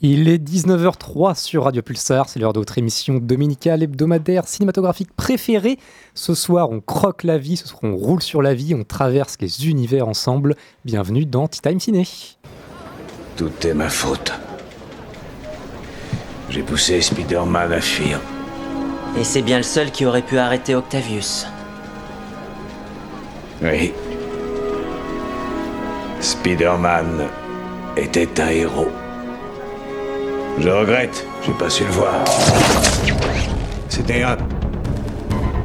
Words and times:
Il 0.00 0.28
est 0.28 0.38
19h03 0.38 1.34
sur 1.34 1.64
Radio 1.64 1.82
Pulsar, 1.82 2.28
c'est 2.28 2.38
l'heure 2.38 2.52
de 2.52 2.60
votre 2.60 2.78
émission 2.78 3.14
dominicale 3.14 3.82
hebdomadaire 3.82 4.46
cinématographique 4.46 5.12
préférée. 5.16 5.76
Ce 6.14 6.34
soir, 6.34 6.70
on 6.70 6.80
croque 6.80 7.24
la 7.24 7.36
vie, 7.36 7.56
ce 7.56 7.66
soir, 7.66 7.82
on 7.82 7.96
roule 7.96 8.22
sur 8.22 8.40
la 8.40 8.54
vie, 8.54 8.76
on 8.76 8.84
traverse 8.84 9.34
les 9.40 9.66
univers 9.66 10.06
ensemble. 10.06 10.54
Bienvenue 10.84 11.26
dans 11.26 11.48
Tea 11.48 11.62
Time 11.62 11.80
Ciné. 11.80 12.06
Tout 13.36 13.50
est 13.66 13.74
ma 13.74 13.88
faute. 13.88 14.32
J'ai 16.48 16.62
poussé 16.62 17.00
Spider-Man 17.00 17.72
à 17.72 17.80
fuir. 17.80 18.20
Et 19.18 19.24
c'est 19.24 19.42
bien 19.42 19.56
le 19.56 19.64
seul 19.64 19.90
qui 19.90 20.06
aurait 20.06 20.22
pu 20.22 20.38
arrêter 20.38 20.76
Octavius. 20.76 21.44
Oui. 23.60 23.92
Spider-Man 26.20 27.26
était 27.96 28.40
un 28.40 28.48
héros. 28.50 28.92
Je 30.60 30.68
regrette, 30.68 31.24
j'ai 31.46 31.52
pas 31.52 31.70
su 31.70 31.84
le 31.84 31.90
voir. 31.90 32.24
C'était 33.88 34.22
un. 34.22 34.36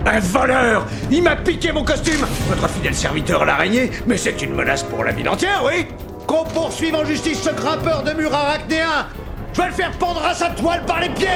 Un 0.06 0.20
voleur. 0.20 0.86
Il 1.10 1.24
m'a 1.24 1.36
piqué 1.36 1.72
mon 1.72 1.84
costume. 1.84 2.26
Votre 2.50 2.70
fidèle 2.70 2.94
serviteur 2.94 3.46
l'araignée, 3.46 3.90
mais 4.06 4.18
c'est 4.18 4.42
une 4.42 4.54
menace 4.54 4.84
pour 4.84 5.04
la 5.04 5.12
ville 5.12 5.30
entière, 5.30 5.64
oui. 5.66 5.88
Qu'on 6.28 6.44
poursuive 6.44 6.96
en 6.96 7.06
justice 7.06 7.42
ce 7.42 7.50
grimpeur 7.50 8.04
de 8.04 8.12
mur 8.14 8.34
arachnéen 8.34 9.08
Je 9.54 9.62
vais 9.62 9.68
le 9.68 9.74
faire 9.74 9.92
pendre 9.92 10.24
à 10.26 10.34
sa 10.34 10.50
toile 10.50 10.84
par 10.86 11.00
les 11.00 11.10
pieds. 11.10 11.28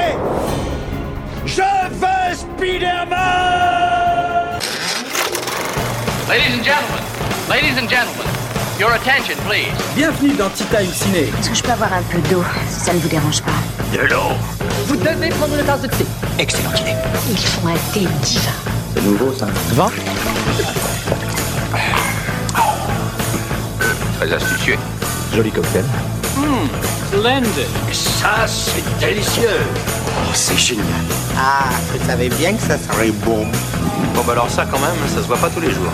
Je 1.45 1.61
veux 1.61 2.35
Spider-Man. 2.35 3.17
Ladies 6.27 6.59
and 6.59 6.63
gentlemen, 6.63 7.03
ladies 7.49 7.77
and 7.79 7.87
gentlemen, 7.89 8.27
your 8.79 8.91
attention, 8.93 9.35
please. 9.47 9.71
Bienvenue 9.95 10.33
dans 10.35 10.49
Tea 10.49 10.65
Time 10.65 10.91
Ciné. 10.93 11.31
Est-ce 11.39 11.49
que 11.49 11.55
je 11.55 11.63
peux 11.63 11.71
avoir 11.71 11.91
un 11.93 12.01
peu 12.03 12.19
d'eau, 12.29 12.43
si 12.69 12.79
ça 12.81 12.93
ne 12.93 12.99
vous 12.99 13.07
dérange 13.07 13.41
pas 13.41 13.51
De 13.93 13.99
l'eau 14.07 14.35
Vous 14.85 14.95
devez 14.95 15.29
prendre 15.29 15.57
une 15.57 15.65
tasse 15.65 15.81
de 15.81 15.87
thé. 15.87 16.05
Excellente 16.37 16.79
idée. 16.81 16.93
Ils 17.31 17.37
font 17.37 17.67
un 17.67 17.93
thé 17.93 18.01
divin. 18.21 18.51
C'est 18.95 19.03
nouveau 19.03 19.33
ça. 19.33 19.47
20 19.73 19.91
Très 24.19 24.33
astucieux. 24.33 24.77
Joli 25.35 25.51
cocktail. 25.51 25.85
Splendid. 27.07 27.49
Ça, 27.91 28.45
c'est 28.47 28.83
délicieux 28.99 29.49
Oh, 30.19 30.31
c'est 30.33 30.57
génial. 30.57 30.85
Ah, 31.37 31.69
je 31.93 32.05
savais 32.05 32.29
bien 32.29 32.53
que 32.53 32.61
ça 32.61 32.77
serait 32.77 33.11
bon. 33.25 33.45
Bon, 34.13 34.23
bah 34.25 34.33
alors 34.33 34.49
ça, 34.49 34.65
quand 34.69 34.79
même, 34.79 34.95
ça 35.13 35.21
se 35.21 35.27
voit 35.27 35.37
pas 35.37 35.49
tous 35.49 35.61
les 35.61 35.71
jours. 35.71 35.91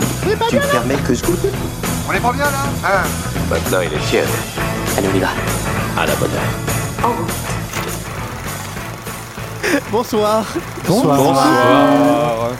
Tu 0.49 0.55
me 0.55 0.71
permets 0.71 0.95
que 1.07 1.13
je 1.13 1.21
goûte? 1.23 1.45
On 2.05 2.11
est 2.11 2.19
pas 2.19 2.33
bien, 2.33 2.43
là 2.43 2.65
Hein 2.83 3.03
Maintenant, 3.49 3.79
il 3.81 3.93
est 3.93 4.09
tiède. 4.09 4.27
Allez, 4.97 5.07
on 5.13 5.15
y 5.15 5.19
va. 5.19 5.29
À 5.97 6.05
la 6.05 6.15
bonne 6.15 6.31
heure. 6.31 7.15
Bonsoir. 9.89 10.45
Bonsoir. 10.85 12.51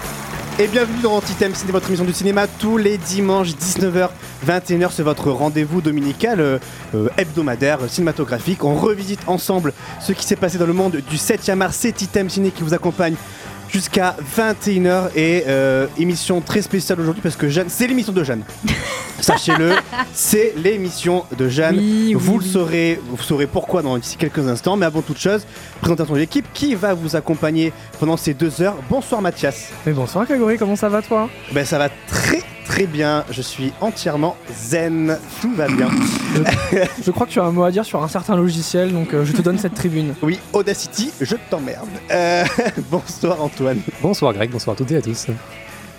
Et 0.59 0.67
bienvenue 0.67 1.01
dans 1.01 1.15
Antitem 1.15 1.53
Ciné, 1.55 1.71
votre 1.71 1.87
émission 1.87 2.05
du 2.05 2.13
cinéma 2.13 2.45
tous 2.47 2.77
les 2.77 2.97
dimanches 2.97 3.49
19h 3.49 4.09
21h, 4.47 4.89
c'est 4.91 5.03
votre 5.03 5.31
rendez-vous 5.31 5.81
dominical 5.81 6.39
euh, 6.39 6.59
euh, 6.93 7.07
hebdomadaire 7.17 7.79
euh, 7.81 7.87
cinématographique. 7.87 8.63
On 8.63 8.75
revisite 8.75 9.21
ensemble 9.27 9.73
ce 9.99 10.11
qui 10.11 10.25
s'est 10.25 10.35
passé 10.35 10.57
dans 10.57 10.65
le 10.65 10.73
monde 10.73 11.01
du 11.09 11.15
7e 11.15 11.61
art. 11.61 11.73
C'est 11.73 11.91
Titem 11.93 12.29
Ciné 12.29 12.51
qui 12.51 12.61
vous 12.61 12.73
accompagne 12.73 13.15
jusqu'à 13.69 14.15
21h 14.35 15.09
et 15.15 15.43
euh, 15.47 15.87
émission 15.97 16.41
très 16.41 16.61
spéciale 16.61 16.99
aujourd'hui 16.99 17.21
parce 17.21 17.35
que 17.35 17.49
Jeanne, 17.49 17.67
c'est 17.69 17.87
l'émission 17.87 18.13
de 18.13 18.23
Jeanne. 18.23 18.43
Sachez-le, 19.19 19.73
c'est 20.13 20.53
l'émission 20.57 21.25
de 21.37 21.47
Jeanne. 21.47 21.77
Oui, 21.77 22.13
vous 22.13 22.33
oui, 22.33 22.43
le 22.45 22.49
saurez, 22.51 22.99
vous 23.09 23.21
saurez 23.23 23.47
pourquoi 23.47 23.81
dans 23.81 23.97
d'ici 23.97 24.17
quelques 24.17 24.47
instants. 24.47 24.75
Mais 24.75 24.85
avant 24.85 25.01
toute 25.01 25.19
chose, 25.19 25.45
présentation 25.81 26.13
de 26.13 26.19
l'équipe 26.19 26.45
qui 26.53 26.75
va 26.75 26.93
vous 26.93 27.15
accompagner 27.15 27.71
pendant 27.99 28.17
ces 28.17 28.33
deux 28.33 28.61
heures. 28.61 28.75
Bonsoir 28.89 29.21
Mathias. 29.21 29.69
Mais 29.85 29.93
bonsoir 29.93 30.25
Grégory, 30.25 30.57
comment 30.57 30.75
ça 30.75 30.89
va 30.89 31.01
toi? 31.01 31.29
Ben 31.51 31.65
ça 31.65 31.77
va 31.77 31.89
très 32.07 32.43
très 32.73 32.87
bien. 32.87 33.23
Je 33.29 33.41
suis 33.43 33.71
entièrement 33.81 34.35
zen. 34.51 35.17
Tout 35.41 35.53
va 35.53 35.67
bien. 35.67 35.89
Je 37.03 37.11
crois 37.11 37.27
que 37.27 37.31
tu 37.31 37.39
as 37.39 37.43
un 37.43 37.51
mot 37.51 37.63
à 37.63 37.69
dire 37.69 37.85
sur 37.85 38.01
un 38.01 38.07
certain 38.07 38.35
logiciel, 38.35 38.91
donc 38.91 39.13
euh, 39.13 39.25
je 39.25 39.31
te 39.31 39.43
donne 39.43 39.59
cette 39.59 39.75
tribune. 39.75 40.15
Oui, 40.23 40.39
Audacity, 40.53 41.11
je 41.21 41.35
t'emmerde. 41.49 41.89
Euh, 42.09 42.43
bonsoir 42.89 43.41
Antoine. 43.43 43.81
Bonsoir 44.01 44.33
Greg, 44.33 44.49
bonsoir 44.49 44.73
à 44.73 44.77
toutes 44.77 44.91
et 44.91 44.97
à 44.97 45.01
tous. 45.01 45.27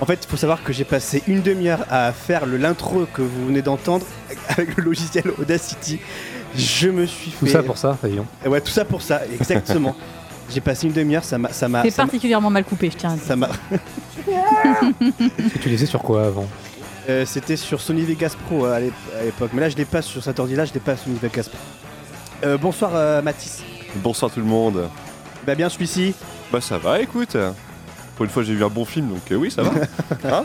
En 0.01 0.07
fait, 0.07 0.19
il 0.25 0.29
faut 0.29 0.37
savoir 0.37 0.65
que 0.65 0.73
j'ai 0.73 0.85
passé 0.85 1.23
une 1.29 1.43
demi-heure 1.43 1.85
à 1.91 2.11
faire 2.12 2.47
le 2.47 2.57
l'intro 2.57 3.06
que 3.12 3.23
vous 3.23 3.47
venez 3.47 3.62
d'entendre 3.62 4.06
avec 4.49 4.77
le 4.77 4.83
logiciel 4.83 5.25
Audacity. 5.39 6.01
Je 6.56 6.89
me 6.89 7.06
suis 7.06 7.31
fait. 7.31 7.47
Tout 7.47 7.53
ça 7.53 7.62
pour 7.62 7.79
ça, 7.79 7.97
Fabien. 8.01 8.25
Ouais, 8.47 8.61
tout 8.61 8.73
ça 8.73 8.85
pour 8.85 9.03
ça, 9.03 9.23
exactement. 9.33 9.95
j'ai 10.53 10.60
passé 10.60 10.87
une 10.87 10.93
demi-heure, 10.93 11.25
ça 11.25 11.38
m'a, 11.38 11.50
ça 11.53 11.69
m'a, 11.69 11.82
C'est 11.82 11.94
particulièrement 11.97 12.50
mal 12.50 12.65
coupé, 12.65 12.91
je 12.91 12.97
tiens 12.97 13.12
à 13.12 13.15
dire. 13.15 13.25
ça 13.25 13.37
m'a- 13.37 13.50
tu 15.60 15.69
les 15.69 15.87
sur 15.87 16.00
quoi 16.03 16.27
avant 16.27 16.47
Euh, 17.09 17.25
c'était 17.27 17.56
sur 17.56 17.81
Sony 17.81 18.03
Vegas 18.03 18.34
Pro 18.47 18.65
euh, 18.66 18.75
à 18.77 18.81
l'ép- 18.81 18.93
à 19.21 19.25
l'époque, 19.25 19.50
mais 19.53 19.60
là 19.60 19.69
je 19.69 19.77
l'ai 19.77 19.84
pas 19.84 20.00
sur 20.03 20.22
cet 20.22 20.38
ordi-là, 20.41 20.65
je 20.65 20.72
l'ai 20.72 20.81
pas 20.81 20.97
sur 20.97 21.05
Sony 21.06 21.19
Vegas 21.21 21.49
Pro. 21.50 21.59
Euh, 22.49 22.56
bonsoir 22.59 22.93
euh, 22.94 23.21
Mathis. 23.22 23.62
Bonsoir 23.97 24.31
tout 24.31 24.41
le 24.41 24.47
monde. 24.47 24.88
Bah 25.47 25.55
bien 25.55 25.69
celui-ci. 25.69 26.15
Bah 26.53 26.61
ça 26.61 26.78
va, 26.78 27.00
écoute. 27.00 27.37
Pour 28.16 28.25
une 28.25 28.31
fois 28.31 28.43
j'ai 28.43 28.55
vu 28.55 28.65
un 28.65 28.69
bon 28.69 28.84
film, 28.84 29.09
donc 29.11 29.31
euh, 29.32 29.37
oui 29.37 29.50
ça 29.50 29.62
va. 29.62 29.71
Hein 30.31 30.44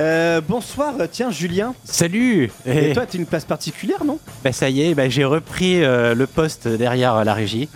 Euh, 0.00 0.40
bonsoir, 0.46 0.94
tiens 1.10 1.30
Julien. 1.30 1.72
Salut 1.84 2.50
Et 2.66 2.92
toi, 2.92 3.06
t'as 3.06 3.16
une 3.16 3.26
place 3.26 3.44
particulière, 3.44 4.04
non? 4.04 4.18
Bah, 4.42 4.50
Ça 4.52 4.68
y 4.68 4.82
est, 4.82 4.92
bah, 4.94 5.08
j'ai 5.08 5.24
repris 5.24 5.84
euh, 5.84 6.16
le 6.16 6.26
poste 6.26 6.66
derrière 6.66 7.14
euh, 7.14 7.22
la 7.24 7.32
régie. 7.32 7.68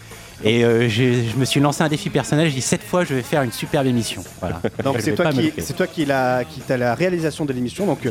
Et 0.45 0.65
euh, 0.65 0.89
je 0.89 1.37
me 1.37 1.45
suis 1.45 1.59
lancé 1.61 1.83
un 1.83 1.89
défi 1.89 2.11
personnel, 2.11 2.49
j'ai 2.49 2.55
dit 2.57 2.61
cette 2.61 2.83
fois 2.85 3.05
je 3.05 3.15
vais 3.15 3.23
faire 3.23 3.43
une 3.43 3.53
superbe 3.53 3.87
émission. 3.87 4.23
Voilà. 4.41 4.61
Donc 4.85 4.97
c'est 5.01 5.15
toi 5.15 5.33
qui, 5.33 5.53
c'est 5.59 5.75
toi 5.75 5.87
qui 5.87 6.05
l'a, 6.05 6.45
qui 6.45 6.61
t'a 6.61 6.77
la 6.77 6.95
réalisation 6.95 7.45
de 7.45 7.53
l'émission, 7.53 7.87
donc 7.87 8.07
euh, 8.07 8.11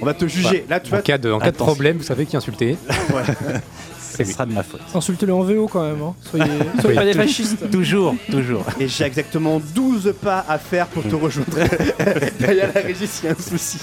on 0.00 0.04
va 0.04 0.14
te 0.14 0.26
juger. 0.26 0.64
Là, 0.68 0.80
tu 0.80 0.88
En 0.88 0.96
vois, 0.96 1.02
cas 1.02 1.18
de, 1.18 1.30
en 1.30 1.38
cas 1.38 1.52
de 1.52 1.56
problème, 1.56 1.98
vous 1.98 2.02
savez 2.02 2.26
qui 2.26 2.36
insulter. 2.36 2.76
Ce 4.26 4.32
sera 4.32 4.46
de 4.46 4.52
ma 4.52 4.62
faute. 4.62 4.80
Insultez-le 4.94 5.32
en 5.34 5.42
VO 5.42 5.68
quand 5.68 5.82
même, 5.82 6.02
hein. 6.02 6.14
soyez, 6.22 6.44
soyez 6.80 6.96
pas 6.96 7.04
des 7.04 7.12
fascistes. 7.14 7.70
Toujours, 7.70 8.14
toujours. 8.30 8.64
et 8.80 8.88
j'ai 8.88 9.04
exactement 9.04 9.60
12 9.74 10.14
pas 10.22 10.44
à 10.48 10.58
faire 10.58 10.86
pour 10.88 11.02
te 11.02 11.14
rejoindre. 11.14 11.50
Derrière 12.40 12.70
la 12.74 12.80
régie, 12.80 13.06
s'il 13.06 13.26
y 13.26 13.28
a 13.28 13.32
un 13.32 13.42
souci. 13.42 13.78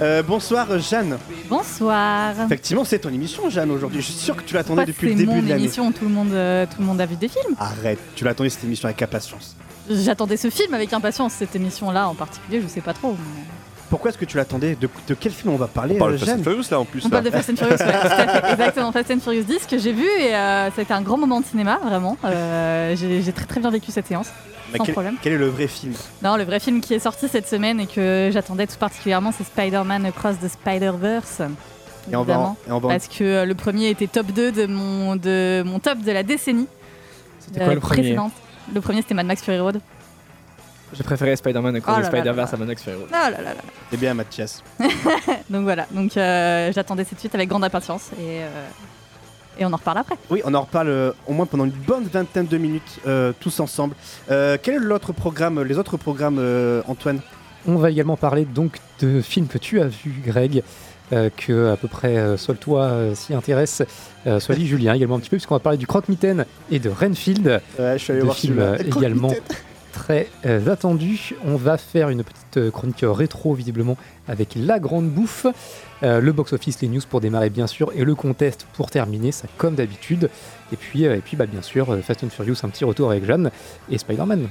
Euh, 0.00 0.22
bonsoir 0.22 0.78
Jeanne. 0.78 1.16
Bonsoir. 1.48 2.34
Effectivement, 2.44 2.84
c'est 2.84 2.98
ton 2.98 3.08
émission, 3.08 3.48
Jeanne, 3.48 3.70
aujourd'hui. 3.70 4.00
Je 4.00 4.06
suis 4.06 4.14
sûr 4.14 4.36
que 4.36 4.42
tu 4.42 4.54
l'attendais 4.54 4.84
depuis 4.84 5.06
le 5.06 5.12
c'est 5.12 5.18
début 5.18 5.30
mon 5.36 5.42
de 5.42 5.48
l'année. 5.48 5.62
émission, 5.64 5.90
tout 5.92 6.04
le 6.04 6.10
monde, 6.10 6.32
euh, 6.32 6.66
tout 6.66 6.80
le 6.80 6.84
monde 6.86 7.00
a 7.00 7.06
vu 7.06 7.16
des 7.16 7.28
films. 7.28 7.54
Arrête, 7.58 7.98
tu 8.14 8.24
l'attendais 8.24 8.50
cette 8.50 8.64
émission 8.64 8.86
avec 8.88 9.00
impatience. 9.02 9.56
J'attendais 9.88 10.36
ce 10.36 10.50
film 10.50 10.74
avec 10.74 10.92
impatience, 10.92 11.32
cette 11.34 11.54
émission-là 11.56 12.08
en 12.08 12.14
particulier, 12.14 12.60
je 12.60 12.66
sais 12.68 12.80
pas 12.80 12.92
trop. 12.92 13.12
mais- 13.12 13.42
Pourquoi 13.90 14.10
est-ce 14.10 14.18
que 14.18 14.24
tu 14.24 14.36
l'attendais 14.36 14.74
de, 14.74 14.88
de 15.08 15.14
quel 15.14 15.30
film 15.32 15.52
on 15.52 15.56
va 15.56 15.66
parler, 15.68 15.94
On 15.96 15.98
parle 15.98 16.12
euh, 16.14 16.18
de 16.18 16.24
Fast 16.24 16.38
and 16.38 16.42
Furious 16.42 16.64
là 16.70 16.80
en 16.80 16.84
plus. 16.84 17.02
On 17.04 17.08
là. 17.08 17.12
parle 17.20 17.24
de 17.24 17.30
Fast 17.30 17.50
and 17.50 17.56
Furious, 17.56 17.72
ouais, 17.72 17.78
tout 17.78 18.06
à 18.08 18.28
fait. 18.42 18.52
Exactement, 18.52 18.92
Fast 18.92 19.10
and 19.12 19.20
Furious 19.20 19.44
10 19.44 19.66
que 19.66 19.78
j'ai 19.78 19.92
vu 19.92 20.04
et 20.04 20.34
euh, 20.34 20.70
ça 20.70 20.78
a 20.78 20.82
été 20.82 20.92
un 20.92 21.02
grand 21.02 21.16
moment 21.18 21.40
de 21.40 21.46
cinéma, 21.46 21.78
vraiment. 21.84 22.16
Euh, 22.24 22.96
j'ai 22.96 23.32
très 23.32 23.44
très 23.46 23.60
bien 23.60 23.70
vécu 23.70 23.92
cette 23.92 24.06
séance, 24.06 24.28
Mais 24.72 24.78
sans 24.78 24.84
quel, 24.84 24.92
problème. 24.94 25.16
quel 25.22 25.34
est 25.34 25.38
le 25.38 25.48
vrai 25.48 25.68
film? 25.68 25.94
Non, 26.22 26.36
le 26.36 26.44
vrai 26.44 26.58
film 26.60 26.80
qui 26.80 26.94
est 26.94 26.98
sorti 26.98 27.28
cette 27.28 27.46
semaine 27.48 27.78
et 27.80 27.86
que 27.86 28.30
j'attendais 28.32 28.66
tout 28.66 28.76
particulièrement, 28.78 29.32
c'est 29.36 29.44
Spider-Man 29.44 30.04
Across 30.06 30.36
the 30.42 30.48
Spider-Verse. 30.48 31.42
Et 32.10 32.14
on 32.16 32.22
va, 32.22 32.34
Évidemment. 32.34 32.56
en- 32.66 32.70
et 32.70 32.72
on 32.72 32.78
va 32.78 32.86
en- 32.86 32.90
Parce 32.90 33.08
que 33.08 33.24
euh, 33.24 33.44
le 33.44 33.54
premier 33.54 33.90
était 33.90 34.06
top 34.06 34.26
2 34.32 34.52
de 34.52 34.66
mon, 34.66 35.16
de 35.16 35.62
mon 35.66 35.78
top 35.80 35.98
de 36.00 36.12
la 36.12 36.22
décennie 36.22 36.66
C'était 37.40 37.64
quoi 37.64 37.74
le 37.74 37.80
premier? 37.80 38.02
précédente. 38.02 38.32
Le 38.74 38.80
premier 38.80 39.02
c'était 39.02 39.14
Mad 39.14 39.26
Max 39.26 39.42
Fury 39.42 39.58
Road. 39.60 39.80
J'ai 40.92 41.02
préféré 41.02 41.34
Spider-Man 41.36 41.76
à 41.76 41.78
Oh 41.78 41.82
cause 41.82 41.96
de 41.96 42.02
là 42.02 42.10
là 42.10 42.18
Spider-Verse 42.18 42.54
à 42.54 42.56
là 42.56 43.30
là 43.30 43.42
là. 43.42 43.54
Eh 43.92 43.96
bien, 43.96 44.14
Mathias. 44.14 44.62
Donc 45.50 45.62
voilà, 45.64 45.86
donc 45.90 46.16
euh, 46.16 46.72
j'attendais 46.72 47.04
cette 47.04 47.18
suite 47.20 47.34
avec 47.34 47.48
grande 47.48 47.64
impatience 47.64 48.10
et, 48.18 48.42
euh, 48.42 48.48
et 49.58 49.64
on 49.64 49.72
en 49.72 49.76
reparle 49.76 49.98
après. 49.98 50.16
Oui, 50.30 50.42
on 50.44 50.54
en 50.54 50.60
reparle 50.62 50.88
euh, 50.88 51.12
au 51.26 51.32
moins 51.32 51.46
pendant 51.46 51.64
une 51.64 51.70
bonne 51.70 52.04
vingtaine 52.04 52.46
de 52.46 52.58
minutes, 52.58 53.00
euh, 53.06 53.32
tous 53.38 53.60
ensemble. 53.60 53.94
Euh, 54.30 54.56
quel 54.62 54.74
est 54.74 54.78
l'autre 54.78 55.12
programme, 55.12 55.62
les 55.62 55.78
autres 55.78 55.96
programmes, 55.96 56.38
euh, 56.38 56.82
Antoine? 56.86 57.20
On 57.66 57.76
va 57.76 57.90
également 57.90 58.16
parler 58.16 58.44
donc 58.44 58.78
de 59.00 59.20
films 59.20 59.48
que 59.48 59.58
tu 59.58 59.80
as 59.80 59.86
vus, 59.88 60.22
Greg, 60.24 60.62
euh, 61.12 61.30
que 61.36 61.72
à 61.72 61.76
peu 61.76 61.88
près 61.88 62.16
euh, 62.16 62.36
soit 62.36 62.54
toi 62.54 62.82
euh, 62.84 63.14
s'y 63.14 63.34
intéresse, 63.34 63.82
euh, 64.26 64.40
soit 64.40 64.54
lui, 64.54 64.66
Julien 64.68 64.94
également 64.94 65.16
un 65.16 65.20
petit 65.20 65.30
peu, 65.30 65.36
puisqu'on 65.36 65.54
va 65.56 65.60
parler 65.60 65.78
du 65.78 65.86
Croque-Mitaine 65.86 66.44
et 66.70 66.78
de 66.78 66.88
Renfield, 66.90 67.60
Ouais, 67.78 67.98
je 67.98 68.02
suis 68.02 68.12
allé 68.12 68.22
voir 68.22 68.36
euh, 68.50 68.76
également 68.78 69.32
très 69.96 70.28
euh, 70.44 70.70
attendus. 70.70 71.34
On 71.44 71.56
va 71.56 71.78
faire 71.78 72.10
une 72.10 72.22
petite 72.22 72.58
euh, 72.58 72.70
chronique 72.70 73.02
rétro, 73.02 73.54
visiblement, 73.54 73.96
avec 74.28 74.54
la 74.54 74.78
grande 74.78 75.08
bouffe, 75.08 75.46
euh, 76.02 76.20
le 76.20 76.32
box-office, 76.32 76.82
les 76.82 76.88
news 76.88 77.00
pour 77.08 77.22
démarrer, 77.22 77.48
bien 77.48 77.66
sûr, 77.66 77.90
et 77.94 78.04
le 78.04 78.14
contest 78.14 78.66
pour 78.74 78.90
terminer, 78.90 79.32
ça 79.32 79.48
comme 79.56 79.74
d'habitude. 79.74 80.28
Et 80.70 80.76
puis, 80.76 81.04
et 81.04 81.22
puis 81.24 81.36
bah, 81.36 81.46
bien 81.46 81.62
sûr, 81.62 81.96
Fast 82.02 82.24
and 82.24 82.28
Furious, 82.28 82.56
un 82.62 82.68
petit 82.68 82.84
retour 82.84 83.10
avec 83.10 83.24
Jeanne 83.24 83.50
et 83.90 83.96
Spider-Man. 83.96 84.48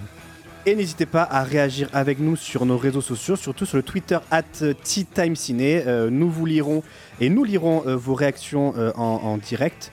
Et 0.66 0.74
n'hésitez 0.74 1.06
pas 1.06 1.22
à 1.22 1.44
réagir 1.44 1.90
avec 1.94 2.20
nous 2.20 2.36
sur 2.36 2.66
nos 2.66 2.80
réseaux 2.80 3.02
sociaux, 3.02 3.36
surtout 3.36 3.68
sur 3.68 3.78
le 3.78 3.84
Twitter 3.84 4.18
at 4.32 4.42
TeaTimeCiné. 4.84 5.84
Euh, 5.86 6.10
nous 6.10 6.32
vous 6.32 6.48
lirons 6.48 6.82
et 7.22 7.30
nous 7.30 7.44
lirons 7.44 7.84
vos 7.86 8.16
réactions 8.16 8.74
en, 8.96 9.38
direct. 9.38 9.92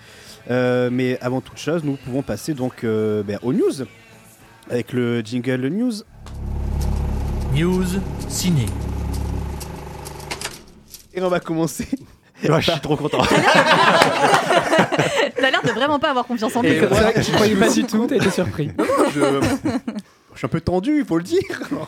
Mais 0.48 1.18
avant 1.20 1.42
toute 1.42 1.58
chose, 1.58 1.84
nous 1.84 1.96
pouvons 1.96 2.22
passer 2.22 2.54
donc 2.54 2.84
ben, 2.84 3.38
aux 3.42 3.52
news 3.52 3.84
avec 4.70 4.92
le 4.92 5.20
jingle 5.20 5.68
news. 5.68 5.92
News 7.54 7.84
ciné. 8.28 8.66
Et 11.14 11.22
on 11.22 11.28
va 11.28 11.40
commencer. 11.40 11.86
Ouais, 12.48 12.60
je 12.60 12.72
suis 12.72 12.80
trop 12.80 12.96
content. 12.96 13.22
T'as 13.22 13.36
l'air 15.48 15.62
de 15.62 15.70
vraiment 15.74 16.00
pas 16.00 16.10
avoir 16.10 16.26
confiance 16.26 16.56
en 16.56 16.62
moi, 16.64 16.74
quoi. 16.74 16.88
je 17.14 17.30
croyais 17.30 17.54
pas 17.54 17.70
du 17.70 17.84
tout, 17.84 18.04
t'as 18.08 18.16
été 18.16 18.30
surpris. 18.30 18.72
je... 19.14 19.40
je 20.32 20.38
suis 20.38 20.46
un 20.46 20.48
peu 20.48 20.60
tendu, 20.60 20.98
il 20.98 21.04
faut 21.04 21.18
le 21.18 21.24
dire. 21.24 21.40
Non, 21.70 21.86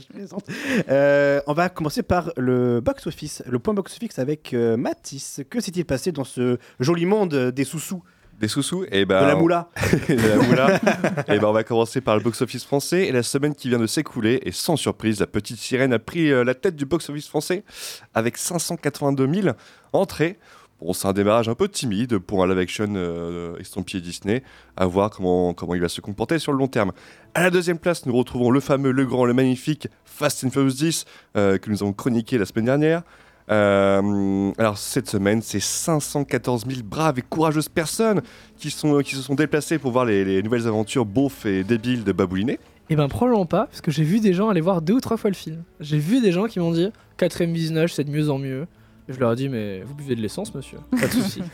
je 0.00 0.06
plaisante. 0.12 0.44
Euh, 0.90 1.40
on 1.46 1.54
va 1.54 1.70
commencer 1.70 2.02
par 2.02 2.30
le 2.36 2.80
box-office, 2.80 3.42
le 3.46 3.58
point 3.58 3.72
box-office 3.72 4.18
avec 4.18 4.52
euh, 4.52 4.76
Mathis. 4.76 5.40
Que 5.48 5.60
s'est-il 5.60 5.86
passé 5.86 6.12
dans 6.12 6.24
ce 6.24 6.58
joli 6.78 7.06
monde 7.06 7.34
des 7.34 7.64
sous-sous? 7.64 8.02
Des 8.38 8.48
sous-sous 8.48 8.84
et 8.90 9.06
ben, 9.06 9.22
De 9.22 9.26
la 9.26 9.34
moula. 9.36 9.70
de 10.08 10.14
la 10.14 10.36
moula. 10.36 10.80
et 11.28 11.38
ben 11.38 11.44
on 11.44 11.52
va 11.52 11.64
commencer 11.64 12.02
par 12.02 12.16
le 12.16 12.22
box-office 12.22 12.64
français. 12.64 13.06
Et 13.06 13.12
la 13.12 13.22
semaine 13.22 13.54
qui 13.54 13.68
vient 13.68 13.78
de 13.78 13.86
s'écouler, 13.86 14.40
et 14.44 14.52
sans 14.52 14.76
surprise, 14.76 15.20
la 15.20 15.26
petite 15.26 15.58
sirène 15.58 15.92
a 15.94 15.98
pris 15.98 16.30
euh, 16.30 16.44
la 16.44 16.54
tête 16.54 16.76
du 16.76 16.84
box-office 16.84 17.28
français 17.28 17.64
avec 18.12 18.36
582 18.36 19.42
000 19.42 19.56
entrées. 19.94 20.38
Bon, 20.80 20.92
c'est 20.92 21.08
un 21.08 21.14
démarrage 21.14 21.48
un 21.48 21.54
peu 21.54 21.68
timide 21.68 22.18
pour 22.18 22.44
un 22.44 22.46
live-action 22.46 22.92
euh, 22.96 23.56
estampillé 23.56 24.02
Disney. 24.02 24.42
À 24.76 24.84
voir 24.84 25.08
comment, 25.08 25.54
comment 25.54 25.74
il 25.74 25.80
va 25.80 25.88
se 25.88 26.02
comporter 26.02 26.38
sur 26.38 26.52
le 26.52 26.58
long 26.58 26.68
terme. 26.68 26.92
À 27.32 27.42
la 27.42 27.50
deuxième 27.50 27.78
place, 27.78 28.04
nous 28.04 28.14
retrouvons 28.14 28.50
le 28.50 28.60
fameux, 28.60 28.90
le 28.90 29.06
grand, 29.06 29.24
le 29.24 29.32
magnifique 29.32 29.88
Fast 30.04 30.44
and 30.44 30.50
Furious 30.50 30.74
10 30.74 31.04
euh, 31.36 31.56
que 31.56 31.70
nous 31.70 31.82
avons 31.82 31.94
chroniqué 31.94 32.36
la 32.36 32.44
semaine 32.44 32.66
dernière. 32.66 33.02
Euh, 33.50 34.50
alors 34.58 34.76
cette 34.76 35.08
semaine, 35.08 35.40
c'est 35.42 35.60
514 35.60 36.64
000 36.68 36.80
braves 36.84 37.18
et 37.18 37.22
courageuses 37.22 37.68
personnes 37.68 38.22
qui, 38.58 38.70
sont, 38.70 38.98
qui 39.00 39.14
se 39.14 39.22
sont 39.22 39.34
déplacées 39.34 39.78
pour 39.78 39.92
voir 39.92 40.04
les, 40.04 40.24
les 40.24 40.42
nouvelles 40.42 40.66
aventures 40.66 41.04
beaufs 41.06 41.46
et 41.46 41.62
débiles 41.64 42.02
de 42.04 42.12
Baboulinet. 42.12 42.58
Et 42.90 42.96
ben 42.96 43.08
probablement 43.08 43.46
pas, 43.46 43.66
parce 43.66 43.80
que 43.80 43.90
j'ai 43.90 44.04
vu 44.04 44.20
des 44.20 44.32
gens 44.32 44.48
aller 44.48 44.60
voir 44.60 44.80
deux 44.82 44.94
ou 44.94 45.00
trois 45.00 45.16
fois 45.16 45.30
le 45.30 45.34
film. 45.36 45.62
J'ai 45.80 45.98
vu 45.98 46.20
des 46.20 46.30
gens 46.32 46.46
qui 46.46 46.58
m'ont 46.60 46.70
dit 46.72 46.90
quatrième 47.16 47.52
visionnage, 47.52 47.94
c'est 47.94 48.04
de 48.04 48.10
mieux 48.10 48.30
en 48.30 48.38
mieux. 48.38 48.66
Et 49.08 49.12
je 49.12 49.20
leur 49.20 49.32
ai 49.32 49.36
dit 49.36 49.48
mais 49.48 49.82
vous 49.82 49.94
buvez 49.94 50.14
de 50.16 50.20
l'essence, 50.20 50.52
monsieur? 50.54 50.78
Pas 50.90 51.06
de 51.06 51.12
souci. 51.12 51.42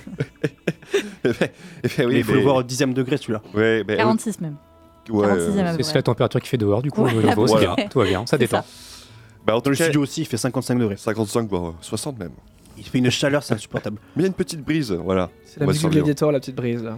Eh 1.24 1.28
ben, 1.28 1.48
eh 1.84 1.88
ben 2.06 2.10
il 2.10 2.24
faut 2.24 2.32
mais- 2.32 2.38
le 2.38 2.42
voir 2.44 2.56
au 2.56 2.62
dixième 2.62 2.92
degré 2.92 3.16
celui-là. 3.16 3.40
Ouais, 3.54 3.82
ben, 3.84 3.96
46 3.96 4.40
même. 4.40 4.56
ouais, 5.08 5.26
46e 5.26 5.58
euh, 5.58 5.76
C'est 5.80 5.94
la 5.94 6.02
température 6.02 6.40
qui 6.40 6.48
fait 6.48 6.56
dehors, 6.58 6.82
du 6.82 6.90
coup, 6.90 7.02
Ouais, 7.02 7.14
au 7.16 7.22
niveau, 7.22 7.46
c'est 7.46 7.52
voilà. 7.54 7.74
bien, 7.76 7.86
tout 7.88 7.98
va 8.00 8.04
bien, 8.04 8.26
ça 8.26 8.36
détend. 8.36 8.64
Bah, 9.46 9.52
en 9.54 9.56
Dans 9.56 9.60
tout 9.62 9.70
le 9.70 9.76
cas, 9.76 9.84
studio 9.84 10.02
aussi, 10.02 10.22
il 10.22 10.26
fait 10.26 10.36
55 10.36 10.78
degrés. 10.78 10.96
55, 10.96 11.48
voire 11.48 11.74
60 11.80 12.18
même. 12.18 12.30
Il 12.78 12.84
fait 12.84 12.98
une 12.98 13.10
chaleur, 13.10 13.42
c'est 13.42 13.54
insupportable. 13.54 13.98
Mais 14.16 14.22
il 14.22 14.22
y 14.22 14.26
a 14.26 14.28
une 14.28 14.34
petite 14.34 14.62
brise, 14.64 14.92
voilà. 14.92 15.30
C'est 15.44 15.60
la 15.60 15.64
On 15.64 15.66
va 15.66 15.72
musique 15.72 15.74
du 15.74 15.80
survivre. 15.80 16.04
Gladiator, 16.04 16.32
la 16.32 16.40
petite 16.40 16.56
brise 16.56 16.82
là. 16.82 16.96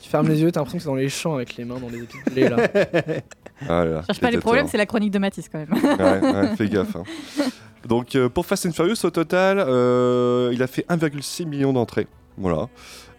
Tu 0.00 0.08
fermes 0.10 0.28
les 0.28 0.42
yeux, 0.42 0.50
t'as 0.52 0.60
l'impression 0.60 0.78
que 0.78 0.82
c'est 0.84 0.88
dans 0.90 0.94
les 0.96 1.08
champs 1.08 1.34
avec 1.36 1.56
les 1.56 1.64
mains 1.64 1.78
dans 1.78 1.88
les 1.88 1.98
épis 2.02 2.16
de 2.26 2.30
blé 2.32 2.48
là. 2.48 2.56
Ah 3.68 3.84
là 3.84 3.90
là, 3.92 4.02
Cherche 4.06 4.18
pas 4.20 4.30
les 4.32 4.38
problèmes, 4.38 4.66
c'est 4.66 4.76
la 4.76 4.86
chronique 4.86 5.12
de 5.12 5.20
Matisse 5.20 5.48
quand 5.48 5.58
même. 5.58 5.72
ouais, 5.72 6.20
ouais, 6.32 6.56
fais 6.56 6.68
gaffe. 6.68 6.96
hein. 6.96 7.04
Donc 7.88 8.16
euh, 8.16 8.28
pour 8.28 8.44
Fast 8.44 8.66
and 8.66 8.72
Furious, 8.72 8.96
au 9.04 9.10
total, 9.10 9.58
euh, 9.60 10.50
il 10.52 10.60
a 10.64 10.66
fait 10.66 10.84
1,6 10.88 11.46
million 11.46 11.72
d'entrées. 11.72 12.08
Voilà. 12.36 12.68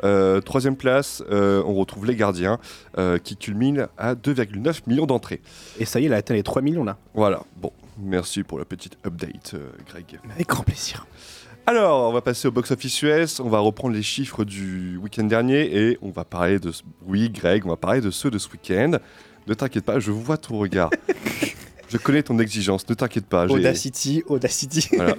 Euh, 0.03 0.41
troisième 0.41 0.75
place, 0.75 1.23
euh, 1.31 1.63
on 1.65 1.75
retrouve 1.75 2.05
Les 2.05 2.15
Gardiens, 2.17 2.59
euh, 2.97 3.17
qui 3.19 3.37
culmine 3.37 3.87
à 3.97 4.15
2,9 4.15 4.81
millions 4.87 5.05
d'entrées. 5.05 5.39
Et 5.79 5.85
ça 5.85 6.01
y 6.01 6.03
est, 6.03 6.05
il 6.07 6.13
a 6.13 6.17
atteint 6.17 6.33
les 6.33 6.43
3 6.43 6.61
millions 6.61 6.83
là. 6.83 6.97
Voilà. 7.13 7.41
Bon, 7.61 7.71
merci 7.97 8.43
pour 8.43 8.59
la 8.59 8.65
petite 8.65 8.97
update, 9.05 9.53
euh, 9.53 9.71
Greg. 9.87 10.19
Avec 10.31 10.47
grand 10.47 10.63
plaisir. 10.63 11.05
Alors, 11.65 12.09
on 12.09 12.13
va 12.13 12.21
passer 12.21 12.47
au 12.47 12.51
box-office 12.51 13.01
US, 13.03 13.39
on 13.39 13.49
va 13.49 13.59
reprendre 13.59 13.95
les 13.95 14.03
chiffres 14.03 14.43
du 14.43 14.97
week-end 14.97 15.23
dernier 15.23 15.61
et 15.75 15.97
on 16.01 16.09
va 16.09 16.25
parler 16.25 16.59
de... 16.59 16.71
Oui, 17.05 17.29
Greg, 17.29 17.65
on 17.65 17.69
va 17.69 17.77
parler 17.77 18.01
de 18.01 18.11
ceux 18.11 18.29
de 18.29 18.37
ce 18.37 18.49
week-end. 18.49 18.97
Ne 19.47 19.53
t'inquiète 19.53 19.85
pas, 19.85 19.99
je 19.99 20.11
vois 20.11 20.37
ton 20.37 20.57
regard. 20.57 20.89
je 21.87 21.97
connais 21.97 22.21
ton 22.21 22.37
exigence, 22.39 22.87
ne 22.89 22.95
t'inquiète 22.95 23.27
pas. 23.27 23.45
Audacity, 23.45 24.23
Audacity. 24.27 24.89
Voilà. 24.93 25.15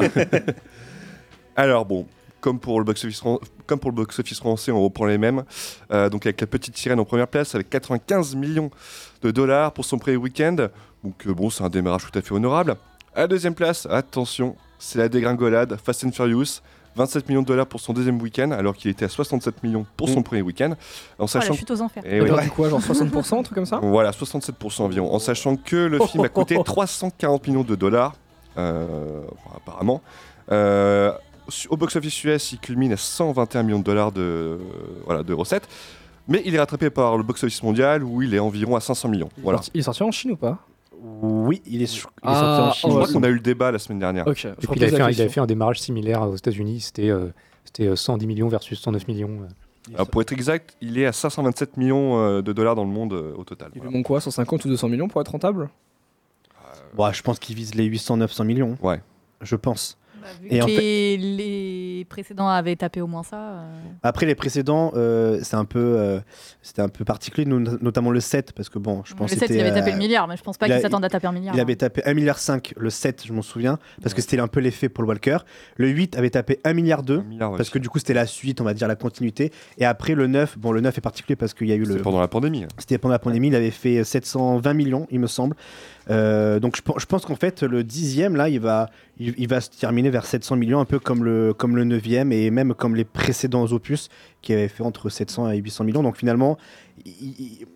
Alors 1.56 1.86
bon, 1.86 2.06
comme 2.44 2.61
pour 2.61 2.79
le 2.79 2.85
box-office 2.85 3.20
fran- 3.20 3.41
comme 3.67 3.79
pour 3.79 3.91
le 3.91 3.96
box-office 3.96 4.38
français, 4.38 4.70
on 4.70 4.82
reprend 4.85 5.06
les 5.06 5.17
mêmes. 5.17 5.44
Euh, 5.91 6.11
donc 6.11 6.26
avec 6.26 6.38
la 6.43 6.46
petite 6.46 6.76
sirène 6.76 7.00
en 7.00 7.06
première 7.06 7.26
place, 7.26 7.55
avec 7.55 7.70
95 7.70 8.35
millions 8.37 8.70
de 9.23 9.31
dollars 9.31 9.73
pour 9.73 9.87
son 9.87 9.96
premier 9.96 10.19
week-end. 10.19 10.56
Donc 11.02 11.26
euh, 11.26 11.32
bon, 11.32 11.49
c'est 11.49 11.64
un 11.64 11.70
démarrage 11.70 12.02
tout 12.12 12.19
à 12.19 12.20
fait 12.20 12.32
honorable. 12.35 12.76
À 13.14 13.20
la 13.20 13.26
deuxième 13.29 13.55
place, 13.55 13.87
attention, 13.91 14.56
c'est 14.79 14.99
la 14.99 15.08
dégringolade. 15.08 15.79
Fast 15.82 16.05
and 16.05 16.12
Furious. 16.12 16.61
27 16.96 17.29
millions 17.29 17.41
de 17.43 17.46
dollars 17.46 17.67
pour 17.67 17.81
son 17.81 17.93
deuxième 17.94 18.20
week-end, 18.23 18.50
alors 18.52 18.75
qu'il 18.76 18.88
était 18.91 19.06
à 19.06 19.08
67 19.08 19.62
millions 19.64 19.85
pour 19.96 20.08
son 20.11 20.20
Mm. 20.20 20.25
premier 20.25 20.43
week-end. 20.43 20.70
En 20.70 20.75
Oh, 20.75 21.23
la 21.23 21.26
sachant 21.26 21.55
chute 21.55 21.70
aux 21.73 21.81
enfers. 21.81 22.02
Eh 22.06 22.20
oui. 22.20 22.26
perdu 22.29 22.50
quoi, 22.50 22.69
genre 22.69 22.81
60%, 22.81 23.38
un 23.38 23.43
truc 23.43 23.55
comme 23.56 23.67
ça? 23.67 23.81
Voilà, 23.82 24.12
67% 24.12 24.85
environ. 24.85 25.12
En 25.12 25.19
sachant 25.19 25.56
que 25.56 25.75
le 25.75 25.99
film 26.06 26.23
a 26.25 26.29
coûté 26.29 26.56
340 26.64 27.49
millions 27.49 27.64
de 27.64 27.75
dollars, 27.75 28.14
euh, 28.58 29.23
enfin, 29.32 29.56
apparemment. 29.56 30.02
Euh, 30.52 31.11
au 31.70 31.76
box-office 31.76 32.25
US, 32.25 32.52
il 32.52 32.58
culmine 32.58 32.93
à 32.93 32.96
121 32.96 33.62
millions 33.62 33.79
de 33.79 33.85
dollars 33.85 34.12
de, 34.12 34.58
voilà, 35.05 35.23
de 35.23 35.32
recettes. 35.32 35.69
Mais 36.26 36.43
il 36.46 36.55
est 36.55 36.58
rattrapé 36.58 36.88
par 36.91 37.17
le 37.19 37.23
box-office 37.23 37.62
mondial 37.62 38.02
où 38.02 38.23
il 38.23 38.35
est 38.35 38.38
environ 38.38 38.76
à 38.76 38.81
500 38.81 39.08
millions. 39.11 39.29
il, 39.37 39.41
est 39.41 39.43
Voilà. 39.43 39.58
sorti, 39.58 39.70
il 39.75 39.81
est 39.81 39.82
sorti 39.82 40.02
en 40.02 40.11
Chine 40.11 40.31
ou 40.32 40.37
pas? 40.37 40.58
Oui, 41.02 41.61
il 41.67 41.82
est, 41.82 41.87
sur- 41.87 42.11
il 42.23 42.29
est 42.29 42.32
Ah, 42.32 42.41
sorti 42.41 42.61
en 42.61 42.70
Je 42.70 42.76
Chine. 42.79 42.91
oh, 42.93 42.94
crois 43.02 43.12
qu'on 43.12 43.23
a 43.25 43.29
eu 43.29 43.35
le 43.35 43.41
débat 43.41 43.70
la 43.70 43.79
semaine 43.79 43.99
dernière. 43.99 44.25
Je 44.35 44.49
Et 44.49 44.52
puis 44.52 44.69
il 44.76 44.85
avait, 44.85 44.91
fait 44.91 44.96
un, 44.96 44.99
il 44.99 45.02
avait 45.02 45.12
question. 45.14 45.29
fait 45.31 45.41
un 45.41 45.46
démarrage 45.46 45.81
similaire 45.81 46.23
aux 46.23 46.35
États-Unis, 46.37 46.81
c'était 46.81 47.11
euh, 47.11 47.26
c'était 47.67 47.88
euh, 47.88 47.96
110 47.96 48.26
millions 48.26 48.49
versus 48.49 48.81
109 48.81 49.06
millions. 49.08 49.41
Alors, 49.94 50.08
pour 50.08 50.23
être 50.23 50.32
exact, 50.32 50.75
il 50.81 50.96
est 50.99 51.05
à 51.05 51.12
527 51.12 51.76
millions 51.76 52.19
euh, 52.19 52.41
de 52.41 52.55
dollars 52.55 52.75
dans 52.75 52.85
le 52.85 52.91
monde 52.91 53.12
euh, 53.12 53.35
au 53.37 53.44
total. 53.44 53.69
Il 53.73 53.75
lui 53.75 53.81
Voilà. 53.82 53.99
manque 53.99 54.06
quoi 54.06 54.19
150 54.23 54.64
ou 54.64 54.69
200 54.69 54.88
millions 54.88 55.08
pour 55.08 55.20
être 55.20 55.29
rentable? 55.32 55.69
Bon, 56.94 57.12
je 57.12 57.23
pense 57.23 57.38
qu'il 57.38 57.55
vise 57.56 57.75
les 57.75 57.87
800-900 57.91 58.44
millions. 58.44 58.79
Ouais. 58.82 59.02
Je 59.43 59.56
pense. 59.56 59.99
Bah, 60.24 60.30
vu 60.40 60.48
Et 60.50 60.58
que 60.58 60.64
en 60.64 60.66
les, 60.66 61.16
les 61.18 62.04
précédents 62.08 62.48
avaient 62.48 62.76
tapé 62.76 63.00
au 63.00 63.06
moins 63.06 63.22
ça. 63.22 63.36
euh, 63.36 63.78
Après 64.02 64.26
les 64.26 64.34
précédents, 64.34 64.90
euh, 64.96 65.38
c'est 65.42 65.56
un 65.56 65.64
peu, 65.64 65.78
euh, 65.78 66.20
c'était 66.62 66.82
un 66.82 66.88
peu 66.88 67.04
particulier, 67.04 67.46
no- 67.46 67.60
notamment 67.60 68.10
le 68.10 68.20
7, 68.20 68.52
parce 68.52 68.68
que 68.68 68.78
bon, 68.78 69.02
je 69.04 69.14
pense 69.14 69.30
le 69.30 69.34
que 69.36 69.40
7, 69.40 69.50
il 69.50 69.52
c'était, 69.54 69.60
avait 69.68 69.78
tapé 69.78 69.90
euh, 69.90 69.92
le 69.92 69.98
milliard, 69.98 70.26
mais 70.26 70.36
je 70.36 70.42
pense 70.42 70.56
pas 70.58 70.66
qu'il 70.66 70.80
s'attende 70.80 71.04
à 71.04 71.08
taper 71.08 71.26
un 71.26 71.32
milliard. 71.32 71.54
Il 71.54 71.60
hein. 71.60 71.62
avait 71.62 71.76
tapé 71.76 72.00
1,5 72.02 72.14
milliard 72.14 72.38
le 72.76 72.90
7, 72.90 73.22
je 73.26 73.32
m'en 73.32 73.42
souviens, 73.42 73.78
parce 74.02 74.14
que 74.14 74.20
c'était 74.22 74.38
un 74.40 74.48
peu 74.48 74.60
l'effet 74.60 74.88
Paul 74.88 75.06
Walker. 75.06 75.38
Le 75.76 75.88
8 75.88 76.16
avait 76.16 76.30
tapé 76.30 76.60
1 76.64 76.72
milliard 76.72 77.02
Un 77.08 77.22
milliard, 77.22 77.50
ouais. 77.52 77.56
parce 77.58 77.70
que 77.70 77.78
du 77.78 77.88
coup 77.88 77.98
c'était 77.98 78.14
la 78.14 78.26
suite, 78.26 78.60
on 78.60 78.64
va 78.64 78.74
dire 78.74 78.88
la 78.88 78.96
continuité. 78.96 79.52
Et 79.78 79.84
après 79.84 80.14
le 80.14 80.26
9, 80.26 80.58
bon 80.58 80.72
le 80.72 80.80
9 80.80 80.96
est 80.98 81.00
particulier 81.00 81.36
parce 81.36 81.54
qu'il 81.54 81.68
y 81.68 81.72
a 81.72 81.76
eu 81.76 81.84
le, 81.84 81.96
pendant 82.00 82.20
la 82.20 82.28
pandémie. 82.28 82.64
hein. 82.64 82.68
c'était 82.78 82.98
pendant 82.98 83.12
la 83.12 83.18
pandémie, 83.18 83.48
il 83.48 83.54
avait 83.54 83.70
fait 83.70 84.02
720 84.04 84.72
millions, 84.74 85.06
il 85.10 85.20
me 85.20 85.26
semble. 85.26 85.54
Euh, 86.11 86.61
donc 86.61 86.77
je, 86.77 86.82
pen- 86.82 86.94
je 86.99 87.06
pense 87.06 87.25
qu'en 87.25 87.34
fait 87.37 87.63
le 87.63 87.82
dixième 87.82 88.37
là, 88.37 88.49
il 88.49 88.61
va, 88.61 88.91
il, 89.19 89.34
il 89.39 89.49
va 89.49 89.61
se 89.61 89.70
terminer 89.70 90.11
vers 90.11 90.27
700 90.27 90.56
millions, 90.56 90.81
un 90.81 90.84
peu 90.84 90.99
comme 90.99 91.25
le, 91.25 91.55
comme 91.55 91.77
le 91.77 91.84
neuvième 91.84 92.31
et 92.32 92.51
même 92.51 92.75
comme 92.75 92.94
les 92.94 93.05
précédents 93.05 93.65
opus 93.73 94.08
qui 94.43 94.53
avaient 94.53 94.69
fait 94.69 94.82
entre 94.82 95.08
700 95.08 95.51
et 95.53 95.56
800 95.58 95.84
millions. 95.84 96.03
Donc 96.03 96.17
finalement, 96.19 96.58
il- 97.06 97.67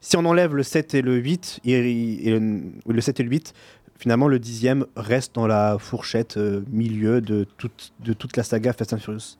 si 0.00 0.16
on 0.16 0.24
enlève 0.24 0.54
le 0.54 0.62
7 0.62 0.94
et 0.94 1.02
le 1.02 1.16
8, 1.16 1.60
et, 1.64 2.30
le, 2.38 2.62
le 2.88 3.00
7 3.00 3.20
et 3.20 3.22
le 3.24 3.30
8, 3.30 3.54
finalement 3.98 4.28
le 4.28 4.38
dixième 4.38 4.86
reste 4.94 5.34
dans 5.34 5.46
la 5.46 5.78
fourchette 5.78 6.36
euh, 6.36 6.62
milieu 6.70 7.20
de 7.20 7.46
toute, 7.56 7.92
de 8.04 8.12
toute 8.12 8.36
la 8.36 8.42
saga 8.44 8.72
Fast 8.72 8.92
and 8.92 8.98
Furious. 8.98 9.36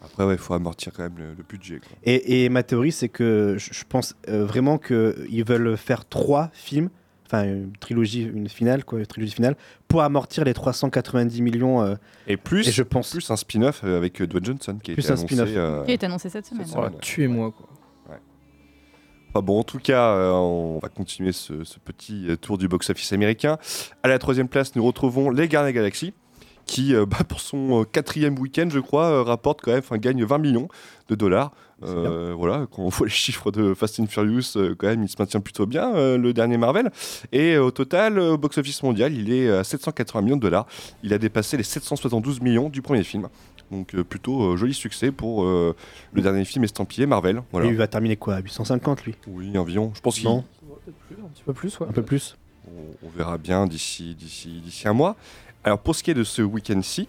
Après, 0.00 0.24
ouais, 0.24 0.34
il 0.34 0.38
faut 0.38 0.54
amortir 0.54 0.92
quand 0.92 1.02
même 1.02 1.18
le, 1.18 1.34
le 1.36 1.42
budget. 1.48 1.78
quoi. 1.80 1.88
Et, 2.04 2.44
et 2.44 2.48
ma 2.48 2.62
théorie, 2.62 2.92
c'est 2.92 3.08
que 3.08 3.56
je, 3.58 3.70
je 3.72 3.84
pense 3.88 4.14
euh, 4.28 4.46
vraiment 4.46 4.78
qu'ils 4.78 5.44
veulent 5.44 5.76
faire 5.76 6.04
trois 6.04 6.50
films, 6.52 6.88
enfin 7.30 7.44
une 7.44 7.72
trilogie, 7.78 8.22
une 8.22 8.48
finale, 8.48 8.84
quoi, 8.84 8.98
une 8.98 9.06
trilogie 9.06 9.34
finale, 9.34 9.54
pour 9.86 10.02
amortir 10.02 10.44
les 10.44 10.54
390 10.54 11.42
millions. 11.42 11.82
euh, 11.82 11.94
Et 12.26 12.36
plus, 12.36 12.66
et 12.66 12.72
je 12.72 12.82
pense. 12.82 13.10
plus 13.10 13.30
un 13.30 13.36
spin-off 13.36 13.84
avec 13.84 14.20
euh, 14.22 14.26
Dwayne 14.26 14.44
Johnson 14.46 14.78
qui 14.82 14.92
a 14.92 14.94
Plus 14.94 15.04
été 15.04 15.12
un 15.12 15.16
annoncé. 15.16 15.34
spin-off. 15.34 15.48
euh, 15.54 15.84
Qui 15.84 15.92
est 15.92 16.04
annoncé 16.04 16.28
cette 16.30 16.46
semaine. 16.46 16.66
Oh, 16.70 16.72
semaine, 16.72 16.84
ouais. 16.92 16.98
Tuez-moi 17.00 17.52
quoi. 17.52 17.68
Enfin 19.30 19.42
bon, 19.44 19.60
en 19.60 19.62
tout 19.62 19.78
cas, 19.78 20.14
euh, 20.14 20.30
on 20.32 20.78
va 20.78 20.88
continuer 20.88 21.32
ce, 21.32 21.62
ce 21.62 21.78
petit 21.78 22.30
euh, 22.30 22.36
tour 22.36 22.56
du 22.56 22.66
box-office 22.66 23.12
américain. 23.12 23.58
À 24.02 24.08
la 24.08 24.18
troisième 24.18 24.48
place, 24.48 24.74
nous 24.74 24.82
retrouvons 24.82 25.28
Les 25.28 25.48
Gardiens 25.48 25.60
de 25.70 25.76
la 25.76 25.80
Galaxie, 25.82 26.14
qui, 26.68 26.94
euh, 26.94 27.06
bah, 27.06 27.24
pour 27.26 27.40
son 27.40 27.80
euh, 27.80 27.84
quatrième 27.84 28.38
week-end, 28.38 28.68
je 28.70 28.78
crois, 28.78 29.06
euh, 29.06 29.22
rapporte 29.22 29.62
quand 29.62 29.72
même, 29.72 29.80
enfin, 29.80 29.96
gagne 29.98 30.22
20 30.24 30.38
millions 30.38 30.68
de 31.08 31.14
dollars. 31.16 31.50
Euh, 31.84 32.34
voilà, 32.36 32.66
quand 32.70 32.82
on 32.82 32.88
voit 32.90 33.06
les 33.06 33.12
chiffres 33.12 33.50
de 33.50 33.72
Fast 33.74 33.98
and 34.00 34.06
Furious, 34.06 34.56
euh, 34.56 34.74
quand 34.76 34.86
même, 34.88 35.02
il 35.02 35.08
se 35.08 35.16
maintient 35.18 35.40
plutôt 35.40 35.64
bien, 35.66 35.94
euh, 35.96 36.18
le 36.18 36.32
dernier 36.32 36.58
Marvel. 36.58 36.90
Et 37.32 37.54
euh, 37.54 37.64
au 37.64 37.70
total, 37.70 38.18
euh, 38.18 38.32
au 38.34 38.38
box-office 38.38 38.82
mondial, 38.82 39.12
il 39.14 39.32
est 39.32 39.48
à 39.50 39.64
780 39.64 40.22
millions 40.22 40.36
de 40.36 40.42
dollars. 40.42 40.66
Il 41.02 41.12
a 41.12 41.18
dépassé 41.18 41.56
les 41.56 41.62
772 41.62 42.40
millions 42.40 42.68
du 42.68 42.82
premier 42.82 43.02
film. 43.02 43.28
Donc 43.70 43.94
euh, 43.94 44.04
plutôt 44.04 44.42
euh, 44.52 44.56
joli 44.56 44.74
succès 44.74 45.10
pour 45.12 45.44
euh, 45.44 45.74
le 46.12 46.22
dernier 46.22 46.44
film 46.44 46.64
estampillé 46.64 47.06
Marvel. 47.06 47.42
Voilà. 47.52 47.66
Et 47.66 47.70
il 47.70 47.76
va 47.76 47.86
terminer 47.86 48.16
quoi 48.16 48.34
à 48.34 48.40
850 48.40 49.04
lui? 49.04 49.14
Oui, 49.26 49.56
environ. 49.58 49.92
Je 49.94 50.00
pense 50.00 50.16
qu'il 50.16 50.24
Non, 50.24 50.44
Un 50.86 51.28
petit 51.28 51.42
peu 51.44 51.52
plus, 51.52 51.78
ouais. 51.78 51.86
un 51.88 51.92
peu 51.92 52.02
plus. 52.02 52.36
on, 52.66 53.06
on 53.06 53.10
verra 53.10 53.36
bien 53.38 53.66
d'ici 53.66 54.14
d'ici 54.14 54.60
d'ici 54.64 54.88
un 54.88 54.94
mois. 54.94 55.16
Alors 55.64 55.78
pour 55.78 55.94
ce 55.94 56.02
qui 56.02 56.10
est 56.10 56.14
de 56.14 56.24
ce 56.24 56.42
week-end-ci, 56.42 57.08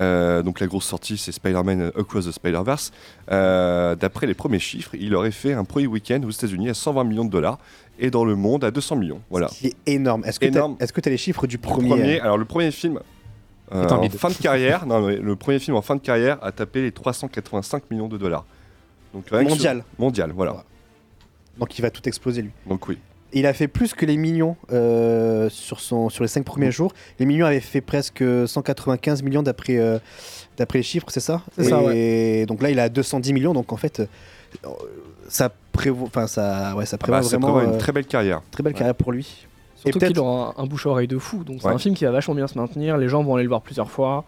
Euh, 0.00 0.42
donc 0.42 0.58
la 0.58 0.66
grosse 0.66 0.86
sortie, 0.86 1.16
c'est 1.16 1.30
Spider-Man 1.30 1.92
Across 1.96 2.26
the 2.26 2.32
Spider-Verse. 2.32 2.90
Euh, 3.30 3.94
D'après 3.94 4.26
les 4.26 4.34
premiers 4.34 4.58
chiffres, 4.58 4.90
il 4.98 5.14
aurait 5.14 5.30
fait 5.30 5.52
un 5.52 5.62
premier 5.64 5.86
week-end 5.86 6.20
aux 6.26 6.30
États-Unis 6.32 6.68
à 6.68 6.74
120 6.74 7.04
millions 7.04 7.24
de 7.24 7.30
dollars 7.30 7.58
et 8.00 8.10
dans 8.10 8.24
le 8.24 8.34
monde 8.34 8.64
à 8.64 8.72
200 8.72 8.96
millions. 8.96 9.20
Voilà. 9.30 9.46
Ce 10.32 10.40
qui 10.40 10.46
est 10.46 10.48
énorme. 10.48 10.76
Est-ce 10.80 10.92
que 10.92 11.00
tu 11.00 11.08
as 11.08 11.12
les 11.12 11.16
chiffres 11.16 11.46
du 11.46 11.58
premier, 11.58 11.88
premier- 11.90 12.20
alors 12.20 12.38
le 12.38 12.44
premier 12.44 12.72
film 12.72 12.98
euh, 13.72 13.86
en 13.88 14.08
fin 14.10 14.30
de 14.30 14.34
carrière, 14.34 14.84
non, 14.90 15.06
le 15.06 15.36
premier 15.36 15.60
film 15.60 15.76
en 15.76 15.82
fin 15.82 15.94
de 15.94 16.00
carrière 16.00 16.38
a 16.42 16.50
tapé 16.50 16.82
les 16.82 16.90
385 16.90 17.88
millions 17.92 18.08
de 18.08 18.18
dollars. 18.18 18.44
Donc 19.14 19.26
sur- 19.28 19.40
Mondial. 19.50 19.84
Mondial, 20.00 20.32
voilà. 20.32 20.64
Donc 21.56 21.78
il 21.78 21.82
va 21.82 21.90
tout 21.92 22.02
exploser 22.08 22.42
lui. 22.42 22.50
Donc 22.66 22.88
oui. 22.88 22.98
Il 23.34 23.46
a 23.46 23.52
fait 23.52 23.68
plus 23.68 23.92
que 23.94 24.06
les 24.06 24.16
millions 24.16 24.56
euh, 24.72 25.48
sur, 25.50 25.80
son, 25.80 26.08
sur 26.08 26.22
les 26.24 26.28
5 26.28 26.44
premiers 26.44 26.70
jours. 26.70 26.92
Les 27.18 27.26
millions 27.26 27.46
avaient 27.46 27.60
fait 27.60 27.80
presque 27.80 28.22
195 28.46 29.22
millions 29.22 29.42
d'après 29.42 29.76
euh, 29.76 29.98
d'après 30.56 30.78
les 30.78 30.82
chiffres, 30.84 31.06
c'est 31.10 31.20
ça? 31.20 31.42
C'est 31.56 31.64
ça, 31.64 31.80
Et 31.92 32.46
donc 32.46 32.62
là, 32.62 32.70
il 32.70 32.78
a 32.78 32.88
210 32.88 33.32
millions. 33.32 33.52
Donc 33.54 33.72
en 33.72 33.76
fait, 33.76 34.00
euh, 34.00 34.06
ça 35.28 35.50
prévoit, 35.72 36.06
enfin 36.06 36.26
ça, 36.26 36.74
ouais, 36.76 36.86
ça 36.86 36.94
Ah 36.96 36.98
prévoit 36.98 37.18
bah, 37.18 37.22
ça 37.24 37.36
vraiment 37.36 37.52
prévoit 37.54 37.64
une 37.70 37.76
euh, 37.76 37.80
très 37.80 37.92
belle 37.92 38.06
carrière. 38.06 38.40
très 38.50 38.62
belle 38.62 38.74
carrière 38.74 38.94
pour 38.94 39.10
lui. 39.12 39.46
Surtout 39.76 39.98
peut-être- 39.98 40.12
qu'il 40.12 40.20
aura 40.20 40.54
un, 40.56 40.62
un 40.62 40.66
bouche 40.66 40.86
à 40.86 40.90
oreille 40.90 41.08
de 41.08 41.18
fou. 41.18 41.44
Donc 41.44 41.58
c'est 41.60 41.66
Ouais. 41.68 41.74
un 41.74 41.78
film 41.78 41.94
qui 41.94 42.04
va 42.04 42.10
vachement 42.12 42.34
bien 42.34 42.46
se 42.46 42.56
maintenir. 42.58 42.96
Les 42.98 43.08
gens 43.08 43.22
vont 43.24 43.34
aller 43.34 43.42
le 43.44 43.48
voir 43.48 43.62
plusieurs 43.62 43.90
fois. 43.90 44.24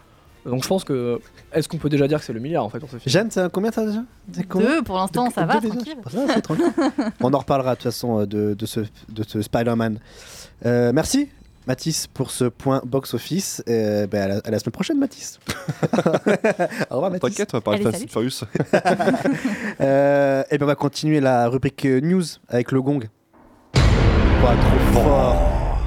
Donc 0.47 0.63
je 0.63 0.69
pense 0.69 0.85
que. 0.85 1.21
Est-ce 1.53 1.69
qu'on 1.69 1.79
peut 1.79 1.89
déjà 1.89 2.07
dire 2.09 2.19
que 2.19 2.25
c'est 2.25 2.33
le 2.33 2.41
milliard 2.41 2.65
en 2.65 2.69
fait 2.69 2.79
pour 2.79 2.89
ce 2.91 2.99
film 2.99 3.11
Jeanne, 3.11 3.31
c'est 3.31 3.51
combien 3.51 3.71
t'as 3.71 3.87
déjà 3.87 4.03
Deux 4.29 4.83
pour 4.83 4.97
l'instant, 4.97 5.31
ça 5.31 5.45
va, 5.45 5.61
tranquille. 5.61 5.97
Ça 6.11 6.19
c'est 6.35 6.43
tranquille. 6.43 6.73
On 7.21 7.33
en 7.33 7.39
reparlera 7.39 7.73
de 7.73 7.77
toute 7.77 7.85
façon 7.85 8.21
euh, 8.21 8.27
de, 8.27 8.55
de 8.55 8.67
ce, 8.67 8.81
de 9.09 9.25
ce 9.27 9.43
Spider-Man. 9.43 9.99
Euh, 10.65 10.93
merci 10.95 11.29
Mathis 11.67 12.07
pour 12.07 12.31
ce 12.31 12.45
point 12.45 12.81
box-office. 12.85 13.63
Euh, 13.69 14.07
ben, 14.07 14.23
à, 14.23 14.29
la, 14.29 14.41
à 14.45 14.51
la 14.51 14.59
semaine 14.59 14.73
prochaine 14.73 14.99
Mathis. 14.99 15.41
Au 16.91 16.95
revoir 16.95 17.11
Mathis. 17.11 17.21
T'inquiète, 17.21 17.51
on 17.53 17.57
va 17.57 17.61
parler 17.61 17.81
de 17.83 17.89
Allez, 17.89 18.07
Fast. 18.07 18.45
Euh, 19.81 20.43
et 20.51 20.59
ben 20.59 20.65
on 20.65 20.69
va 20.69 20.75
continuer 20.75 21.21
la 21.21 21.49
rubrique 21.49 21.85
euh, 21.85 22.01
news 22.01 22.23
avec 22.49 22.73
le 22.73 22.81
gong. 22.81 23.09
Pas 23.73 24.55
trop 24.55 25.01
fort. 25.03 25.79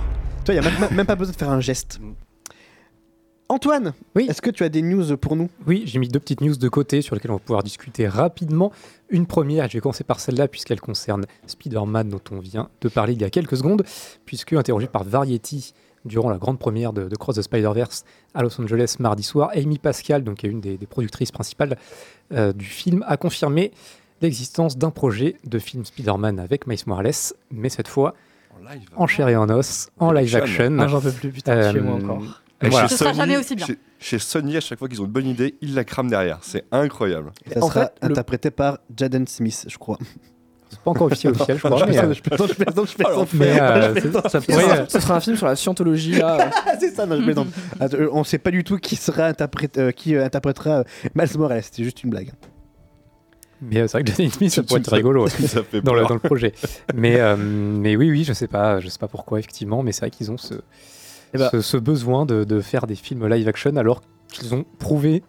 Toi, 0.46 0.54
il 0.54 0.60
n'y 0.60 0.68
a 0.68 0.70
même, 0.70 0.90
même 0.92 1.06
pas 1.06 1.16
besoin 1.16 1.34
de 1.34 1.38
faire 1.38 1.50
un 1.50 1.60
geste. 1.62 2.00
Antoine, 3.52 3.94
Oui. 4.16 4.28
est-ce 4.30 4.44
que 4.44 4.52
tu 4.52 4.64
as 4.64 4.70
des 4.70 4.84
news 4.84 5.18
pour 5.18 5.36
nous? 5.36 5.50
Oui, 5.66 5.82
j'ai 5.88 5.98
mis 5.98 6.08
deux 6.08 6.20
petites 6.20 6.42
news 6.42 6.56
de 6.56 6.70
côté 6.70 7.02
sur 7.02 7.16
lesquelles 7.16 7.32
on 7.32 7.36
va 7.36 7.40
pouvoir 7.40 7.64
discuter 7.64 8.08
rapidement. 8.08 8.72
Une 9.10 9.26
première, 9.26 9.68
je 9.68 9.74
vais 9.74 9.82
commencer 9.82 10.04
par 10.04 10.20
celle-là 10.20 10.48
puisqu'elle 10.48 10.80
concerne 10.80 11.26
Spider-Man 11.48 12.10
dont 12.10 12.22
on 12.32 12.40
vient 12.40 12.70
de 12.82 12.90
parler 12.90 13.14
il 13.14 13.22
y 13.22 13.24
a 13.26 13.32
quelques 13.32 13.58
secondes, 13.58 13.84
puisque 14.26 14.54
interrogé 14.54 14.86
par 14.86 15.04
Variety 15.04 15.74
durant 16.06 16.30
la 16.30 16.38
grande 16.38 16.60
première 16.60 16.94
de, 16.94 17.10
de 17.10 17.16
Cross 17.16 17.38
the 17.38 17.42
Spider-Verse 17.42 18.06
à 18.36 18.44
Los 18.44 18.62
Angeles 18.62 18.98
mardi 19.00 19.24
soir, 19.24 19.50
Amy 19.56 19.80
Pascal, 19.80 20.24
donc 20.24 20.38
qui 20.38 20.46
est 20.46 20.50
une 20.50 20.62
des, 20.62 20.78
des 20.78 20.86
productrices 20.88 21.32
principales 21.32 21.76
euh, 22.32 22.54
du 22.54 22.66
film, 22.66 23.04
a 23.08 23.18
confirmé 23.18 23.72
l'existence 24.22 24.78
d'un 24.78 24.92
projet 24.92 25.38
de 25.44 25.58
film 25.58 25.84
Spider-Man 25.86 26.40
avec 26.40 26.68
Miles 26.68 26.78
Morales, 26.86 27.12
mais 27.52 27.70
cette 27.70 27.88
fois 27.88 28.14
En 28.56 28.72
live. 28.72 28.88
en 28.96 29.08
chair 29.08 29.28
et 29.28 29.36
en 29.36 29.50
os, 29.50 29.90
en 29.98 30.12
live 30.12 30.36
action. 30.36 30.78
Ah, 30.80 30.88
j'en 30.88 31.02
peux 31.02 31.12
plus, 31.12 31.32
putain, 31.32 31.54
Euh, 31.58 31.72
chez 31.74 31.80
moi 31.80 31.96
encore. 31.96 32.22
Et 32.62 32.70
Voilà. 32.70 32.88
chez 32.88 32.94
Ce 32.96 33.00
sera 33.00 33.12
Sony- 33.12 33.16
jamais 33.18 33.38
aussi 33.38 33.56
bien. 33.56 33.66
Chez, 33.66 33.78
chez 34.00 34.20
Sony, 34.20 34.58
à 34.58 34.62
chaque 34.62 34.80
fois 34.80 34.88
qu'ils 34.90 35.02
ont 35.02 35.06
une 35.06 35.12
bonne 35.12 35.28
idée, 35.28 35.56
ils 35.62 35.74
la 35.76 35.84
crament 35.86 36.10
derrière. 36.10 36.40
C'est 36.42 36.66
incroyable. 36.72 37.32
Ça 37.54 37.64
En 37.64 37.68
sera 37.70 37.86
fait, 37.86 37.94
le- 38.02 38.12
interprété 38.12 38.52
par 38.52 38.80
Jaden 38.96 39.28
Smith, 39.28 39.66
je 39.68 39.78
crois. 39.78 39.98
C'est 40.72 40.80
pas 40.82 40.92
encore 40.92 41.08
officiel, 41.08 41.32
officiel, 41.34 41.58
je 41.58 41.68
crois. 41.68 41.86
mais, 41.88 41.98
euh, 41.98 42.14
je 42.14 42.22
plaisante, 42.22 42.50
je 42.50 42.54
plaisante, 42.64 42.90
je 42.92 42.96
plaisante. 42.96 43.34
mais, 43.34 43.60
euh, 43.60 43.96
ça 44.30 44.40
pourrait, 44.40 44.62
sera, 44.64 44.76
euh, 44.78 44.86
ce 44.88 45.00
sera 45.00 45.16
un 45.16 45.20
film 45.20 45.36
sur 45.36 45.48
la 45.48 45.56
scientologie 45.56 46.12
là. 46.20 46.52
Ah, 46.68 46.74
c'est 46.80 46.92
ça, 46.92 47.06
non, 47.08 47.16
je 47.18 47.24
plaisante. 47.24 47.48
Attends, 47.80 47.98
euh, 47.98 48.10
on 48.12 48.24
sait 48.24 48.38
pas 48.38 48.52
du 48.52 48.64
tout 48.64 48.78
qui 48.78 48.96
sera 48.96 49.26
interprète, 49.26 49.78
euh, 49.80 49.92
qui 49.92 50.16
euh, 50.16 50.24
interprétera 50.26 50.70
euh, 50.80 50.84
Miles 51.16 51.38
Morales, 51.40 51.64
c'était 51.64 51.84
juste 51.84 52.04
une 52.04 52.12
blague. 52.12 52.32
Mais 53.62 53.78
euh, 53.80 53.88
c'est 53.88 53.94
vrai 53.98 54.04
que 54.04 54.12
Jaden 54.12 54.30
Smith, 54.32 54.52
ça 54.52 54.62
pourrait 54.64 54.80
être 54.82 54.94
rigolo 54.94 55.28
Ça 55.28 55.64
fait 55.64 55.82
dans, 55.82 55.94
le, 55.94 56.02
peur. 56.02 56.10
dans 56.10 56.14
le 56.16 56.20
projet. 56.22 56.54
Mais, 56.94 57.20
euh, 57.20 57.36
mais 57.36 57.96
oui, 57.96 58.12
oui, 58.12 58.24
je 58.24 58.34
sais 58.34 58.48
pas, 58.48 58.80
je 58.80 58.90
sais 58.90 59.00
pas 59.00 59.08
pourquoi 59.08 59.40
effectivement, 59.40 59.82
mais 59.82 59.92
c'est 59.92 60.02
vrai 60.02 60.12
qu'ils 60.12 60.30
ont 60.32 60.38
ce, 60.38 60.54
Eh 61.34 61.38
ben- 61.38 61.50
ce, 61.52 61.62
ce 61.62 61.78
besoin 61.78 62.26
de, 62.26 62.44
de 62.44 62.60
faire 62.62 62.88
des 62.88 62.96
films 62.96 63.28
live 63.28 63.48
action 63.48 63.76
alors 63.78 64.02
qu'ils 64.30 64.54
ont 64.56 64.66
prouvé 64.80 65.24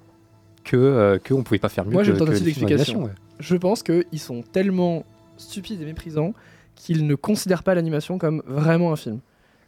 que 0.65 0.77
euh, 0.77 1.19
qu'on 1.19 1.43
pouvait 1.43 1.59
pas 1.59 1.69
faire 1.69 1.85
mieux 1.85 1.93
Moi, 1.93 2.03
j'ai 2.05 2.13
que, 2.13 2.17
une 2.19 2.25
tentative 2.25 2.45
d'explication. 2.45 3.05
ouais. 3.05 3.11
Je 3.39 3.57
pense 3.57 3.83
qu'ils 3.83 4.05
sont 4.19 4.43
tellement 4.53 5.05
stupides 5.37 5.81
et 5.81 5.85
méprisants 5.85 6.35
qu'ils 6.77 7.07
ne 7.07 7.15
considèrent 7.15 7.63
pas 7.63 7.75
l'animation 7.75 8.19
comme 8.19 8.43
vraiment 8.47 8.93
un 8.93 8.97
film. 8.97 9.21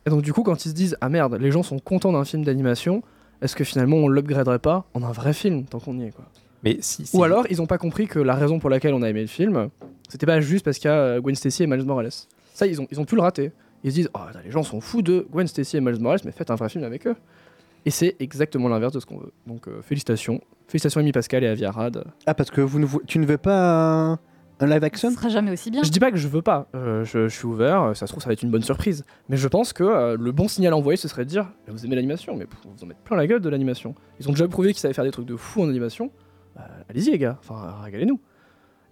Et 0.06 0.10
donc 0.10 0.22
du 0.22 0.32
coup, 0.32 0.42
quand 0.42 0.64
ils 0.64 0.68
se 0.70 0.74
disent 0.74 0.96
ah 1.00 1.08
merde, 1.08 1.36
les 1.40 1.50
gens 1.50 1.62
sont 1.62 1.78
contents 1.78 2.12
d'un 2.12 2.24
film 2.24 2.44
d'animation, 2.44 3.02
est-ce 3.40 3.54
que 3.56 3.64
finalement 3.64 3.96
on 3.96 4.08
l'upgraderait 4.08 4.58
pas 4.58 4.84
en 4.94 5.02
un 5.02 5.12
vrai 5.12 5.32
film 5.32 5.64
tant 5.64 5.78
qu'on 5.80 5.98
y 5.98 6.04
est 6.04 6.10
quoi? 6.12 6.24
Mais 6.64 6.78
si, 6.80 7.06
si- 7.06 7.16
Ou 7.16 7.24
alors 7.24 7.46
ils 7.50 7.60
ont 7.62 7.66
pas 7.66 7.78
compris 7.78 8.06
que 8.06 8.18
la 8.18 8.34
raison 8.34 8.58
pour 8.58 8.70
laquelle 8.70 8.94
on 8.94 9.02
a 9.02 9.08
aimé 9.08 9.22
le 9.22 9.26
film, 9.26 9.68
c'était 10.08 10.26
pas 10.26 10.40
juste 10.40 10.64
parce 10.64 10.78
qu'il 10.78 10.88
y 10.88 10.92
a 10.92 10.96
euh, 10.96 11.20
Gwen 11.20 11.34
Stacy 11.34 11.62
et 11.64 11.66
Miles 11.66 11.84
Morales. 11.84 12.10
Ça, 12.54 12.66
ils 12.66 12.80
ont, 12.80 12.86
ils 12.90 13.00
ont 13.00 13.04
pu 13.04 13.14
le 13.16 13.22
rater. 13.22 13.50
Ils 13.84 13.90
se 13.90 13.96
disent 13.96 14.10
oh, 14.14 14.20
les 14.44 14.50
gens 14.50 14.62
sont 14.62 14.80
fous 14.80 15.02
de 15.02 15.26
Gwen 15.30 15.46
Stacy 15.46 15.76
et 15.76 15.80
Miles 15.80 16.00
Morales, 16.00 16.20
mais 16.24 16.32
faites 16.32 16.50
un 16.50 16.54
vrai 16.54 16.68
film 16.68 16.84
avec 16.84 17.06
eux. 17.06 17.16
Et 17.84 17.90
c'est 17.90 18.16
exactement 18.20 18.68
l'inverse 18.68 18.92
de 18.92 19.00
ce 19.00 19.06
qu'on 19.06 19.18
veut. 19.18 19.32
Donc 19.46 19.66
euh, 19.66 19.82
félicitations. 19.82 20.40
Félicitations 20.68 21.00
Amy 21.00 21.12
Pascal 21.12 21.42
et 21.42 21.48
Avi 21.48 21.64
Arad. 21.64 22.04
Ah, 22.26 22.34
parce 22.34 22.50
que 22.50 22.60
vous 22.60 22.78
ne 22.78 22.86
tu 23.06 23.18
ne 23.18 23.26
veux 23.26 23.38
pas 23.38 24.18
un, 24.60 24.66
live 24.66 24.84
action? 24.84 25.10
Ce 25.10 25.16
sera 25.16 25.28
jamais 25.28 25.50
aussi 25.50 25.70
bien. 25.72 25.82
Je 25.82 25.90
dis 25.90 25.98
pas 25.98 26.12
que 26.12 26.16
je 26.16 26.28
veux 26.28 26.42
pas, 26.42 26.68
euh, 26.76 27.04
je, 27.04 27.26
je 27.26 27.36
suis 27.36 27.46
ouvert, 27.46 27.96
ça 27.96 28.06
se 28.06 28.12
trouve 28.12 28.22
ça 28.22 28.28
va 28.28 28.34
être 28.34 28.42
une 28.42 28.52
bonne 28.52 28.62
surprise. 28.62 29.04
Mais 29.28 29.36
je 29.36 29.48
pense 29.48 29.72
que 29.72 29.82
euh, 29.82 30.16
le 30.16 30.30
bon 30.30 30.46
signal 30.46 30.72
à 30.72 30.76
envoyer 30.76 30.96
ce 30.96 31.08
serait 31.08 31.24
de 31.24 31.30
dire 31.30 31.50
vous 31.66 31.84
aimez 31.84 31.96
l'animation, 31.96 32.36
mais 32.36 32.44
vous 32.44 32.70
vous 32.76 32.84
en 32.84 32.86
mettre 32.86 33.00
plein 33.00 33.16
la 33.16 33.26
gueule 33.26 33.40
de 33.40 33.48
l'animation. 33.48 33.96
Ils 34.20 34.28
ont 34.28 34.32
déjà 34.32 34.46
prouvé 34.46 34.68
qu'ils 34.72 34.80
savaient 34.80 34.94
faire 34.94 35.04
des 35.04 35.10
trucs 35.10 35.26
de 35.26 35.36
fou 35.36 35.62
en 35.62 35.68
animation. 35.68 36.12
Bah, 36.54 36.68
Allez-y 36.88 37.10
les 37.10 37.18
gars, 37.18 37.38
enfin 37.40 37.74
régalez-nous. 37.82 38.20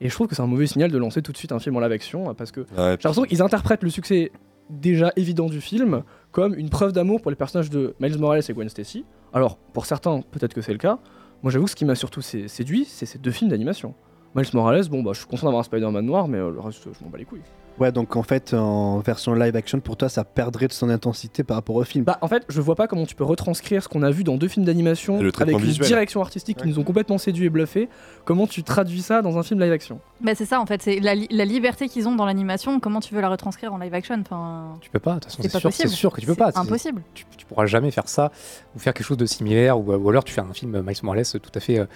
Et 0.01 0.09
je 0.09 0.15
trouve 0.15 0.27
que 0.27 0.35
c'est 0.35 0.43
un 0.43 0.47
mauvais 0.47 0.67
signal 0.67 0.91
de 0.91 0.99
lancer 0.99 1.23
tout 1.23 1.31
de 1.31 1.37
suite 1.37 1.53
un 1.53 1.59
film 1.61 1.77
en 1.77 1.81
live 1.81 1.93
action 1.93 2.35
parce 2.35 2.51
que 2.51 2.61
Ouais, 2.61 2.67
j'ai 2.77 2.83
l'impression 2.89 3.23
qu'ils 3.25 3.43
interprètent 3.43 3.85
le 3.85 3.91
succès 3.91 4.33
déjà 4.71 5.13
évident 5.17 5.47
du 5.47 5.61
film 5.61 6.03
comme 6.33 6.55
une 6.55 6.71
preuve 6.71 6.93
d'amour 6.93 7.21
pour 7.21 7.31
les 7.31 7.37
personnages 7.37 7.71
de 7.71 7.95
Miles 8.01 8.19
Morales 8.19 8.43
et 8.49 8.53
Gwen 8.53 8.69
Stacy. 8.69 9.05
Alors 9.33 9.57
pour 9.57 9.87
certains 9.87 10.21
peut-être 10.23 10.55
que 10.55 10.61
c'est 10.63 10.73
le 10.73 10.79
cas. 10.79 10.99
Moi 11.43 11.51
j'avoue 11.53 11.67
ce 11.67 11.75
qui 11.77 11.85
m'a 11.85 11.95
surtout 11.95 12.23
sé- 12.23 12.49
séduit 12.49 12.85
c'est 12.85 13.07
ces 13.07 13.19
deux 13.19 13.31
films 13.31 13.51
d'animation. 13.51 13.95
Miles 14.35 14.47
Morales, 14.55 14.89
bon 14.89 15.03
bah 15.03 15.11
je 15.13 15.19
suis 15.19 15.27
content 15.27 15.47
d'avoir 15.47 15.61
un 15.61 15.65
Spider-Man 15.65 16.05
noir 16.07 16.29
mais 16.29 16.39
euh, 16.39 16.51
le 16.51 16.61
reste 16.61 16.83
je 16.85 17.05
m'en 17.05 17.11
bats 17.11 17.19
les 17.19 17.25
couilles. 17.25 17.41
Ouais, 17.81 17.91
donc 17.93 18.15
en 18.15 18.23
fait, 18.23 18.53
en 18.53 18.99
version 18.99 19.35
live 19.35 19.57
action, 19.57 19.81
pour 19.81 19.97
toi, 19.97 20.11
ça 20.11 20.23
perdrait 20.23 20.69
de 20.69 20.73
son 20.75 20.91
intensité 20.91 21.43
par 21.45 21.57
rapport 21.57 21.77
au 21.77 21.85
film. 21.85 22.05
Bah 22.05 22.19
en 22.21 22.29
fait, 22.29 22.45
je 22.51 22.61
vois 22.61 22.75
pas 22.75 22.87
comment 22.87 23.07
tu 23.07 23.15
peux 23.15 23.25
retranscrire 23.25 23.83
ce 23.83 23.89
qu'on 23.89 24.03
a 24.03 24.11
vu 24.11 24.23
dans 24.23 24.37
deux 24.37 24.49
films 24.49 24.67
d'animation 24.67 25.19
le 25.21 25.33
avec 25.41 25.55
une 25.59 25.65
visuel. 25.65 25.89
direction 25.89 26.21
artistique 26.21 26.59
qui 26.59 26.69
nous 26.69 26.79
ont 26.79 26.85
complètement 26.85 27.17
séduits 27.17 27.47
et 27.47 27.51
bluffés. 27.51 27.89
Comment 28.27 28.47
tu 28.47 28.63
traduis 28.63 29.01
ça 29.01 29.23
dans 29.23 29.39
un 29.39 29.43
film 29.43 29.61
live 29.61 29.73
action? 29.73 29.99
Bah, 30.21 30.35
c'est 30.35 30.45
ça 30.45 30.61
en 30.61 30.67
fait, 30.67 30.83
c'est 30.83 31.01
la, 31.01 31.15
li- 31.15 31.29
la 31.31 31.47
liberté 31.47 31.89
qu'ils 31.89 32.07
ont 32.07 32.15
dans 32.15 32.27
l'animation, 32.27 32.81
comment 32.81 33.01
tu 33.01 33.15
veux 33.15 33.23
la 33.23 33.31
retranscrire 33.31 33.73
en 33.73 33.79
live 33.79 33.95
action? 33.95 34.17
Enfin, 34.21 34.77
Tu 34.83 34.91
peux 34.91 34.99
pas, 34.99 35.15
de 35.15 35.21
toute 35.21 35.25
façon, 35.33 35.43
C'est 35.43 35.49
sûr, 35.49 35.61
c'est 35.61 35.69
possible. 35.69 35.89
sûr 35.89 36.13
que 36.13 36.21
tu 36.21 36.27
peux 36.27 36.33
C'est 36.35 36.39
pas. 36.39 36.53
C'est- 36.53 36.59
impossible. 36.59 37.03
Tu, 37.15 37.25
tu 37.39 37.47
pourras 37.47 37.65
jamais 37.65 37.91
faire 37.91 38.09
ça 38.09 38.31
ou 38.77 38.79
faire 38.79 38.93
quelque 38.93 39.07
chose 39.07 39.17
de 39.17 39.25
similaire 39.27 39.79
ou, 39.81 39.91
ou 39.95 40.09
alors 40.11 40.25
tu 40.25 40.35
fais 40.35 40.43
un 40.43 40.53
film 40.53 40.83
Miles 40.87 40.97
Morales 41.03 41.25
tout 41.25 41.41
à 41.55 41.61
fait 41.61 41.79
euh, 41.79 41.87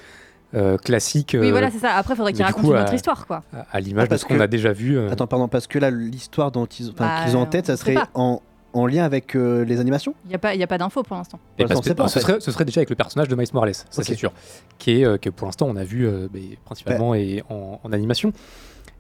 euh, 0.55 0.77
classique. 0.79 1.37
Oui, 1.39 1.49
euh, 1.49 1.51
voilà, 1.51 1.71
c'est 1.71 1.79
ça. 1.79 1.95
Après, 1.95 2.15
faudrait 2.17 2.33
racontent 2.33 2.69
coup, 2.69 2.75
une 2.75 2.81
autre 2.81 2.93
à- 2.93 2.95
histoire 2.95 3.27
quoi. 3.27 3.43
à, 3.53 3.67
à 3.73 3.81
l'image 3.81 4.03
Ah, 4.03 4.07
de 4.07 4.09
parce 4.11 4.23
ce 4.23 4.27
qu'on 4.27 4.41
a 4.41 4.47
déjà 4.47 4.73
vu. 4.73 4.97
euh, 4.97 5.11
Attends, 5.11 5.27
pardon, 5.27 5.49
parce 5.49 5.67
que 5.67 5.79
là, 5.79 5.91
l'histoire 5.91 6.51
dont 6.53 6.67
ils, 6.67 6.93
Bah, 6.93 7.23
qu'ils 7.25 7.37
ont 7.37 7.41
en 7.41 7.47
tête, 7.47 7.67
ça 7.67 7.77
serait 7.77 7.97
en, 8.15 8.41
en 8.73 8.87
lien 8.87 9.05
avec 9.05 9.35
euh, 9.37 9.65
les 9.65 9.81
animations? 9.81 10.15
Il 10.25 10.29
n'y 10.29 10.35
a 10.35 10.39
pas, 10.39 10.55
y 10.55 10.63
a 10.63 10.67
pas 10.67 10.79
d'infos 10.79 11.03
pour 11.03 11.17
l'instant. 11.17 11.39
En 11.61 11.67
ce, 12.09 12.19
fait. 12.19 12.21
serait, 12.21 12.41
ce 12.41 12.51
serait 12.51 12.65
déjà 12.65 12.81
avec 12.81 12.91
le 12.91 12.97
personnage 12.97 13.29
de 13.29 13.35
Miles 13.37 13.49
Morales, 13.53 13.75
ça 13.75 13.85
c'est 14.03 14.15
sûr. 14.15 14.33
Qui 14.79 15.01
est, 15.01 15.05
euh, 15.05 15.17
que 15.17 15.31
pour 15.31 15.47
l'instant 15.47 15.67
on 15.69 15.77
a 15.77 15.85
vu 15.85 16.07
euh, 16.07 16.29
principalement 16.65 17.15
et 17.15 17.43
en, 17.51 17.81
en 17.83 17.93
animation. 17.93 18.33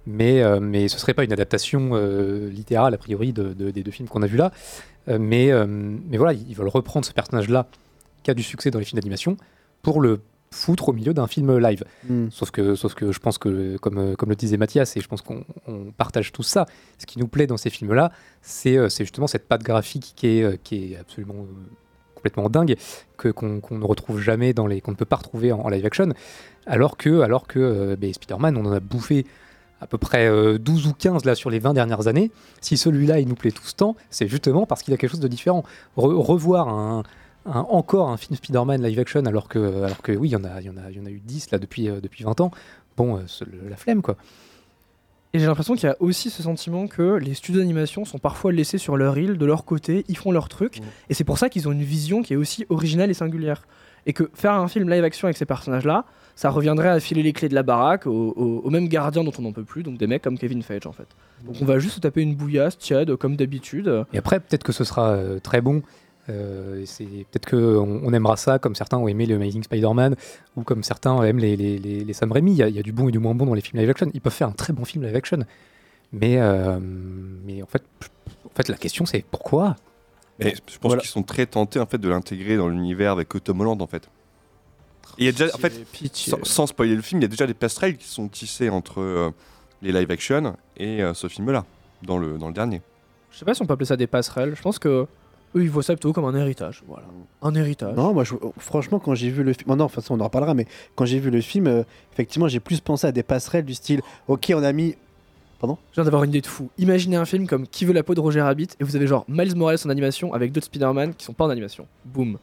Mais, 0.07 0.43
euh, 0.43 0.61
mais 0.61 0.89
ce 0.89 0.99
serait 0.99 1.15
pas 1.15 1.25
une 1.25 1.33
adaptation 1.33 1.91
euh, 1.95 2.51
littérale 2.51 2.93
a 2.93 2.99
priori 2.99 3.33
de- 3.33 3.55
de- 3.55 3.71
des 3.71 3.83
deux 3.83 3.91
films 3.91 4.07
qu'on 4.09 4.21
a 4.21 4.27
vus 4.27 4.37
là. 4.37 4.53
Euh, 5.09 5.19
mais, 5.19 5.51
euh, 5.51 5.65
mais 5.67 6.19
voilà, 6.19 6.35
ils 6.35 6.55
veulent 6.55 6.69
reprendre 6.69 7.07
ce 7.07 7.13
personnage-là 7.13 7.67
qui 8.23 8.31
a 8.31 8.35
du 8.35 8.43
succès 8.43 8.71
dans 8.71 8.79
les 8.79 8.85
films 8.85 9.01
d'animation 9.01 9.37
pour 9.83 10.03
le 10.03 10.21
foutre 10.55 10.89
au 10.89 10.93
milieu 10.93 11.13
d'un 11.13 11.27
film 11.27 11.59
live. 11.59 11.85
Hmm. 12.09 12.29
Sauf 12.31 12.51
que, 12.51 12.75
sauf 12.75 12.95
que 12.95 13.13
je 13.13 13.19
pense 13.19 13.39
que, 13.39 13.77
comme, 13.79 13.99
euh, 13.99 14.15
comme 14.15 14.31
le 14.31 14.37
disait 14.37 14.57
Mathias, 14.57 14.97
et 14.97 15.01
je 15.01 15.09
pense 15.09 15.21
qu'on 15.21 15.45
on 15.67 15.91
partage 15.91 16.33
tout 16.33 16.43
ça, 16.43 16.67
ce 16.99 17.07
qui 17.07 17.19
nous 17.19 17.29
plaît 17.29 17.47
dans 17.47 17.57
ces 17.57 17.71
films-là, 17.71 18.13
c'est 18.41 18.77
euh, 18.77 18.89
justement 18.89 19.27
cette 19.27 19.49
patte 19.49 19.63
graphique 19.63 20.13
qui 20.17 20.39
est, 20.39 20.43
euh, 20.43 20.57
qui 20.63 20.93
est 20.93 20.97
absolument 20.97 21.47
complètement 22.15 22.49
dingue, 22.49 22.77
que 23.19 23.29
qu'on 23.29 23.61
ne 23.71 23.85
retrouve 23.85 24.19
jamais 24.21 24.55
dans 24.55 24.67
les, 24.67 24.81
qu'on 24.81 24.93
ne 24.93 24.97
peut 24.97 25.05
pas 25.05 25.17
retrouver 25.17 25.53
en, 25.53 25.61
en 25.61 25.69
live 25.69 25.85
action, 25.85 26.09
alors 26.67 26.97
que, 26.97 27.21
alors 27.21 27.47
que 27.47 27.59
euh, 27.59 27.97
ben, 27.97 28.13
Spider-Man, 28.13 28.57
on 28.57 28.65
en 28.65 28.73
a 28.73 28.81
bouffé 28.81 29.27
à 29.81 29.87
peu 29.87 29.99
près 29.99 30.27
euh, 30.27 30.59
12 30.59 30.87
ou 30.87 30.93
15 30.95 31.25
là 31.27 31.35
sur 31.35 31.51
les 31.51 31.59
20 31.59 31.75
dernières 31.75 32.07
années. 32.07 32.31
Si 32.63 32.79
celui-là 32.79 33.21
il 33.21 33.29
nous 33.29 33.35
plaît 33.35 33.51
tout 33.51 33.67
ce 33.67 33.75
temps, 33.75 33.97
c'est 34.09 34.29
justement 34.29 34.65
parce 34.65 34.83
qu'il 34.83 34.95
a 34.95 34.97
quelque 34.97 35.11
chose 35.11 35.21
de 35.21 35.29
différent. 35.29 35.65
Re- 35.99 36.15
revoir 36.15 36.69
un, 36.69 37.03
un- 37.47 37.61
encore 37.61 38.09
un 38.11 38.17
film 38.17 38.37
Spider-Man 38.37 38.83
live 38.83 38.99
action 38.99 39.25
alors 39.27 39.49
que, 39.49 39.85
alors 39.85 40.03
que 40.03 40.13
oui, 40.13 40.29
il 40.29 40.33
y 40.33 40.37
en 40.37 40.45
a, 40.45 40.61
il 40.61 40.67
y 40.67 40.71
en 40.71 40.77
a, 40.77 40.91
il 40.91 40.97
y 40.97 41.01
en 41.01 41.07
a 41.07 41.11
eu 41.11 41.21
10 41.25 41.51
là 41.51 41.59
depuis, 41.59 41.89
euh, 41.89 42.01
depuis 42.01 42.25
20 42.25 42.41
ans. 42.41 42.51
Bon, 42.97 43.17
euh, 43.17 43.21
c'est 43.27 43.45
le- 43.47 43.69
la 43.69 43.77
flemme 43.77 44.03
quoi. 44.03 44.17
Et 45.33 45.41
j'ai 45.41 45.47
l'impression 45.47 45.75
qu'il 45.75 45.89
y 45.89 45.91
a 45.91 45.97
aussi 45.99 46.31
ce 46.31 46.45
sentiment 46.45 46.87
que 46.87 47.17
les 47.17 47.35
studios 47.35 47.61
d'animation 47.61 48.05
sont 48.05 48.19
parfois 48.19 48.53
laissés 48.53 48.79
sur 48.79 48.97
leur 48.97 49.19
île, 49.19 49.37
de 49.37 49.45
leur 49.45 49.65
côté, 49.65 50.05
ils 50.09 50.17
font 50.17 50.31
leur 50.31 50.49
truc, 50.49 50.81
et 51.11 51.15
c'est 51.15 51.25
pour 51.25 51.39
ça 51.39 51.49
qu'ils 51.49 51.67
ont 51.69 51.73
une 51.73 51.83
vision 51.83 52.23
qui 52.23 52.35
est 52.35 52.37
aussi 52.37 52.67
originale 52.69 53.11
et 53.11 53.15
singulière. 53.15 53.67
Et 54.07 54.13
que 54.13 54.31
faire 54.35 54.53
un 54.53 54.69
film 54.69 54.89
live 54.89 55.03
action 55.03 55.27
avec 55.27 55.37
ces 55.37 55.47
personnages-là, 55.47 56.05
ça 56.37 56.51
reviendrait 56.51 56.89
à 56.91 57.01
filer 57.01 57.23
les 57.23 57.33
clés 57.33 57.49
de 57.49 57.55
la 57.55 57.63
baraque 57.65 58.07
aux, 58.07 58.33
aux- 58.37 58.61
aux 58.63 58.71
mêmes 58.71 58.87
gardiens 58.87 59.25
dont 59.25 59.33
on 59.39 59.43
n'en 59.43 59.53
peut 59.53 59.65
plus, 59.65 59.83
donc 59.83 59.97
des 59.99 60.07
mecs 60.07 60.23
comme 60.23 60.39
Kevin 60.39 60.63
Feige 60.63 60.87
en 60.87 60.93
fait. 60.93 61.07
Donc 61.47 61.57
on 61.61 61.65
va 61.65 61.79
juste 61.81 61.97
se 61.97 62.01
taper 62.01 62.21
une 62.23 62.35
bouillasse 62.37 62.77
tiède 62.79 63.17
comme 63.17 63.35
d'habitude. 63.35 64.05
Et 64.13 64.19
après, 64.19 64.39
peut-être 64.41 64.63
que 64.63 64.73
ce 64.73 64.85
sera 64.85 65.11
euh, 65.13 65.41
très 65.41 65.61
bon. 65.61 65.83
Euh, 66.31 66.83
c'est 66.87 67.05
peut-être 67.05 67.51
qu'on 67.51 68.01
on 68.03 68.13
aimera 68.13 68.37
ça 68.37 68.59
comme 68.59 68.75
certains 68.75 68.97
ont 68.97 69.09
aimé 69.09 69.27
le 69.27 69.35
Amazing 69.35 69.63
Spider-Man 69.63 70.17
ou 70.57 70.63
comme 70.63 70.83
certains 70.83 71.23
aiment 71.23 71.39
les, 71.39 71.57
les, 71.57 71.79
les, 71.79 72.05
les 72.05 72.13
Sam 72.13 72.33
Raimi. 72.33 72.53
Il 72.53 72.57
y, 72.57 72.63
a, 72.63 72.69
il 72.69 72.75
y 72.75 72.79
a 72.79 72.83
du 72.83 72.93
bon 72.93 73.09
et 73.09 73.13
du 73.13 73.19
moins 73.19 73.35
bon 73.35 73.45
dans 73.47 73.55
les 73.55 73.61
films 73.61 73.81
live 73.81 73.91
action. 73.91 74.11
Ils 74.15 74.21
peuvent 74.21 74.33
faire 74.33 74.49
un 74.49 74.53
très 74.53 74.73
bon 74.73 74.85
film 74.85 75.05
live 75.05 75.15
action. 75.17 75.41
Mais, 76.13 76.39
euh, 76.39 76.79
mais 76.81 77.63
en, 77.63 77.67
fait, 77.67 77.83
en 78.47 78.55
fait, 78.55 78.69
la 78.69 78.77
question 78.77 79.05
c'est 79.05 79.25
pourquoi? 79.31 79.77
Mais 80.39 80.55
je 80.71 80.79
pense 80.79 80.97
qu'ils 80.97 81.11
sont 81.11 81.23
très 81.23 81.47
tentés 81.47 81.79
en 81.79 81.87
fait 81.87 81.99
de 81.99 82.09
l'intégrer 82.09 82.57
dans 82.57 82.69
l'univers 82.69 83.13
avec 83.13 83.29
Tom 83.43 83.61
Holland 83.61 83.81
en 83.81 83.87
fait. 83.87 84.09
Il 85.19 85.27
y 85.27 85.29
a 85.29 85.33
déjà, 85.33 85.55
en 85.55 85.59
fait, 85.59 85.73
sans, 86.13 86.43
sans 86.43 86.67
spoiler 86.67 86.97
le 86.97 87.03
film, 87.03 87.21
il 87.21 87.25
y 87.25 87.27
a 87.27 87.29
déjà 87.29 87.47
des 87.47 87.55
passerelles 87.55 87.97
qui 87.97 88.09
sont 88.09 88.27
tissées 88.29 88.69
entre 88.69 89.01
euh, 89.01 89.31
les 89.83 89.93
live 89.93 90.11
action 90.11 90.57
et 90.77 91.03
euh, 91.03 91.15
ce 91.15 91.29
film-là 91.29 91.65
dans 92.03 92.19
le 92.19 92.39
dans 92.39 92.49
le 92.49 92.55
dernier. 92.55 92.81
Je 93.31 93.39
sais 93.39 93.45
pas 93.45 93.55
si 93.55 93.63
on 93.63 93.67
peut 93.67 93.75
appeler 93.75 93.87
ça 93.87 93.97
des 93.97 94.07
passerelles. 94.07 94.55
Je 94.57 94.63
pense 94.63 94.79
que 94.79 95.07
eux 95.57 95.63
ils 95.63 95.71
voient 95.71 95.83
ça 95.83 95.95
plutôt 95.95 96.13
comme 96.13 96.25
un 96.25 96.35
héritage. 96.35 96.83
Voilà, 96.89 97.07
un 97.43 97.55
héritage. 97.55 97.95
Non, 97.97 98.13
moi, 98.13 98.25
je- 98.25 98.35
franchement, 98.59 98.99
quand 98.99 99.15
j'ai 99.15 99.31
vu 99.31 99.43
le 99.43 99.53
film, 99.53 99.69
non, 99.71 99.77
de 99.77 99.83
toute 99.83 99.93
façon, 99.95 100.15
on 100.17 100.21
en 100.21 100.25
reparlera, 100.25 100.55
mais 100.55 100.67
quand 100.97 101.05
j'ai 101.05 101.19
vu 101.19 101.31
le 101.31 101.41
film, 101.41 101.67
euh, 101.67 101.83
effectivement, 102.13 102.49
j'ai 102.49 102.61
plus 102.61 102.81
pensé 102.81 103.07
à 103.07 103.13
des 103.13 103.23
passerelles 103.23 103.65
du 103.65 103.75
style, 103.75 104.01
ok, 104.29 104.53
on 104.55 104.63
a 104.63 104.73
mis. 104.73 104.97
Pardon? 105.61 105.79
Je 105.93 105.95
viens 105.97 106.05
d'avoir 106.05 106.25
une 106.25 106.31
idée 106.31 106.41
de 106.43 106.47
fou. 106.47 106.69
Imaginez 106.79 107.17
un 107.17 107.25
film 107.25 107.47
comme 107.47 107.67
Qui 107.67 107.85
veut 107.85 107.93
la 107.95 108.03
peau 108.03 108.15
de 108.15 108.21
Roger 108.21 108.43
Rabbit 108.43 108.69
et 108.81 108.85
vous 108.85 108.97
avez 108.97 109.07
genre 109.07 109.25
Miles 109.29 109.57
Morales 109.57 109.79
en 109.87 109.89
animation 109.89 110.35
avec 110.35 110.53
d'autres 110.53 110.67
Spider-Man 110.67 111.15
qui 111.15 111.25
sont 111.25 111.33
pas 111.33 111.45
en 111.45 111.51
animation. 111.51 111.87
Boum. 112.05 112.39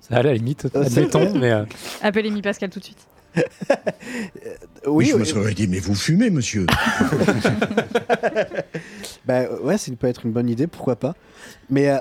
Ça 0.00 0.16
à 0.16 0.22
la 0.22 0.34
limite, 0.34 0.66
admettons, 0.74 1.32
mais 1.38 1.52
euh, 1.52 1.64
Appelez 2.02 2.30
Mi 2.30 2.42
Pascal 2.42 2.68
tout 2.68 2.80
de 2.80 2.84
suite. 2.84 3.06
Oui, 4.86 5.06
je 5.06 5.14
me 5.14 5.20
oui. 5.20 5.26
serais 5.26 5.54
dit, 5.54 5.68
mais 5.68 5.78
vous 5.78 5.94
fumez, 5.94 6.30
monsieur. 6.30 6.66
Bah 9.26 9.42
ouais, 9.62 9.76
ça 9.78 9.92
peut 9.98 10.06
être 10.06 10.24
une 10.24 10.32
bonne 10.32 10.48
idée, 10.48 10.66
pourquoi 10.66 10.96
pas. 10.96 11.14
Mais 11.68 11.90
euh, 11.90 11.98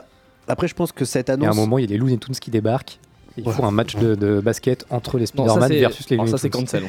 après, 0.48 0.68
je 0.68 0.74
pense 0.74 0.92
que 0.92 1.06
cette 1.06 1.28
il 1.28 1.32
y 1.32 1.32
a 1.32 1.34
annonce. 1.36 1.58
un 1.58 1.60
moment, 1.60 1.78
il 1.78 1.82
y 1.86 1.88
a 1.88 1.90
les 1.92 1.98
Looney 1.98 2.18
Tunes 2.18 2.36
qui 2.36 2.50
débarquent. 2.52 3.00
Et 3.38 3.42
il 3.46 3.52
faut 3.52 3.64
un 3.64 3.72
match 3.72 3.96
de, 3.96 4.16
de 4.16 4.40
basket 4.42 4.86
entre 4.90 5.18
les 5.18 5.26
Spider-Man 5.28 5.72
versus 5.72 6.10
les 6.10 6.18
Looney 6.18 6.32
ça, 6.32 6.38
c'est 6.38 6.50
Tunes. 6.50 6.62
cancel. 6.62 6.84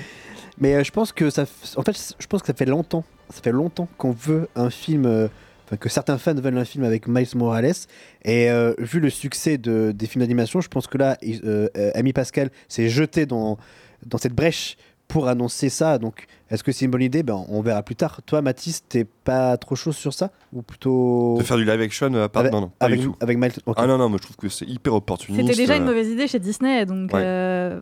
Mais 0.59 0.75
euh, 0.76 0.85
je 0.85 0.90
pense 0.90 1.12
que 1.12 1.30
ça, 1.30 1.44
f- 1.44 1.76
en 1.76 1.82
fait, 1.82 2.14
je 2.18 2.26
pense 2.26 2.40
que 2.42 2.47
ça 2.47 2.54
fait 2.54 2.64
longtemps, 2.66 3.04
ça 3.32 3.40
fait 3.42 3.52
longtemps 3.52 3.88
qu'on 3.99 4.12
veut 4.12 4.49
un 4.56 4.70
film, 4.70 5.06
euh, 5.06 5.28
enfin 5.66 5.76
que 5.76 5.88
certains 5.88 6.18
fans 6.18 6.35
veulent 6.35 6.59
un 6.59 6.64
film 6.64 6.85
avec 6.85 7.06
Miles 7.09 7.28
Morales. 7.35 7.73
Et 8.25 8.50
euh, 8.50 8.75
vu 8.78 9.00
le 9.00 9.11
succès 9.11 9.59
de, 9.59 9.92
des 9.92 10.06
films 10.06 10.23
d'animation, 10.23 10.61
je 10.61 10.68
pense 10.68 10.87
que 10.87 10.99
là, 10.99 11.16
euh, 11.44 11.68
euh, 11.76 11.90
Ami 11.94 12.12
Pascal 12.12 12.50
s'est 12.68 12.88
jeté 12.88 13.26
dans 13.26 13.59
dans 14.07 14.19
cette 14.19 14.35
brèche 14.35 14.76
pour 15.09 15.26
annoncer 15.26 15.71
ça. 15.71 15.99
Donc, 15.99 16.26
est-ce 16.50 16.62
que 16.62 16.71
c'est 16.71 16.85
une 16.85 16.90
bonne 16.92 17.02
idée? 17.02 17.23
Ben, 17.25 17.45
on 17.49 17.61
verra 17.62 17.83
plus 17.83 17.97
tard. 17.97 18.21
Toi, 18.25 18.42
Mathis, 18.42 18.85
t'es 18.88 19.04
pas 19.04 19.57
trop 19.57 19.75
chaud 19.75 19.90
sur 19.92 20.14
ça? 20.14 20.30
Ou 20.52 20.62
plutôt 20.62 21.37
De 21.38 21.42
faire 21.45 21.57
du 21.57 21.64
live 21.64 21.80
action 21.80 22.14
à 22.14 22.28
part 22.28 22.40
avec, 22.40 22.52
non 22.52 22.61
non 22.61 22.71
pas 22.78 22.87
avec, 22.87 23.00
du 23.00 23.07
tout. 23.07 23.16
avec 23.21 23.37
Miles 23.38 23.52
ok. 23.66 23.75
Ah 23.78 23.87
non 23.88 23.99
non, 23.99 24.09
moi 24.09 24.19
je 24.21 24.25
trouve 24.25 24.37
que 24.37 24.49
c'est 24.49 24.66
hyper 24.66 24.95
opportuniste. 24.95 25.42
C'était 25.45 25.57
déjà 25.62 25.76
une 25.76 25.83
euh, 25.83 25.87
mauvaise 25.87 26.09
idée 26.09 26.28
chez 26.28 26.38
Disney, 26.38 26.87
donc 26.87 27.12
Ouais. 27.12 27.21
euh, 27.25 27.80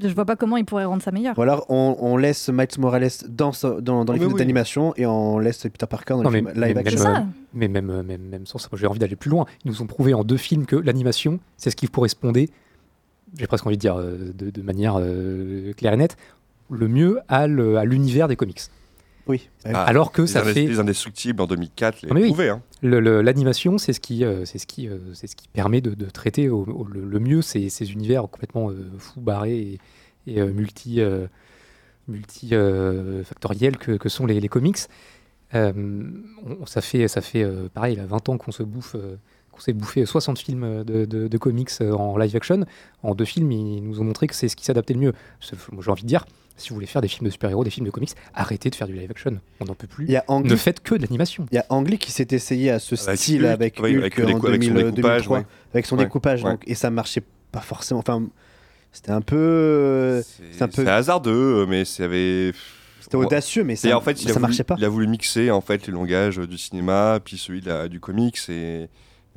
je 0.00 0.06
vois 0.14 0.24
pas 0.24 0.36
comment 0.36 0.56
ils 0.56 0.64
pourraient 0.64 0.84
rendre 0.84 1.02
ça 1.02 1.10
meilleur. 1.10 1.36
Ou 1.36 1.42
alors 1.42 1.66
on, 1.68 1.96
on 1.98 2.16
laisse 2.16 2.48
Miles 2.48 2.68
Morales 2.78 3.08
dans, 3.28 3.50
dans, 3.80 4.04
dans 4.04 4.12
les 4.12 4.20
films 4.20 4.32
oui. 4.34 4.38
d'animation 4.38 4.94
et 4.96 5.04
on 5.06 5.40
laisse 5.40 5.58
Peter 5.62 5.86
Parker 5.90 6.14
dans 6.14 6.22
Non, 6.22 6.30
les 6.30 6.42
mais, 6.42 6.52
films 6.52 6.64
live 6.64 6.74
mais 6.76 6.80
action. 6.82 7.02
même, 7.02 7.14
ça. 7.14 7.20
euh, 7.20 7.24
mais 7.54 7.66
même, 7.66 7.90
euh, 7.90 8.02
même, 8.04 8.22
même 8.22 8.46
sans 8.46 8.58
ça, 8.58 8.68
moi, 8.70 8.78
j'ai 8.80 8.86
envie 8.86 9.00
d'aller 9.00 9.16
plus 9.16 9.30
loin. 9.30 9.46
Ils 9.64 9.72
nous 9.72 9.82
ont 9.82 9.86
prouvé 9.88 10.14
en 10.14 10.22
deux 10.22 10.36
films 10.36 10.64
que 10.66 10.76
l'animation, 10.76 11.40
c'est 11.56 11.70
ce 11.70 11.76
qui 11.76 11.88
correspondait, 11.88 12.48
j'ai 13.36 13.46
presque 13.46 13.66
envie 13.66 13.76
de 13.76 13.80
dire 13.80 13.96
euh, 13.98 14.32
de, 14.34 14.50
de 14.50 14.62
manière 14.62 14.96
euh, 14.98 15.72
claire 15.74 15.92
et 15.92 15.96
nette, 15.96 16.16
le 16.70 16.88
mieux 16.88 17.18
à 17.28 17.46
le- 17.46 17.76
à 17.76 17.84
l'univers 17.84 18.28
des 18.28 18.36
comics. 18.36 18.60
Oui. 19.26 19.50
Ah, 19.66 19.82
Alors 19.84 20.10
que 20.12 20.24
ça 20.24 20.42
fait 20.42 20.66
les 20.66 20.80
indestructibles 20.80 21.42
en 21.42 21.46
2004 21.46 22.02
les 22.02 22.08
Ah, 22.10 22.14
oui. 22.14 22.48
hein. 22.48 22.62
le- 22.80 23.00
le- 23.00 23.20
l'animation, 23.20 23.76
c'est 23.76 23.92
ce 23.92 24.00
qui, 24.00 24.24
euh, 24.24 24.46
c'est 24.46 24.56
ce 24.58 24.66
qui, 24.66 24.88
euh, 24.88 24.96
c'est 25.12 25.26
ce 25.26 25.36
qui 25.36 25.48
permet 25.48 25.82
de, 25.82 25.90
de 25.94 26.06
traiter 26.06 26.48
au, 26.48 26.64
au- 26.64 26.84
le, 26.84 27.04
le 27.04 27.18
mieux 27.18 27.42
ces, 27.42 27.68
ces 27.68 27.92
univers 27.92 28.22
complètement 28.22 28.70
euh, 28.70 28.76
fous, 28.98 29.20
barrés 29.20 29.58
et, 29.58 29.78
et, 30.32 30.40
euh, 30.40 30.50
multi, 30.50 31.00
euh, 31.02 31.26
multi 32.06 32.50
euh, 32.52 33.22
factoriels 33.24 33.76
que, 33.76 33.92
que 33.92 34.08
sont 34.08 34.24
les, 34.24 34.40
les 34.40 34.48
comics. 34.48 34.78
Euh, 35.54 35.72
on- 36.46 36.64
ça 36.66 36.80
fait, 36.80 37.06
ça 37.08 37.20
fait 37.20 37.42
euh, 37.42 37.68
pareil, 37.72 37.96
là, 37.96 38.06
20 38.06 38.28
ans 38.30 38.38
qu'on 38.38 38.52
se 38.52 38.62
bouffe, 38.62 38.96
euh, 39.58 39.60
qu'on 39.60 39.64
s'est 39.64 39.72
bouffé 39.72 40.06
60 40.06 40.38
films 40.38 40.84
de, 40.84 41.04
de- 41.04 41.28
de 41.28 41.38
comics 41.38 41.70
euh, 41.80 41.92
en 41.92 42.16
live 42.16 42.34
action. 42.36 42.64
En 43.02 43.14
deux 43.14 43.24
films, 43.24 43.50
ils 43.52 43.82
nous 43.82 44.00
ont 44.00 44.04
montré 44.04 44.26
que 44.26 44.34
c'est 44.34 44.48
ce 44.48 44.56
qui 44.56 44.64
s'adaptait 44.64 44.94
le 44.94 45.00
mieux. 45.00 45.12
J'ai 45.40 45.90
envie 45.90 46.02
de 46.02 46.08
dire, 46.08 46.24
si 46.56 46.70
vous 46.70 46.74
voulez 46.74 46.86
faire 46.86 47.02
des 47.02 47.08
films 47.08 47.26
de 47.26 47.30
super-héros, 47.30 47.62
des 47.64 47.70
films 47.70 47.86
de 47.86 47.90
comics, 47.90 48.10
arrêtez 48.34 48.70
de 48.70 48.74
faire 48.74 48.86
du 48.88 48.94
live 48.94 49.10
action. 49.10 49.38
On 49.60 49.64
n'en 49.66 49.74
peut 49.74 49.86
plus. 49.86 50.06
Il 50.06 50.10
y 50.10 50.16
a 50.16 50.24
Ang 50.28 50.44
Ne 50.44 50.56
faites 50.56 50.80
que 50.80 50.94
de 50.94 51.02
l'animation. 51.02 51.46
Il 51.52 51.56
y 51.56 51.58
a 51.58 51.66
Ang 51.70 51.86
Lee 51.88 51.98
qui 51.98 52.10
s'est 52.12 52.26
essayé 52.30 52.70
à 52.70 52.78
ce 52.78 52.94
Avec 53.08 53.20
style 53.20 53.44
Hulk, 53.44 53.52
avec 53.52 53.80
ouais, 53.80 53.90
Hulk 53.96 54.00
avec 54.00 54.16
le 54.18 54.24
en 54.26 54.28
son 54.30 54.38
2000, 54.38 54.72
découpage, 54.74 54.94
2003, 54.96 55.38
ouais. 55.38 55.44
avec 55.74 55.86
son 55.86 55.96
Ouais, 55.98 56.04
découpage 56.04 56.44
ouais. 56.44 56.50
donc, 56.52 56.62
et 56.66 56.74
ça 56.74 56.90
marchait 56.90 57.22
pas 57.52 57.60
forcément. 57.60 58.00
Enfin, 58.00 58.24
c'était 58.92 59.12
un 59.12 59.20
peu, 59.20 59.36
euh, 59.36 60.22
c'est 60.52 60.62
un 60.62 60.66
peu, 60.68 60.84
C'est 60.84 60.88
hasardeux, 60.88 61.66
mais 61.66 61.84
avait. 62.00 62.52
c'était 63.00 63.16
audacieux, 63.16 63.62
mais 63.64 63.76
ça, 63.76 63.88
Et 63.88 63.92
en 63.94 64.00
fait, 64.00 64.18
ça 64.18 64.30
voulu, 64.32 64.40
marchait 64.42 64.64
pas. 64.64 64.74
Il 64.78 64.84
a 64.84 64.88
voulu 64.88 65.06
mixer 65.06 65.50
en 65.50 65.60
fait 65.60 65.86
les 65.86 65.92
langages 65.92 66.38
du 66.38 66.58
cinéma 66.58 67.20
puis 67.24 67.38
celui 67.38 67.60
de 67.60 67.68
la- 67.68 67.88
du 67.88 68.00
comics 68.00 68.36
et 68.48 68.88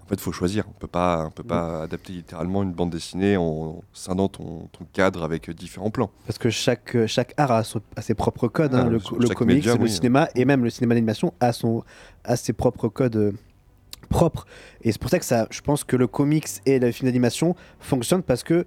en 0.03 0.07
fait, 0.07 0.19
faut 0.19 0.31
choisir. 0.31 0.65
On 0.67 0.73
peut 0.79 0.87
pas, 0.87 1.25
on 1.27 1.31
peut 1.31 1.43
pas 1.43 1.83
adapter 1.83 2.13
littéralement 2.13 2.63
une 2.63 2.73
bande 2.73 2.89
dessinée 2.89 3.37
en 3.37 3.81
scindant 3.93 4.27
ton, 4.27 4.67
ton 4.71 4.85
cadre 4.91 5.23
avec 5.23 5.49
différents 5.51 5.89
plans. 5.91 6.09
Parce 6.27 6.37
que 6.37 6.49
chaque, 6.49 6.95
euh, 6.95 7.07
chaque 7.07 7.33
art 7.37 7.51
a, 7.51 7.63
son- 7.63 7.81
a 7.95 8.01
ses 8.01 8.13
propres 8.13 8.47
codes. 8.47 8.73
hein, 8.75 8.83
Ah, 8.87 8.89
le, 8.89 8.99
comics, 9.33 9.57
médium, 9.57 9.77
le 9.77 9.83
oui. 9.83 9.89
cinéma 9.91 10.27
et 10.35 10.43
même 10.45 10.63
le 10.63 10.69
cinéma 10.69 10.95
d'animation 10.95 11.33
a, 11.39 11.53
son, 11.53 11.83
a 12.23 12.35
ses 12.35 12.53
propres 12.53 12.89
codes 12.89 13.15
euh, 13.15 13.31
propres. 14.09 14.45
Et 14.81 14.91
c'est 14.91 14.99
pour 14.99 15.09
ça 15.09 15.19
que 15.19 15.25
ça, 15.25 15.47
je 15.51 15.61
pense 15.61 15.83
que 15.85 15.95
le 15.95 16.07
comics 16.07 16.47
et 16.65 16.79
le 16.79 16.91
film 16.91 17.07
d'animation 17.07 17.55
fonctionnent 17.79 18.23
parce 18.23 18.43
que 18.43 18.65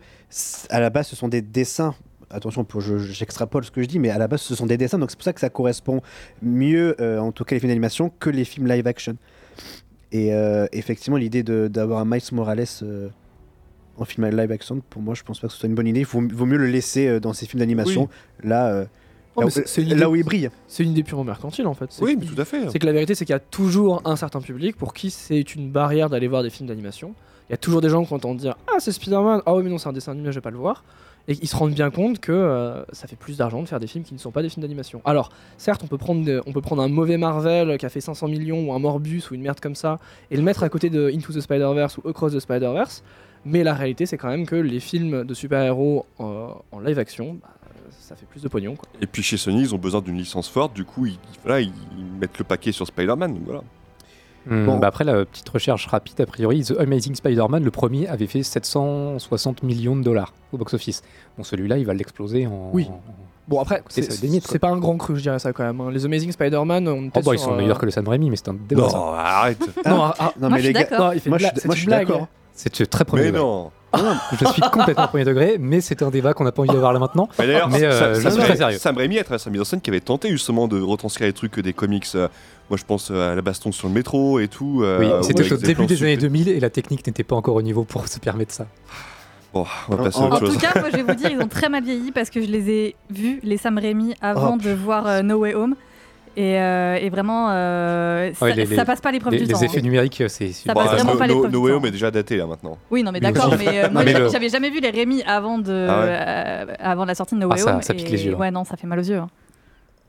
à 0.71 0.81
la 0.81 0.89
base, 0.91 1.09
ce 1.09 1.17
sont 1.17 1.29
des 1.29 1.43
dessins. 1.43 1.95
Attention, 2.31 2.67
je- 2.79 2.97
j'extrapole 2.99 3.65
ce 3.65 3.71
que 3.71 3.83
je 3.83 3.87
dis, 3.87 3.99
mais 3.99 4.09
à 4.11 4.19
la 4.19 4.27
base, 4.29 4.41
ce 4.41 4.55
sont 4.55 4.67
des 4.67 4.79
dessins. 4.79 4.99
Donc 4.99 5.11
c'est 5.11 5.17
pour 5.17 5.25
ça 5.25 5.33
que 5.35 5.41
ça 5.41 5.51
correspond 5.51 6.01
mieux, 6.43 6.97
euh, 7.01 7.19
en 7.19 7.31
tout 7.33 7.45
cas 7.45 7.55
les 7.55 7.61
films 7.61 7.71
d'animation, 7.71 8.11
que 8.19 8.31
les 8.31 8.45
films 8.45 8.67
live 8.67 8.87
action. 8.87 9.17
Et 10.15 10.33
euh, 10.33 10.67
effectivement, 10.73 11.17
l'idée 11.19 11.43
de- 11.43 11.69
d'avoir 11.69 11.99
un 12.01 12.05
Miles 12.07 12.23
Morales 12.33 12.65
euh, 12.83 13.09
en 13.99 14.05
film 14.05 14.27
live 14.31 14.53
action, 14.53 14.81
pour 14.89 15.03
moi, 15.03 15.15
je 15.15 15.23
pense 15.25 15.41
pas 15.41 15.49
que 15.49 15.53
ce 15.53 15.59
soit 15.59 15.69
une 15.69 15.75
bonne 15.75 15.89
idée. 15.89 16.01
Il 16.01 16.07
vaut, 16.07 16.23
vaut 16.33 16.47
mieux 16.47 16.57
le 16.57 16.67
laisser 16.69 17.07
euh, 17.09 17.21
dans 17.21 17.33
ces 17.33 17.47
films 17.47 17.59
d'animation. 17.61 18.09
Là, 18.43 18.69
euh, 18.69 18.85
Oh, 19.37 19.41
là, 19.41 19.47
où- 19.49 19.81
là 19.97 20.09
il 20.17 20.23
brille. 20.23 20.49
C'est 20.69 20.85
une 20.85 20.93
idée 20.93 21.03
purement 21.03 21.25
mercantile 21.25 21.67
en 21.67 21.75
fait. 21.75 21.91
Oui, 22.01 22.17
mais 22.17 22.25
tout 22.25 22.41
à 22.41 22.45
fait. 22.45 22.71
C'est 22.71 22.79
que 22.79 22.87
la 22.87 22.93
vérité, 22.93 23.17
c'est 23.17 23.25
qu'il 23.25 23.33
y 23.33 23.37
a 23.37 23.41
toujours 23.41 24.01
un 24.05 24.15
certain 24.15 24.41
public 24.41 24.77
pour 24.77 24.95
qui 24.95 25.11
c'est 25.11 25.57
une 25.57 25.73
barrière 25.73 26.09
d'aller 26.09 26.29
voir 26.29 26.45
des 26.45 26.51
films 26.51 26.69
d'animation. 26.69 27.15
Il 27.49 27.53
y 27.53 27.55
a 27.55 27.57
toujours 27.57 27.81
des 27.81 27.89
gens 27.89 28.05
qui 28.05 28.15
entendent 28.15 28.37
dire 28.39 28.57
Ah, 28.69 28.77
c'est 28.79 28.93
Spider-Man, 28.93 29.43
ah 29.45 29.55
oui, 29.57 29.65
mais 29.65 29.71
non, 29.71 29.79
c'est 29.79 29.89
un 29.89 29.93
dessin 29.93 30.13
animé, 30.13 30.31
je 30.31 30.37
vais 30.37 30.41
pas 30.41 30.53
le 30.53 30.57
voir. 30.57 30.85
Et 31.29 31.39
ils 31.41 31.49
se 31.49 31.57
rendent 31.57 31.75
bien 31.75 31.91
compte 31.91 32.19
que 32.19 32.33
euh, 32.33 32.85
ça 32.93 33.07
fait 33.07 33.17
plus 33.17 33.39
d'argent 33.39 33.63
de 33.63 33.69
faire 33.69 33.81
des 33.81 33.87
films 33.87 34.05
qui 34.05 34.15
ne 34.15 34.19
sont 34.19 34.31
pas 34.31 34.43
des 34.43 34.49
films 34.49 34.63
d'animation. 34.63 35.01
Alors, 35.05 35.31
certes, 35.57 35.83
on 35.83 35.87
peut, 35.87 35.99
prendre 35.99 36.43
on 36.47 36.53
peut 36.53 36.61
prendre 36.61 36.83
un 36.83 36.89
mauvais 36.89 37.17
Marvel 37.17 37.79
qui 37.79 37.87
a 37.87 37.89
fait 37.89 38.01
500 38.01 38.29
millions 38.29 38.69
ou 38.69 38.73
un 38.73 38.79
Morbus 38.79 39.23
ou 39.31 39.35
une 39.35 39.43
merde 39.43 39.61
comme 39.61 39.75
ça 39.75 39.99
et 40.31 40.37
le 40.37 40.43
mettre 40.43 40.63
à 40.63 40.69
côté 40.69 40.91
de 40.91 41.11
Into 41.15 41.33
the 41.33 41.41
Spider-Verse 41.41 41.99
ou 41.99 42.09
Across 42.09 42.35
the 42.35 42.41
Spider-Verse. 42.41 43.03
Mais 43.47 43.63
la 43.63 43.75
réalité, 43.75 44.07
c'est 44.07 44.17
quand 44.17 44.29
même 44.29 44.47
que 44.47 44.57
les 44.57 44.81
films 44.81 45.25
de 45.25 45.35
super-héros 45.35 46.07
en 46.19 46.81
live 46.81 46.99
action, 46.99 47.37
bah, 47.43 47.49
ça 47.91 48.17
fait 48.17 48.27
plus 48.27 48.43
de 48.43 48.49
pognon. 48.49 48.77
Et 49.01 49.07
puis 49.07 49.23
chez 49.23 49.37
Sony, 49.37 49.63
ils 49.63 49.75
ont 49.75 49.79
besoin 49.79 50.01
d'une 50.01 50.17
licence 50.17 50.49
forte. 50.49 50.75
Du 50.75 50.85
coup, 50.85 51.07
ils, 51.07 51.19
ils, 51.47 51.73
mettent 52.19 52.39
le 52.39 52.45
paquet 52.45 52.73
sur 52.73 52.87
Spider-Man. 52.87 53.41
Voilà. 53.45 53.63
Hmm, 54.47 54.67
Bon. 54.67 54.79
bah 54.79 54.89
après 54.89 55.05
la 55.05 55.25
petite 55.25 55.49
recherche 55.49 55.87
rapide, 55.87 56.21
a 56.21 56.27
priori, 56.27 56.63
The 56.65 56.75
Amazing 56.79 57.15
Spider-Man, 57.15 57.65
le 57.65 57.71
premier, 57.71 58.07
avait 58.09 58.27
fait 58.27 58.43
760 58.43 59.63
millions 59.63 59.97
de 59.97 60.03
dollars 60.03 60.33
au 60.53 60.59
box-office. 60.59 61.03
Bon, 61.39 61.45
celui-là, 61.45 61.79
il 61.79 61.87
va 61.87 61.95
l'exploser 61.95 62.47
en. 62.47 62.71
Oui. 62.73 62.87
en- 62.91 63.01
Bon, 63.47 63.61
après, 63.61 63.83
c'est 63.91 64.59
pas 64.59 64.69
un 64.71 64.79
grand 64.79 64.97
cru, 64.97 65.17
je 65.17 65.23
dirais 65.23 65.39
ça 65.39 65.53
quand 65.53 65.65
même. 65.65 65.79
hein. 65.83 65.91
Les 65.93 66.05
Amazing 66.07 66.33
Spider-Man, 66.33 66.89
on 66.89 67.05
était 67.09 67.21
Oh, 67.21 67.23
bah, 67.27 67.33
ils 67.35 67.39
sur, 67.39 67.49
sont 67.49 67.55
euh, 67.55 67.59
meilleurs 67.59 67.77
que 67.79 67.85
le 67.85 67.91
Sam 67.91 68.09
Raimi, 68.09 68.31
mais 68.31 68.37
c'est 68.37 68.49
un 68.49 68.55
débat. 68.55 68.89
ça. 68.89 68.97
Non, 68.97 69.13
arrête. 69.13 69.59
Non, 69.87 70.03
ah, 70.05 70.15
ah, 70.19 70.33
Non, 70.41 70.49
mais 70.49 70.63
les 70.63 70.73
gars, 70.73 70.87
non, 70.99 71.13
il 71.13 71.21
fait 71.21 71.29
moi, 71.29 71.39
je 71.39 71.45
moi, 71.67 71.75
je 71.75 71.81
suis 71.81 71.87
d'accord. 71.89 72.27
C'est 72.55 72.89
très 72.89 73.05
premier 73.05 73.25
Mais 73.25 73.29
degré. 73.33 73.43
non. 73.43 73.71
Je 74.41 74.47
suis 74.47 74.63
complètement 74.73 75.09
premier 75.09 75.25
degré, 75.25 75.57
mais 75.61 75.81
c'est 75.81 76.03
un 76.03 76.11
débat 76.11 76.33
qu'on 76.35 76.45
n'a 76.45 76.53
pas 76.53 76.63
envie 76.63 76.71
d'avoir 76.73 76.93
là 76.93 76.99
maintenant. 77.01 77.29
Mais 77.39 77.45
euh, 77.55 77.61
Sam- 77.61 78.15
je 78.15 78.21
Sam 78.21 78.33
suis 78.33 78.41
Raimi- 78.41 78.45
très 78.47 78.57
sérieux. 78.57 78.79
Sam 78.79 78.97
Raimi, 78.97 79.19
à 79.19 79.25
travers 79.25 79.41
sa 79.41 79.51
mise 79.51 79.61
en 79.61 79.65
scène, 79.65 79.81
qui 79.81 79.91
avait 79.91 80.01
tenté 80.01 80.31
justement 80.31 80.67
de 80.67 80.81
retranscrire 80.81 81.27
les 81.27 81.33
trucs 81.33 81.61
des 81.61 81.73
comics. 81.73 82.07
euh, 82.15 82.29
moi, 82.71 82.77
je 82.79 82.85
pense 82.85 83.11
euh, 83.11 83.33
à 83.33 83.35
la 83.35 83.43
baston 83.43 83.73
sur 83.73 83.89
le 83.89 83.95
métro 83.95 84.41
et 84.41 84.49
tout. 84.49 84.81
euh, 84.83 84.99
Oui, 85.01 85.25
c'était 85.27 85.53
au 85.53 85.57
début 85.57 85.87
des 85.87 86.03
années 86.03 86.13
super- 86.15 86.31
2000 86.31 86.49
et 86.49 86.61
la 86.61 86.71
technique 86.71 87.07
n'était 87.07 87.25
pas 87.25 87.37
encore 87.37 87.57
au 87.57 87.63
niveau 87.63 87.85
pour 87.85 88.09
se 88.09 88.19
permettre 88.19 88.53
ça. 88.55 88.67
Bon, 89.53 89.65
on 89.89 89.95
va 89.97 90.05
passer 90.05 90.19
à 90.19 90.23
En- 90.23 90.27
autre 90.27 90.37
En 90.37 90.41
chose. 90.41 90.55
tout 90.55 90.61
cas, 90.61 90.73
moi 90.81 90.89
je 90.91 90.97
vais 90.97 91.03
vous 91.05 91.15
dire, 91.15 91.31
ils 91.31 91.41
ont 91.41 91.47
très 91.49 91.69
mal 91.69 91.85
vieilli 91.85 92.11
parce 92.11 92.31
que 92.31 92.41
je 92.41 92.47
les 92.49 92.71
ai 92.71 92.97
vus, 93.11 93.39
les 93.45 93.57
Sam 93.57 93.79
Raimi, 93.79 94.15
avant 94.21 94.57
Oh, 94.59 94.63
de 94.65 94.71
voir 94.73 95.07
euh, 95.07 95.23
No 95.23 95.37
Way 95.39 95.55
Home. 95.55 95.77
Et, 96.37 96.59
euh, 96.59 96.97
et 96.97 97.11
vraiment, 97.11 97.51
euh, 97.53 98.33
ça, 98.35 98.47
Ouais, 98.47 98.55
les- 98.57 98.67
ça 98.67 98.75
les- 98.75 98.85
passe 98.85 99.01
pas 99.01 99.13
l'épreuve 99.13 99.35
les- 99.35 99.39
du 99.39 99.45
les 99.45 99.53
temps. 99.53 99.61
effets 99.63 99.79
hein. 99.79 99.83
numériques, 99.83 100.17
c'est. 100.27 100.29
c'est- 100.51 100.67
Ça 100.67 100.75
passe 100.75 100.91
vraiment 100.91 101.13
No- 101.13 101.19
pas 101.19 101.29
No- 101.29 101.35
l'épreuve 101.35 101.51
du 101.53 101.57
No 101.57 101.63
Way 101.63 101.71
temps. 101.71 101.77
Home 101.77 101.87
est 101.87 101.91
déjà 101.93 102.11
daté 102.11 102.37
là 102.37 102.47
maintenant. 102.47 102.77
Oui, 102.91 103.05
non, 103.05 103.13
mais 103.13 103.21
d'accord, 103.21 103.55
mais 103.57 103.85
euh, 103.85 103.89
moi 103.93 104.05
j'avais 104.05 104.49
jamais 104.49 104.71
vu 104.71 104.81
les 104.81 104.91
Rémi 104.91 105.23
avant, 105.25 105.59
de, 105.59 105.87
Ah 105.89 106.01
ouais. 106.01 106.07
euh, 106.09 106.75
avant 106.81 107.05
la 107.05 107.15
sortie 107.15 107.37
de 107.37 107.41
No 107.41 107.47
Ah, 107.53 107.55
Way 107.55 107.61
ça- 107.61 107.75
Home. 107.77 107.83
ça 107.83 107.95
pique 107.95 108.09
et- 108.09 108.11
les 108.17 108.25
yeux, 108.25 108.33
là. 108.33 108.39
Ouais, 108.39 108.51
non, 108.51 108.65
ça 108.65 108.77
fait 108.77 108.89
mal 108.89 108.99
aux 108.99 109.03
yeux. 109.05 109.19
hein. 109.19 109.29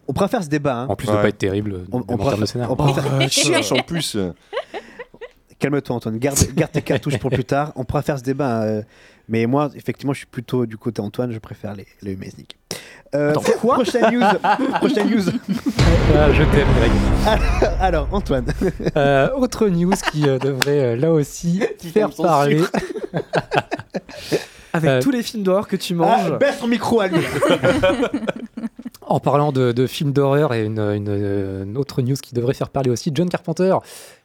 On 0.07 0.13
pourra 0.13 0.27
faire 0.27 0.43
ce 0.43 0.49
débat. 0.49 0.81
hein. 0.81 0.85
En 0.89 0.95
plus 0.95 1.07
de 1.07 1.11
Ouais. 1.13 1.21
pas 1.21 1.29
être 1.29 1.37
terrible, 1.37 1.81
On- 1.91 1.97
on 1.97 1.99
en 1.99 2.17
pourra 2.17 2.31
termes 2.31 2.41
de 2.41 2.45
faire- 2.45 2.47
scénar. 2.47 2.71
on 2.71 2.75
pourra 2.75 2.93
faire- 2.93 3.71
en 3.79 3.83
plus. 3.83 4.17
Calme-toi 5.59 5.95
Antoine, 5.95 6.17
garde, 6.17 6.37
garde 6.53 6.71
tes 6.73 6.81
cartouches 6.81 7.17
pour 7.17 7.31
plus 7.31 7.45
tard. 7.45 7.71
On 7.77 7.85
pourra 7.85 8.01
faire 8.01 8.19
ce 8.19 8.23
débat. 8.23 8.63
euh, 8.63 8.81
mais 9.29 9.45
moi, 9.45 9.69
effectivement, 9.75 10.11
je 10.13 10.19
suis 10.19 10.27
plutôt 10.27 10.65
du 10.65 10.77
côté 10.77 11.01
Antoine. 11.01 11.31
Je 11.31 11.39
préfère 11.39 11.73
les, 11.73 11.87
les 12.01 12.11
Umesnik. 12.11 12.57
Euh, 13.15 13.31
Attends, 13.31 13.41
quoi 13.61 13.75
Prochaine 13.75 14.13
news. 14.13 14.23
prochaine 14.79 15.09
news. 15.09 15.23
Ah, 16.15 16.31
je 16.33 16.43
t'aime, 16.43 16.67
Greg. 16.77 16.91
Alors, 17.79 18.09
Antoine. 18.11 18.45
Euh, 18.97 19.29
autre 19.35 19.67
news 19.69 19.93
qui 20.11 20.27
euh, 20.27 20.37
devrait 20.37 20.79
euh, 20.79 20.95
là 20.97 21.11
aussi 21.13 21.61
faire 21.93 22.11
son 22.11 22.23
parler. 22.23 22.61
Avec 24.73 24.89
Euh, 24.89 25.01
tous 25.01 25.11
les 25.11 25.23
films 25.23 25.43
d'horreur 25.43 25.69
que 25.69 25.77
tu 25.77 25.93
Ah, 25.93 25.95
manges. 25.95 26.37
baisse 26.37 26.59
ton 26.59 26.67
micro 26.67 26.99
à 26.99 27.07
lui. 27.07 27.21
En 29.07 29.19
parlant 29.19 29.51
de, 29.51 29.71
de 29.71 29.85
films 29.87 30.13
d'horreur 30.13 30.53
et 30.53 30.65
une, 30.65 30.79
une- 30.79 31.63
une 31.63 31.77
autre 31.77 32.01
news 32.01 32.15
qui 32.15 32.33
devrait 32.33 32.53
faire 32.55 32.69
parler 32.69 32.89
aussi, 32.89 33.11
John 33.13 33.29
Carpenter 33.29 33.75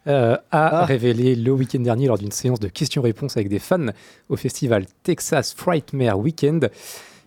euh, 0.06 0.36
a 0.50 0.80
Ah. 0.80 0.84
révélé 0.86 1.34
le 1.36 1.52
week-end 1.52 1.80
dernier 1.80 2.06
lors 2.06 2.16
d'une 2.18 2.32
séance 2.32 2.60
de 2.60 2.68
questions-réponses 2.68 3.36
avec 3.36 3.48
des 3.48 3.58
fans 3.58 3.88
au 4.30 4.36
festival 4.36 4.86
Texas 5.02 5.52
Frightmare 5.54 6.18
Weekend 6.18 6.70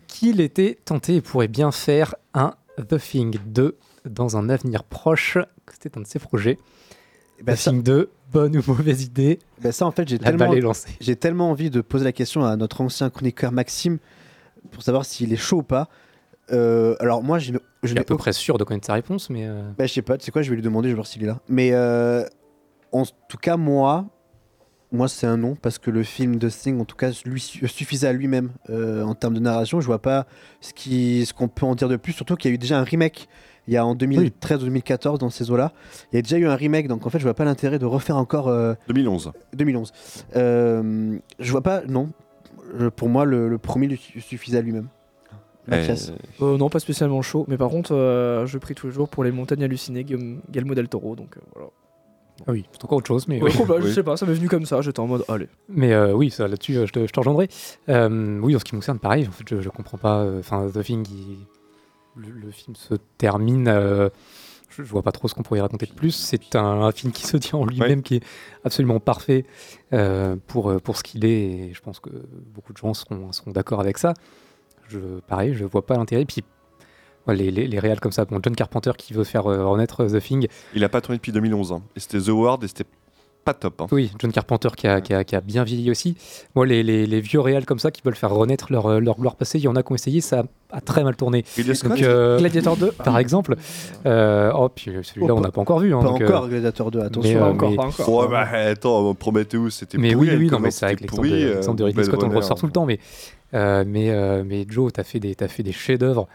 qu'il 0.08 0.42
était 0.42 0.80
tenté 0.86 1.16
et 1.18 1.22
pourrait 1.22 1.48
bien 1.48 1.72
faire 1.72 2.16
un 2.34 2.54
The 2.90 2.98
Thing 3.00 3.38
2 3.46 3.78
dans 4.10 4.36
un 4.38 4.50
avenir 4.50 4.84
proche. 4.84 5.38
C'était 5.72 5.98
un 5.98 6.02
de 6.02 6.08
ses 6.08 6.20
projets. 6.20 6.58
Ben 7.44 7.54
The 7.56 7.58
ça, 7.60 7.72
Thing 7.72 7.84
2, 7.84 8.10
bonne 8.32 8.58
ou 8.58 8.62
mauvaise 8.68 9.04
idée? 9.04 9.38
Ben 9.62 9.72
ça, 9.72 9.86
en 9.86 9.92
fait, 9.92 10.08
j'ai 10.08 10.18
tellement, 10.18 10.46
tellement 11.20 11.50
envie 11.52 11.70
de 11.70 11.82
poser 11.82 12.04
la 12.06 12.12
question 12.14 12.44
à 12.46 12.56
notre 12.56 12.82
ancien 12.82 13.10
chroniqueur 13.12 13.52
Maxime 13.52 14.00
pour 14.72 14.82
savoir 14.82 15.06
s'il 15.06 15.32
est 15.34 15.38
chaud 15.38 15.58
ou 15.58 15.64
pas. 15.64 15.88
Euh, 16.52 16.96
alors, 17.00 17.24
moi, 17.24 17.40
je, 17.40 17.52
ne- 17.54 17.60
je 17.84 17.88
suis 17.90 17.98
à 18.00 18.04
peu 18.04 18.18
près 18.18 18.34
sûr 18.34 18.58
de 18.58 18.64
connaître 18.64 18.86
sa 18.86 18.94
réponse, 18.94 19.30
mais 19.30 19.48
euh, 19.48 19.62
Bah, 19.78 19.86
je 19.86 19.94
sais 19.94 20.02
pas, 20.02 20.18
tu 20.18 20.26
sais 20.26 20.32
quoi, 20.32 20.42
je 20.42 20.50
vais 20.50 20.56
lui 20.56 20.62
demander, 20.62 20.90
je 20.90 20.94
vais 20.94 20.96
voir 20.98 21.08
s'il 21.08 21.24
est 21.24 21.28
là. 21.28 21.40
Mais 21.48 21.70
euh, 21.74 22.26
en 22.92 23.04
tout 23.30 23.38
cas, 23.38 23.56
moi, 23.58 24.06
moi 24.92 25.08
c'est 25.08 25.26
un 25.26 25.38
non, 25.38 25.56
parce 25.56 25.80
que 25.80 25.90
le 25.90 26.04
film 26.04 26.36
de 26.38 26.50
Thing, 26.50 26.80
en 26.82 26.86
tout 26.86 26.96
cas, 26.98 27.12
lui 27.26 27.40
su- 27.40 27.68
suffisait 27.68 28.08
à 28.08 28.14
lui-même 28.14 28.52
euh, 28.70 29.04
en 29.04 29.16
termes 29.16 29.34
de 29.34 29.40
narration. 29.40 29.80
Je 29.82 29.86
vois 29.88 30.02
pas 30.02 30.28
ce 30.62 31.34
qu'on 31.34 31.48
peut 31.48 31.66
en 31.66 31.76
dire 31.76 31.88
de 31.90 31.96
plus, 31.96 32.12
surtout 32.14 32.36
qu'il 32.36 32.52
y 32.52 32.54
a 32.54 32.56
eu 32.56 32.58
déjà 32.60 32.78
un 32.80 32.84
remake. 32.84 33.28
Il 33.66 33.74
y 33.74 33.78
a 33.78 33.86
en 33.86 33.96
2013 33.96 34.58
ou 34.62 34.66
2014 34.66 35.20
dans 35.20 35.30
ces 35.30 35.50
eaux-là. 35.50 35.72
Il 36.12 36.18
y 36.18 36.20
a 36.20 36.22
déjà 36.22 36.38
eu 36.38 36.46
un 36.48 36.56
remake, 36.56 36.90
donc 36.90 37.08
en 37.08 37.10
fait, 37.10 37.20
je 37.20 37.24
vois 37.24 37.34
pas 37.34 37.46
l'intérêt 37.46 37.80
de 37.80 37.86
refaire 37.86 38.18
encore 38.18 38.50
euh, 38.50 38.74
2011. 38.90 39.32
2011. 39.54 39.94
Euh, 40.36 41.18
je 41.40 41.52
vois 41.52 41.62
pas, 41.62 41.82
non. 41.88 42.10
Je- 42.78 42.88
pour 42.88 43.08
moi, 43.08 43.24
le, 43.24 43.48
le 43.48 43.58
premier 43.58 43.88
lui 43.88 43.98
su- 43.98 44.20
suffisait 44.20 44.58
à 44.58 44.62
lui-même. 44.62 44.90
Mathias. 45.68 46.10
Euh, 46.42 46.46
Euh, 46.54 46.58
non, 46.58 46.70
pas 46.70 46.80
spécialement 46.80 47.22
chaud, 47.22 47.46
mais 47.48 47.58
par 47.58 47.70
contre, 47.70 47.94
euh, 47.96 48.46
je 48.46 48.58
prie 48.58 48.76
tous 48.76 48.88
les 48.88 48.94
jours 48.94 49.08
pour 49.10 49.24
les 49.24 49.32
montagnes 49.32 49.64
hallucinées, 49.64 50.04
Guillaume- 50.04 50.42
Guillermo 50.50 50.76
del 50.76 50.90
Toro, 50.90 51.16
donc 51.16 51.38
euh, 51.38 51.42
voilà. 51.56 51.70
ah 52.48 52.52
oui, 52.52 52.66
c'est 52.72 52.84
encore 52.84 52.98
autre 52.98 53.08
chose. 53.08 53.28
Mais 53.28 53.42
Ouais, 53.42 53.50
oui. 53.50 53.58
complètement, 53.58 53.78
Je 53.82 53.88
Oui. 53.88 53.94
sais 53.94 54.04
pas, 54.04 54.18
ça 54.18 54.26
m'est 54.26 54.34
venu 54.34 54.50
comme 54.50 54.66
ça, 54.66 54.82
j'étais 54.82 55.00
en 55.00 55.08
mode, 55.08 55.24
allez. 55.30 55.48
Mais 55.70 55.94
euh, 55.94 56.14
oui, 56.14 56.30
ça 56.32 56.48
là-dessus, 56.48 56.76
euh, 56.78 56.86
je 56.86 56.92
te, 56.92 57.06
je 57.08 57.12
te 57.12 57.20
rejoindrai. 57.20 57.48
Euh, 57.90 58.40
oui, 58.42 58.56
en 58.56 58.60
ce 58.60 58.66
qui 58.66 58.76
me 58.76 58.82
concerne, 58.82 59.00
pareil. 59.00 59.28
En 59.28 59.32
fait, 59.32 59.46
je, 59.50 59.62
je 59.62 59.70
comprends 59.70 59.98
pas. 59.98 60.20
euh, 60.24 60.40
Enfin, 60.40 60.68
The 60.74 60.84
Thing, 60.84 61.06
il- 61.10 61.38
le, 62.16 62.30
le 62.30 62.52
film 62.52 62.76
se 62.76 62.94
termine. 63.18 63.68
euh, 63.68 64.10
je, 64.70 64.84
je 64.84 64.90
vois 64.90 65.02
pas 65.04 65.12
trop 65.12 65.28
ce 65.28 65.34
qu'on 65.36 65.44
pourrait 65.44 65.60
y 65.60 65.62
raconter 65.62 65.86
de 65.86 65.94
plus. 65.94 66.12
C'est 66.12 66.56
un, 66.56 66.64
un 66.84 66.92
film 66.92 67.12
qui 67.14 67.26
se 67.26 67.38
tient 67.38 67.58
en 67.60 67.66
lui-même, 67.66 68.02
qui 68.04 68.16
est 68.16 68.24
absolument 68.64 69.00
parfait 69.00 69.46
euh, 69.94 70.36
pour, 70.48 70.70
euh, 70.72 70.80
pour 70.80 70.98
ce 70.98 71.04
qu'il 71.04 71.26
est. 71.26 71.30
Et 71.70 71.74
je 71.74 71.80
pense 71.82 72.00
que 72.00 72.10
beaucoup 72.54 72.74
de 72.74 72.78
gens 72.78 72.94
seront, 72.94 73.32
seront 73.32 73.52
d'accord 73.52 73.80
avec 73.80 73.98
ça. 73.98 74.14
Je, 74.90 74.98
pareil, 75.28 75.54
je 75.54 75.66
vois 75.66 75.86
pas 75.86 75.98
l'intérêt. 75.98 76.26
Puis 76.26 76.44
ouais, 77.28 77.36
les, 77.36 77.52
les, 77.52 77.68
les 77.68 77.80
réals 77.80 78.00
comme 78.00 78.12
ça, 78.12 78.26
bon, 78.26 78.40
John 78.44 78.56
Carpenter 78.56 78.92
qui 78.98 79.14
veut 79.14 79.24
faire 79.24 79.48
euh, 79.48 79.66
renaître 79.66 80.06
The 80.06 80.20
Thing, 80.20 80.48
Il 80.76 80.84
a 80.84 80.90
pas 80.90 81.02
tourné 81.02 81.18
depuis 81.18 81.32
2011. 81.32 81.72
hein. 81.72 81.82
Et 81.96 82.00
c'était 82.00 82.20
The 82.20 82.30
Ward 82.30 82.64
et 82.64 82.68
c'était 82.68 82.86
pas 83.46 83.54
top. 83.54 83.82
hein. 83.82 83.88
Oui, 83.92 84.10
John 84.20 84.32
Carpenter 84.32 84.70
qui 84.78 84.88
a, 84.88 85.02
qui 85.02 85.14
a- 85.14 85.26
qui 85.26 85.36
a 85.36 85.42
bien 85.42 85.66
vieilli 85.66 85.92
aussi. 85.92 86.16
Moi, 86.56 86.66
les, 86.66 86.82
les- 86.82 87.06
les 87.06 87.20
vieux 87.20 87.42
réals 87.42 87.66
comme 87.66 87.78
ça 87.80 87.92
qui 87.92 88.02
veulent 88.02 88.16
faire 88.16 88.30
renaître 88.32 88.72
leur, 88.72 88.86
euh, 88.86 89.00
leur 89.02 89.18
gloire 89.18 89.36
passée, 89.36 89.58
il 89.58 89.64
y 89.66 89.68
en 89.68 89.76
a 89.76 89.84
qui 89.84 89.92
ont 89.92 89.96
essayé, 89.96 90.22
ça 90.22 90.46
a 90.72 90.80
très 90.80 91.04
mal 91.04 91.18
tourné. 91.18 91.44
Donc, 91.84 92.02
euh, 92.04 92.38
Gladiator 92.40 92.78
2. 92.78 92.92
par 92.94 93.18
exemple. 93.20 93.58
euh, 94.06 94.50
oh, 94.56 94.70
puis 94.70 94.92
euh, 94.92 95.04
celui-là, 95.04 95.34
Oh, 95.34 95.38
on 95.38 95.42
n'a 95.42 95.52
pas 95.52 95.60
encore 95.60 95.80
vu. 95.80 95.94
hein, 95.94 96.00
pas 96.00 96.06
donc, 96.08 96.22
euh, 96.22 96.28
encore 96.28 96.48
Gladiator 96.48 96.90
2, 96.92 97.00
attention. 97.02 97.22
mais, 97.34 97.36
Pas 97.38 97.46
euh, 97.46 97.52
encore, 97.52 97.70
mais- 97.72 97.76
pas 97.76 97.84
encore. 97.84 98.10
Oh, 98.10 98.28
bah, 98.30 98.48
attends, 98.50 99.14
Prometheus, 99.14 99.72
c'était 99.72 99.98
mais 99.98 100.14
pourri. 100.14 100.30
oui, 100.30 100.36
oui, 100.38 100.50
non, 100.50 100.60
mais 100.60 100.72
c'est 100.72 100.86
avec 100.86 101.02
l'exemple 101.02 101.28
de, 101.28 101.34
euh, 101.36 101.84
Ridley 101.86 102.04
Scott, 102.06 102.24
on 102.24 102.30
le 102.30 102.38
ressort 102.38 102.58
tout 102.58 102.66
le 102.66 102.72
temps. 102.72 102.86
Mais, 102.86 103.00
euh, 103.54 103.84
mais, 103.86 104.10
euh, 104.12 104.44
mais 104.46 104.66
Joe, 104.68 104.92
tu 104.94 105.00
as 105.00 105.04
fait 105.04 105.20
des, 105.20 105.36
des 105.36 105.72
chefs-d'œuvre 105.72 106.28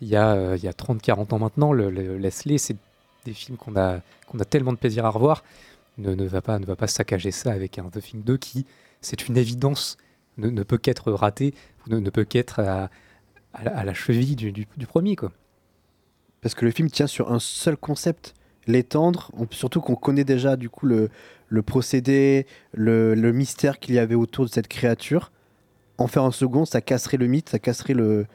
il 0.00 0.08
y 0.08 0.16
a, 0.16 0.34
euh, 0.34 0.54
a 0.64 0.72
30-40 0.72 1.32
ans 1.34 1.38
maintenant. 1.38 1.72
Le, 1.72 1.90
le- 1.90 2.30
c'est 2.30 2.76
des 3.24 3.32
films 3.34 3.56
qu'on 3.58 3.76
a, 3.76 4.00
qu'on 4.28 4.38
a 4.40 4.44
tellement 4.44 4.72
de 4.72 4.78
plaisir 4.78 5.06
à 5.06 5.10
revoir. 5.10 5.44
Ne, 5.98 6.14
ne, 6.14 6.26
va 6.26 6.42
pas, 6.42 6.58
ne 6.58 6.66
va 6.66 6.76
pas 6.76 6.88
saccager 6.88 7.30
ça 7.30 7.52
avec 7.52 7.78
un 7.78 7.84
The 7.90 8.00
Thing 8.00 8.24
2 8.24 8.36
qui, 8.38 8.66
c'est 9.00 9.28
une 9.28 9.36
évidence, 9.36 9.96
ne, 10.38 10.50
ne 10.50 10.62
peut 10.64 10.78
qu'être 10.78 11.12
raté, 11.12 11.54
ne, 11.88 11.98
ne 12.00 12.10
peut 12.10 12.24
qu'être 12.24 12.60
à, 12.60 12.90
à 13.54 13.84
la, 13.84 13.94
cheville 13.94 14.36
du, 14.36 14.52
du- 14.52 14.68
du 14.76 14.86
premier. 14.86 15.16
Quoi. 15.16 15.32
Parce 16.40 16.54
que 16.54 16.64
le 16.64 16.70
film 16.70 16.90
tient 16.90 17.06
sur 17.06 17.32
un 17.32 17.38
seul 17.38 17.76
concept, 17.76 18.34
l'étendre, 18.66 19.30
surtout 19.50 19.80
qu'on 19.80 19.94
connaît 19.94 20.24
déjà 20.24 20.56
du 20.56 20.68
coup 20.68 20.86
le, 20.86 21.10
le 21.48 21.62
procédé, 21.62 22.46
le, 22.72 23.14
le 23.14 23.32
mystère 23.32 23.78
qu'il 23.78 23.94
y 23.94 23.98
avait 23.98 24.14
autour 24.14 24.44
de 24.44 24.50
cette 24.50 24.68
créature. 24.68 25.30
En 25.98 26.06
faire 26.08 26.24
un 26.24 26.32
second, 26.32 26.64
ça 26.64 26.80
casserait 26.80 27.16
le 27.16 27.26
mythe, 27.26 27.48
ça 27.50 27.58
casserait 27.58 27.94
le, 27.94 28.26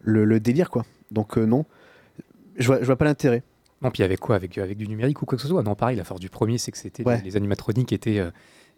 le, 0.00 0.24
le 0.24 0.40
délire, 0.40 0.70
quoi. 0.70 0.84
Donc 1.10 1.36
euh, 1.38 1.44
non, 1.46 1.64
je 2.56 2.66
vois, 2.66 2.80
je 2.80 2.84
vois 2.86 2.96
pas 2.96 3.04
l'intérêt. 3.04 3.42
Non, 3.82 3.90
puis 3.90 4.02
avec 4.02 4.18
quoi 4.20 4.36
avec, 4.36 4.58
avec 4.58 4.76
du 4.76 4.86
numérique 4.88 5.22
ou 5.22 5.26
quoi 5.26 5.36
que 5.36 5.42
ce 5.42 5.48
soit? 5.48 5.62
Non, 5.62 5.74
pareil, 5.74 5.96
la 5.96 6.04
force 6.04 6.20
du 6.20 6.28
premier, 6.30 6.58
c'est 6.58 6.70
que 6.72 6.78
c'était 6.78 7.04
Ouais. 7.04 7.18
les, 7.18 7.22
les 7.30 7.36
animatroniques 7.36 7.92
étaient, 7.92 8.18
euh, 8.18 8.30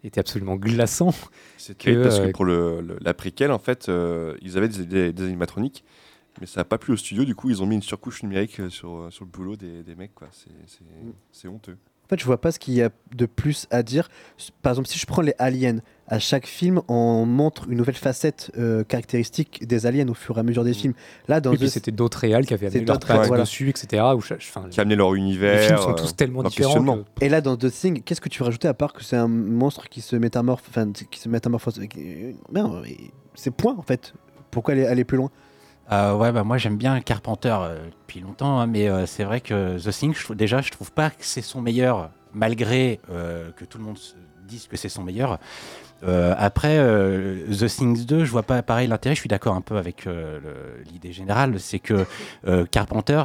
étaient 0.03 0.19
absolument 0.19 0.55
glaçants. 0.55 1.13
C'est 1.57 1.75
que, 1.77 1.83
terrible 1.83 2.03
parce 2.03 2.19
euh, 2.19 2.27
que 2.27 2.31
pour 2.31 2.45
le, 2.45 2.81
le- 2.81 2.97
la 3.01 3.13
préquelle, 3.13 3.51
en 3.51 3.59
fait, 3.59 3.89
euh, 3.89 4.35
ils 4.41 4.57
avaient 4.57 4.67
des, 4.69 4.85
des- 4.85 5.13
des 5.13 5.23
animatroniques, 5.23 5.83
mais 6.39 6.45
ça 6.47 6.59
n'a 6.61 6.65
pas 6.65 6.77
plu 6.77 6.93
au 6.93 6.97
studio. 6.97 7.25
Du 7.25 7.33
coup, 7.35 7.49
ils 7.49 7.61
ont 7.63 7.65
mis 7.65 7.75
une 7.75 7.81
surcouche 7.81 8.21
numérique 8.23 8.59
euh, 8.59 8.69
sur, 8.69 8.95
euh, 8.95 9.09
sur 9.09 9.25
le 9.25 9.29
boulot 9.31 9.55
des, 9.55 9.83
des 9.83 9.95
mecs. 9.95 10.13
quoi. 10.15 10.27
C'est- 10.31 10.49
C'est 10.67 10.83
c'est 11.31 11.47
honteux. 11.47 11.77
En 12.11 12.15
fait, 12.15 12.19
je 12.19 12.25
vois 12.25 12.41
pas 12.41 12.51
ce 12.51 12.59
qu'il 12.59 12.73
y 12.73 12.81
a 12.81 12.89
de 13.15 13.25
plus 13.25 13.67
à 13.71 13.83
dire. 13.83 14.09
Par 14.61 14.73
exemple, 14.73 14.89
si 14.89 14.99
je 14.99 15.05
prends 15.05 15.21
les 15.21 15.33
aliens, 15.39 15.77
à 16.09 16.19
chaque 16.19 16.45
film, 16.45 16.81
on 16.89 17.25
montre 17.25 17.69
une 17.69 17.77
nouvelle 17.77 17.95
facette 17.95 18.51
euh, 18.57 18.83
caractéristique 18.83 19.65
des 19.65 19.85
aliens 19.85 20.05
au 20.09 20.13
fur 20.13 20.35
et 20.35 20.41
à 20.41 20.43
mesure 20.43 20.65
des 20.65 20.73
films. 20.73 20.93
Là, 21.29 21.39
dans 21.39 21.53
Et 21.53 21.57
puis 21.57 21.67
The- 21.67 21.69
c'était 21.69 21.91
d'autres 21.91 22.17
réals 22.19 22.45
qui 22.45 22.53
avaient 22.53 22.67
amené 22.67 22.83
leur 22.83 22.97
d'autres 22.97 23.07
patte 23.07 23.27
voilà. 23.27 23.43
dessus, 23.43 23.69
etc. 23.69 24.03
Où 24.13 24.19
chaque- 24.19 24.39
enfin, 24.39 24.67
Qui 24.69 24.81
amenaient 24.81 24.97
leur 24.97 25.13
les 25.13 25.19
univers. 25.19 25.61
films 25.61 25.77
sont 25.77 25.91
euh, 25.91 25.93
tous 25.93 26.13
tellement 26.13 26.43
différents. 26.43 26.73
que- 26.83 27.23
Et 27.25 27.29
là, 27.29 27.39
dans 27.39 27.55
The 27.55 27.71
Thing, 27.71 28.01
qu'est-ce 28.03 28.19
que 28.19 28.27
tu 28.27 28.39
veux 28.39 28.45
rajouter 28.45 28.67
à 28.67 28.73
part 28.73 28.91
que 28.91 29.05
c'est 29.05 29.15
un 29.15 29.29
monstre 29.29 29.87
qui 29.87 30.01
se 30.01 30.17
métamorphe, 30.17 30.63
enfin, 30.69 30.91
qui 30.91 31.17
se 31.17 31.29
métamorphose 31.29 31.79
mais 31.79 32.97
c'est 33.35 33.51
point 33.51 33.75
en 33.77 33.83
fait. 33.83 34.13
Pourquoi 34.51 34.73
aller, 34.73 34.85
aller 34.85 35.05
plus 35.05 35.15
loin? 35.15 35.31
Euh, 35.91 36.13
ouais, 36.13 36.31
bah 36.31 36.43
moi 36.43 36.57
j'aime 36.57 36.77
bien 36.77 37.01
Carpenter 37.01 37.55
euh, 37.61 37.85
depuis 37.89 38.21
longtemps, 38.21 38.59
hein, 38.59 38.67
mais 38.67 38.87
euh, 38.87 39.05
c'est 39.05 39.25
vrai 39.25 39.41
que 39.41 39.77
The 39.77 39.91
Thing, 39.91 40.13
je 40.15 40.33
déjà, 40.33 40.61
je 40.61 40.71
trouve 40.71 40.91
pas 40.91 41.09
que 41.09 41.25
c'est 41.25 41.41
son 41.41 41.61
meilleur, 41.61 42.11
malgré 42.33 43.01
que 43.09 43.65
tout 43.65 43.77
le 43.77 43.83
monde 43.83 43.97
se 43.97 44.13
dise 44.47 44.67
que 44.67 44.77
c'est 44.77 44.89
son 44.89 45.03
meilleur. 45.03 45.37
Après, 46.03 46.77
The 46.77 47.67
Things 47.67 48.05
2, 48.05 48.25
je 48.25 48.31
vois 48.31 48.43
pas 48.43 48.63
pareil 48.63 48.87
l'intérêt. 48.87 49.15
Je 49.15 49.19
suis 49.19 49.27
d'accord 49.27 49.55
un 49.55 49.61
peu 49.61 49.75
avec 49.75 50.07
l'idée 50.91 51.11
générale, 51.11 51.59
c'est 51.59 51.79
que 51.79 52.05
Carpenter, 52.71 53.23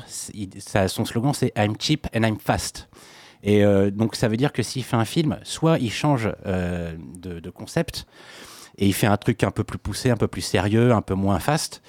son 0.88 1.04
slogan 1.04 1.32
c'est 1.34 1.52
I'm 1.56 1.74
cheap 1.78 2.08
and 2.14 2.22
I'm 2.22 2.38
fast. 2.38 2.88
Et 3.44 3.64
donc 3.92 4.16
ça 4.16 4.26
veut 4.26 4.36
dire 4.36 4.52
que 4.52 4.64
s'il 4.64 4.82
fait 4.82 4.96
un 4.96 5.04
film, 5.04 5.38
soit 5.44 5.78
il 5.78 5.92
change 5.92 6.32
de 6.44 7.50
concept 7.50 8.06
et 8.78 8.86
il 8.86 8.92
fait 8.92 9.06
un 9.06 9.16
truc 9.16 9.44
un 9.44 9.52
peu 9.52 9.62
plus 9.62 9.78
poussé, 9.78 10.10
un 10.10 10.16
peu 10.16 10.28
plus 10.28 10.42
sérieux, 10.42 10.92
un 10.92 11.02
peu 11.02 11.14
moins 11.14 11.38
fast, 11.38 11.80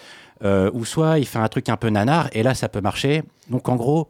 euh, 0.43 0.69
ou 0.73 0.85
soit 0.85 1.19
il 1.19 1.25
fait 1.25 1.39
un 1.39 1.47
truc 1.47 1.69
un 1.69 1.77
peu 1.77 1.89
nanar 1.89 2.29
et 2.33 2.43
là 2.43 2.53
ça 2.53 2.69
peut 2.69 2.81
marcher. 2.81 3.23
Donc 3.49 3.69
en 3.69 3.75
gros, 3.75 4.07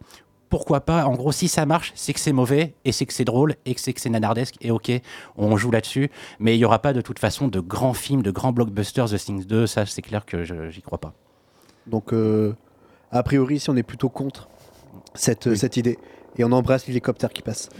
pourquoi 0.49 0.81
pas? 0.81 1.05
En 1.05 1.13
gros, 1.13 1.31
si 1.31 1.47
ça 1.47 1.65
marche, 1.65 1.91
c'est 1.95 2.13
que 2.13 2.19
c'est 2.19 2.31
mauvais 2.31 2.73
et 2.85 2.91
c'est 2.91 3.05
que 3.05 3.13
c'est 3.13 3.25
drôle 3.25 3.55
et 3.65 3.75
que 3.75 3.81
c'est 3.81 3.93
que 3.93 3.99
c'est 3.99 4.09
nanardesque 4.09 4.55
et 4.61 4.71
ok, 4.71 4.91
on 5.37 5.57
joue 5.57 5.71
là-dessus. 5.71 6.09
Mais 6.39 6.55
il 6.55 6.59
y 6.59 6.65
aura 6.65 6.79
pas 6.79 6.93
de 6.93 7.01
toute 7.01 7.19
façon 7.19 7.47
de 7.47 7.59
grands 7.59 7.93
films, 7.93 8.21
de 8.21 8.31
grands 8.31 8.53
blockbusters, 8.53 9.09
The 9.09 9.17
Things 9.17 9.45
2, 9.45 9.67
ça 9.67 9.85
c'est 9.85 10.01
clair 10.01 10.25
que 10.25 10.43
j'y 10.43 10.81
crois 10.81 10.99
pas. 10.99 11.13
Donc, 11.85 12.13
euh, 12.13 12.53
a 13.11 13.23
priori, 13.23 13.59
si 13.59 13.69
on 13.69 13.75
est 13.75 13.83
plutôt 13.83 14.09
contre 14.09 14.49
cette, 15.13 15.55
cette 15.55 15.77
idée. 15.77 15.97
Et 16.37 16.43
on 16.43 16.51
embrasse 16.51 16.87
l'hélicoptère 16.87 17.31
qui 17.31 17.41
passe. 17.41 17.69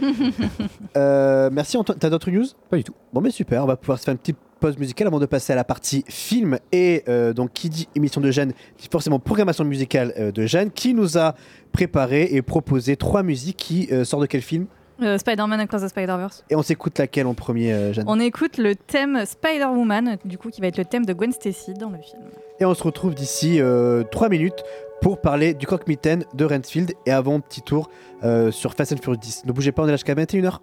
Euh, 0.96 1.50
merci 1.52 1.76
Antoine. 1.76 1.98
T'as 1.98 2.10
d'autres 2.10 2.30
news? 2.30 2.46
Pas 2.70 2.76
du 2.76 2.84
tout. 2.84 2.94
Bon, 3.12 3.20
mais 3.20 3.30
super. 3.30 3.62
On 3.62 3.66
va 3.66 3.76
pouvoir 3.76 3.98
se 3.98 4.04
faire 4.04 4.12
une 4.12 4.18
petite 4.18 4.38
pause 4.58 4.78
musicale 4.78 5.06
avant 5.06 5.20
de 5.20 5.26
passer 5.26 5.52
à 5.52 5.56
la 5.56 5.62
partie 5.64 6.04
film. 6.08 6.58
Et 6.72 7.04
euh, 7.08 7.32
donc, 7.32 7.52
qui 7.52 7.68
dit 7.68 7.88
émission 7.94 8.20
de 8.20 8.30
Jeanne, 8.30 8.52
dit 8.78 8.88
forcément 8.90 9.18
programmation 9.20 9.64
musicale 9.64 10.12
euh, 10.18 10.32
de 10.32 10.46
Jeanne, 10.46 10.70
qui 10.70 10.94
nous 10.94 11.18
a 11.18 11.34
préparé 11.72 12.28
et 12.32 12.42
proposé 12.42 12.96
trois 12.96 13.22
musiques 13.22 13.58
qui 13.58 13.88
euh, 13.92 14.04
sortent 14.04 14.22
de 14.22 14.26
quel 14.26 14.42
film? 14.42 14.66
Euh, 15.00 15.16
Spider-Man 15.16 15.60
Across 15.60 15.82
the 15.82 15.88
Spider-Verse. 15.88 16.44
Et 16.50 16.56
on 16.56 16.62
s'écoute 16.62 16.98
laquelle 16.98 17.26
en 17.26 17.34
premier, 17.34 17.72
euh, 17.72 17.92
Jeanne 17.92 18.06
On 18.08 18.18
écoute 18.18 18.58
le 18.58 18.74
thème 18.74 19.24
Spider-Woman, 19.24 20.18
du 20.24 20.38
coup, 20.38 20.50
qui 20.50 20.60
va 20.60 20.66
être 20.66 20.78
le 20.78 20.84
thème 20.84 21.06
de 21.06 21.12
Gwen 21.12 21.30
Stacy 21.30 21.74
dans 21.74 21.90
le 21.90 21.98
film. 21.98 22.22
Et 22.58 22.64
on 22.64 22.74
se 22.74 22.82
retrouve 22.82 23.14
d'ici 23.14 23.60
euh, 23.60 24.02
trois 24.10 24.28
minutes 24.28 24.64
pour 25.00 25.20
parler 25.20 25.54
du 25.54 25.66
croque-mitaine 25.66 26.24
de 26.34 26.44
Renfield. 26.44 26.94
Et 27.06 27.10
avant, 27.10 27.40
petit 27.40 27.62
tour 27.62 27.90
euh, 28.24 28.50
sur 28.50 28.74
Fast 28.74 28.92
and 28.92 28.96
Furious 29.02 29.20
10. 29.20 29.44
Ne 29.46 29.52
bougez 29.52 29.72
pas, 29.72 29.82
on 29.82 29.86
est 29.86 29.90
là 29.90 29.96
jusqu'à 29.96 30.14
21h. 30.14 30.58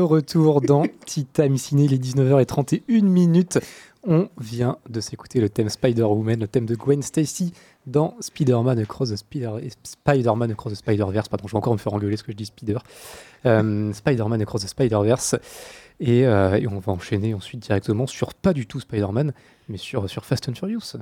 Retour 0.00 0.60
dans 0.60 0.84
Tea 1.06 1.24
Time 1.24 1.56
Ciné, 1.56 1.88
les 1.88 1.98
19h31 1.98 3.02
minutes. 3.02 3.58
On 4.06 4.28
vient 4.38 4.78
de 4.88 5.00
s'écouter 5.00 5.40
le 5.40 5.48
thème 5.48 5.68
Spider-Woman, 5.68 6.40
le 6.40 6.48
thème 6.48 6.66
de 6.66 6.74
Gwen 6.74 7.02
Stacy 7.02 7.52
dans 7.86 8.14
Spider-Man 8.20 8.78
Across 8.78 9.10
the 9.10 9.16
Spider 9.16 9.52
Spider-Man 9.82 10.52
Across 10.52 10.72
the 10.72 10.76
Spider-Verse. 10.76 11.28
Pardon, 11.28 11.46
je 11.46 11.52
vais 11.52 11.58
encore 11.58 11.72
me 11.72 11.78
faire 11.78 11.92
engueuler 11.92 12.16
ce 12.16 12.22
que 12.22 12.32
je 12.32 12.36
dis 12.36 12.46
Spider. 12.46 12.78
Euh, 13.46 13.92
Spider-Man 13.92 14.42
Across 14.42 14.62
the 14.62 14.68
Spider-Verse. 14.68 15.36
Et, 16.00 16.26
euh, 16.26 16.56
et 16.56 16.68
on 16.68 16.78
va 16.78 16.92
enchaîner 16.92 17.34
ensuite 17.34 17.60
directement 17.60 18.06
sur 18.06 18.34
pas 18.34 18.52
du 18.52 18.66
tout 18.66 18.80
Spider-Man, 18.80 19.32
mais 19.68 19.78
sur, 19.78 20.08
sur 20.08 20.24
Fast 20.24 20.48
and 20.48 20.54
Furious. 20.54 20.96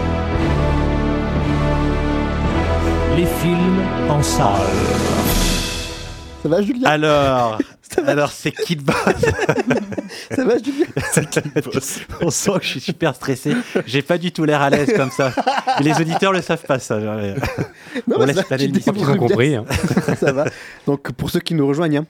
Les 3.15 3.25
films 3.25 3.81
en 4.09 4.21
salle. 4.21 4.45
Ça 6.43 6.49
va, 6.49 6.61
Julien? 6.61 6.89
Alors, 6.89 7.59
alors 8.07 8.31
c'est 8.31 8.51
Kid 8.51 8.83
Boss. 8.83 8.95
Ça 10.35 10.43
va, 10.43 10.57
Julien? 10.57 10.85
C'est 11.13 11.29
Kid 11.29 11.51
Boss. 11.63 12.01
On 12.21 12.29
sent 12.29 12.51
que 12.59 12.63
je 12.63 12.69
suis 12.71 12.79
super 12.81 13.15
stressé. 13.15 13.55
J'ai 13.85 14.01
pas 14.01 14.17
du 14.17 14.31
tout 14.31 14.43
l'air 14.43 14.61
à 14.61 14.69
l'aise 14.69 14.93
comme 14.95 15.11
ça. 15.11 15.31
Mais 15.79 15.85
les 15.85 16.01
auditeurs 16.01 16.33
le 16.33 16.41
savent 16.41 16.63
pas, 16.63 16.77
ça. 16.79 16.99
Non, 16.99 18.17
On 18.17 18.25
laisse 18.25 18.43
planer 18.43 18.67
le 18.67 19.17
compris, 19.17 19.49
bien. 19.49 19.65
ça 20.19 20.31
va. 20.33 20.45
Donc, 20.85 21.11
pour 21.13 21.29
ceux 21.29 21.39
qui 21.39 21.53
nous 21.55 21.67
rejoignent, 21.67 21.99
hein, 21.99 22.05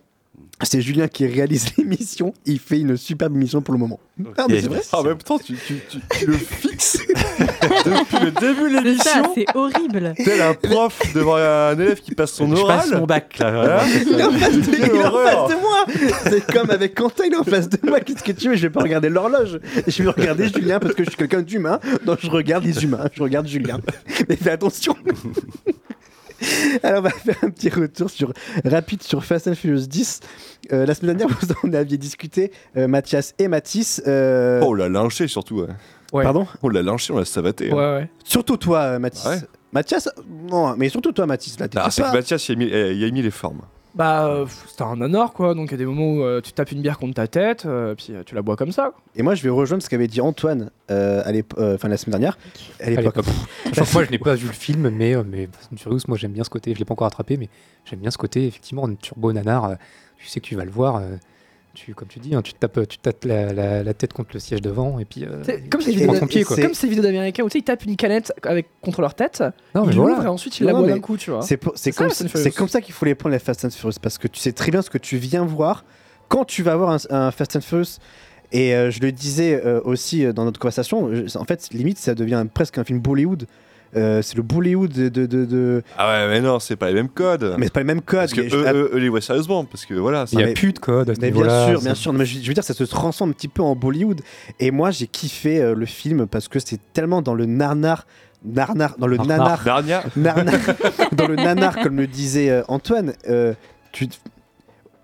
c'est 0.64 0.82
Julien 0.82 1.08
qui 1.08 1.26
réalise 1.28 1.66
l'émission. 1.78 2.34
Il 2.46 2.60
fait 2.60 2.80
une 2.80 2.96
superbe 2.98 3.36
émission 3.36 3.62
pour 3.62 3.74
le 3.74 3.80
moment. 3.80 4.00
Ah, 4.38 4.46
mais 4.50 4.62
c'est 4.62 4.68
vrai. 4.68 4.82
En 4.94 5.04
même 5.04 5.18
temps, 5.18 5.38
tu, 5.38 5.56
tu- 5.56 5.82
tu- 5.90 6.00
tu 6.20 6.26
le 6.26 6.38
fixes 6.38 6.98
depuis 7.86 8.20
le 8.26 8.32
début 8.32 8.72
de 8.72 8.98
C'est 8.98 9.04
ça, 9.04 9.22
l'émission. 9.22 9.34
c'est 9.36 9.46
horrible. 9.58 10.14
Tel 10.16 10.42
un 10.42 10.54
prof 10.54 10.98
devant 11.14 11.36
un 11.36 11.74
élève 11.78 12.00
qui 12.00 12.16
passe 12.16 12.32
son 12.32 12.56
Je 12.56 12.62
oral. 12.62 12.78
passe 12.80 12.92
mon 12.92 13.06
bac 13.06 13.38
là. 13.40 13.52
Voilà. 13.52 13.84
Il 13.88 14.18
est 14.20 14.24
en 14.24 14.32
face 14.32 14.54
de, 14.56 14.76
il 14.76 14.84
est 14.86 15.06
en 15.06 15.12
face 15.12 15.50
de 15.50 15.60
moi. 15.62 15.86
C'est 16.30 16.52
comme 16.54 16.70
avec 16.70 16.96
Quentin, 16.96 17.26
il 17.28 17.34
est 17.34 17.38
en 17.38 17.44
face 17.44 17.68
de 17.68 17.78
moi. 17.84 18.00
Qu'est-ce 18.00 18.24
que 18.24 18.32
tu 18.32 18.48
veux? 18.50 18.56
Je 18.56 18.62
vais 18.62 18.70
pas 18.70 18.82
regarder 18.82 19.10
l'horloge. 19.10 19.60
Je 19.88 20.04
vais 20.04 20.10
regarder 20.10 20.48
Julien 20.48 20.80
parce 20.80 20.94
que 20.96 21.04
je 21.04 21.10
suis 21.10 21.18
quelqu'un 21.18 21.42
d'humain. 21.42 21.80
Donc 22.06 22.20
je 22.22 22.30
regarde 22.30 22.64
les 22.64 22.84
humains. 22.86 23.10
Je 23.14 23.22
regarde 23.22 23.48
Julien. 23.48 23.82
Mais 24.30 24.38
fais 24.38 24.52
attention. 24.52 24.96
Alors 26.84 27.00
on 27.00 27.02
va 27.02 27.10
faire 27.12 27.38
un 27.44 27.50
petit 27.50 27.70
retour 27.70 28.10
sur 28.10 28.32
rapide 28.64 29.04
sur 29.04 29.24
Fast 29.24 29.48
and 29.48 29.56
Furious 29.56 29.88
10. 29.88 30.20
Euh, 30.74 30.86
la 30.86 30.94
semaine 30.96 31.18
dernière, 31.18 31.38
vous 31.42 31.48
en 31.64 31.74
aviez 31.74 31.98
discuté, 31.98 32.52
euh, 32.78 32.88
Mathias 32.88 33.34
et 33.40 33.48
Mathis. 33.48 34.02
euh, 34.08 34.60
Oh, 34.64 34.68
on 34.70 34.74
l'a 34.74 34.90
lynché 34.90 35.28
surtout. 35.28 35.62
ouais. 35.62 35.68
Ouais. 36.14 36.24
Pardon? 36.24 36.48
On 36.64 36.70
l'a 36.70 36.82
lynché, 36.82 37.12
on 37.14 37.18
l'a 37.18 37.26
savaté. 37.26 37.72
Ouais, 37.74 37.84
hein. 37.84 37.96
ouais. 37.98 38.10
Surtout 38.24 38.58
toi, 38.58 39.00
Mathis. 39.00 39.26
Ouais. 39.26 39.40
Mathias, 39.74 40.08
non, 40.50 40.76
mais 40.78 40.88
surtout 40.90 41.12
toi, 41.12 41.26
Mathis. 41.26 41.60
Là, 41.60 41.68
Ah, 41.76 41.90
c'est 41.92 42.02
pas- 42.04 42.12
que 42.12 42.16
Mathias, 42.18 42.48
il 42.48 42.52
a 42.54 42.56
mis, 42.56 42.66
eh, 42.66 42.94
il 42.94 43.04
a 43.04 43.12
mis 43.12 43.22
les 43.22 43.32
formes. 43.32 43.62
Bah, 43.96 44.28
euh, 44.28 44.46
c'était 44.68 44.84
un 44.84 44.98
nanar 44.98 45.32
quoi, 45.32 45.54
donc 45.54 45.70
il 45.70 45.72
y 45.72 45.76
a 45.76 45.78
des 45.78 45.86
moments 45.86 46.12
où 46.16 46.22
euh, 46.22 46.42
tu 46.42 46.52
tapes 46.52 46.72
une 46.74 46.82
bière 46.82 46.98
contre 47.00 47.14
ta 47.14 47.28
tête, 47.28 47.66
euh, 47.66 47.96
puis 47.96 48.08
euh, 48.12 48.24
tu 48.26 48.36
la 48.36 48.42
bois 48.42 48.58
comme 48.58 48.74
ça. 48.74 48.92
Et 49.16 49.24
moi, 49.24 49.36
je 49.36 49.42
vais 49.44 49.50
rejoindre 49.50 49.82
ce 49.82 49.90
qu'avait 49.90 50.08
dit 50.08 50.20
Antoine 50.20 50.70
euh, 50.92 51.22
à 51.24 51.32
l'épo- 51.32 51.58
euh, 51.60 51.76
enfin, 51.76 51.88
la 51.88 51.96
semaine 51.96 52.20
dernière. 52.20 52.38
À 52.82 52.90
l'époque. 52.90 53.16
moi, 53.94 54.04
je 54.04 54.12
n'ai 54.12 54.20
pas 54.20 54.36
vu 54.36 54.48
le 54.48 54.54
film, 54.54 54.90
mais, 54.90 55.16
euh, 55.16 55.24
mais 55.26 55.48
Fast 55.50 55.70
and 55.72 55.78
Furious, 55.78 56.02
moi, 56.10 56.18
j'aime 56.18 56.34
bien 56.34 56.44
ce 56.44 56.50
côté. 56.50 56.74
Je 56.74 56.80
l'ai 56.80 56.84
pas 56.86 56.92
encore 56.94 57.08
attrapé, 57.08 57.38
mais 57.38 57.48
j'aime 57.86 58.00
bien 58.00 58.12
ce 58.12 58.18
côté, 58.18 58.46
effectivement, 58.48 58.94
turbo 58.96 59.32
nanar. 59.32 59.64
euh, 59.66 59.76
tu 60.18 60.28
sais 60.28 60.42
que 60.42 60.46
tu 60.46 60.56
vas 60.58 60.66
le 60.66 60.72
voir. 60.72 60.98
euh, 60.98 61.16
tu, 61.76 61.94
comme 61.94 62.08
tu 62.08 62.18
dis, 62.20 62.34
hein, 62.34 62.42
tu 62.42 62.54
te 62.54 62.58
tapes, 62.60 62.88
tu 62.88 62.98
te 62.98 63.04
tapes 63.04 63.26
la, 63.26 63.54
la- 63.54 63.84
la 63.84 63.94
tête 63.94 64.14
contre 64.14 64.32
le 64.34 64.40
siège 64.40 64.62
devant, 64.62 64.98
et 64.98 65.06
puis. 65.06 65.24
euh, 65.24 65.44
C'est 65.44 65.70
comme 65.70 65.82
ces 65.82 65.92
vidéos 65.92 66.14
comme 66.20 66.74
ces 66.74 66.88
vidéos 66.88 67.04
d'américains 67.04 67.44
où 67.44 67.48
tu 67.50 67.54
sais, 67.54 67.60
ils 67.60 67.64
tapent 67.64 67.86
une 67.86 67.96
canette 67.96 68.34
avec, 68.42 68.68
contre 68.82 69.02
leur 69.02 69.14
tête, 69.14 69.44
Non, 69.76 69.86
mais 69.86 69.94
ils 69.94 70.00
voilà. 70.00 70.24
et 70.24 70.28
ensuite 70.28 70.60
ils 70.60 70.66
la 70.66 70.72
Non, 70.72 70.80
boivent 70.80 70.90
mais 70.90 70.96
d'un 70.96 71.02
coup, 71.02 71.18
tu 71.18 71.30
vois. 71.30 71.42
C'est 71.44 71.58
comme, 71.92 72.10
ça 72.70 72.82
qu'il 72.82 72.94
faut 72.96 73.06
les 73.06 73.14
prendre 73.16 73.34
les 73.34 73.40
Fast 73.40 73.64
and 73.66 73.70
Furious 73.70 74.00
parce 74.02 74.18
que 74.18 74.28
tu 74.28 74.40
sais 74.40 74.52
très 74.54 74.72
bien 74.72 74.82
ce 74.82 74.90
que 74.90 74.98
tu 74.98 75.18
viens 75.18 75.46
voir 75.46 75.86
quand 76.28 76.46
tu 76.46 76.64
vas 76.64 76.76
voir 76.76 76.90
un, 76.90 76.98
un 77.16 77.30
Fast 77.32 77.56
and 77.56 77.62
Furious. 77.62 78.00
Et 78.52 78.76
euh, 78.76 78.92
je 78.92 79.00
le 79.02 79.12
disais 79.12 79.60
euh, 79.66 79.82
aussi 79.84 80.24
euh, 80.24 80.32
dans 80.32 80.46
notre 80.46 80.60
conversation, 80.60 81.12
en 81.36 81.46
fait, 81.46 81.68
limite, 81.74 81.98
ça 81.98 82.14
devient 82.16 82.46
presque 82.54 82.78
un 82.78 82.84
film 82.84 83.00
Bollywood. 83.00 83.48
Euh, 83.96 84.22
c'est 84.22 84.36
le 84.36 84.44
Bollywood 84.44 84.92
de. 84.92 85.08
de, 85.10 85.26
de- 85.26 85.46
de- 85.46 85.84
Ah 85.98 86.10
ouais, 86.10 86.28
mais 86.30 86.42
non, 86.42 86.60
c'est 86.60 86.76
pas 86.76 86.88
les 86.90 86.94
mêmes 86.94 87.08
codes. 87.10 87.56
Mais 87.58 87.68
c'est 87.68 87.74
pas 87.74 87.80
le 87.80 87.86
même 87.86 88.02
code. 88.02 88.20
Parce 88.20 88.34
que 88.34 88.42
mais 88.42 88.48
eux, 88.54 88.66
eux, 88.76 88.90
eux 88.94 88.98
les 88.98 89.10
voient 89.10 89.22
sérieusement, 89.22 89.64
parce 89.66 89.86
que 89.86 89.94
voilà. 89.94 90.26
Il 90.32 90.38
n'y 90.40 90.44
a 90.44 90.48
plus 90.54 90.74
de 90.74 90.80
code 90.80 91.10
à 91.10 91.16
ce 91.16 91.22
Mais 91.22 91.32
bien 91.32 91.68
sûr, 91.70 91.82
bien 91.82 91.96
sûr. 91.96 92.12
Mais 92.14 92.26
je, 92.26 92.42
je 92.42 92.48
veux 92.48 92.54
dire, 92.54 92.64
ça 92.64 92.74
se 92.74 92.84
transforme 92.84 93.30
un 93.30 93.34
petit 93.34 93.48
peu 93.48 93.62
en 93.62 93.76
Bollywood. 93.76 94.22
Et 94.60 94.72
moi, 94.72 94.92
j'ai 94.92 95.08
kiffé 95.08 95.62
euh, 95.62 95.76
le 95.76 95.86
film 95.86 96.28
parce 96.28 96.48
que 96.48 96.60
c'est 96.60 96.80
tellement 96.94 97.22
dans 97.22 97.34
le 97.36 97.46
narnar. 97.46 98.06
Narnar, 98.44 98.96
dans 99.00 99.08
le 99.08 99.18
Narnar. 99.18 99.64
Narnar. 100.16 100.54
dans 101.14 101.28
le 101.28 101.36
nanar, 101.36 101.80
comme 101.80 101.98
le 101.98 102.06
disait 102.06 102.50
euh, 102.52 102.62
Antoine. 102.68 103.14
euh, 103.28 103.54
tu, 103.92 104.08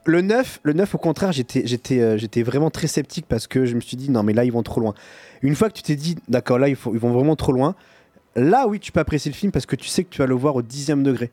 le 0.05 0.21
9, 0.21 0.59
le 0.63 0.73
9, 0.73 0.95
au 0.95 0.97
contraire, 0.97 1.31
j'étais, 1.31 1.63
j'étais, 1.65 1.99
euh, 2.01 2.17
j'étais 2.17 2.43
vraiment 2.43 2.69
très 2.69 2.87
sceptique 2.87 3.25
parce 3.27 3.47
que 3.47 3.65
je 3.65 3.75
me 3.75 3.81
suis 3.81 3.97
dit, 3.97 4.09
non, 4.11 4.21
mais 4.23 4.33
là, 4.33 4.43
ils 4.45 4.51
vont 4.51 4.63
trop 4.63 4.81
loin. 4.81 4.93
Une 5.43 5.55
fois 5.55 5.69
que 5.69 5.73
tu 5.75 5.83
t'es 5.83 5.95
dit, 5.95 6.17
d'accord, 6.27 6.59
là, 6.59 6.67
ils, 6.69 6.75
faut- 6.75 6.93
ils 6.93 6.99
vont 6.99 7.11
vraiment 7.11 7.35
trop 7.35 7.51
loin, 7.51 7.75
là, 8.35 8.67
oui, 8.67 8.79
tu 8.79 8.91
peux 8.91 8.99
apprécier 8.99 9.31
le 9.31 9.35
film 9.35 9.51
parce 9.51 9.65
que 9.65 9.75
tu 9.75 9.87
sais 9.87 10.03
que 10.03 10.09
tu 10.09 10.19
vas 10.19 10.27
le 10.27 10.35
voir 10.35 10.55
au 10.55 10.61
dixième 10.61 11.03
degré. 11.03 11.31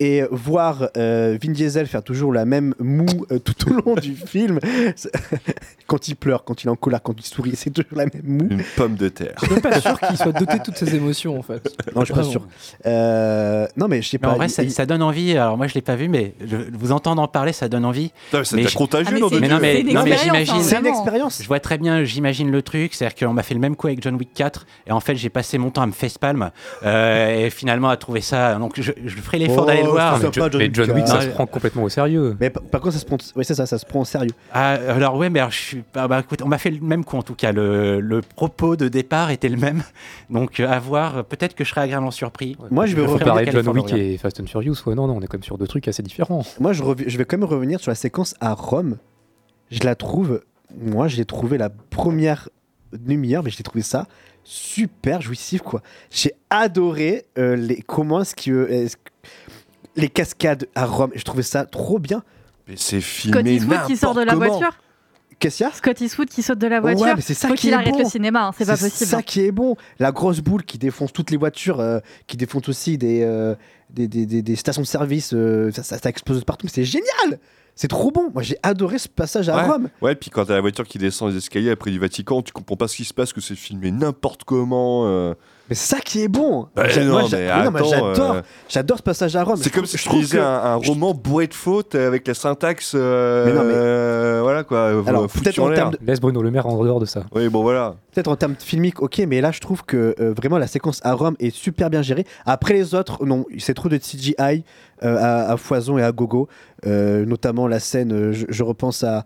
Et 0.00 0.22
voir 0.30 0.88
euh, 0.96 1.38
Vin 1.42 1.52
Diesel 1.52 1.86
faire 1.86 2.02
toujours 2.02 2.32
la 2.32 2.44
même 2.44 2.74
moue 2.78 3.06
euh, 3.30 3.38
tout 3.44 3.70
au 3.70 3.74
long 3.74 3.94
du 3.94 4.14
film, 4.14 4.58
quand 5.86 6.08
il 6.08 6.16
pleure, 6.16 6.44
quand 6.44 6.62
il 6.64 6.66
est 6.66 6.70
en 6.70 6.76
colère, 6.76 7.02
quand 7.02 7.14
il 7.18 7.24
sourit, 7.24 7.54
c'est 7.56 7.70
toujours 7.70 7.90
la 7.96 8.04
même 8.06 8.22
moue. 8.24 8.48
Une 8.50 8.62
pomme 8.76 8.96
de 8.96 9.08
terre. 9.08 9.34
Je 9.40 9.44
suis 9.46 9.54
même 9.54 9.62
pas 9.62 9.80
sûr 9.80 9.98
qu'il 10.00 10.16
soit 10.16 10.32
doté 10.32 10.58
de 10.58 10.62
toutes 10.62 10.76
ces 10.76 10.94
émotions 10.94 11.38
en 11.38 11.42
fait. 11.42 11.62
Non, 11.94 12.00
je 12.02 12.06
suis 12.06 12.14
pas 12.14 12.20
Vraiment. 12.20 12.30
sûr. 12.30 12.42
Euh, 12.86 13.66
non, 13.76 13.88
mais 13.88 14.02
je 14.02 14.08
sais 14.08 14.18
Mais 14.20 14.26
pas. 14.28 14.34
en 14.34 14.36
vrai, 14.36 14.46
il- 14.46 14.50
ça, 14.50 14.62
il- 14.62 14.70
ça 14.70 14.84
donne 14.86 15.02
envie. 15.02 15.36
Alors 15.36 15.56
moi, 15.56 15.66
je 15.66 15.74
l'ai 15.74 15.80
pas 15.82 15.96
vu, 15.96 16.08
mais 16.08 16.34
je, 16.44 16.56
vous 16.74 16.92
entendre 16.92 17.22
en 17.22 17.28
parler, 17.28 17.52
ça 17.52 17.68
donne 17.68 17.84
envie. 17.84 18.10
Putain, 18.26 18.38
mais 18.38 18.44
c'est 18.44 18.56
Mais 18.56 18.62
je- 18.68 18.76
contagieux, 18.76 19.06
Ah, 19.10 19.14
mais 19.14 19.20
nom 19.20 19.28
de 19.28 19.34
c'est- 19.34 19.40
Mais 19.40 19.48
non, 19.48 19.54
Dieu. 19.58 19.62
mais, 19.62 19.72
C'est 19.74 19.80
une 19.82 19.94
non, 19.94 20.02
mais 20.02 20.10
expérience, 20.10 20.24
j'imagine. 20.24 20.54
hein, 20.54 20.62
c'est 20.62 20.76
une 20.76 20.82
vraiment. 20.82 21.00
expérience. 21.00 21.38
Je 21.42 21.46
vois 21.48 21.60
très 21.60 21.78
bien, 21.78 22.04
j'imagine 22.04 22.50
le 22.50 22.62
truc, 22.62 22.94
c'est-à-dire 22.94 23.28
qu'on 23.28 23.32
m'a 23.34 23.42
fait 23.42 23.54
le 23.54 23.60
même 23.60 23.76
coup 23.76 23.86
avec 23.86 24.02
John 24.02 24.16
Wick 24.16 24.30
4, 24.34 24.66
et 24.86 24.92
en 24.92 25.00
fait 25.00 25.14
j'ai 25.16 25.30
passé 25.30 25.56
mon 25.58 25.70
temps 25.70 25.82
à 25.82 25.86
me 25.86 25.92
facepalm, 25.92 26.50
euh, 26.84 27.46
et 27.46 27.50
finalement 27.50 27.88
à 27.88 27.96
trouver 27.96 28.20
ça, 28.20 28.56
donc 28.56 28.74
je, 28.80 28.92
je 29.04 29.16
ferai 29.16 29.38
l'effort 29.38 29.64
Oh, 29.68 29.70
d'aller 29.76 29.86
le 29.86 29.90
voir. 29.90 30.18
c'est 30.18 30.26
mais- 30.26 30.32
sympa, 30.32 30.48
John 30.50 30.60
Mais 30.62 30.70
John 30.72 30.90
Wick, 30.92 31.04
euh, 31.04 31.06
ça 31.06 31.20
se 31.22 31.28
prend 31.28 31.46
complètement 31.46 31.82
au 31.84 31.88
sérieux. 31.88 32.36
Mais 32.40 32.50
par, 32.50 32.62
par 32.64 32.80
contre, 32.80 32.94
ça 32.94 33.00
se 33.00 33.04
prend, 33.06 33.16
oui, 33.36 33.44
c'est 33.44 33.54
ça, 33.54 33.66
ça 33.66 33.78
se 33.78 33.86
prend 33.86 34.00
au 34.00 34.04
sérieux. 34.04 34.32
Ah, 34.52 34.70
alors 34.72 35.16
ouais, 35.16 35.30
mais 35.30 35.40
alors, 35.40 35.50
je 35.52 35.58
suis, 35.58 35.84
ah, 35.94 36.08
bah, 36.08 36.20
écoute, 36.20 36.42
on 36.42 36.48
m'a 36.48 36.58
fait 36.58 36.70
le 36.70 36.80
même 36.80 37.04
coup 37.04 37.16
en 37.16 37.22
tout 37.22 37.34
cas, 37.34 37.52
le, 37.52 38.00
le 38.00 38.20
propos 38.20 38.76
de 38.76 38.88
départ 38.88 39.30
était 39.30 39.48
le 39.48 39.56
même, 39.56 39.82
donc 40.30 40.60
euh, 40.60 40.68
à 40.68 40.78
voir, 40.78 41.24
peut-être 41.24 41.54
que 41.54 41.64
je 41.64 41.70
serai 41.70 41.82
agréablement 41.82 42.10
surpris. 42.10 42.56
Moi, 42.70 42.86
je 42.86 42.96
vais 42.96 43.06
quel 43.44 43.62
John 43.64 43.68
Wick 43.76 43.92
et 43.92 44.18
Fast 44.18 44.40
and 44.40 44.46
Furious, 44.46 44.76
ouais, 44.86 44.94
non, 44.94 45.06
non, 45.06 45.16
on 45.16 45.20
est 45.20 45.26
quand 45.26 45.38
même 45.38 45.42
sur 45.44 45.58
deux 45.58 45.66
trucs 45.66 45.88
assez 45.88 46.02
différents. 46.02 46.44
Moi, 46.60 46.72
je, 46.72 46.82
rev- 46.82 47.04
je 47.06 47.18
vais 47.18 47.24
quand 47.24 47.38
même 47.38 47.48
revenir 47.48 47.80
sur 47.80 47.90
la 47.90 47.94
séquence 47.96 48.34
à 48.40 48.52
Rome. 48.54 48.96
Je 49.70 49.82
la 49.82 49.94
trouve, 49.94 50.42
moi, 50.80 51.08
je 51.08 51.16
l'ai 51.16 51.24
trouvé 51.24 51.58
la 51.58 51.70
première 51.70 52.48
demi-heure, 52.92 53.42
mais 53.42 53.50
je 53.50 53.58
l'ai 53.58 53.64
trouvé 53.64 53.82
ça 53.82 54.06
super 54.44 55.20
jouissif, 55.22 55.60
quoi. 55.62 55.82
J'ai 56.10 56.30
adoré 56.50 57.24
euh, 57.36 57.56
les 57.56 57.82
comment 57.82 58.20
est-ce 58.20 58.36
que 58.36 58.50
euh, 58.52 58.70
est-ce 58.70 58.96
que- 58.96 59.02
les 59.96 60.08
cascades 60.08 60.68
à 60.74 60.86
Rome. 60.86 61.10
Je 61.14 61.22
trouvais 61.24 61.42
ça 61.42 61.64
trop 61.64 61.98
bien. 61.98 62.22
Mais 62.68 62.74
c'est 62.76 63.00
filmé 63.00 63.38
Scott 63.38 63.46
Eastwood 63.78 63.86
qui 63.86 63.96
sort 63.96 64.14
de 64.14 64.20
la 64.20 64.26
n'importe 64.32 64.48
comment. 64.48 64.58
voiture. 64.58 64.78
Qu'est-ce 65.38 65.56
qu'il 65.58 65.66
y 65.66 65.68
a 65.68 65.72
Scott 65.72 66.00
Eastwood 66.00 66.28
qui 66.30 66.42
saute 66.42 66.58
de 66.58 66.66
la 66.66 66.80
voiture. 66.80 67.02
Ouais, 67.02 67.14
mais 67.14 67.20
c'est 67.20 67.34
ça 67.34 67.48
Faut 67.48 67.54
qui 67.54 67.62
qu'il 67.62 67.70
est 67.70 67.74
arrête 67.74 67.92
bon. 67.92 67.98
le 67.98 68.04
cinéma, 68.06 68.46
hein, 68.46 68.52
c'est 68.56 68.64
pas 68.64 68.76
possible. 68.76 69.10
ça 69.10 69.22
qui 69.22 69.40
est 69.42 69.52
bon. 69.52 69.76
La 69.98 70.10
grosse 70.10 70.40
boule 70.40 70.64
qui 70.64 70.78
défonce 70.78 71.12
toutes 71.12 71.30
les 71.30 71.36
voitures, 71.36 71.78
euh, 71.80 71.98
qui 72.26 72.38
défonce 72.38 72.68
aussi 72.70 72.96
des, 72.96 73.20
euh, 73.22 73.54
des, 73.90 74.08
des, 74.08 74.24
des- 74.24 74.40
des 74.40 74.56
stations 74.56 74.80
de 74.80 74.86
service. 74.86 75.32
euh, 75.34 75.70
ça, 75.72 75.82
ça- 75.82 75.98
ça 75.98 76.08
explose 76.08 76.40
de 76.40 76.44
partout. 76.44 76.66
mais 76.66 76.72
C'est 76.72 76.84
génial. 76.86 77.38
C'est 77.74 77.88
trop 77.88 78.10
bon. 78.10 78.30
Moi, 78.32 78.42
j'ai 78.42 78.56
adoré 78.62 78.96
ce 78.98 79.08
passage 79.08 79.50
à 79.50 79.56
Ouais. 79.56 79.62
Rome. 79.70 79.88
Ouais, 80.00 80.14
puis 80.14 80.30
quand 80.30 80.46
t'as 80.46 80.54
la 80.54 80.62
voiture 80.62 80.86
qui 80.88 80.96
descend 80.96 81.30
les 81.30 81.36
escaliers 81.36 81.70
après 81.70 81.90
du 81.90 81.98
Vatican, 81.98 82.40
tu 82.40 82.52
comprends 82.54 82.76
pas 82.76 82.88
ce 82.88 82.96
qui 82.96 83.04
se 83.04 83.12
passe, 83.12 83.34
que 83.34 83.42
c'est 83.42 83.54
filmé 83.54 83.90
n'importe 83.90 84.44
comment. 84.44 85.04
Euh. 85.66 85.70
Mais 85.70 85.74
c'est 85.76 85.96
ça 85.96 86.00
qui 86.00 86.22
est 86.22 86.28
bon. 86.28 86.68
Bah, 86.76 86.88
J'a- 86.88 87.04
non, 87.04 87.12
moi, 87.12 87.22
j'a- 87.28 87.36
mais 87.38 87.50
oui, 87.52 87.64
non, 87.64 87.70
mais 87.72 87.80
attends, 87.80 87.88
j'adore. 87.88 88.32
euh, 88.34 88.40
J'adore 88.68 88.98
ce 88.98 89.02
passage 89.02 89.34
à 89.36 89.42
Rome. 89.44 89.56
C'est 89.56 89.64
Je 89.64 89.68
comme 89.70 89.82
trouve- 89.82 89.90
si 89.90 89.96
je 89.98 90.04
trouve 90.04 90.20
lisais 90.20 90.36
que- 90.38 90.42
un, 90.42 90.46
un 90.64 90.74
roman 90.76 91.12
bourré 91.14 91.46
de 91.48 91.54
fautes 91.54 91.94
avec 91.94 92.26
la 92.28 92.34
syntaxe. 92.34 92.92
euh, 92.94 93.46
Mais 93.46 93.52
non, 93.52 93.64
mais- 93.64 93.72
euh, 93.74 94.40
voilà 94.42 94.64
quoi. 94.64 94.88
Alors, 95.06 95.30
foutu 95.30 95.42
peut-être 95.44 95.58
en 95.58 95.64
en 95.64 95.68
l'air. 95.68 95.76
termes 95.78 95.90
de- 95.92 95.98
Laisse 96.06 96.20
Bruno 96.20 96.40
Le 96.42 96.50
Maire 96.50 96.66
en 96.66 96.82
dehors 96.84 97.00
de 97.00 97.06
ça. 97.06 97.24
Oui, 97.34 97.48
bon 97.48 97.62
voilà. 97.62 97.96
Peut-être 98.14 98.28
en 98.28 98.36
termes 98.36 98.54
filmiques, 98.58 99.02
ok, 99.02 99.18
mais 99.28 99.40
là 99.40 99.50
je 99.52 99.60
trouve 99.60 99.84
que 99.84 100.14
euh, 100.20 100.32
vraiment 100.34 100.56
la 100.58 100.66
séquence 100.66 101.00
à 101.04 101.12
Rome 101.12 101.36
est 101.38 101.50
super 101.54 101.90
bien 101.90 102.00
gérée. 102.02 102.24
Après 102.46 102.72
les 102.72 102.94
autres, 102.94 103.24
non, 103.26 103.44
c'est 103.58 103.74
trop 103.74 103.88
de 103.88 103.98
CGI 103.98 104.64
euh, 105.02 105.16
à, 105.18 105.52
à 105.52 105.56
foison 105.56 105.98
et 105.98 106.02
à 106.02 106.12
gogo, 106.12 106.48
Euh, 106.86 107.24
notamment 107.24 107.66
la 107.66 107.80
scène, 107.80 108.12
euh, 108.12 108.32
je, 108.32 108.46
je 108.48 108.62
repense 108.62 109.02
à 109.02 109.24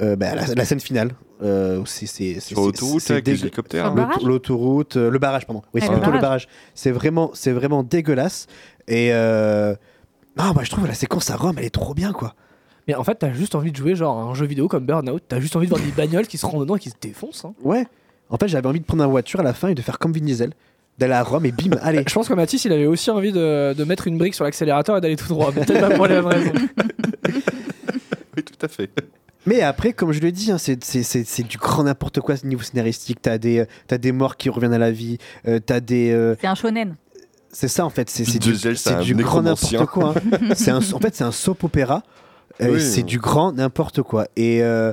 euh, 0.00 0.16
bah, 0.16 0.34
la, 0.34 0.46
la 0.54 0.64
scène 0.64 0.80
finale. 0.80 1.12
Euh, 1.42 1.80
c'est 1.86 2.40
Sur 2.40 2.60
l'autoroute, 2.60 3.00
c'est 3.00 3.12
avec 3.14 3.26
les 3.28 3.40
hélicoptères. 3.42 3.90
Le 3.90 3.96
barrage 4.02 4.22
L'autoroute, 4.22 4.96
euh, 4.96 5.08
le 5.10 5.18
barrage, 5.18 5.46
pardon. 5.46 5.62
Oui, 5.72 5.80
c'est 5.80 5.88
le 5.88 5.96
plutôt 5.96 6.10
le 6.12 6.20
barrage. 6.20 6.48
C'est 6.74 6.90
vraiment, 6.90 7.30
c'est 7.34 7.52
vraiment 7.52 7.82
dégueulasse. 7.84 8.46
Et 8.88 9.10
euh, 9.12 9.74
non, 10.36 10.52
moi 10.52 10.64
je 10.64 10.70
trouve 10.70 10.86
la 10.86 10.94
séquence 10.94 11.30
à 11.30 11.36
Rome, 11.36 11.56
elle 11.58 11.64
est 11.66 11.70
trop 11.74 11.94
bien 11.94 12.12
quoi. 12.12 12.34
Mais 12.88 12.94
en 12.94 13.04
fait, 13.04 13.14
t'as 13.16 13.32
juste 13.32 13.54
envie 13.54 13.70
de 13.70 13.76
jouer 13.76 13.94
genre 13.94 14.18
à 14.18 14.22
un 14.22 14.34
jeu 14.34 14.46
vidéo 14.46 14.66
comme 14.66 14.84
Burnout, 14.86 15.22
t'as 15.28 15.40
juste 15.40 15.54
envie 15.56 15.66
de 15.66 15.70
voir 15.74 15.82
des 15.82 15.92
bagnoles 15.92 16.26
qui 16.26 16.38
se 16.38 16.46
rendent 16.46 16.60
dedans 16.62 16.76
et 16.76 16.80
qui 16.80 16.90
se 16.90 16.94
défoncent. 17.00 17.44
hein. 17.44 17.54
Ouais. 17.62 17.86
En 18.30 18.36
fait, 18.36 18.48
j'avais 18.48 18.66
envie 18.66 18.80
de 18.80 18.84
prendre 18.84 19.04
une 19.04 19.10
voiture 19.10 19.40
à 19.40 19.42
la 19.42 19.54
fin 19.54 19.68
et 19.68 19.74
de 19.74 19.82
faire 19.82 19.98
comme 19.98 20.12
Vin 20.12 20.20
Diesel, 20.24 20.52
d'aller 20.98 21.12
à 21.14 21.22
Rome 21.22 21.46
et 21.46 21.52
bim, 21.52 21.76
allez. 21.82 22.04
Je 22.06 22.12
pense 22.14 22.28
que 22.28 22.34
Mathis, 22.34 22.64
il 22.64 22.72
avait 22.72 22.86
aussi 22.86 23.10
envie 23.10 23.32
de, 23.32 23.72
de 23.72 23.84
mettre 23.84 24.06
une 24.08 24.18
brique 24.18 24.34
sur 24.34 24.44
l'accélérateur 24.44 24.96
et 24.96 25.00
d'aller 25.00 25.16
tout 25.16 25.28
droit, 25.28 25.52
mais 25.54 25.64
peut-être 25.64 25.88
pas 25.88 25.94
pour 25.94 26.06
les 26.06 26.14
mêmes 26.14 26.26
raisons. 26.26 26.52
Oui, 28.36 28.44
tout 28.44 28.66
à 28.66 28.68
fait. 28.68 28.90
Mais 29.46 29.62
après, 29.62 29.92
comme 29.92 30.12
je 30.12 30.20
le 30.20 30.30
dis, 30.30 30.52
hein, 30.52 30.58
c'est- 30.58 30.82
c'est 30.84 31.02
c'est- 31.02 31.24
c'est 31.26 31.42
du 31.42 31.56
grand 31.58 31.82
n'importe 31.84 32.20
quoi 32.20 32.36
ce 32.36 32.46
niveau 32.46 32.62
scénaristique. 32.62 33.20
T'as 33.22 33.38
des, 33.38 33.60
euh, 33.60 33.64
t'as 33.88 33.98
des 33.98 34.12
morts 34.12 34.36
qui 34.36 34.48
reviennent 34.48 34.72
à 34.74 34.78
la 34.78 34.90
vie. 34.92 35.18
euh, 35.48 35.58
T'as 35.58 35.80
des. 35.80 36.10
euh, 36.12 36.36
C'est 36.40 36.46
un 36.46 36.54
shonen. 36.54 36.94
c'est 37.50 37.66
ça 37.68 37.84
en 37.84 37.90
fait. 37.90 38.08
C'est 38.10 38.22
du, 38.38 38.38
du 39.02 39.14
grand 39.22 39.42
n'importe 39.42 39.86
quoi. 39.86 40.14
hein. 40.16 40.38
C'est 40.54 40.70
un- 40.70 40.76
en 40.78 41.00
fait, 41.00 41.14
c'est 41.16 41.24
un 41.24 41.32
soap 41.32 41.64
opéra. 41.64 42.02
euh, 42.60 42.74
Oui. 42.74 42.80
C'est 42.80 43.02
du 43.02 43.18
grand 43.18 43.52
n'importe 43.52 44.02
quoi. 44.02 44.26
Et. 44.36 44.62
euh, 44.62 44.92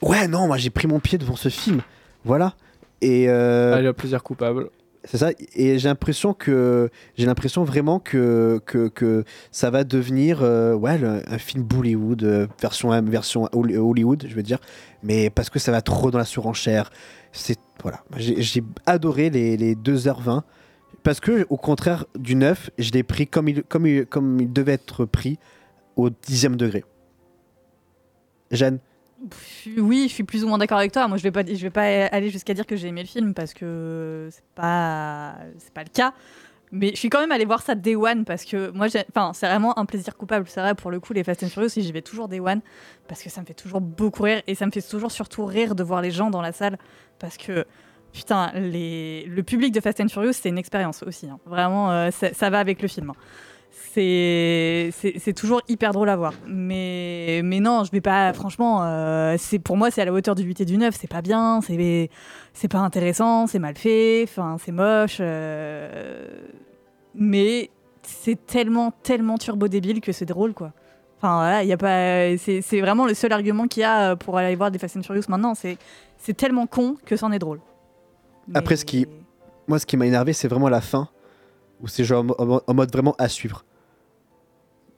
Ouais, 0.00 0.26
non, 0.26 0.48
moi 0.48 0.56
j'ai 0.56 0.70
pris 0.70 0.88
mon 0.88 0.98
pied 0.98 1.18
devant 1.18 1.36
ce 1.36 1.48
film. 1.48 1.82
Voilà. 2.24 2.54
Et. 3.02 3.28
euh, 3.28 3.74
Allez, 3.74 3.92
plaisir 3.92 4.22
coupable. 4.22 4.70
C'est 5.04 5.16
ça, 5.18 5.30
et 5.56 5.80
j'ai 5.80 5.88
l'impression 5.88 6.32
que 6.32 6.88
j'ai 7.16 7.26
l'impression 7.26 7.64
vraiment 7.64 7.98
que, 7.98 8.60
que, 8.66 8.86
que 8.86 9.24
ça 9.50 9.68
va 9.68 9.82
devenir 9.82 10.42
euh, 10.44 10.74
ouais, 10.74 10.96
le- 10.96 11.22
un 11.28 11.38
film 11.38 11.64
Bollywood, 11.64 12.22
euh, 12.22 12.46
version, 12.60 12.90
version 13.02 13.48
Holly- 13.52 13.76
Hollywood, 13.76 14.24
je 14.28 14.32
veux 14.36 14.44
dire, 14.44 14.58
mais 15.02 15.28
parce 15.28 15.50
que 15.50 15.58
ça 15.58 15.72
va 15.72 15.82
trop 15.82 16.12
dans 16.12 16.18
la 16.18 16.24
surenchère. 16.24 16.90
C'est 17.32 17.58
voilà, 17.82 18.04
j'ai 18.16 18.62
adoré 18.86 19.28
les, 19.28 19.56
les 19.56 19.74
2h20 19.74 20.42
parce 21.02 21.18
que 21.18 21.46
au 21.50 21.56
contraire 21.56 22.04
du 22.16 22.36
9, 22.36 22.70
je 22.78 22.92
l'ai 22.92 23.02
pris 23.02 23.26
comme 23.26 23.48
il, 23.48 23.64
comme, 23.64 23.88
il, 23.88 24.06
comme 24.06 24.40
il 24.40 24.52
devait 24.52 24.74
être 24.74 25.04
pris 25.04 25.40
au 25.96 26.10
dixième 26.10 26.54
degré. 26.54 26.84
Jeanne? 28.52 28.78
Oui, 29.78 30.06
je 30.08 30.14
suis 30.14 30.24
plus 30.24 30.44
ou 30.44 30.48
moins 30.48 30.58
d'accord 30.58 30.78
avec 30.78 30.92
toi. 30.92 31.06
Moi, 31.08 31.16
je 31.16 31.22
vais 31.22 31.30
pas, 31.30 31.42
je 31.46 31.54
vais 31.54 31.70
pas 31.70 31.82
aller 32.06 32.30
jusqu'à 32.30 32.54
dire 32.54 32.66
que 32.66 32.76
j'ai 32.76 32.88
aimé 32.88 33.02
le 33.02 33.08
film 33.08 33.34
parce 33.34 33.54
que 33.54 34.28
c'est 34.30 34.44
pas, 34.54 35.34
pas 35.74 35.82
le 35.84 35.90
cas. 35.92 36.12
Mais 36.74 36.90
je 36.92 36.96
suis 36.96 37.10
quand 37.10 37.20
même 37.20 37.32
allée 37.32 37.44
voir 37.44 37.60
ça 37.62 37.74
day 37.74 37.94
one 37.94 38.24
parce 38.24 38.44
que 38.46 38.70
moi, 38.70 38.86
enfin, 39.10 39.32
c'est 39.34 39.46
vraiment 39.46 39.78
un 39.78 39.84
plaisir 39.84 40.16
coupable. 40.16 40.46
C'est 40.48 40.60
vrai 40.60 40.74
pour 40.74 40.90
le 40.90 41.00
coup, 41.00 41.12
les 41.12 41.22
Fast 41.22 41.42
and 41.42 41.48
Furious, 41.50 41.68
j'y 41.76 41.92
vais 41.92 42.00
toujours 42.00 42.28
day 42.28 42.40
one 42.40 42.60
parce 43.08 43.22
que 43.22 43.28
ça 43.28 43.42
me 43.42 43.46
fait 43.46 43.52
toujours 43.54 43.80
beaucoup 43.82 44.22
rire 44.22 44.42
et 44.46 44.54
ça 44.54 44.64
me 44.66 44.70
fait 44.70 44.80
toujours 44.80 45.12
surtout 45.12 45.44
rire 45.44 45.74
de 45.74 45.82
voir 45.82 46.00
les 46.00 46.10
gens 46.10 46.30
dans 46.30 46.40
la 46.40 46.52
salle 46.52 46.78
parce 47.18 47.36
que 47.36 47.66
putain, 48.14 48.50
le 48.54 49.40
public 49.42 49.72
de 49.72 49.80
Fast 49.80 50.00
and 50.00 50.08
Furious, 50.08 50.32
c'est 50.32 50.48
une 50.48 50.58
expérience 50.58 51.02
aussi. 51.02 51.28
hein. 51.28 51.38
Vraiment, 51.46 51.90
euh, 51.92 52.10
ça, 52.10 52.32
ça 52.32 52.48
va 52.50 52.58
avec 52.58 52.80
le 52.80 52.88
film. 52.88 53.10
hein. 53.10 53.14
C'est 53.94 55.34
toujours 55.36 55.60
hyper 55.68 55.92
drôle 55.92 56.08
à 56.08 56.16
voir. 56.16 56.32
Mais, 56.46 57.42
mais 57.44 57.60
non, 57.60 57.84
je 57.84 57.90
vais 57.90 58.00
pas, 58.00 58.32
franchement, 58.32 58.80
euh, 58.84 59.36
pour 59.64 59.76
moi, 59.76 59.90
c'est 59.90 60.00
à 60.00 60.04
la 60.06 60.12
hauteur 60.12 60.34
du 60.34 60.44
8 60.44 60.62
et 60.62 60.64
du 60.64 60.78
9, 60.78 60.94
c'est 60.98 61.10
pas 61.10 61.20
bien, 61.20 61.60
c'est 61.60 62.68
pas 62.68 62.78
intéressant, 62.78 63.46
c'est 63.46 63.58
mal 63.58 63.76
fait, 63.76 64.26
c'est 64.58 64.72
moche. 64.72 65.18
euh, 65.20 66.26
mais 67.14 67.70
c'est 68.02 68.46
tellement, 68.46 68.92
tellement 69.02 69.36
turbo 69.36 69.68
débile 69.68 70.00
que 70.00 70.12
c'est 70.12 70.24
drôle, 70.24 70.54
quoi. 70.54 70.72
Enfin, 71.18 71.36
voilà, 71.36 71.62
il 71.62 71.68
y 71.68 71.72
a 71.72 71.76
pas. 71.76 72.36
C'est 72.38 72.80
vraiment 72.80 73.06
le 73.06 73.14
seul 73.14 73.32
argument 73.32 73.68
qu'il 73.68 73.82
y 73.82 73.84
a 73.84 74.12
euh, 74.12 74.16
pour 74.16 74.38
aller 74.38 74.56
voir 74.56 74.70
des 74.70 74.78
Fast 74.78 74.96
and 74.96 75.02
Furious 75.02 75.24
maintenant. 75.28 75.52
C'est 75.54 76.34
tellement 76.36 76.66
con 76.66 76.96
que 77.04 77.14
c'en 77.16 77.30
est 77.30 77.38
drôle. 77.38 77.60
Après, 78.54 78.76
ce 78.76 78.84
qui, 78.84 79.06
moi, 79.68 79.78
ce 79.78 79.86
qui 79.86 79.96
m'a 79.96 80.06
énervé, 80.06 80.32
c'est 80.32 80.48
vraiment 80.48 80.68
la 80.68 80.80
fin, 80.80 81.08
où 81.80 81.86
c'est 81.86 82.04
genre 82.04 82.24
en 82.66 82.74
mode 82.74 82.90
vraiment 82.90 83.14
à 83.18 83.28
suivre. 83.28 83.64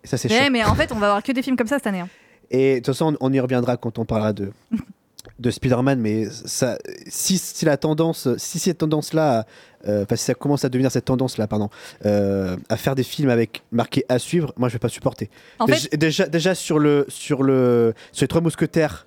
Et 0.05 0.07
ça, 0.07 0.19
c'est 0.19 0.29
Mais, 0.29 0.39
chiant. 0.43 0.51
mais 0.51 0.65
en 0.65 0.75
fait, 0.75 0.93
on 0.93 0.97
va 0.99 1.07
avoir 1.09 1.23
que 1.23 1.33
des 1.33 1.43
films 1.43 1.57
comme 1.57 1.67
ça 1.67 1.77
cette 1.79 1.87
année. 1.87 2.01
hein. 2.01 2.09
Et 2.51 2.75
de 2.75 2.77
toute 2.81 2.89
façon, 2.95 3.17
on, 3.21 3.29
on 3.31 3.33
y 3.33 3.41
reviendra 3.41 3.77
quand 3.79 3.99
on 3.99 4.05
parlera 4.05 4.33
de, 4.35 4.51
de 5.39 5.51
Spider-Man, 5.51 5.99
mais 5.99 6.27
ça, 6.31 6.77
si, 7.09 7.39
si 7.39 7.65
la 7.65 7.77
tendance, 7.77 8.29
si 8.37 8.59
cette 8.59 8.79
tendance-là, 8.79 9.47
euh, 9.89 10.05
enfin, 10.05 10.17
si 10.17 10.25
ça 10.25 10.35
commence 10.35 10.65
à 10.65 10.69
devenir 10.69 10.91
cette 10.93 11.07
tendance-là, 11.07 11.47
pardon, 11.47 11.71
euh, 12.05 12.57
à 12.69 12.77
faire 12.77 12.95
des 12.95 13.03
films 13.03 13.31
avec 13.31 13.63
marqué 13.73 14.05
à 14.09 14.19
suivre, 14.19 14.53
moi, 14.57 14.69
je 14.69 14.75
vais 14.75 14.79
pas 14.79 14.89
supporter. 14.91 15.31
En 15.59 15.65
déjà, 15.65 15.89
déjà, 15.97 16.27
déjà 16.27 16.55
sur 16.55 16.79
le, 16.79 17.07
sur 17.09 17.43
le, 17.43 17.95
sur 18.13 18.25
les 18.25 18.29
trois 18.29 18.43
mousquetaires. 18.43 19.07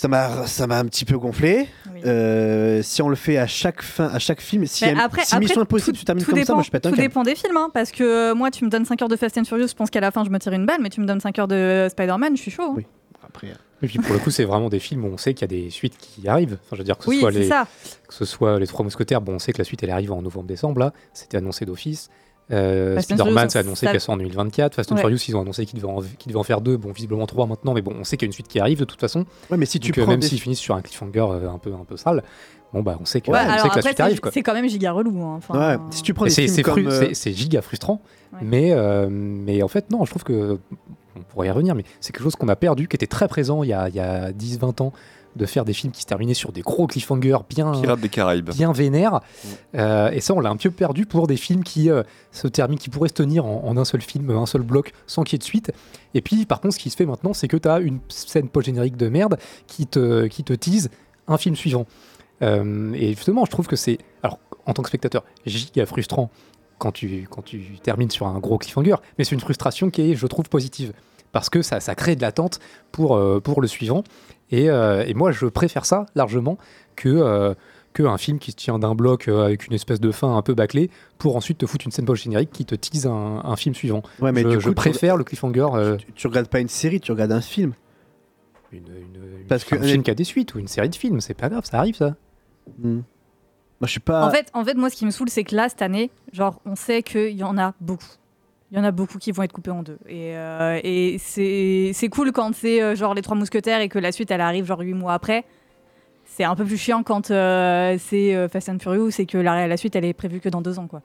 Ça 0.00 0.08
m'a, 0.08 0.46
ça 0.46 0.66
m'a 0.66 0.78
un 0.78 0.86
petit 0.86 1.04
peu 1.04 1.18
gonflé. 1.18 1.68
Euh, 2.06 2.80
si 2.82 3.02
on 3.02 3.10
le 3.10 3.16
fait 3.16 3.36
à 3.36 3.46
chaque 3.46 3.82
fin, 3.82 4.06
à 4.06 4.18
chaque 4.18 4.40
film, 4.40 4.64
si, 4.64 4.86
Mais 4.86 4.98
après, 4.98 5.24
si 5.26 5.34
après, 5.34 5.40
Mission 5.44 5.60
Impossible 5.60 5.92
tout- 5.94 6.00
se 6.00 6.04
termine 6.06 6.24
tout 6.24 6.30
comme 6.30 6.38
ça, 6.38 6.44
dépend, 6.44 6.54
moi 6.54 6.62
je 6.62 6.70
pète 6.70 6.86
un 6.86 6.90
Tout 6.90 6.96
dépend 6.96 7.22
des 7.22 7.34
films, 7.34 7.58
hein, 7.58 7.68
parce 7.74 7.90
que 7.90 8.02
euh, 8.02 8.34
moi, 8.34 8.50
tu 8.50 8.64
me 8.64 8.70
donnes 8.70 8.86
5 8.86 9.02
heures 9.02 9.08
de 9.08 9.16
Fast 9.16 9.36
and 9.36 9.44
Furious, 9.44 9.68
je 9.68 9.74
pense 9.74 9.90
qu'à 9.90 10.00
la 10.00 10.10
fin, 10.10 10.24
je 10.24 10.30
me 10.30 10.38
tire 10.38 10.54
une 10.54 10.64
balle, 10.64 10.80
mais 10.80 10.88
tu 10.88 11.02
me 11.02 11.06
donnes 11.06 11.20
5 11.20 11.38
heures 11.38 11.48
de 11.48 11.86
Spider-Man, 11.90 12.34
je 12.34 12.40
suis 12.40 12.50
chaud. 12.50 12.74
hein. 12.78 12.82
Après, 13.26 13.48
Et 13.82 13.86
puis 13.88 13.98
pour 13.98 14.14
le 14.14 14.20
coup, 14.20 14.30
c'est 14.30 14.44
vraiment 14.44 14.70
des 14.70 14.78
films 14.78 15.04
où 15.04 15.08
on 15.08 15.18
sait 15.18 15.34
qu'il 15.34 15.42
y 15.42 15.54
a 15.54 15.62
des 15.64 15.68
suites 15.68 15.98
qui 15.98 16.26
arrivent. 16.28 16.56
Enfin, 16.64 16.72
je 16.72 16.78
veux 16.78 16.84
dire 16.84 16.96
que 16.96 17.04
ce, 17.04 17.10
Oui, 17.10 17.20
soit, 17.20 17.30
c'est 17.32 17.38
les, 17.40 17.48
ça. 17.48 17.66
que 18.08 18.14
ce 18.14 18.24
soit 18.24 18.58
les 18.58 18.66
Trois 18.66 18.82
Mousquetaires, 18.82 19.20
bon, 19.20 19.34
on 19.34 19.38
sait 19.38 19.52
que 19.52 19.58
la 19.58 19.64
suite 19.64 19.82
elle 19.82 19.90
arrive 19.90 20.12
en 20.12 20.22
novembre-décembre, 20.22 20.78
là, 20.80 20.94
c'était 21.12 21.36
annoncé 21.36 21.66
d'office. 21.66 22.08
Euh, 22.52 23.00
Spider-Man, 23.00 23.48
c'est 23.50 23.58
annoncé 23.60 23.86
qu'elle 23.86 24.00
sort 24.00 24.14
en 24.14 24.18
2024. 24.18 24.74
Fast 24.74 24.90
and 24.90 24.96
Ouais. 24.96 25.00
Furious, 25.02 25.18
ils 25.28 25.36
ont 25.36 25.40
annoncé 25.42 25.66
qu'ils 25.66 25.80
devaient, 25.80 25.92
en, 25.92 26.00
qu'ils 26.00 26.28
devaient 26.28 26.38
en 26.40 26.42
faire 26.44 26.60
deux. 26.60 26.76
Bon, 26.76 26.90
visiblement 26.92 27.26
trois 27.26 27.46
maintenant, 27.46 27.74
mais 27.74 27.82
bon, 27.82 27.94
on 27.98 28.04
sait 28.04 28.16
qu'il 28.16 28.26
y 28.26 28.28
a 28.28 28.30
une 28.30 28.32
suite 28.32 28.48
qui 28.48 28.58
arrive 28.60 28.80
de 28.80 28.84
toute 28.84 29.00
façon. 29.00 29.24
Ouais, 29.50 29.56
mais 29.56 29.66
si 29.66 29.78
tu 29.80 29.90
Donc, 29.90 29.98
euh, 29.98 30.02
prends 30.02 30.10
même 30.12 30.20
des- 30.20 30.26
s'ils 30.28 30.40
finissent 30.40 30.58
sur 30.58 30.74
un 30.74 30.82
cliffhanger 30.82 31.20
euh, 31.30 31.50
un 31.50 31.58
peu, 31.58 31.72
un 31.72 31.84
peu 31.84 31.96
sale, 31.96 32.22
bon, 32.72 32.82
bah, 32.82 32.96
on 33.00 33.04
sait 33.04 33.20
que, 33.20 33.30
Ouais, 33.30 33.38
on 33.38 33.48
alors 33.48 33.60
sait 33.62 33.68
que 33.70 33.76
la 33.76 33.82
suite 33.82 34.00
arrive. 34.00 34.20
Quoi. 34.20 34.30
c'est 34.32 34.42
quand 34.42 34.54
même 34.54 34.68
giga 34.68 34.92
relou. 34.92 35.22
hein, 35.22 35.34
enfin, 35.38 35.58
Ouais, 35.58 35.76
si 35.90 36.02
tu 36.02 36.12
prends 36.14 36.24
des 36.24 36.30
c'est 36.30 36.62
comme, 36.62 36.86
euh, 36.86 37.10
c'est- 37.12 37.32
giga 37.32 37.62
frustrant, 37.62 38.00
mais, 38.42 38.72
euh, 38.72 39.08
mais 39.10 39.62
en 39.62 39.68
fait, 39.68 39.90
non, 39.90 40.04
je 40.04 40.10
trouve 40.10 40.24
que, 40.24 40.58
on 41.16 41.22
pourrait 41.22 41.48
y 41.48 41.50
revenir, 41.50 41.74
mais 41.74 41.84
c'est 42.00 42.12
quelque 42.12 42.22
chose 42.22 42.36
qu'on 42.36 42.48
a 42.48 42.56
perdu, 42.56 42.88
qui 42.88 42.96
était 42.96 43.06
très 43.06 43.28
présent 43.28 43.62
il 43.62 43.68
y 43.68 43.72
a, 43.72 43.88
il 43.88 43.94
y 43.94 44.00
a 44.00 44.32
10-20 44.32 44.80
ans, 44.80 44.92
de 45.36 45.46
faire 45.46 45.64
des 45.64 45.72
films 45.72 45.92
qui 45.92 46.02
se 46.02 46.06
terminaient 46.06 46.34
sur 46.34 46.52
des 46.52 46.62
gros 46.62 46.86
cliffhangers 46.86 47.38
bien, 47.48 47.72
Pirates 47.72 48.00
des 48.00 48.08
Caraïbes. 48.08 48.50
bien 48.50 48.72
vénères. 48.72 49.20
Euh, 49.74 50.10
et 50.10 50.20
ça, 50.20 50.34
on 50.34 50.40
l'a 50.40 50.50
un 50.50 50.56
peu 50.56 50.70
perdu 50.70 51.06
pour 51.06 51.26
des 51.26 51.36
films 51.36 51.62
qui, 51.62 51.90
euh, 51.90 52.02
se 52.32 52.48
terminent, 52.48 52.78
qui 52.78 52.90
pourraient 52.90 53.08
se 53.08 53.14
tenir 53.14 53.46
en, 53.46 53.64
en 53.64 53.76
un 53.76 53.84
seul 53.84 54.00
film, 54.00 54.30
un 54.30 54.46
seul 54.46 54.62
bloc, 54.62 54.92
sans 55.06 55.22
qu'il 55.22 55.34
y 55.34 55.36
ait 55.36 55.38
de 55.38 55.44
suite. 55.44 55.72
Et 56.14 56.20
puis, 56.20 56.46
par 56.46 56.60
contre, 56.60 56.74
ce 56.74 56.80
qui 56.80 56.90
se 56.90 56.96
fait 56.96 57.06
maintenant, 57.06 57.32
c'est 57.32 57.48
que 57.48 57.56
tu 57.56 57.68
as 57.68 57.78
une 57.78 58.00
scène 58.08 58.48
post-générique 58.48 58.96
de 58.96 59.08
merde 59.08 59.38
qui 59.66 59.86
te, 59.86 60.26
qui 60.26 60.42
te 60.44 60.52
tease 60.52 60.90
un 61.28 61.38
film 61.38 61.54
suivant. 61.54 61.86
Euh, 62.42 62.92
et 62.94 63.10
justement, 63.14 63.44
je 63.44 63.50
trouve 63.50 63.66
que 63.66 63.76
c'est, 63.76 63.98
alors 64.22 64.38
en 64.66 64.72
tant 64.72 64.82
que 64.82 64.88
spectateur, 64.88 65.24
giga 65.46 65.86
frustrant 65.86 66.30
quand 66.78 66.92
tu, 66.92 67.26
quand 67.30 67.42
tu 67.42 67.78
termines 67.82 68.10
sur 68.10 68.26
un 68.26 68.38
gros 68.38 68.58
cliffhanger, 68.58 68.96
mais 69.18 69.24
c'est 69.24 69.34
une 69.34 69.40
frustration 69.40 69.90
qui 69.90 70.12
est, 70.12 70.14
je 70.14 70.26
trouve, 70.26 70.48
positive. 70.48 70.92
Parce 71.32 71.48
que 71.48 71.62
ça, 71.62 71.78
ça 71.78 71.94
crée 71.94 72.16
de 72.16 72.22
l'attente 72.22 72.58
pour, 72.90 73.14
euh, 73.16 73.40
pour 73.40 73.60
le 73.60 73.68
suivant. 73.68 74.02
Et, 74.50 74.68
euh, 74.70 75.04
et 75.06 75.14
moi, 75.14 75.32
je 75.32 75.46
préfère 75.46 75.84
ça 75.86 76.06
largement 76.14 76.58
que, 76.96 77.08
euh, 77.08 77.54
que 77.92 78.02
un 78.02 78.18
film 78.18 78.38
qui 78.38 78.50
se 78.50 78.56
tient 78.56 78.78
d'un 78.78 78.94
bloc 78.94 79.28
euh, 79.28 79.44
avec 79.44 79.66
une 79.66 79.72
espèce 79.74 80.00
de 80.00 80.10
fin 80.12 80.36
un 80.36 80.42
peu 80.42 80.54
bâclée 80.54 80.90
pour 81.18 81.36
ensuite 81.36 81.58
te 81.58 81.66
foutre 81.66 81.86
une 81.86 81.92
scène 81.92 82.04
post-générique 82.04 82.50
qui 82.50 82.64
te 82.64 82.74
tease 82.74 83.06
un, 83.06 83.42
un 83.44 83.56
film 83.56 83.74
suivant. 83.74 84.02
Ouais, 84.20 84.32
mais 84.32 84.42
je, 84.42 84.48
du 84.48 84.58
coup, 84.58 84.72
préfère 84.74 85.16
le 85.16 85.24
cliffhanger. 85.24 85.66
euh, 85.74 85.96
Tu, 85.96 86.12
tu 86.12 86.26
regardes 86.26 86.48
pas 86.48 86.60
une 86.60 86.68
série, 86.68 87.00
tu 87.00 87.12
regardes 87.12 87.32
un 87.32 87.40
film. 87.40 87.72
Parce 89.48 89.64
que 89.64 89.74
un 89.76 89.82
film 89.82 90.02
qui 90.02 90.10
a 90.10 90.14
des 90.14 90.24
suites 90.24 90.54
ou 90.54 90.58
une 90.58 90.68
série 90.68 90.88
de 90.88 90.94
films, 90.94 91.20
c'est 91.20 91.34
pas 91.34 91.48
grave, 91.48 91.64
ça 91.64 91.78
arrive 91.78 91.96
ça. 91.96 92.14
Hmm. 92.78 93.00
Moi, 93.80 93.86
je 93.86 93.90
suis 93.90 94.00
pas. 94.00 94.26
En 94.26 94.30
fait, 94.30 94.48
en 94.52 94.64
fait, 94.64 94.74
moi, 94.74 94.90
ce 94.90 94.96
qui 94.96 95.06
me 95.06 95.10
saoule, 95.10 95.28
c'est 95.30 95.42
que 95.42 95.56
là, 95.56 95.68
cette 95.68 95.82
année, 95.82 96.10
genre, 96.32 96.60
on 96.66 96.76
sait 96.76 97.02
qu'il 97.02 97.36
y 97.36 97.42
en 97.42 97.56
a 97.58 97.74
beaucoup. 97.80 98.04
Il 98.70 98.78
y 98.78 98.80
en 98.80 98.84
a 98.84 98.92
beaucoup 98.92 99.18
qui 99.18 99.32
vont 99.32 99.42
être 99.42 99.52
coupés 99.52 99.72
en 99.72 99.82
deux. 99.82 99.98
Et, 100.08 100.36
euh, 100.36 100.78
c'est 101.18 102.08
cool 102.10 102.30
quand 102.30 102.54
c'est 102.54 102.80
euh, 102.80 102.94
genre 102.94 103.14
les 103.14 103.22
trois 103.22 103.36
mousquetaires 103.36 103.80
et 103.80 103.88
que 103.88 103.98
la 103.98 104.12
suite, 104.12 104.30
elle 104.30 104.40
arrive 104.40 104.64
genre 104.64 104.80
huit 104.80 104.94
mois 104.94 105.12
après. 105.12 105.44
C'est 106.24 106.44
un 106.44 106.54
peu 106.54 106.64
plus 106.64 106.76
chiant 106.76 107.02
quand 107.02 107.32
euh, 107.32 107.96
c'est 107.98 108.48
Fast 108.48 108.68
and 108.68 108.78
Furious 108.78 109.10
et 109.18 109.26
que 109.26 109.38
la, 109.38 109.76
suite, 109.76 109.96
elle 109.96 110.04
est 110.04 110.12
prévue 110.12 110.40
que 110.40 110.48
dans 110.48 110.62
deux 110.62 110.78
ans, 110.78 110.86
quoi. 110.86 111.02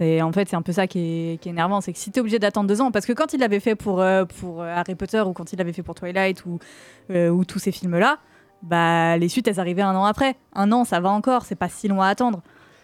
En 0.00 0.32
fait 0.32 0.48
c'est 0.48 0.56
un 0.56 0.62
peu 0.62 0.72
ça 0.72 0.86
qui 0.86 0.98
est, 1.32 1.42
qui 1.42 1.48
est 1.48 1.52
énervant, 1.52 1.80
c'est 1.80 1.92
que 1.92 1.98
si 1.98 2.10
t'es 2.10 2.20
obligé 2.20 2.38
d'attendre 2.38 2.68
deux 2.68 2.80
ans, 2.80 2.90
parce 2.90 3.04
que 3.04 3.12
quand 3.12 3.34
il 3.34 3.40
l'avait 3.40 3.60
fait 3.60 3.74
pour 3.74 4.02
pour 4.38 4.62
Harry 4.62 4.94
Potter 4.94 5.20
ou 5.20 5.32
quand 5.32 5.52
il 5.52 5.56
l'avait 5.56 5.74
fait 5.74 5.82
pour 5.82 5.94
Twilight 5.94 6.46
ou 6.46 6.58
ou 7.12 7.44
tous 7.44 7.58
ces 7.58 7.72
films 7.72 7.98
là, 7.98 8.18
bah 8.62 9.18
les 9.18 9.28
suites 9.28 9.46
elles 9.48 9.60
arrivaient 9.60 9.82
un 9.82 9.94
an 9.94 10.04
après. 10.04 10.36
Un 10.54 10.72
an 10.72 10.84
ça 10.84 11.00
va 11.00 11.10
encore, 11.10 11.44
c'est 11.44 11.56
pas 11.56 11.68
si 11.68 11.88
loin 11.88 12.06
à 12.06 12.10
attendre. 12.10 12.40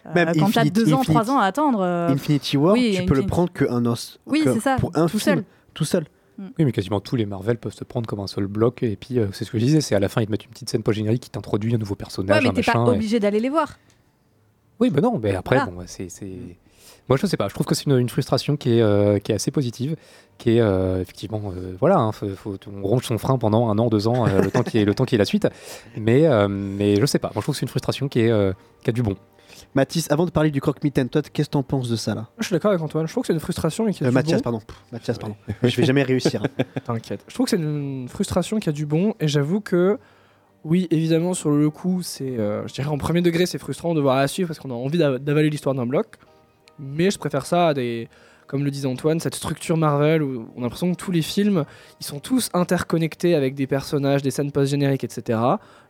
Euh, 0.06 0.14
Même 0.14 0.26
quand 0.28 0.50
t'as 0.50 0.60
Infinity- 0.60 0.70
deux 0.70 0.92
ans, 0.92 1.00
Infinity- 1.00 1.06
trois 1.12 1.30
ans 1.30 1.38
à 1.38 1.44
attendre. 1.46 1.80
euh, 1.80 2.08
Infinity 2.10 2.56
War, 2.56 2.74
oui, 2.74 2.92
tu 2.96 3.04
peux 3.04 3.14
le 3.14 3.20
Infinity- 3.20 3.26
prendre 3.28 3.52
qu'un 3.52 3.84
os. 3.86 4.18
Oui, 4.26 4.42
que 4.44 4.52
c'est 4.54 4.60
ça, 4.60 4.76
Pour 4.76 4.90
un 4.96 5.02
tout 5.06 5.18
film, 5.18 5.36
seul. 5.36 5.44
tout 5.74 5.84
seul. 5.84 6.04
Oui, 6.38 6.64
mais 6.66 6.72
quasiment 6.72 7.00
tous 7.00 7.16
les 7.16 7.24
Marvel 7.26 7.56
peuvent 7.56 7.72
se 7.74 7.82
prendre 7.82 8.06
comme 8.06 8.20
un 8.20 8.26
seul 8.26 8.46
bloc. 8.46 8.82
Et 8.82 8.96
puis, 8.96 9.18
euh, 9.18 9.26
c'est 9.32 9.44
ce 9.44 9.50
que 9.50 9.58
je 9.58 9.64
disais, 9.64 9.80
c'est 9.80 9.94
à 9.94 10.00
la 10.00 10.08
fin, 10.10 10.20
ils 10.20 10.26
te 10.26 10.30
mettent 10.30 10.44
une 10.44 10.50
petite 10.50 10.68
scène 10.68 10.82
post-générique 10.82 11.22
qui 11.22 11.30
t'introduit 11.30 11.74
un 11.74 11.78
nouveau 11.78 11.94
personnage, 11.94 12.36
Ouais, 12.36 12.42
mais 12.42 12.48
un 12.50 12.52
t'es 12.52 12.62
pas 12.62 12.74
et- 12.74 12.90
obligé 12.90 13.18
d'aller 13.20 13.40
les 13.40 13.48
voir. 13.48 13.78
Oui, 14.78 14.90
ben 14.90 15.00
non, 15.00 15.18
mais 15.22 15.34
après, 15.34 15.56
Voilà. 15.56 15.70
bon, 15.72 15.82
c'est, 15.86 16.10
c'est- 16.10 16.56
Moi, 17.08 17.16
je 17.16 17.26
sais 17.26 17.36
pas, 17.36 17.48
je 17.48 17.54
trouve 17.54 17.66
que 17.66 17.74
c'est 17.76 17.86
une, 17.86 17.96
une 17.98 18.08
frustration 18.08 18.56
qui 18.56 18.78
est, 18.78 18.82
euh, 18.82 19.18
qui 19.20 19.30
est 19.30 19.34
assez 19.36 19.50
positive, 19.52 19.94
qui 20.38 20.56
est 20.56 20.60
euh, 20.60 21.00
effectivement, 21.00 21.40
euh, 21.56 21.74
voilà, 21.78 21.98
hein, 21.98 22.10
faut, 22.12 22.28
faut- 22.30 22.56
on 22.66 22.82
ronge 22.82 23.04
son 23.06 23.16
frein 23.16 23.38
pendant 23.38 23.68
un 23.70 23.78
an, 23.78 23.86
deux 23.88 24.08
ans, 24.08 24.26
euh, 24.26 24.42
le 24.42 24.50
temps 24.50 24.64
qui 24.64 24.78
est 24.78 24.84
le 24.84 24.92
temps 24.92 25.04
qui 25.04 25.14
est 25.14 25.18
la 25.18 25.24
suite. 25.24 25.46
Mais, 25.96 26.26
euh, 26.26 26.48
mais 26.48 26.96
je 27.00 27.06
sais 27.06 27.20
pas, 27.20 27.28
moi, 27.28 27.40
je 27.40 27.42
trouve 27.42 27.54
que 27.54 27.58
c'est 27.60 27.64
une 27.64 27.68
frustration 27.70 28.08
qui, 28.08 28.20
est, 28.20 28.30
euh, 28.30 28.52
qui 28.82 28.90
a 28.90 28.92
du 28.92 29.02
bon. 29.04 29.14
Mathis, 29.76 30.10
avant 30.10 30.24
de 30.26 30.30
parler 30.30 30.50
du 30.50 30.60
croque-mitaine, 30.60 31.08
toi, 31.08 31.22
qu'est-ce 31.22 31.48
que 31.48 31.52
t'en 31.52 31.62
penses 31.62 31.88
de 31.88 31.94
ça 31.96 32.14
là 32.14 32.26
Je 32.38 32.44
suis 32.46 32.52
d'accord 32.54 32.70
avec 32.72 32.82
Antoine. 32.82 33.06
Je 33.06 33.12
trouve 33.12 33.22
que 33.22 33.28
c'est 33.28 33.32
une 33.34 33.38
frustration 33.40 33.86
et 33.86 33.92
qu'il 33.92 34.00
y 34.02 34.04
a 34.04 34.06
Euh, 34.08 34.10
du 34.10 34.14
Mathias, 34.14 34.38
bon. 34.40 34.42
pardon. 34.42 34.58
Pff, 34.66 34.76
Mathias, 34.90 35.18
pardon. 35.18 35.36
Je 35.62 35.76
vais 35.76 35.84
jamais 35.84 36.02
réussir. 36.02 36.42
hein. 36.42 36.64
T'inquiète. 36.84 37.24
Je 37.28 37.34
trouve 37.34 37.44
que 37.46 37.50
c'est 37.50 37.56
une 37.62 38.08
frustration 38.08 38.58
qui 38.58 38.68
a 38.68 38.72
du 38.72 38.86
bon 38.86 39.14
et 39.20 39.28
j'avoue 39.28 39.60
que 39.60 39.98
oui, 40.64 40.88
évidemment, 40.90 41.32
sur 41.34 41.50
le 41.50 41.70
coup, 41.70 42.02
c'est, 42.02 42.38
euh, 42.38 42.66
je 42.66 42.72
dirais 42.74 42.88
en 42.88 42.98
premier 42.98 43.20
degré, 43.22 43.46
c'est 43.46 43.58
frustrant 43.58 43.94
de 43.94 44.00
voir 44.00 44.16
à 44.16 44.26
suivre 44.26 44.48
parce 44.48 44.58
qu'on 44.58 44.70
a 44.70 44.74
envie 44.74 44.98
d'a- 44.98 45.18
d'avaler 45.18 45.48
l'histoire 45.50 45.74
d'un 45.76 45.86
bloc. 45.86 46.16
Mais 46.78 47.10
je 47.10 47.18
préfère 47.18 47.46
ça 47.46 47.68
à 47.68 47.74
des, 47.74 48.08
comme 48.46 48.64
le 48.64 48.70
disait 48.70 48.86
Antoine, 48.86 49.20
cette 49.20 49.34
structure 49.34 49.76
Marvel 49.76 50.22
où 50.22 50.48
on 50.56 50.60
a 50.60 50.62
l'impression 50.62 50.92
que 50.92 50.96
tous 50.96 51.10
les 51.10 51.22
films, 51.22 51.64
ils 52.00 52.06
sont 52.06 52.20
tous 52.20 52.50
interconnectés 52.54 53.34
avec 53.34 53.54
des 53.54 53.66
personnages, 53.66 54.22
des 54.22 54.30
scènes 54.30 54.52
post-génériques, 54.52 55.04
etc. 55.04 55.38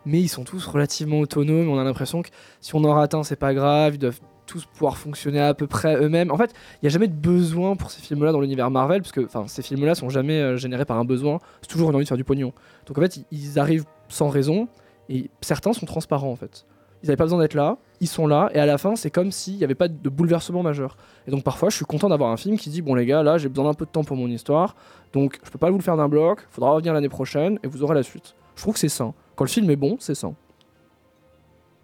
Mais 0.04 0.20
ils 0.20 0.28
sont 0.28 0.44
tous 0.44 0.66
relativement 0.66 1.20
autonomes. 1.20 1.68
On 1.68 1.78
a 1.78 1.84
l'impression 1.84 2.22
que 2.22 2.28
si 2.60 2.74
on 2.74 2.84
en 2.84 2.94
rate 2.94 3.14
un, 3.14 3.22
c'est 3.22 3.36
pas 3.36 3.54
grave. 3.54 3.94
Ils 3.94 3.98
doivent 3.98 4.20
tous 4.46 4.64
pouvoir 4.64 4.96
fonctionner 4.96 5.40
à 5.40 5.54
peu 5.54 5.66
près 5.66 5.96
eux-mêmes. 5.96 6.30
En 6.30 6.36
fait, 6.36 6.52
il 6.74 6.84
n'y 6.84 6.86
a 6.86 6.90
jamais 6.90 7.08
de 7.08 7.14
besoin 7.14 7.76
pour 7.76 7.90
ces 7.90 8.00
films-là 8.00 8.32
dans 8.32 8.40
l'univers 8.40 8.70
Marvel, 8.70 9.02
parce 9.02 9.12
que 9.12 9.26
ces 9.48 9.62
films-là 9.62 9.94
sont 9.94 10.08
jamais 10.08 10.40
euh, 10.40 10.56
générés 10.56 10.84
par 10.84 10.98
un 10.98 11.04
besoin. 11.04 11.40
C'est 11.62 11.68
toujours 11.68 11.90
une 11.90 11.96
envie 11.96 12.04
de 12.04 12.08
faire 12.08 12.16
du 12.16 12.24
pognon. 12.24 12.52
Donc 12.86 12.96
en 12.96 13.00
fait, 13.00 13.20
ils 13.30 13.58
arrivent 13.58 13.84
sans 14.08 14.28
raison, 14.28 14.68
et 15.08 15.30
certains 15.40 15.72
sont 15.72 15.86
transparents 15.86 16.30
en 16.30 16.36
fait. 16.36 16.64
Ils 17.06 17.10
n'avaient 17.10 17.16
pas 17.18 17.24
besoin 17.24 17.38
d'être 17.38 17.54
là, 17.54 17.78
ils 18.00 18.08
sont 18.08 18.26
là, 18.26 18.50
et 18.52 18.58
à 18.58 18.66
la 18.66 18.78
fin, 18.78 18.96
c'est 18.96 19.10
comme 19.12 19.30
s'il 19.30 19.56
n'y 19.58 19.62
avait 19.64 19.76
pas 19.76 19.86
de 19.86 20.08
bouleversement 20.08 20.64
majeur. 20.64 20.96
Et 21.28 21.30
donc 21.30 21.44
parfois, 21.44 21.68
je 21.70 21.76
suis 21.76 21.84
content 21.84 22.08
d'avoir 22.08 22.30
un 22.32 22.36
film 22.36 22.58
qui 22.58 22.68
dit 22.68 22.82
bon 22.82 22.94
les 22.96 23.06
gars, 23.06 23.22
là, 23.22 23.38
j'ai 23.38 23.48
besoin 23.48 23.66
d'un 23.66 23.74
peu 23.74 23.84
de 23.84 23.90
temps 23.90 24.02
pour 24.02 24.16
mon 24.16 24.26
histoire, 24.26 24.74
donc 25.12 25.38
je 25.44 25.50
peux 25.50 25.58
pas 25.58 25.70
vous 25.70 25.76
le 25.78 25.82
faire 25.84 25.96
d'un 25.96 26.08
bloc, 26.08 26.40
faudra 26.50 26.72
revenir 26.72 26.92
l'année 26.92 27.08
prochaine, 27.08 27.60
et 27.62 27.68
vous 27.68 27.84
aurez 27.84 27.94
la 27.94 28.02
suite. 28.02 28.34
Je 28.56 28.62
trouve 28.62 28.74
que 28.74 28.80
c'est 28.80 28.88
sain. 28.88 29.14
Quand 29.36 29.44
le 29.44 29.50
film 29.50 29.70
est 29.70 29.76
bon, 29.76 29.96
c'est 30.00 30.14
sain. 30.16 30.34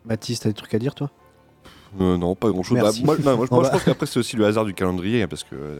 Mathis, 0.04 0.40
t'as 0.40 0.48
des 0.48 0.54
trucs 0.54 0.74
à 0.74 0.78
dire 0.78 0.94
toi? 0.94 1.10
Euh, 2.00 2.16
non, 2.16 2.34
pas 2.34 2.50
grand 2.50 2.62
chose. 2.62 2.76
Merci. 2.76 3.04
moi, 3.04 3.16
non, 3.24 3.36
moi, 3.36 3.46
je- 3.46 3.54
moi, 3.54 3.70
pense 3.70 3.84
qu'après, 3.84 4.06
c'est 4.06 4.18
aussi 4.18 4.36
le 4.36 4.44
hasard 4.46 4.64
du 4.64 4.74
calendrier, 4.74 5.26
parce 5.28 5.44
que 5.44 5.54
euh, 5.54 5.78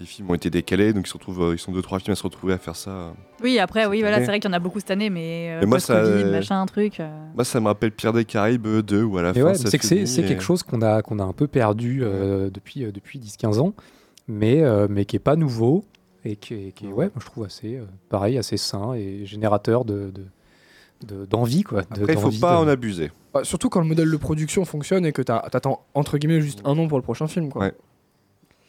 les 0.00 0.06
films 0.06 0.30
ont 0.30 0.34
été 0.34 0.48
décalés, 0.48 0.92
donc 0.94 1.06
ils, 1.06 1.08
se 1.10 1.14
retrouvent, 1.14 1.42
euh, 1.50 1.54
ils 1.54 1.58
sont 1.58 1.72
deux, 1.72 1.82
trois 1.82 1.98
films 1.98 2.12
à 2.12 2.16
se 2.16 2.22
retrouver 2.22 2.54
à 2.54 2.58
faire 2.58 2.74
ça. 2.74 3.12
Oui, 3.42 3.58
après, 3.58 3.84
oui, 3.86 4.00
voilà, 4.00 4.16
c'est 4.18 4.24
vrai 4.26 4.40
qu'il 4.40 4.50
y 4.50 4.52
en 4.52 4.56
a 4.56 4.58
beaucoup 4.58 4.80
cette 4.80 4.90
année, 4.90 5.10
mais, 5.10 5.58
euh, 5.62 5.66
moi, 5.66 5.78
ça, 5.78 5.96
euh, 5.96 6.32
machin, 6.32 6.64
truc. 6.66 7.00
euh. 7.00 7.08
Moi, 7.34 7.44
ça 7.44 7.60
me 7.60 7.66
rappelle 7.66 7.92
Pierre 7.92 8.14
des 8.14 8.24
Caraïbes 8.24 8.66
2, 8.66 9.02
où 9.02 9.18
à 9.18 9.22
la 9.22 9.32
Mais 9.34 9.40
fin, 9.40 9.46
ouais, 9.48 9.54
c'est 9.54 9.78
que 9.78 9.84
c'est, 9.86 10.00
et- 10.02 10.24
quelque 10.24 10.42
chose 10.42 10.62
qu'on 10.62 10.80
a, 10.82 11.02
qu'on 11.02 11.18
a 11.18 11.22
un 11.24 11.32
peu 11.34 11.46
perdu 11.46 12.00
euh, 12.02 12.48
depuis, 12.50 12.84
euh, 12.84 12.92
depuis 12.92 13.18
10-15 13.18 13.58
ans, 13.60 13.74
mais, 14.26 14.62
euh, 14.62 14.86
mais 14.88 15.04
qui 15.04 15.16
est 15.16 15.20
pas 15.20 15.36
nouveau 15.36 15.84
et 16.24 16.36
qui 16.36 16.54
est, 16.54 16.72
qui 16.72 16.86
est, 16.86 16.92
ouais, 16.92 17.06
moi, 17.06 17.20
je 17.20 17.26
trouve 17.26 17.44
assez, 17.44 17.76
euh, 17.76 17.84
pareil, 18.08 18.38
assez 18.38 18.56
sain 18.56 18.94
et 18.94 19.26
générateur 19.26 19.84
de, 19.84 20.10
de- 20.10 20.26
de- 21.06 21.26
d'envie. 21.26 21.62
Quoi, 21.62 21.82
de- 21.82 21.86
Après, 22.02 22.14
il 22.14 22.18
faut 22.18 22.30
pas 22.40 22.52
de- 22.56 22.64
en 22.64 22.68
abuser. 22.68 23.10
Bah, 23.34 23.40
surtout 23.44 23.68
quand 23.68 23.80
le 23.80 23.86
modèle 23.86 24.10
de 24.10 24.16
production 24.16 24.64
fonctionne 24.64 25.04
et 25.06 25.12
que 25.12 25.22
t'as- 25.22 25.46
t'attends 25.50 25.84
entre 25.94 26.16
guillemets 26.18 26.40
juste 26.40 26.62
un 26.64 26.76
an 26.78 26.88
pour 26.88 26.98
le 26.98 27.02
prochain 27.04 27.28
film. 27.28 27.48
Quoi. 27.50 27.70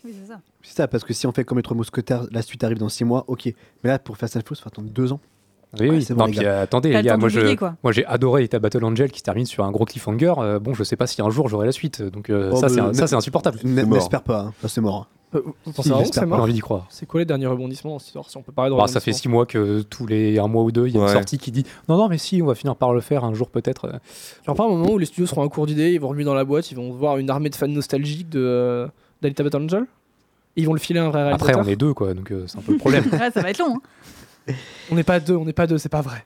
Oui, 0.03 0.15
c'est 0.19 0.27
ça. 0.31 0.39
C'est 0.63 0.75
ça, 0.75 0.87
parce 0.87 1.03
que 1.03 1.13
si 1.13 1.27
on 1.27 1.31
fait 1.31 1.43
comme 1.43 1.57
les 1.59 1.63
trois 1.63 1.77
mousquetaires, 1.77 2.23
la 2.31 2.41
suite 2.41 2.63
arrive 2.63 2.79
dans 2.79 2.89
6 2.89 3.03
mois, 3.05 3.23
ok. 3.27 3.45
Mais 3.83 3.89
là, 3.89 3.99
pour 3.99 4.17
Fast 4.17 4.35
and 4.35 4.41
Furious, 4.41 4.59
il 4.59 4.63
faut 4.63 4.67
attendre 4.69 4.89
2 4.89 5.13
ans. 5.13 5.19
Oui, 5.79 5.89
oui. 5.89 6.03
c'est 6.03 6.13
bon, 6.13 6.21
Non, 6.21 6.25
les 6.25 6.31
puis, 6.33 6.41
gars. 6.41 6.51
euh, 6.51 6.63
attendez, 6.63 6.91
les 6.91 7.01
gars, 7.01 7.15
moi, 7.15 7.29
je, 7.29 7.39
d'oublier, 7.39 7.55
quoi. 7.55 7.75
moi 7.81 7.93
j'ai 7.93 8.05
adoré 8.05 8.43
Eta 8.43 8.59
Battle 8.59 8.83
Angel 8.83 9.09
qui 9.09 9.19
se 9.19 9.23
termine 9.23 9.45
sur 9.45 9.63
un 9.63 9.71
gros 9.71 9.85
cliffhanger. 9.85 10.33
Euh, 10.39 10.59
bon, 10.59 10.73
je 10.73 10.83
sais 10.83 10.97
pas 10.97 11.07
si 11.07 11.21
un 11.21 11.29
jour 11.29 11.47
j'aurai 11.47 11.65
la 11.65 11.71
suite. 11.71 12.01
Donc 12.01 12.29
euh, 12.29 12.49
Oh, 12.51 12.57
ça, 12.57 12.67
bah, 12.67 12.89
c'est 12.91 12.99
ça, 12.99 13.07
c'est 13.07 13.15
insupportable. 13.15 13.59
N'espère 13.63 14.21
pas, 14.23 14.39
hein. 14.41 14.53
Ça, 14.61 14.67
c'est 14.67 14.81
mort. 14.81 15.07
Euh, 15.33 15.41
vous 15.63 15.71
pensez 15.71 15.87
Si, 16.03 16.11
c'est 16.11 16.25
mort 16.25 16.41
envie 16.41 16.51
d'y 16.51 16.59
croire. 16.59 16.87
C'est 16.89 17.05
quoi 17.05 17.21
les 17.21 17.25
derniers 17.25 17.45
rebondissements 17.47 17.91
dans 17.91 17.99
cette 17.99 18.07
histoire 18.09 18.29
Si 18.29 18.35
on 18.35 18.41
peut 18.41 18.51
parler 18.51 18.69
de 18.69 18.75
Bah, 18.75 18.87
ça 18.87 18.99
fait 18.99 19.11
rebondissements. 19.11 19.21
six 19.21 19.29
mois 19.29 19.45
que 19.45 19.81
tous 19.83 20.05
les 20.07 20.39
un 20.39 20.47
mois 20.49 20.63
ou 20.63 20.73
deux, 20.73 20.87
il 20.87 20.93
y 20.93 20.97
a 20.97 20.99
Ouais. 20.99 21.07
une 21.07 21.13
sortie 21.13 21.37
qui 21.37 21.51
dit 21.51 21.65
non, 21.87 21.95
non, 21.95 22.09
mais 22.09 22.17
si, 22.17 22.41
on 22.41 22.47
va 22.47 22.55
finir 22.55 22.75
par 22.75 22.93
le 22.93 22.99
faire 22.99 23.23
un 23.23 23.33
jour 23.33 23.49
peut-être. 23.49 23.85
euh. 23.85 23.91
Genre 24.45 24.57
pas 24.57 24.65
un 24.65 24.69
moment 24.69 24.91
où 24.91 24.97
les 24.97 25.05
studios 25.05 25.25
seront 25.27 25.43
à 25.43 25.47
court 25.47 25.67
d'idées, 25.67 25.93
ils 25.93 26.01
vont 26.01 26.09
remuer 26.09 26.25
dans 26.25 26.33
la 26.33 26.43
boîte, 26.43 26.69
ils 26.71 26.75
vont 26.75 26.91
voir 26.91 27.17
une 27.17 27.29
armée 27.29 27.49
de 27.49 27.55
fans 27.55 27.69
nostalgiques 27.69 28.27
de 28.27 28.41
euh, 28.43 28.87
d'Alita 29.21 29.43
Battle 29.43 29.63
Angel 29.63 29.85
ils 30.55 30.65
vont 30.65 30.73
le 30.73 30.79
filer 30.79 30.99
à 30.99 31.05
un 31.05 31.09
vrai 31.09 31.31
Après, 31.31 31.55
on 31.55 31.63
est 31.63 31.75
deux, 31.75 31.93
quoi, 31.93 32.13
donc 32.13 32.31
euh, 32.31 32.43
c'est 32.47 32.57
un 32.57 32.61
peu 32.61 32.73
le 32.73 32.77
problème. 32.77 33.05
Ouais, 33.11 33.31
ça 33.31 33.41
va 33.41 33.49
être 33.49 33.59
long. 33.59 33.77
hein. 34.47 34.53
On 34.91 34.95
n'est 34.95 35.03
pas 35.03 35.19
deux, 35.19 35.35
on 35.35 35.45
n'est 35.45 35.53
pas 35.53 35.67
deux, 35.67 35.77
c'est 35.77 35.87
pas 35.87 36.01
vrai. 36.01 36.25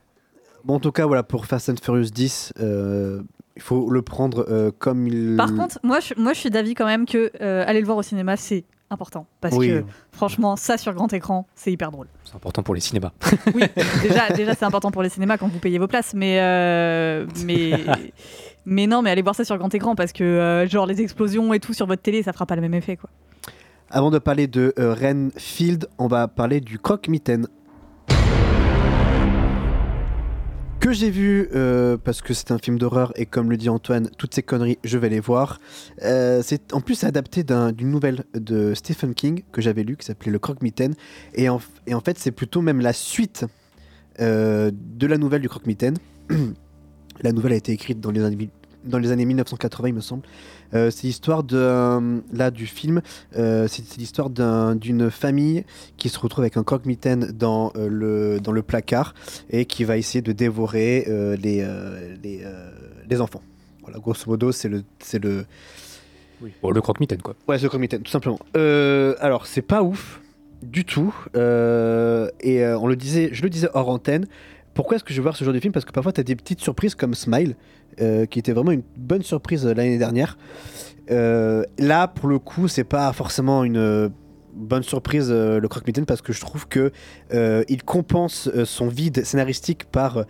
Bon, 0.63 0.75
en 0.75 0.79
tout 0.79 0.91
cas, 0.91 1.05
voilà, 1.05 1.21
pour 1.21 1.45
Fast 1.45 1.69
and 1.69 1.75
Furious 1.83 2.09
10, 2.11 2.53
euh, 2.59 3.21
il 3.55 3.61
faut 3.61 3.89
le 3.91 4.01
prendre 4.01 4.45
euh, 4.49 4.71
comme 4.79 5.05
il. 5.07 5.35
Par 5.35 5.53
contre, 5.53 5.79
moi 5.83 5.99
je, 5.99 6.13
moi, 6.17 6.33
je 6.33 6.39
suis 6.39 6.49
d'avis 6.49 6.73
quand 6.73 6.85
même 6.85 7.05
que 7.05 7.31
euh, 7.41 7.63
aller 7.67 7.81
le 7.81 7.85
voir 7.85 7.97
au 7.97 8.03
cinéma, 8.03 8.35
c'est 8.37 8.63
important. 8.89 9.25
Parce 9.41 9.55
Oui. 9.55 9.67
que 9.69 9.83
franchement, 10.11 10.55
ça 10.55 10.77
sur 10.77 10.93
grand 10.93 11.11
écran, 11.13 11.47
c'est 11.55 11.71
hyper 11.71 11.91
drôle. 11.91 12.07
C'est 12.23 12.35
important 12.35 12.63
pour 12.63 12.75
les 12.75 12.81
cinémas. 12.81 13.11
Oui, 13.53 13.63
déjà, 14.03 14.29
déjà 14.29 14.53
c'est 14.53 14.65
important 14.65 14.91
pour 14.91 15.01
les 15.03 15.09
cinémas 15.09 15.37
quand 15.37 15.47
vous 15.47 15.59
payez 15.59 15.79
vos 15.79 15.87
places, 15.87 16.13
mais, 16.13 16.39
euh, 16.39 17.25
mais, 17.45 17.73
mais 18.65 18.87
non, 18.87 19.01
mais 19.01 19.09
allez 19.11 19.21
voir 19.21 19.35
ça 19.35 19.43
sur 19.43 19.57
grand 19.57 19.73
écran 19.73 19.95
parce 19.95 20.11
que 20.13 20.23
euh, 20.23 20.67
genre 20.67 20.85
les 20.85 21.01
explosions 21.01 21.53
et 21.53 21.59
tout 21.59 21.73
sur 21.73 21.87
votre 21.87 22.01
télé, 22.01 22.23
ça 22.23 22.31
fera 22.33 22.45
pas 22.45 22.55
le 22.55 22.61
même 22.61 22.73
effet 22.75 22.95
quoi. 22.97 23.09
Avant 23.89 24.09
de 24.11 24.17
parler 24.19 24.47
de 24.47 24.73
euh, 24.79 24.93
Renfield, 24.93 25.87
on 25.97 26.07
va 26.07 26.27
parler 26.27 26.59
du 26.59 26.79
croque-mitaine. 26.79 27.47
Que 30.85 30.93
j'ai 30.93 31.09
vu 31.09 31.49
euh, 31.55 31.97
parce 31.97 32.21
que 32.21 32.35
c'est 32.35 32.51
un 32.51 32.59
film 32.59 32.77
d'horreur 32.77 33.11
et 33.15 33.25
comme 33.25 33.49
le 33.49 33.57
dit 33.57 33.69
Antoine, 33.69 34.07
toutes 34.19 34.35
ces 34.35 34.43
conneries, 34.43 34.77
je 34.83 34.99
vais 34.99 35.09
les 35.09 35.19
voir. 35.19 35.59
Euh, 36.03 36.41
c'est 36.43 36.73
en 36.73 36.79
plus 36.79 37.03
adapté 37.03 37.43
d'un- 37.43 37.71
d'une 37.71 37.89
nouvelle 37.89 38.23
de 38.35 38.75
Stephen 38.75 39.15
King 39.15 39.41
que 39.51 39.63
j'avais 39.63 39.81
lu 39.81 39.97
qui 39.97 40.05
s'appelait 40.05 40.31
Le 40.31 40.37
Croque-Mitaine 40.37 40.93
et 41.33 41.49
en 41.49 41.57
fait 41.57 42.19
c'est 42.19 42.29
plutôt 42.29 42.61
même 42.61 42.81
la 42.81 42.93
suite 42.93 43.45
euh, 44.19 44.69
de 44.71 45.07
la 45.07 45.17
nouvelle 45.17 45.41
du 45.41 45.49
Croque-Mitaine. 45.49 45.97
la 47.23 47.31
nouvelle 47.31 47.53
a 47.53 47.55
été 47.55 47.71
écrite 47.71 47.99
dans 47.99 48.11
les 48.11 48.23
années, 48.23 48.51
dans 48.85 48.97
les 48.99 49.11
années 49.11 49.25
1980 49.25 49.87
il 49.89 49.93
me 49.93 50.01
semble. 50.01 50.23
Euh, 50.73 50.89
c'est 50.91 51.03
l'histoire 51.07 51.43
de 51.43 52.21
là 52.33 52.51
du 52.51 52.65
film 52.65 53.01
euh, 53.37 53.67
c'est 53.67 53.97
l'histoire 53.97 54.29
d'un- 54.29 54.75
d'une 54.75 55.09
famille 55.11 55.63
qui 55.97 56.09
se 56.09 56.17
retrouve 56.19 56.43
avec 56.43 56.57
un 56.57 56.63
croque-mitaine 56.63 57.31
dans, 57.31 57.71
euh, 57.75 57.87
le, 57.87 58.39
dans 58.39 58.51
le 58.51 58.61
placard 58.63 59.13
et 59.49 59.65
qui 59.65 59.83
va 59.83 59.97
essayer 59.97 60.21
de 60.21 60.31
dévorer 60.31 61.05
les, 61.41 61.65
les, 62.23 62.43
les 63.09 63.21
enfants. 63.21 63.41
Voilà, 63.83 63.99
grosso 63.99 64.23
modo, 64.27 64.51
c'est 64.51 64.69
le, 64.69 64.83
c'est 64.99 65.23
le, 65.23 65.45
Bon, 66.61 66.69
le 66.71 66.81
croque-mitaine, 66.81 67.21
quoi. 67.21 67.35
Ouais, 67.47 67.57
c'est 67.57 67.63
le 67.63 67.69
croque-mitaine, 67.69 68.01
tout 68.01 68.11
simplement. 68.11 68.39
Alors, 68.55 69.45
c'est 69.47 69.61
pas 69.61 69.83
ouf 69.83 70.21
du 70.63 70.83
tout. 70.85 71.13
Et 71.35 72.65
on 72.65 72.87
le 72.87 72.95
disait, 72.95 73.29
je 73.31 73.41
le 73.43 73.49
disais 73.49 73.67
hors 73.73 73.89
antenne. 73.89 74.25
Pourquoi 74.73 74.95
est-ce 74.97 75.03
que 75.05 75.13
je 75.13 75.19
vais 75.19 75.23
voir 75.23 75.37
ce 75.37 75.45
genre 75.45 75.53
de 75.53 75.59
film? 75.59 75.71
Parce 75.71 75.85
que 75.85 75.91
parfois, 75.93 76.11
tu 76.11 76.19
as 76.19 76.23
des 76.23 76.35
petites 76.35 76.59
surprises 76.59 76.95
comme 76.95 77.13
Smile, 77.13 77.55
euh, 78.01 78.25
qui 78.25 78.39
était 78.39 78.51
vraiment 78.51 78.71
une 78.71 78.83
bonne 78.97 79.21
surprise 79.21 79.65
euh, 79.65 79.73
l'année 79.73 79.97
dernière. 79.97 80.37
Euh, 81.11 81.63
là, 81.77 82.07
pour 82.07 82.27
le 82.27 82.39
coup, 82.39 82.67
c'est 82.67 82.83
pas 82.83 83.11
forcément 83.13 83.63
une 83.63 84.11
bonne 84.53 84.83
surprise, 84.83 85.31
le 85.31 85.67
croque-mitaine, 85.67 86.05
parce 86.05 86.21
que 86.21 86.31
je 86.31 86.39
trouve 86.39 86.67
que 86.67 86.91
il 87.69 87.83
compense 87.83 88.49
son 88.63 88.87
vide 88.87 89.25
scénaristique 89.25 89.83
par 89.83 90.23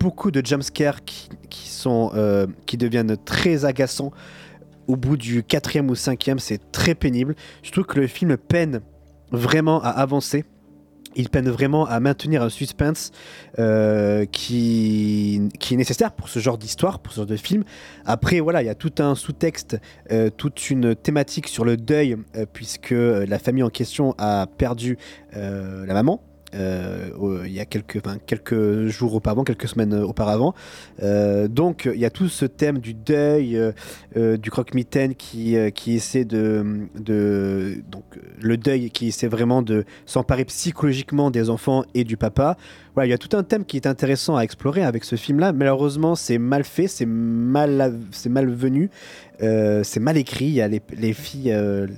beaucoup 0.00 0.32
de 0.32 0.44
jumpscares 0.44 1.04
qui, 1.04 1.28
qui, 1.48 1.68
sont, 1.68 2.10
qui 2.66 2.76
deviennent 2.76 3.16
très 3.16 3.64
agaçants 3.64 4.10
au 4.88 4.96
bout 4.96 5.16
du 5.16 5.44
quatrième 5.44 5.88
ou 5.88 5.94
cinquième, 5.94 6.40
c'est 6.40 6.72
très 6.72 6.94
pénible. 6.96 7.36
Je 7.62 7.70
trouve 7.70 7.84
que 7.84 8.00
le 8.00 8.08
film 8.08 8.36
peine 8.36 8.80
vraiment 9.30 9.80
à 9.82 9.90
avancer. 9.90 10.44
Il 11.18 11.30
peine 11.30 11.50
vraiment 11.50 11.84
à 11.84 11.98
maintenir 11.98 12.42
un 12.42 12.48
suspense 12.48 13.10
euh, 13.58 14.24
qui, 14.24 15.48
est 15.70 15.76
nécessaire 15.76 16.12
pour 16.12 16.28
ce 16.28 16.38
genre 16.38 16.58
d'histoire, 16.58 17.00
pour 17.00 17.12
ce 17.12 17.16
genre 17.16 17.26
de 17.26 17.36
film. 17.36 17.64
Après, 18.06 18.38
voilà, 18.38 18.62
il 18.62 18.66
y 18.66 18.70
a 18.70 18.76
tout 18.76 18.92
un 19.00 19.16
sous-texte, 19.16 19.78
euh, 20.12 20.30
toute 20.30 20.70
une 20.70 20.94
thématique 20.94 21.48
sur 21.48 21.64
le 21.64 21.76
deuil, 21.76 22.16
euh, 22.36 22.46
puisque 22.50 22.94
la 22.94 23.38
famille 23.40 23.64
en 23.64 23.68
question 23.68 24.14
a 24.16 24.46
perdu 24.46 24.96
la 25.32 25.92
maman. 25.92 26.22
Euh, 26.54 27.10
il 27.46 27.52
y 27.52 27.60
a 27.60 27.66
quelques, 27.66 28.86
jours 28.86 29.14
auparavant, 29.14 29.44
quelques 29.44 29.68
semaines 29.68 29.94
auparavant. 29.94 30.54
Euh, 31.02 31.48
donc 31.48 31.88
il 31.92 32.00
y 32.00 32.04
a 32.04 32.10
tout 32.10 32.28
ce 32.28 32.44
thème 32.44 32.78
du 32.78 32.94
deuil, 32.94 33.58
euh, 34.16 34.36
du 34.36 34.50
croque-mitaine 34.50 35.14
qui, 35.14 35.56
qui 35.74 35.94
essaie 35.94 36.24
de, 36.24 36.80
donc 37.88 38.04
le 38.40 38.56
deuil 38.56 38.90
qui 38.90 39.08
essaie 39.08 39.28
vraiment 39.28 39.62
de 39.62 39.84
s'emparer 40.06 40.44
psychologiquement 40.44 41.30
des 41.30 41.50
enfants 41.50 41.84
et 41.94 42.04
du 42.04 42.16
papa. 42.16 42.56
Voilà, 42.94 43.06
il 43.06 43.10
y 43.10 43.14
a 43.14 43.18
tout 43.18 43.36
un 43.36 43.44
thème 43.44 43.64
qui 43.64 43.76
est 43.76 43.86
intéressant 43.86 44.36
à 44.36 44.42
explorer 44.42 44.82
avec 44.82 45.04
ce 45.04 45.14
film-là. 45.14 45.52
Malheureusement, 45.52 46.16
c'est 46.16 46.38
mal 46.38 46.64
fait, 46.64 46.88
c'est 46.88 47.06
mal, 47.06 47.94
c'est 48.10 48.30
euh, 49.40 49.82
c'est 49.84 50.00
mal 50.00 50.16
écrit. 50.16 50.46
Il 50.46 50.54
y 50.54 50.60
a 50.60 50.68
les, 50.68 50.82
les 50.96 51.12
filles, 51.12 51.54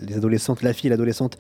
les 0.07 0.17
adolescentes, 0.17 0.63
la 0.63 0.73
fille 0.73 0.89
et 0.89 0.91
l'adolescente. 0.91 1.39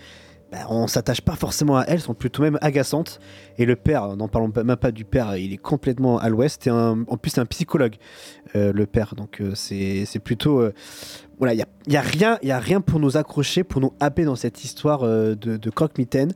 Bah, 0.50 0.58
on 0.68 0.88
s'attache 0.88 1.20
pas 1.20 1.36
forcément 1.36 1.78
à 1.78 1.84
elles, 1.84 2.00
sont 2.00 2.14
plutôt 2.14 2.42
même 2.42 2.58
agaçantes. 2.60 3.20
Et 3.56 3.66
le 3.66 3.76
père, 3.76 4.16
n'en 4.16 4.26
parlons 4.26 4.50
même 4.54 4.76
pas 4.76 4.90
du 4.90 5.04
père, 5.04 5.36
il 5.36 5.52
est 5.52 5.58
complètement 5.58 6.18
à 6.18 6.28
l'ouest. 6.28 6.66
Et 6.66 6.70
en 6.70 7.04
plus, 7.20 7.30
c'est 7.30 7.40
un 7.40 7.46
psychologue, 7.46 7.96
euh, 8.56 8.72
le 8.72 8.86
père. 8.86 9.14
Donc 9.14 9.40
euh, 9.40 9.52
c'est 9.54 10.18
plutôt... 10.22 10.60
euh, 10.60 10.74
voilà, 11.38 11.54
il 11.54 11.56
n'y 11.56 11.62
a, 11.62 11.66
y 11.88 11.96
a, 11.96 12.00
rien- 12.00 12.38
y 12.42 12.50
a 12.50 12.58
rien 12.58 12.80
pour 12.80 12.98
nous 12.98 13.16
accrocher, 13.16 13.62
pour 13.64 13.80
nous 13.80 13.92
happer 14.00 14.24
dans 14.24 14.36
cette 14.36 14.64
histoire 14.64 15.02
de, 15.02 15.34
de 15.34 15.70
croque-mitaine. 15.70 16.32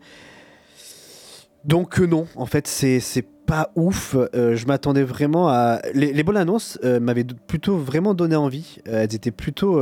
Donc 1.64 1.98
non, 1.98 2.26
en 2.36 2.46
fait, 2.46 2.66
c'est 2.68 3.26
pas 3.46 3.70
ouf. 3.74 4.16
Je 4.32 4.66
m'attendais 4.66 5.02
vraiment 5.02 5.48
à... 5.48 5.80
Les, 5.92 6.22
bonnes 6.22 6.36
annonces 6.36 6.78
m'avaient 6.82 7.24
plutôt 7.24 7.76
vraiment 7.76 8.14
donné 8.14 8.36
envie. 8.36 8.78
Elles 8.86 9.14
étaient 9.14 9.30
plutôt 9.30 9.78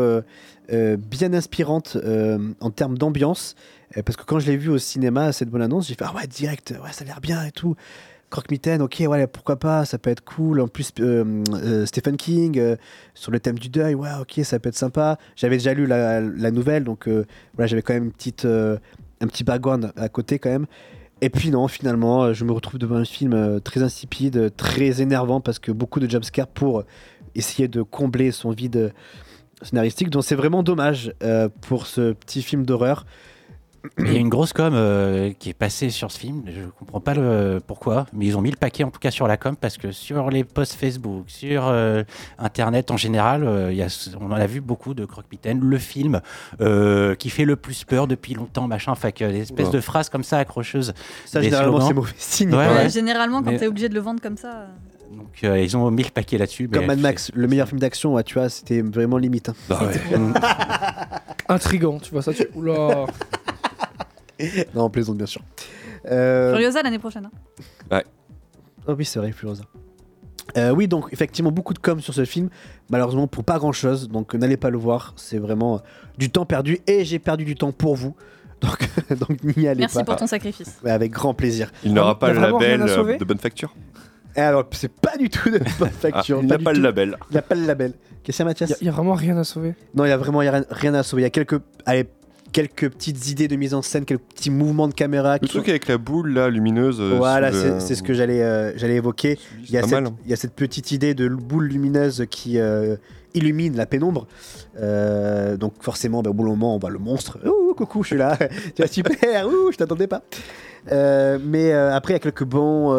bien 0.68 1.34
inspirantes 1.34 1.96
en 2.60 2.70
termes 2.70 2.98
d'ambiance. 2.98 3.54
Parce 4.04 4.16
que 4.16 4.24
quand 4.24 4.38
je 4.38 4.46
l'ai 4.46 4.56
vu 4.56 4.70
au 4.70 4.78
cinéma, 4.78 5.32
cette 5.32 5.50
bonne 5.50 5.62
annonce, 5.62 5.88
j'ai 5.88 5.94
fait 5.94 6.04
«Ah 6.06 6.14
ouais, 6.14 6.26
direct, 6.26 6.74
ouais, 6.82 6.92
ça 6.92 7.04
a 7.04 7.06
l'air 7.06 7.20
bien 7.20 7.44
et 7.44 7.52
tout.» 7.52 7.76
Croque-mitaine, 8.32 8.80
ok, 8.80 9.04
ouais, 9.06 9.26
pourquoi 9.26 9.56
pas, 9.56 9.84
ça 9.84 9.98
peut 9.98 10.08
être 10.08 10.24
cool. 10.24 10.62
En 10.62 10.66
plus, 10.66 10.90
euh, 11.00 11.44
euh, 11.52 11.84
Stephen 11.84 12.16
King, 12.16 12.58
euh, 12.58 12.76
sur 13.12 13.30
le 13.30 13.38
thème 13.38 13.58
du 13.58 13.68
deuil, 13.68 13.94
ouais, 13.94 14.08
ok, 14.22 14.40
ça 14.42 14.58
peut 14.58 14.70
être 14.70 14.74
sympa. 14.74 15.18
J'avais 15.36 15.58
déjà 15.58 15.74
lu 15.74 15.84
la, 15.84 16.22
nouvelle, 16.50 16.82
donc 16.82 17.08
voilà, 17.08 17.66
j'avais 17.66 17.82
quand 17.82 17.92
même 17.92 18.04
une 18.04 18.12
petite, 18.12 18.46
un 18.46 19.26
petit 19.26 19.44
background 19.44 19.92
à 19.96 20.08
côté 20.08 20.38
quand 20.38 20.48
même. 20.48 20.64
Et 21.20 21.28
puis 21.28 21.50
non, 21.50 21.68
finalement, 21.68 22.32
je 22.32 22.46
me 22.46 22.52
retrouve 22.52 22.80
devant 22.80 22.96
un 22.96 23.04
film 23.04 23.60
très 23.60 23.82
insipide, 23.82 24.56
très 24.56 25.02
énervant, 25.02 25.42
parce 25.42 25.58
que 25.58 25.70
beaucoup 25.70 26.00
de 26.00 26.08
jumpscares 26.08 26.48
pour 26.48 26.84
essayer 27.34 27.68
de 27.68 27.82
combler 27.82 28.32
son 28.32 28.50
vide 28.52 28.94
scénaristique. 29.60 30.08
Donc 30.08 30.24
c'est 30.24 30.36
vraiment 30.36 30.62
dommage 30.62 31.12
pour 31.60 31.86
ce 31.86 32.14
petit 32.14 32.40
film 32.40 32.64
d'horreur. 32.64 33.04
Il 33.98 34.12
y 34.12 34.16
a 34.16 34.18
une 34.20 34.28
grosse 34.28 34.52
com 34.52 34.72
euh, 34.74 35.32
qui 35.38 35.50
est 35.50 35.54
passée 35.54 35.90
sur 35.90 36.12
ce 36.12 36.18
film. 36.18 36.42
Je 36.46 36.62
comprends 36.78 37.00
pas 37.00 37.14
le 37.14 37.60
pourquoi, 37.66 38.06
mais 38.12 38.26
ils 38.26 38.36
ont 38.36 38.40
mis 38.40 38.50
le 38.50 38.56
paquet 38.56 38.84
en 38.84 38.90
tout 38.90 39.00
cas 39.00 39.10
sur 39.10 39.26
la 39.26 39.36
com 39.36 39.56
parce 39.60 39.76
que 39.76 39.90
sur 39.90 40.30
les 40.30 40.44
posts 40.44 40.74
Facebook, 40.74 41.24
sur 41.28 41.66
euh, 41.66 42.04
Internet 42.38 42.90
en 42.92 42.96
général, 42.96 43.42
euh, 43.44 43.72
il 43.72 43.76
y 43.78 43.82
a, 43.82 43.88
on 44.20 44.26
en 44.26 44.32
a 44.36 44.46
vu 44.46 44.60
beaucoup 44.60 44.94
de 44.94 45.04
croque-mitaine. 45.04 45.58
Le 45.60 45.78
film 45.78 46.20
euh, 46.60 47.14
qui 47.16 47.28
fait 47.28 47.44
le 47.44 47.56
plus 47.56 47.82
peur 47.84 48.06
depuis 48.06 48.34
longtemps, 48.34 48.68
machin. 48.68 48.94
Fait 48.94 49.12
que 49.12 49.24
des 49.24 49.40
espèces 49.40 49.66
Ouais. 49.66 49.72
de 49.72 49.80
phrases 49.80 50.08
comme 50.08 50.22
ça 50.24 50.38
accrocheuses. 50.38 50.94
Ça, 51.26 51.40
généralement, 51.42 51.80
c'est 51.80 51.94
mauvais 51.94 52.12
signe. 52.16 52.54
Ouais, 52.54 52.68
Ouais. 52.68 52.88
Généralement, 52.88 53.42
quand 53.42 53.50
Mais- 53.50 53.58
t'es 53.58 53.66
obligé 53.66 53.88
de 53.88 53.94
le 53.94 54.00
vendre 54.00 54.20
comme 54.20 54.36
ça. 54.36 54.66
Donc 55.10 55.44
euh, 55.44 55.60
ils 55.60 55.76
ont 55.76 55.90
mis 55.90 56.04
le 56.04 56.10
paquet 56.10 56.38
là-dessus. 56.38 56.68
Comme 56.68 56.86
Mad 56.86 56.98
Max, 57.00 57.30
le 57.34 57.46
meilleur 57.46 57.68
film 57.68 57.78
d'action, 57.80 58.14
ouais, 58.14 58.22
tu 58.22 58.34
vois, 58.34 58.48
c'était 58.48 58.80
vraiment 58.80 59.18
limite. 59.18 59.48
hein. 59.50 59.54
Bah 59.68 59.80
ouais. 59.82 60.18
Intrigant, 61.48 61.98
tu 61.98 62.12
vois 62.12 62.22
ça, 62.22 62.32
tu. 62.32 62.46
Oula. 62.54 63.06
non, 64.74 64.84
on 64.84 64.90
plaisante 64.90 65.16
bien 65.16 65.26
sûr. 65.26 65.42
Euh, 66.10 66.50
Furiosa 66.52 66.82
l'année 66.82 66.98
prochaine. 66.98 67.28
hein. 67.90 68.00
Oh 68.86 68.94
oui, 68.98 69.04
c'est 69.04 69.18
vrai, 69.20 69.30
Furiosa. 69.32 69.62
Euh, 70.56 70.70
oui, 70.70 70.88
donc 70.88 71.08
effectivement, 71.12 71.52
beaucoup 71.52 71.72
de 71.72 71.78
com 71.78 72.00
sur 72.00 72.12
ce 72.14 72.24
film. 72.24 72.48
Malheureusement, 72.90 73.26
pour 73.26 73.44
pas 73.44 73.58
grand 73.58 73.72
chose. 73.72 74.08
Donc 74.08 74.34
n'allez 74.34 74.56
pas 74.56 74.70
le 74.70 74.78
voir. 74.78 75.14
C'est 75.16 75.38
vraiment 75.38 75.76
euh, 75.76 75.78
du 76.18 76.30
temps 76.30 76.44
perdu. 76.44 76.80
Et 76.86 77.04
j'ai 77.04 77.18
perdu 77.18 77.44
du 77.44 77.54
temps 77.54 77.72
pour 77.72 77.96
vous. 77.96 78.14
Donc, 78.62 78.78
donc 79.18 79.56
n'y 79.56 79.66
allez 79.66 79.80
Merci 79.80 79.98
pas. 79.98 80.04
pour 80.04 80.14
ton 80.14 80.28
sacrifice. 80.28 80.78
Ouais, 80.84 80.92
avec 80.92 81.10
grand 81.10 81.34
plaisir. 81.34 81.72
Il 81.82 81.94
n'aura 81.94 82.16
pas 82.16 82.28
y 82.28 82.30
a 82.30 82.34
le 82.34 82.40
label 82.42 82.82
euh, 82.82 83.18
de 83.18 83.24
bonne 83.24 83.38
facture. 83.38 83.74
Et 84.36 84.40
alors, 84.40 84.68
c'est 84.70 84.86
pas 84.92 85.16
du 85.16 85.28
tout 85.28 85.50
de 85.50 85.58
bonne 85.80 85.90
facture. 86.00 86.36
Ah, 86.38 86.42
il 86.44 86.46
n'a 86.48 86.58
du 86.58 86.64
pas 86.64 86.70
le 86.70 86.76
tout. 86.78 86.82
label. 86.84 87.16
Il 87.30 87.34
n'a 87.34 87.42
pas 87.42 87.56
le 87.56 87.66
label. 87.66 87.92
Qu'est-ce 88.22 88.36
qu'il 88.36 88.44
y 88.44 88.46
a, 88.46 88.50
Mathias? 88.50 88.76
Il 88.80 88.86
y, 88.86 88.88
a 88.88 88.92
vraiment 88.92 89.14
rien 89.14 89.36
à 89.36 89.42
sauver. 89.42 89.74
Non, 89.96 90.04
il 90.04 90.10
y 90.10 90.12
a 90.12 90.16
vraiment 90.16 90.42
y 90.42 90.46
a 90.46 90.52
rien, 90.52 90.64
rien 90.70 90.94
à 90.94 91.02
sauver. 91.02 91.22
Il 91.22 91.24
y 91.24 91.26
a 91.26 91.30
quelques. 91.30 91.60
Allez, 91.86 92.06
quelques 92.52 92.88
petites 92.90 93.28
idées 93.30 93.48
de 93.48 93.56
mise 93.56 93.74
en 93.74 93.82
scène, 93.82 94.04
quelques 94.04 94.20
petits 94.22 94.50
mouvements 94.50 94.88
de 94.88 94.94
caméra. 94.94 95.34
Le 95.40 95.48
truc 95.48 95.64
sont- 95.64 95.70
avec 95.70 95.88
la 95.88 95.98
boule 95.98 96.32
là, 96.34 96.48
lumineuse. 96.50 96.98
euh, 97.00 97.14
Voilà, 97.16 97.50
c'est 97.52 97.70
le- 97.90 97.96
ce 97.96 98.02
que 98.02 98.14
j'allais 98.14 98.42
euh, 98.42 98.72
j'allais 98.76 98.96
évoquer. 98.96 99.38
Il 99.64 99.70
y, 99.70 99.76
a 99.78 99.80
pas 99.80 99.86
cette, 99.88 99.94
mal, 99.94 100.06
hein. 100.06 100.16
il 100.24 100.30
y 100.30 100.34
a 100.34 100.36
cette 100.36 100.54
petite 100.54 100.92
idée 100.92 101.14
de 101.14 101.28
boule 101.28 101.64
lumineuse 101.66 102.24
qui 102.30 102.58
euh, 102.58 102.96
illumine 103.34 103.76
la 103.76 103.86
pénombre. 103.86 104.26
Euh, 104.78 105.56
donc 105.56 105.74
forcément, 105.80 106.22
bah, 106.22 106.30
au 106.30 106.34
bout 106.34 106.44
d'un 106.44 106.50
moment, 106.50 106.76
on 106.76 106.78
voit 106.78 106.90
le 106.90 106.98
monstre. 106.98 107.38
Ouh, 107.46 107.74
coucou, 107.74 108.02
je 108.02 108.08
suis 108.08 108.16
là. 108.18 108.36
tu 108.74 108.82
vois, 108.82 108.86
super, 108.86 109.46
ouh, 109.48 109.72
je 109.72 109.76
t'attendais 109.78 110.06
pas. 110.06 110.22
Mais 110.90 111.72
après, 111.72 112.12
il 112.12 112.16
y 112.16 112.16
a 112.16 112.20
quelques 112.20 112.44
bons, 112.44 112.90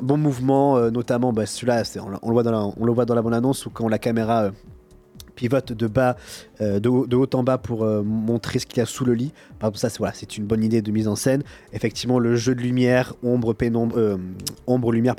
bons 0.00 0.16
mouvements, 0.18 0.78
notamment 0.90 1.32
bah, 1.32 1.46
celui-là, 1.46 1.82
on, 1.96 2.10
on 2.22 2.28
le 2.28 2.32
voit 2.34 2.42
dans 2.42 2.52
la, 2.52 2.60
on 2.78 2.84
le 2.84 2.92
voit 2.92 3.04
dans 3.06 3.14
la 3.14 3.22
bande-annonce, 3.22 3.66
où 3.66 3.70
quand 3.70 3.88
la 3.88 3.98
caméra 3.98 4.50
pivote 5.34 5.72
de 5.72 5.86
bas, 5.86 6.16
euh, 6.60 6.80
de, 6.80 6.88
haut, 6.88 7.26
en 7.34 7.42
bas 7.42 7.58
pour 7.58 7.84
euh, 7.84 8.02
montrer 8.02 8.58
ce 8.58 8.66
qu'il 8.66 8.78
y 8.78 8.80
a 8.80 8.86
sous 8.86 9.04
le 9.04 9.14
lit. 9.14 9.32
Par 9.58 9.70
ça, 9.76 9.88
c'est 10.14 10.36
une 10.36 10.44
bonne 10.44 10.62
idée 10.64 10.82
de 10.82 10.90
mise 10.90 11.08
en 11.08 11.16
scène. 11.16 11.42
Effectivement, 11.72 12.18
le 12.18 12.36
jeu 12.36 12.54
de 12.54 12.60
lumière, 12.60 13.14
ombre, 13.22 13.52
pénombre, 13.52 13.96
euh, 13.98 14.16
ombre, 14.66 14.92
lumière, 14.92 15.14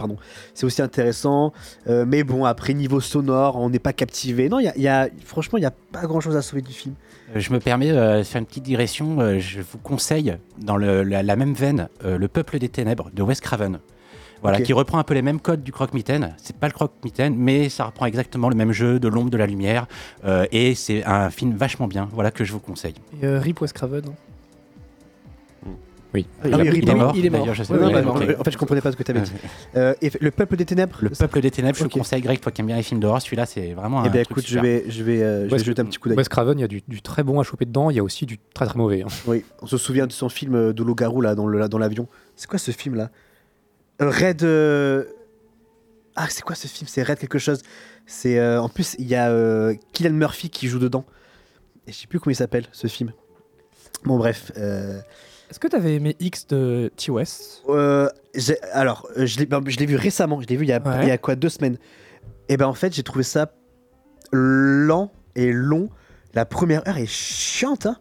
c'est 0.53 0.65
aussi 0.65 0.81
intéressant. 0.81 1.53
Mais 1.87 2.23
bon, 2.23 2.45
après, 2.45 2.73
niveau 2.73 2.99
sonore, 2.99 3.55
on 3.57 3.69
n'est 3.69 3.79
pas 3.79 3.93
captivé. 3.93 4.49
Non, 4.49 4.59
y 4.59 4.71
y 4.75 4.87
a- 4.87 5.09
franchement, 5.25 5.57
il 5.57 5.61
n'y 5.61 5.67
a 5.67 5.73
pas 5.91 6.03
grand-chose 6.03 6.35
à 6.35 6.41
sauver 6.41 6.61
du 6.61 6.73
film. 6.73 6.95
Je 7.35 7.51
me 7.53 7.59
permets 7.59 7.91
de 7.91 8.23
faire 8.23 8.39
une 8.39 8.45
petite 8.45 8.63
digression. 8.63 9.39
je 9.39 9.61
vous 9.61 9.77
conseille, 9.77 10.35
dans 10.59 10.77
la, 10.77 11.23
la 11.23 11.35
même 11.35 11.53
veine, 11.53 11.87
Le 12.03 12.27
Peuple 12.27 12.59
des 12.59 12.69
Ténèbres 12.69 13.09
de 13.13 13.21
Wes 13.23 13.39
Craven. 13.39 13.79
Voilà, 14.43 14.61
qui 14.61 14.73
reprend 14.73 14.99
un 14.99 15.03
peu 15.03 15.13
les 15.15 15.21
mêmes 15.23 15.39
codes 15.39 15.63
du 15.63 15.71
croque-mitaine. 15.71 16.35
C'est 16.37 16.55
pas 16.55 16.67
le 16.67 16.73
croque-mitaine, 16.73 17.35
mais 17.35 17.69
ça 17.69 17.85
reprend 17.85 18.05
exactement 18.05 18.49
le 18.49 18.55
même 18.55 18.71
jeu 18.71 18.99
de 18.99 19.07
l'ombre, 19.07 19.29
de 19.31 19.37
la 19.37 19.47
lumière. 19.47 19.87
euh, 20.25 20.45
et 20.51 20.75
c'est 20.75 21.03
un 21.05 21.29
film 21.31 21.55
vachement 21.55 21.87
bien. 21.87 22.07
Voilà 22.11 22.29
que 22.29 22.43
je 22.43 22.51
vous 22.53 22.59
conseille. 22.59 22.95
Et 23.21 23.25
euh, 23.25 23.39
Rip 23.39 23.61
Wes 23.61 23.73
Craven. 23.73 24.03
Oui. 26.13 26.27
Ah 26.43 26.47
il 26.47 26.87
est 26.87 26.93
mort. 26.93 27.13
il 27.15 27.25
est 27.25 27.29
mort. 27.31 27.51
Je 27.55 27.63
sais 27.63 27.73
Ouais. 27.73 28.05
En 28.05 28.43
fait, 28.43 28.51
je 28.51 28.57
comprenais 28.59 28.81
pas 28.81 28.91
ce 28.91 28.95
que 28.97 29.01
tu 29.01 29.09
avais 29.09 29.21
dit. 29.21 29.31
Euh, 29.75 29.95
et 30.03 30.11
le 30.21 30.29
peuple 30.29 30.55
des 30.57 30.65
ténèbres. 30.65 30.97
Le 31.01 31.09
Peuple 31.09 31.41
des 31.41 31.49
Ténèbres, 31.49 31.75
je 31.75 31.83
Ok. 31.85 31.89
te 31.89 31.97
conseille, 31.97 32.21
Greg, 32.21 32.39
toi 32.39 32.51
qui 32.51 32.61
aimes 32.61 32.67
bien 32.67 32.75
les 32.75 32.83
films 32.83 32.99
d'horreur, 32.99 33.19
celui-là, 33.19 33.47
c'est 33.47 33.73
vraiment 33.73 34.01
un 34.01 34.05
Eh 34.05 34.09
bien, 34.09 34.21
écoute, 34.21 34.43
je 34.43 34.49
super. 34.49 34.61
vais, 34.61 34.83
je 34.87 35.01
vais, 35.03 35.23
euh, 35.23 35.49
je 35.49 35.55
vais 35.55 35.63
jeter 35.63 35.81
un 35.81 35.85
petit 35.85 35.97
coup 35.97 36.09
d'œil. 36.09 36.17
Wes 36.19 36.29
Craven, 36.29 36.59
il 36.59 36.61
y 36.61 36.65
a 36.65 36.67
du, 36.67 36.83
du 36.87 37.01
très 37.01 37.23
bon 37.23 37.39
à 37.39 37.43
choper 37.43 37.65
dedans, 37.65 37.89
il 37.89 37.95
y 37.95 37.99
a 37.99 38.03
aussi 38.03 38.27
du 38.27 38.37
très 38.53 38.67
très 38.67 38.77
mauvais. 38.77 39.01
hein. 39.01 39.07
Oui, 39.25 39.43
on 39.63 39.65
se 39.65 39.77
souvient 39.77 40.05
de 40.05 40.11
son 40.11 40.29
film 40.29 40.73
de 40.73 40.83
loup-garou 40.83 41.21
là 41.21 41.33
dans 41.33 41.47
l'avion. 41.79 42.07
C'est 42.35 42.47
quoi 42.47 42.59
ce 42.59 42.69
film 42.69 42.93
là 42.93 43.09
Red. 44.09 44.43
euh, 44.43 45.05
Ah, 46.15 46.27
c'est 46.29 46.41
quoi 46.43 46.55
ce 46.55 46.67
film? 46.67 46.87
C'est 46.87 47.03
Red 47.03 47.17
quelque 47.19 47.39
chose. 47.39 47.61
C'est 48.05 48.37
euh, 48.39 48.61
en 48.61 48.69
plus 48.69 48.95
il 48.99 49.07
y 49.07 49.15
a 49.15 49.29
euh, 49.29 49.73
Kylian 49.93 50.11
Murphy 50.13 50.49
qui 50.49 50.67
joue 50.67 50.79
dedans. 50.79 51.05
Et 51.87 51.91
je 51.91 51.97
sais 51.97 52.07
plus 52.07 52.19
comment 52.19 52.31
il 52.31 52.35
s'appelle 52.35 52.65
ce 52.71 52.87
film. 52.87 53.11
Bon 54.05 54.17
bref. 54.17 54.51
euh, 54.57 54.99
Est-ce 55.49 55.59
que 55.59 55.67
t'avais 55.67 55.95
aimé 55.95 56.15
X 56.19 56.47
de 56.47 56.91
T. 56.97 57.11
West 57.11 57.63
alors 58.73 59.07
je 59.15 59.37
l'ai 59.39 59.45
ben, 59.45 59.61
je 59.67 59.77
l'ai 59.77 59.85
vu 59.85 59.95
récemment. 59.95 60.41
Je 60.41 60.47
l'ai 60.47 60.55
vu 60.57 60.65
il 60.65 60.69
y 60.69 60.73
a 60.73 60.81
Ouais. 60.81 61.03
il 61.03 61.07
y 61.07 61.11
a 61.11 61.17
quoi 61.17 61.35
deux 61.35 61.49
semaines. 61.49 61.77
Et 62.49 62.57
ben 62.57 62.67
en 62.67 62.73
fait 62.73 62.93
j'ai 62.93 63.03
trouvé 63.03 63.23
ça 63.23 63.53
lent 64.31 65.11
et 65.35 65.51
long. 65.51 65.89
La 66.33 66.45
première 66.45 66.87
heure 66.87 66.97
est 66.97 67.05
chiante. 67.05 67.85
Hein 67.85 67.97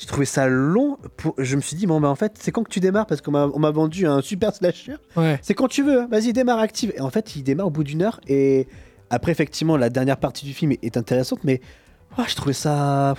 j'ai 0.00 0.06
trouvé 0.06 0.24
ça 0.24 0.48
long. 0.48 0.96
Pour... 1.18 1.34
Je 1.36 1.56
me 1.56 1.60
suis 1.60 1.76
dit, 1.76 1.86
bon, 1.86 2.00
bah 2.00 2.08
en 2.08 2.14
fait, 2.14 2.32
c'est 2.38 2.52
quand 2.52 2.62
que 2.64 2.70
tu 2.70 2.80
démarres 2.80 3.04
Parce 3.04 3.20
qu'on 3.20 3.32
m'a 3.32 3.50
on 3.52 3.58
m'a 3.58 3.70
vendu 3.70 4.06
un 4.06 4.22
super 4.22 4.54
slasher. 4.54 4.94
Ouais. 5.14 5.38
C'est 5.42 5.52
quand 5.52 5.68
tu 5.68 5.82
veux, 5.82 6.00
hein. 6.00 6.08
vas-y, 6.10 6.32
démarre 6.32 6.58
active. 6.58 6.90
Et 6.96 7.02
en 7.02 7.10
fait, 7.10 7.36
il 7.36 7.42
démarre 7.42 7.66
au 7.66 7.70
bout 7.70 7.84
d'une 7.84 8.00
heure. 8.00 8.18
Et 8.26 8.66
après, 9.10 9.30
effectivement, 9.30 9.76
la 9.76 9.90
dernière 9.90 10.16
partie 10.16 10.46
du 10.46 10.54
film 10.54 10.72
est, 10.72 10.82
est 10.82 10.96
intéressante, 10.96 11.40
mais 11.44 11.60
ouais, 12.16 12.24
je 12.26 12.34
trouvais 12.34 12.54
ça. 12.54 13.14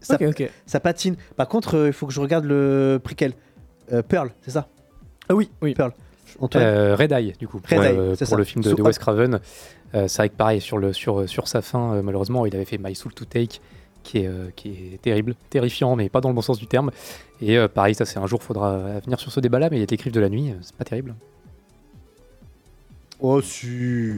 Ça, 0.00 0.80
patine. 0.80 1.16
Par 1.36 1.48
contre, 1.48 1.76
euh, 1.76 1.86
il 1.88 1.92
faut 1.92 2.06
que 2.06 2.12
je 2.12 2.20
regarde 2.20 2.44
le 2.44 3.00
préquel. 3.02 3.32
Euh, 3.92 4.02
Pearl, 4.02 4.30
c'est 4.42 4.52
ça? 4.52 4.68
Ah 5.28 5.34
oui, 5.34 5.50
oui. 5.62 5.74
Pearl. 5.74 5.92
Antoine 6.40 6.64
Euh, 6.64 6.96
Red 6.96 7.12
Eye, 7.12 7.32
du 7.38 7.48
coup, 7.48 7.58
pour, 7.58 7.76
Red 7.76 7.86
Eye, 7.86 7.96
euh, 7.96 8.14
c'est 8.14 8.24
pour 8.24 8.32
ça. 8.32 8.36
le 8.36 8.44
film 8.44 8.62
de, 8.62 8.72
de 8.72 8.82
Wes 8.82 8.98
Craven. 8.98 9.40
Euh, 9.94 10.08
c'est 10.08 10.18
vrai 10.18 10.28
que 10.28 10.36
pareil, 10.36 10.60
sur, 10.60 10.78
le, 10.78 10.92
sur, 10.92 11.28
sur 11.28 11.48
sa 11.48 11.62
fin, 11.62 11.94
euh, 11.94 12.02
malheureusement, 12.02 12.46
il 12.46 12.54
avait 12.54 12.64
fait 12.64 12.78
My 12.78 12.94
Soul 12.94 13.14
to 13.14 13.24
Take, 13.24 13.60
qui 14.04 14.18
est, 14.18 14.26
euh, 14.28 14.50
qui 14.54 14.68
est 14.68 15.02
terrible, 15.02 15.34
terrifiant, 15.50 15.96
mais 15.96 16.08
pas 16.08 16.20
dans 16.20 16.28
le 16.28 16.34
bon 16.34 16.42
sens 16.42 16.58
du 16.58 16.66
terme. 16.68 16.90
Et 17.40 17.58
euh, 17.58 17.66
pareil, 17.66 17.94
ça 17.96 18.04
c'est 18.04 18.18
un 18.18 18.26
jour, 18.26 18.42
faudra 18.42 19.00
venir 19.04 19.18
sur 19.18 19.32
ce 19.32 19.40
débat-là, 19.40 19.68
mais 19.70 19.78
il 19.78 19.82
était 19.82 19.96
Griffes 19.96 20.12
de 20.12 20.20
la 20.20 20.28
nuit, 20.28 20.50
euh, 20.50 20.54
c'est 20.62 20.76
pas 20.76 20.84
terrible. 20.84 21.14
Oh, 23.20 23.40
si. 23.40 24.12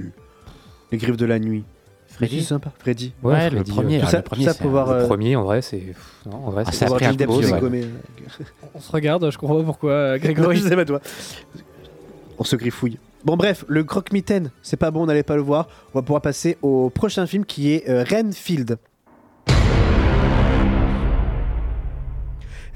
Les 0.90 0.98
griffes 0.98 1.16
de 1.16 1.26
la 1.26 1.38
nuit. 1.38 1.64
Freddy 2.08 2.40
C'est 2.40 2.46
sympa. 2.48 2.72
Freddy. 2.78 3.12
Ouais, 3.22 3.50
le 3.50 3.56
Freddy, 3.56 3.70
premier, 3.72 3.98
Tout 4.00 4.04
ah, 4.08 4.10
ça, 4.10 4.16
le 4.18 4.22
premier, 4.22 4.44
tout 4.46 4.50
ça 4.52 4.58
pour 4.58 4.70
voir. 4.70 4.86
Le 4.88 5.02
euh, 5.02 5.06
premier, 5.06 5.36
en 5.36 5.44
vrai, 5.44 5.60
c'est. 5.62 5.94
en 6.30 6.50
vrai, 6.50 6.64
Ah, 6.66 6.72
c'est- 6.72 6.78
ça 6.78 6.86
a 6.86 7.08
un 7.08 7.14
ouais. 7.14 7.84
On 8.74 8.80
se 8.80 8.92
regarde, 8.92 9.30
je 9.30 9.36
comprends 9.38 9.58
pas 9.58 9.64
pourquoi 9.64 10.18
Grégory. 10.18 10.56
je 10.56 10.62
sais 10.68 10.74
pas 10.76 10.84
toi. 10.84 11.00
On 12.38 12.44
se 12.44 12.56
griffouille. 12.56 12.98
Bon 13.24 13.36
bref, 13.36 13.64
le 13.68 13.84
croque-mitaine, 13.84 14.50
c'est 14.62 14.76
pas 14.76 14.90
bon, 14.90 15.02
on 15.02 15.06
n'allait 15.06 15.22
pas 15.24 15.36
le 15.36 15.42
voir. 15.42 15.68
On 15.92 15.98
va 15.98 16.02
pouvoir 16.02 16.22
passer 16.22 16.56
au 16.62 16.90
prochain 16.90 17.26
film 17.26 17.44
qui 17.44 17.72
est 17.72 17.88
euh, 17.88 18.04
Renfield. 18.08 18.78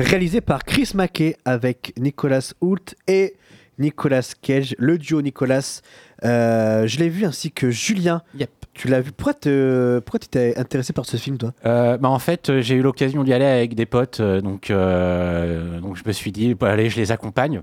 Réalisé 0.00 0.40
par 0.40 0.64
Chris 0.64 0.92
Mackey 0.94 1.36
avec 1.44 1.92
Nicolas 1.98 2.54
Hoult 2.62 2.94
et 3.06 3.34
Nicolas 3.78 4.32
Cage, 4.40 4.74
le 4.78 4.96
duo 4.96 5.20
Nicolas. 5.20 5.82
Euh, 6.24 6.86
je 6.86 6.98
l'ai 6.98 7.10
vu 7.10 7.26
ainsi 7.26 7.52
que 7.52 7.70
Julien. 7.70 8.22
Yep. 8.38 8.50
Tu 8.72 8.88
l'as 8.88 9.02
vu. 9.02 9.12
Pourquoi 9.12 9.34
t'es 9.34 10.56
intéressé 10.56 10.94
par 10.94 11.04
ce 11.04 11.18
film, 11.18 11.36
toi? 11.36 11.52
Euh, 11.66 11.98
bah 11.98 12.08
en 12.08 12.18
fait, 12.18 12.48
euh, 12.48 12.62
j'ai 12.62 12.76
eu 12.76 12.82
l'occasion 12.82 13.24
d'y 13.24 13.34
aller 13.34 13.44
avec 13.44 13.74
des 13.74 13.84
potes, 13.84 14.22
donc, 14.22 14.70
euh, 14.70 15.80
donc 15.80 15.96
je 15.96 16.02
me 16.06 16.12
suis 16.12 16.32
dit, 16.32 16.54
bah, 16.54 16.70
allez, 16.70 16.88
je 16.88 16.96
les 16.96 17.12
accompagne. 17.12 17.60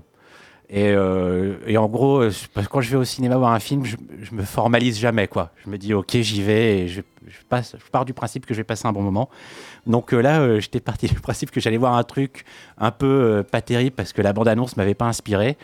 Et, 0.70 0.88
euh, 0.88 1.56
et 1.66 1.78
en 1.78 1.88
gros, 1.88 2.20
euh, 2.20 2.30
quand 2.70 2.80
je 2.80 2.90
vais 2.90 2.96
au 2.96 3.04
cinéma 3.04 3.36
voir 3.36 3.52
un 3.52 3.60
film, 3.60 3.84
je, 3.84 3.96
je 4.20 4.34
me 4.34 4.42
formalise 4.42 4.98
jamais, 4.98 5.26
quoi. 5.26 5.50
Je 5.64 5.70
me 5.70 5.78
dis, 5.78 5.94
ok, 5.94 6.16
j'y 6.20 6.42
vais 6.42 6.80
et 6.80 6.88
je, 6.88 7.00
pars 7.90 8.04
du 8.04 8.14
principe 8.14 8.46
que 8.46 8.54
je 8.54 8.60
vais 8.60 8.64
passer 8.64 8.86
un 8.86 8.92
bon 8.92 9.02
moment. 9.02 9.28
Donc 9.86 10.12
euh, 10.12 10.20
là, 10.20 10.40
euh, 10.40 10.60
j'étais 10.60 10.80
parti 10.80 11.06
du 11.08 11.14
principe 11.14 11.50
que 11.50 11.60
j'allais 11.60 11.76
voir 11.76 11.94
un 11.94 12.04
truc 12.04 12.44
un 12.78 12.90
peu 12.90 13.06
euh, 13.06 13.42
pas 13.42 13.60
terrible 13.60 13.96
parce 13.96 14.12
que 14.12 14.22
la 14.22 14.32
bande-annonce 14.32 14.76
m'avait 14.76 14.94
pas 14.94 15.06
inspiré. 15.06 15.56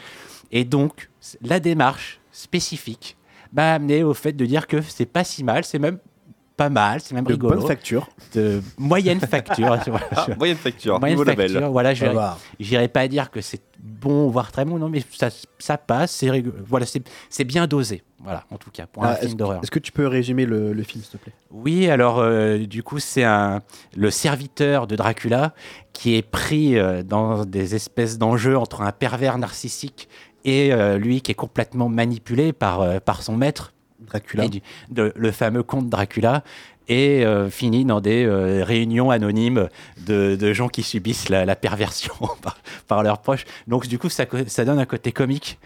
Et 0.53 0.65
donc, 0.65 1.11
la 1.43 1.61
démarche 1.61 2.21
spécifique 2.33 3.17
m'a 3.53 3.75
amené 3.75 4.03
au 4.03 4.15
fait 4.15 4.33
de 4.33 4.47
dire 4.47 4.67
que 4.67 4.81
c'est 4.83 5.07
pas 5.07 5.25
si 5.25 5.45
mal, 5.45 5.65
c'est 5.65 5.79
même 5.79 5.99
pas 6.57 6.69
mal, 6.71 7.01
c'est 7.01 7.15
même 7.15 7.25
De 7.25 7.33
rigolo. 7.33 7.57
bonne 7.59 7.67
facture. 7.67 8.09
De 8.35 8.63
moyenne 8.79 9.21
facture. 9.21 9.73
Ah, 10.13 10.27
moyenne 10.39 10.57
facture, 10.57 11.01
Moyenne 11.01 11.19
niveau 11.19 11.25
facture, 11.29 11.61
label. 11.61 11.71
Voilà, 11.73 11.95
je 11.95 12.05
Ça 12.07 12.13
va. 12.13 12.39
J'irai 12.61 12.89
pas 12.89 13.09
dire 13.09 13.31
que 13.31 13.41
c'est 13.41 13.61
bon, 13.81 14.29
voire 14.29 14.53
très 14.53 14.65
bon, 14.65 14.79
non, 14.79 14.89
mais 14.89 15.03
ça, 15.13 15.29
ça 15.59 15.77
passe, 15.79 16.13
c'est 16.13 16.31
rigolo. 16.31 16.55
Voilà, 16.67 16.87
c'est 16.87 17.03
c'est 17.29 17.45
bien 17.45 17.67
dosé. 17.67 18.03
Voilà, 18.23 18.45
en 18.51 18.57
tout 18.57 18.71
cas, 18.71 18.87
pour 18.87 19.05
un 19.05 19.09
Ah, 19.09 19.17
film 19.17 19.27
est-ce- 19.29 19.37
d'horreur. 19.37 19.61
Est-ce 19.63 19.71
que 19.71 19.79
tu 19.79 19.93
peux 19.93 20.07
résumer 20.07 20.47
le, 20.47 20.73
le 20.73 20.83
film, 20.83 21.03
s'il 21.05 21.13
te 21.13 21.17
plaît? 21.23 21.35
Oui, 21.51 21.91
alors 21.91 22.21
euh, 22.21 22.59
du 22.59 22.83
coup, 22.83 22.99
c'est 22.99 23.25
un 23.25 23.61
le 23.97 24.11
serviteur 24.11 24.87
de 24.87 24.97
Dracula 24.97 25.53
qui 25.93 26.15
est 26.15 26.23
pris 26.23 26.79
euh, 26.79 27.03
dans 27.03 27.45
des 27.45 27.75
espèces 27.75 28.17
d'enjeux 28.17 28.57
entre 28.57 28.81
un 28.81 28.93
pervers 28.93 29.37
narcissique 29.37 30.09
et 30.47 30.73
euh, 30.73 30.97
lui 30.99 31.21
qui 31.21 31.33
est 31.33 31.35
complètement 31.35 31.89
manipulé 31.91 32.53
par, 32.55 32.81
euh, 32.81 32.99
par 33.01 33.23
son 33.23 33.37
maître, 33.37 33.74
Dracula. 34.07 34.45
et 34.45 34.49
du- 34.49 34.63
de- 34.91 35.13
le 35.17 35.31
fameux 35.33 35.63
comte 35.63 35.89
Dracula, 35.89 36.43
et 36.87 37.25
euh, 37.25 37.49
finit 37.49 37.87
dans 37.87 38.03
des 38.03 38.25
euh, 38.27 38.63
réunions 38.63 39.11
anonymes 39.11 39.69
de, 40.07 40.37
de 40.37 40.53
gens 40.53 40.69
qui 40.69 40.83
subissent 40.83 41.31
la, 41.31 41.47
la 41.47 41.57
perversion 41.57 42.13
par, 42.43 42.59
par 42.87 43.03
leurs 43.03 43.23
proches. 43.23 43.45
Donc 43.67 43.87
du 43.87 43.99
coup, 43.99 44.11
ça, 44.11 44.27
donne 44.27 44.79
un 44.79 44.85
côté 44.85 45.11
comique. 45.13 45.59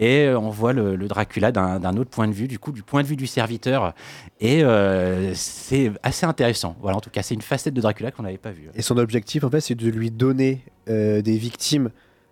Et 0.00 0.26
euh, 0.26 0.38
on 0.38 0.50
voit 0.50 0.72
le, 0.74 0.94
le 0.94 1.08
Dracula 1.08 1.50
d'un 1.52 1.96
autre 1.96 2.10
point 2.10 2.28
de 2.28 2.32
vue, 2.32 2.46
du 2.46 2.58
coup, 2.60 2.70
du 2.70 2.82
point 2.84 3.02
de 3.02 3.08
vue 3.08 3.16
du 3.16 3.26
serviteur. 3.26 3.94
Et 4.40 4.62
euh, 4.62 5.32
c'est 5.34 5.90
assez 6.04 6.24
intéressant. 6.26 6.76
Voilà, 6.80 6.98
en 6.98 7.00
tout 7.00 7.10
cas, 7.10 7.22
c'est 7.22 7.34
une 7.34 7.42
facette 7.42 7.74
de 7.74 7.80
Dracula 7.80 8.12
qu'on 8.12 8.22
n'avait 8.22 8.36
pas 8.38 8.52
vue. 8.52 8.68
Et 8.74 8.82
son 8.82 8.96
objectif, 8.98 9.42
en 9.42 9.50
fait, 9.50 9.60
c'est 9.60 9.74
de 9.74 9.88
lui 9.88 10.10
donner 10.12 10.62
des 10.86 11.22
victimes 11.38 11.90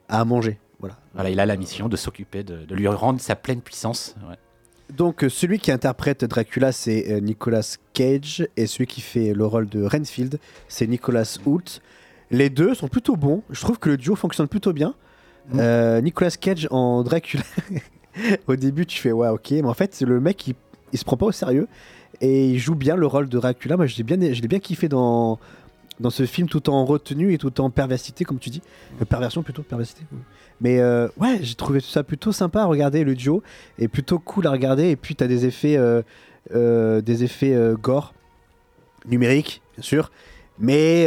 à 0.09 0.25
manger. 0.25 0.59
Voilà. 0.79 0.97
Voilà, 1.15 1.31
il 1.31 1.41
a 1.41 1.47
la 1.47 1.57
mission 1.57 1.89
de 1.89 1.97
s'occuper, 1.97 2.45
de, 2.45 2.65
de 2.67 2.75
lui 2.77 2.87
rendre 2.87 3.19
sa 3.21 3.35
pleine 3.35 3.63
puissance. 3.63 4.15
Ouais. 4.29 4.37
Donc, 4.95 5.25
euh, 5.25 5.29
celui 5.29 5.59
qui 5.59 5.73
interprète 5.73 6.25
Dracula, 6.25 6.73
c'est 6.73 7.11
euh, 7.11 7.21
Nicolas 7.21 7.77
Cage, 7.93 8.47
et 8.57 8.67
celui 8.67 8.87
qui 8.87 9.01
fait 9.01 9.35
le 9.35 9.45
rôle 9.45 9.69
de 9.69 9.85
Renfield, 9.85 10.39
c'est 10.69 10.87
Nicolas 10.87 11.39
Hoult. 11.45 11.81
Les 12.31 12.51
deux 12.51 12.75
sont 12.75 12.89
plutôt 12.89 13.17
bons. 13.17 13.43
Je 13.51 13.61
trouve 13.61 13.79
que 13.79 13.91
le 13.91 13.97
duo 13.97 14.15
fonctionne 14.15 14.49
plutôt 14.49 14.73
bien. 14.73 14.95
Mm. 15.51 15.59
Euh, 15.61 16.01
Nicolas 16.01 16.31
Cage 16.31 16.69
en 16.71 17.03
Dracula. 17.03 17.43
au 18.47 18.57
début, 18.57 18.87
tu 18.87 19.01
fais 19.01 19.13
ouais, 19.13 19.29
ok, 19.29 19.51
mais 19.51 19.65
en 19.65 19.75
fait, 19.75 20.01
le 20.01 20.21
mec, 20.21 20.47
il, 20.47 20.55
il 20.93 20.99
se 20.99 21.05
prend 21.05 21.17
pas 21.17 21.27
au 21.27 21.33
sérieux 21.33 21.69
et 22.21 22.49
il 22.49 22.59
joue 22.59 22.75
bien 22.75 22.97
le 22.97 23.07
rôle 23.07 23.29
de 23.29 23.39
Dracula. 23.39 23.77
Moi, 23.77 23.87
je 23.87 23.97
l'ai 23.97 24.03
bien, 24.03 24.17
je 24.33 24.41
l'ai 24.41 24.49
bien 24.49 24.61
kiffé 24.61 24.89
dans 24.89 25.39
dans 26.01 26.11
ce 26.11 26.27
film, 26.27 26.49
tout 26.49 26.69
en 26.69 26.85
retenue 26.85 27.33
et 27.33 27.39
tout 27.39 27.61
en 27.61 27.71
perversité, 27.71 28.25
comme 28.25 28.39
tu 28.39 28.51
dis, 28.51 28.63
Euh, 29.01 29.05
perversion 29.05 29.43
plutôt, 29.43 29.63
perversité. 29.63 30.03
Mais 30.61 30.81
euh, 30.81 31.09
ouais, 31.19 31.39
j'ai 31.43 31.55
trouvé 31.55 31.81
ça 31.81 32.03
plutôt 32.03 32.33
sympa 32.33 32.63
à 32.63 32.65
regarder 32.67 33.05
le 33.05 33.15
duo 33.15 33.43
et 33.79 33.89
plutôt 33.89 34.19
cool 34.19 34.47
à 34.47 34.51
regarder. 34.51 34.89
Et 34.91 34.97
puis 34.97 35.15
tu 35.15 35.25
as 35.25 35.29
des 35.29 35.47
effets, 35.47 35.77
euh, 35.77 37.01
des 37.01 37.25
effets 37.25 37.55
gore 37.81 38.15
numériques, 39.07 39.63
bien 39.77 39.83
sûr. 39.83 40.11
mais 40.59 41.07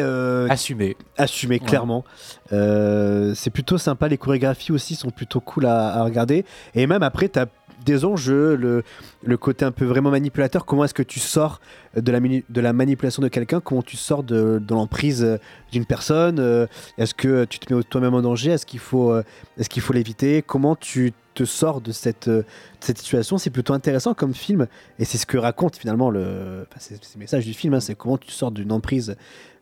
Assumé. 0.50 0.96
assumé 1.18 1.60
Ouais. 1.60 1.66
clairement. 1.66 2.04
C'est 2.52 3.50
plutôt 3.52 3.78
sympa, 3.78 4.08
les 4.08 4.18
chorégraphies 4.18 4.72
aussi 4.72 4.96
sont 4.96 5.10
plutôt 5.12 5.40
cool 5.40 5.66
à, 5.66 5.96
à 5.96 6.04
regarder. 6.04 6.46
Et 6.76 6.86
même 6.88 7.04
après, 7.04 7.30
tu 7.30 7.40
as 7.40 7.48
des 7.86 8.06
enjeux, 8.06 8.56
le, 8.56 8.84
le 9.24 9.38
côté 9.38 9.66
un 9.66 9.72
peu 9.72 9.86
vraiment 9.86 10.12
manipulateur. 10.12 10.66
Comment 10.66 10.84
est-ce 10.84 10.94
que 10.94 11.04
tu 11.04 11.20
sors 11.20 11.60
de 11.96 12.12
la, 12.12 12.20
de 12.20 12.62
la 12.62 12.74
manipulation 12.74 13.22
de 13.22 13.28
quelqu'un? 13.28 13.60
Comment 13.60 13.82
tu 13.82 13.98
sors 13.98 14.24
de, 14.24 14.62
l'emprise 14.70 15.40
d'une 15.72 15.86
personne? 15.86 16.40
Euh, 16.40 16.68
Est-ce 16.98 17.14
que 17.14 17.46
tu 17.46 17.60
te 17.60 17.74
mets 17.74 17.84
toi-même 17.84 18.14
en 18.14 18.22
danger? 18.22 18.52
Est-ce 18.52 18.66
qu'il 18.66 18.80
faut, 18.80 19.12
euh, 19.12 19.24
est-ce 19.58 19.70
qu'il 19.70 19.82
faut 19.82 19.94
l'éviter? 19.94 20.42
Comment 20.42 20.76
tu 20.76 21.14
te 21.44 21.46
sors 21.50 21.82
de 21.82 21.92
cette, 21.92 22.28
euh, 22.28 22.40
de 22.42 22.46
cette 22.82 22.98
situation 22.98 23.38
C'est 23.38 23.50
plutôt 23.50 23.74
intéressant 23.74 24.14
comme 24.14 24.34
film. 24.34 24.68
Et 25.00 25.06
c'est 25.06 25.18
ce 25.18 25.26
que 25.26 25.38
raconte 25.38 25.76
finalement 25.78 26.10
le, 26.10 26.66
enfin, 26.70 26.80
c'est, 26.80 27.04
c'est 27.04 27.16
le 27.16 27.20
message 27.20 27.46
du 27.46 27.54
film. 27.54 27.74
hein, 27.74 27.80
c'est 27.80 27.96
comment 27.96 28.18
tu 28.18 28.32
sors 28.32 28.52
d'une 28.52 28.72
emprise. 28.72 29.16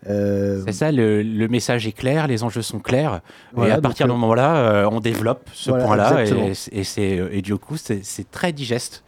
euh, 0.09 0.61
C'est 0.65 0.73
ça, 0.73 0.91
le, 0.91 1.21
le 1.23 1.47
message 1.47 1.87
est 1.87 1.91
clair, 1.91 2.27
les 2.27 2.43
enjeux 2.43 2.61
sont 2.61 2.79
clairs. 2.79 3.21
Voilà, 3.53 3.75
et 3.75 3.77
à 3.77 3.81
partir 3.81 4.07
donc, 4.07 4.15
de 4.15 4.17
ce 4.17 4.21
moment-là, 4.21 4.55
euh, 4.57 4.89
on 4.91 4.99
développe 4.99 5.49
ce 5.53 5.69
Voilà, 5.71 5.85
point-là. 5.85 6.25
Et, 6.25 6.53
et, 6.79 6.83
c'est, 6.83 7.27
et 7.31 7.41
du 7.41 7.55
coup, 7.57 7.77
c'est, 7.77 8.03
c'est 8.03 8.29
très 8.29 8.51
digeste. 8.53 9.03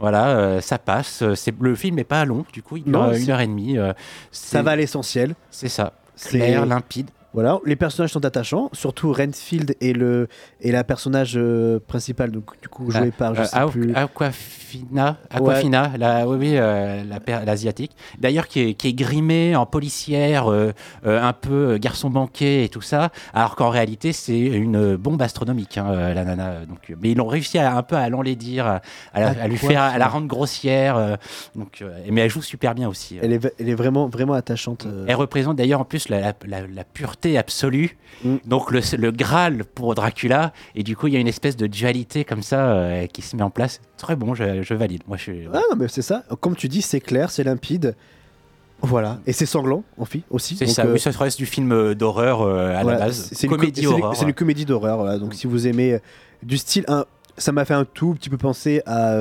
Voilà, 0.00 0.28
euh, 0.38 0.60
ça 0.60 0.78
passe. 0.78 1.22
euh, 1.22 1.34
C'est, 1.34 1.52
le 1.60 1.74
film 1.74 1.96
n'est 1.96 2.04
pas 2.04 2.24
long, 2.24 2.44
du 2.52 2.62
coup, 2.62 2.76
il 2.76 2.84
dure 2.84 2.92
Non, 2.92 3.08
euh, 3.10 3.14
une 3.18 3.30
heure 3.30 3.40
et 3.40 3.46
demie. 3.48 3.78
euh, 3.78 3.92
ça 4.30 4.62
va 4.62 4.72
à 4.72 4.76
l'essentiel. 4.76 5.34
C'est 5.50 5.68
ça. 5.68 5.92
C'est- 6.14 6.38
Clair, 6.38 6.66
limpide. 6.66 7.10
Voilà, 7.38 7.60
les 7.64 7.76
personnages 7.76 8.10
sont 8.10 8.24
attachants, 8.24 8.68
surtout 8.72 9.12
Renfield 9.12 9.76
et 9.80 9.92
le 9.92 10.26
et 10.60 10.72
la 10.72 10.82
personnage 10.82 11.34
euh, 11.36 11.78
principale, 11.86 12.32
donc 12.32 12.46
du 12.60 12.68
coup 12.68 12.90
jouée 12.90 13.12
par 13.12 13.36
je 13.36 13.42
Euh, 13.42 13.44
sais 13.44 13.56
Aqu- 13.56 13.70
plus. 13.70 13.94
Aquafina, 13.94 15.16
Aquafina, 15.30 15.92
la, 15.96 16.26
oui, 16.28 16.36
oui, 16.40 16.52
euh, 16.56 17.02
la 17.04 17.44
l'asiatique. 17.44 17.92
D'ailleurs, 18.18 18.48
qui 18.48 18.60
est, 18.60 18.74
qui 18.74 18.88
est 18.88 18.92
grimée 18.92 19.54
en 19.54 19.66
policière, 19.66 20.50
euh, 20.50 20.72
un 21.04 21.32
peu 21.32 21.78
garçon 21.78 22.10
banquet 22.10 22.64
et 22.64 22.68
tout 22.68 22.80
ça, 22.80 23.10
alors 23.34 23.54
qu'en 23.56 23.70
réalité, 23.70 24.12
c'est 24.12 24.38
une 24.40 24.96
bombe 24.96 25.22
astronomique, 25.22 25.78
hein, 25.78 26.12
la 26.14 26.24
nana. 26.24 26.64
Donc, 26.66 26.92
mais 27.00 27.12
ils 27.12 27.20
ont 27.20 27.26
réussi 27.26 27.58
à, 27.58 27.76
un 27.76 27.82
peu 27.84 27.94
à 27.96 28.08
l'enlaidir, 28.08 28.66
à, 28.66 28.80
à 29.14 29.46
lui 29.46 29.56
faire, 29.58 29.82
à 29.82 29.96
la 29.98 30.08
rendre 30.08 30.26
grossière. 30.26 31.18
donc, 31.54 31.84
mais 32.10 32.22
elle 32.22 32.30
joue 32.30 32.42
super 32.42 32.74
bien 32.74 32.88
aussi. 32.88 33.18
Elle 33.22 33.32
est, 33.34 33.54
elle 33.60 33.68
est 33.68 33.74
vraiment 33.74 34.08
vraiment 34.08 34.32
attachante. 34.34 34.86
euh. 34.86 35.04
Elle 35.08 35.14
représente 35.16 35.56
d'ailleurs 35.56 35.80
en 35.80 35.84
plus 35.84 36.08
la, 36.08 36.20
la- 36.20 36.32
la- 36.46 36.66
la 36.66 36.84
pureté 36.84 37.27
absolue, 37.36 37.96
Mm. 38.24 38.36
donc 38.46 38.72
le, 38.72 38.80
le 38.96 39.12
Graal 39.12 39.64
pour 39.64 39.94
Dracula, 39.94 40.52
et 40.74 40.82
du 40.82 40.96
coup 40.96 41.06
il 41.06 41.12
y 41.12 41.16
a 41.16 41.20
une 41.20 41.28
espèce 41.28 41.56
de 41.56 41.68
dualité 41.68 42.24
comme 42.24 42.42
ça 42.42 42.72
euh, 42.72 43.06
qui 43.06 43.22
se 43.22 43.36
met 43.36 43.42
en 43.44 43.50
place. 43.50 43.80
Très 43.96 44.16
bon, 44.16 44.34
je, 44.34 44.62
je 44.62 44.74
valide. 44.74 45.02
Moi 45.06 45.16
je 45.16 45.22
suis. 45.22 45.40
Ah 45.52 45.60
non 45.70 45.76
mais 45.78 45.86
c'est 45.86 46.02
ça. 46.02 46.24
Comme 46.40 46.56
tu 46.56 46.66
dis, 46.68 46.82
c'est 46.82 47.00
clair, 47.00 47.30
c'est 47.30 47.44
limpide. 47.44 47.94
Voilà, 48.80 49.18
et 49.26 49.32
c'est 49.32 49.46
sanglant 49.46 49.82
aussi. 50.30 50.56
C'est 50.56 50.66
ça, 50.66 50.84
euh, 50.84 50.92
oui, 50.92 51.00
ça 51.00 51.10
reste 51.10 51.38
du 51.38 51.46
film 51.46 51.72
euh, 51.72 51.94
d'horreur 51.94 52.42
euh, 52.42 52.76
à 52.76 52.82
voilà, 52.82 52.98
la 52.98 53.04
base. 53.06 53.28
c'est 53.32 53.44
une 53.46 53.50
com- 53.50 53.58
comédie 53.58 53.82
une- 53.82 54.32
comédie 54.34 54.64
d'horreur. 54.64 54.98
Voilà. 54.98 55.18
Donc 55.18 55.34
si 55.34 55.46
vous 55.48 55.66
aimez 55.66 55.98
du 56.44 56.56
style, 56.58 56.84
un- 56.88 57.04
ça 57.36 57.50
m'a 57.52 57.64
fait 57.64 57.74
un 57.74 57.84
tout 57.84 58.14
petit 58.14 58.30
peu 58.30 58.36
penser 58.36 58.82
à 58.86 59.14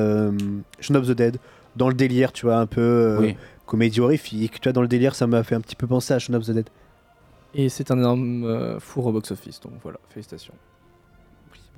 Shaun 0.79 0.95
of 0.95 1.07
the 1.07 1.11
Dead, 1.11 1.37
dans 1.75 1.87
le 1.87 1.95
délire, 1.95 2.31
tu 2.33 2.45
vois, 2.45 2.57
un 2.57 2.65
peu 2.67 3.17
Oui. 3.19 3.35
comédie 3.65 3.99
horrifique. 3.99 4.59
Tu 4.61 4.69
vois, 4.69 4.73
dans 4.73 4.81
le 4.81 4.87
délire, 4.87 5.15
ça 5.15 5.25
m'a 5.27 5.43
fait 5.43 5.55
un 5.55 5.61
petit 5.61 5.75
peu 5.75 5.87
penser 5.87 6.13
à 6.13 6.19
Shaun 6.19 6.35
of 6.35 6.45
the 6.45 6.51
Dead. 6.51 6.67
Et 7.53 7.69
c'est 7.69 7.91
un 7.91 7.97
énorme 7.97 8.43
euh, 8.43 8.79
four 8.79 9.05
au 9.07 9.11
box-office, 9.11 9.59
donc 9.61 9.73
voilà, 9.83 9.99
félicitations. 10.09 10.53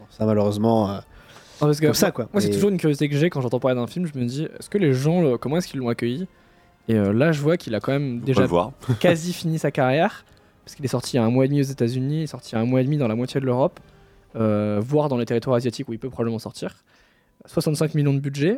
Ça 0.10 0.26
malheureusement. 0.26 0.90
euh, 0.90 0.94
Non, 1.62 1.68
parce 1.68 1.80
que 1.80 1.86
Comme 1.88 1.94
ça, 1.94 2.08
moi- 2.08 2.12
quoi. 2.12 2.30
Moi, 2.34 2.42
c'est 2.42 2.48
Et- 2.50 2.52
toujours 2.54 2.70
une 2.70 2.78
curiosité 2.78 3.10
que 3.10 3.16
j'ai 3.18 3.30
quand 3.30 3.42
j'entends 3.42 3.60
parler 3.60 3.76
d'un 3.76 3.88
film. 3.88 4.06
Je 4.06 4.18
me 4.18 4.26
dis, 4.26 4.44
est-ce 4.44 4.70
que 4.70 4.78
les 4.78 4.94
gens, 4.94 5.38
comment 5.38 5.58
est-ce 5.58 5.68
qu'ils 5.68 5.80
l'ont 5.80 5.90
accueilli? 5.90 6.28
Et 6.88 6.96
euh, 6.96 7.14
là, 7.14 7.32
je 7.32 7.42
vois 7.42 7.58
qu'il 7.58 7.76
a 7.76 7.80
quand 7.80 7.92
même 7.92 8.22
déjà 8.22 8.46
voir. 8.46 8.72
quasi 9.00 9.34
fini 9.34 9.60
sa 9.60 9.70
carrière, 9.72 10.26
parce 10.66 10.76
qu'il 10.76 10.84
est 10.86 10.90
sorti 10.90 11.16
il 11.16 11.20
y 11.20 11.20
a 11.20 11.26
un 11.26 11.30
mois 11.30 11.46
et 11.46 11.48
demi 11.48 11.60
aux 11.60 11.64
États-Unis, 11.64 12.20
il 12.20 12.24
est 12.24 12.28
sorti 12.28 12.52
il 12.52 12.56
y 12.56 12.58
a 12.58 12.62
un 12.62 12.66
mois 12.66 12.82
et 12.82 12.84
demi 12.84 12.98
dans 12.98 13.08
la 13.08 13.16
moitié 13.16 13.40
de 13.42 13.46
l'Europe, 13.46 13.80
euh, 14.36 14.80
voire 14.84 15.10
dans 15.10 15.18
les 15.18 15.26
territoires 15.26 15.56
asiatiques 15.58 15.88
où 15.90 15.94
il 15.94 16.00
peut 16.00 16.10
probablement 16.10 16.40
sortir. 16.40 16.84
65 17.46 17.94
millions 17.96 18.14
de 18.14 18.20
budget, 18.20 18.58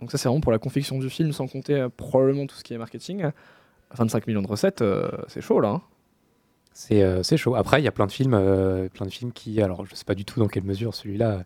donc 0.00 0.10
ça 0.10 0.18
c'est 0.18 0.28
vraiment 0.28 0.40
pour 0.40 0.52
la 0.52 0.58
confection 0.58 0.98
du 0.98 1.10
film, 1.10 1.32
sans 1.32 1.46
compter 1.48 1.74
euh, 1.74 1.88
probablement 1.88 2.46
tout 2.46 2.56
ce 2.56 2.62
qui 2.64 2.74
est 2.74 2.78
marketing. 2.78 3.24
25 3.94 4.26
millions 4.26 4.42
de 4.42 4.46
recettes, 4.48 4.80
euh, 4.82 5.08
c'est 5.28 5.40
chaud 5.42 5.60
là. 5.60 5.68
hein. 5.70 5.82
C'est 6.74 7.02
euh, 7.02 7.22
c'est 7.22 7.36
chaud. 7.36 7.54
Après, 7.54 7.80
il 7.80 7.84
y 7.84 7.88
a 7.88 7.92
plein 7.92 8.06
de 8.06 8.12
films, 8.12 8.34
euh, 8.34 8.88
plein 8.88 9.06
de 9.06 9.10
films 9.10 9.32
qui, 9.32 9.60
alors 9.60 9.84
je 9.86 9.94
sais 9.94 10.04
pas 10.04 10.14
du 10.14 10.24
tout 10.24 10.40
dans 10.40 10.48
quelle 10.48 10.64
mesure 10.64 10.94
celui-là 10.94 11.30
euh, 11.30 11.42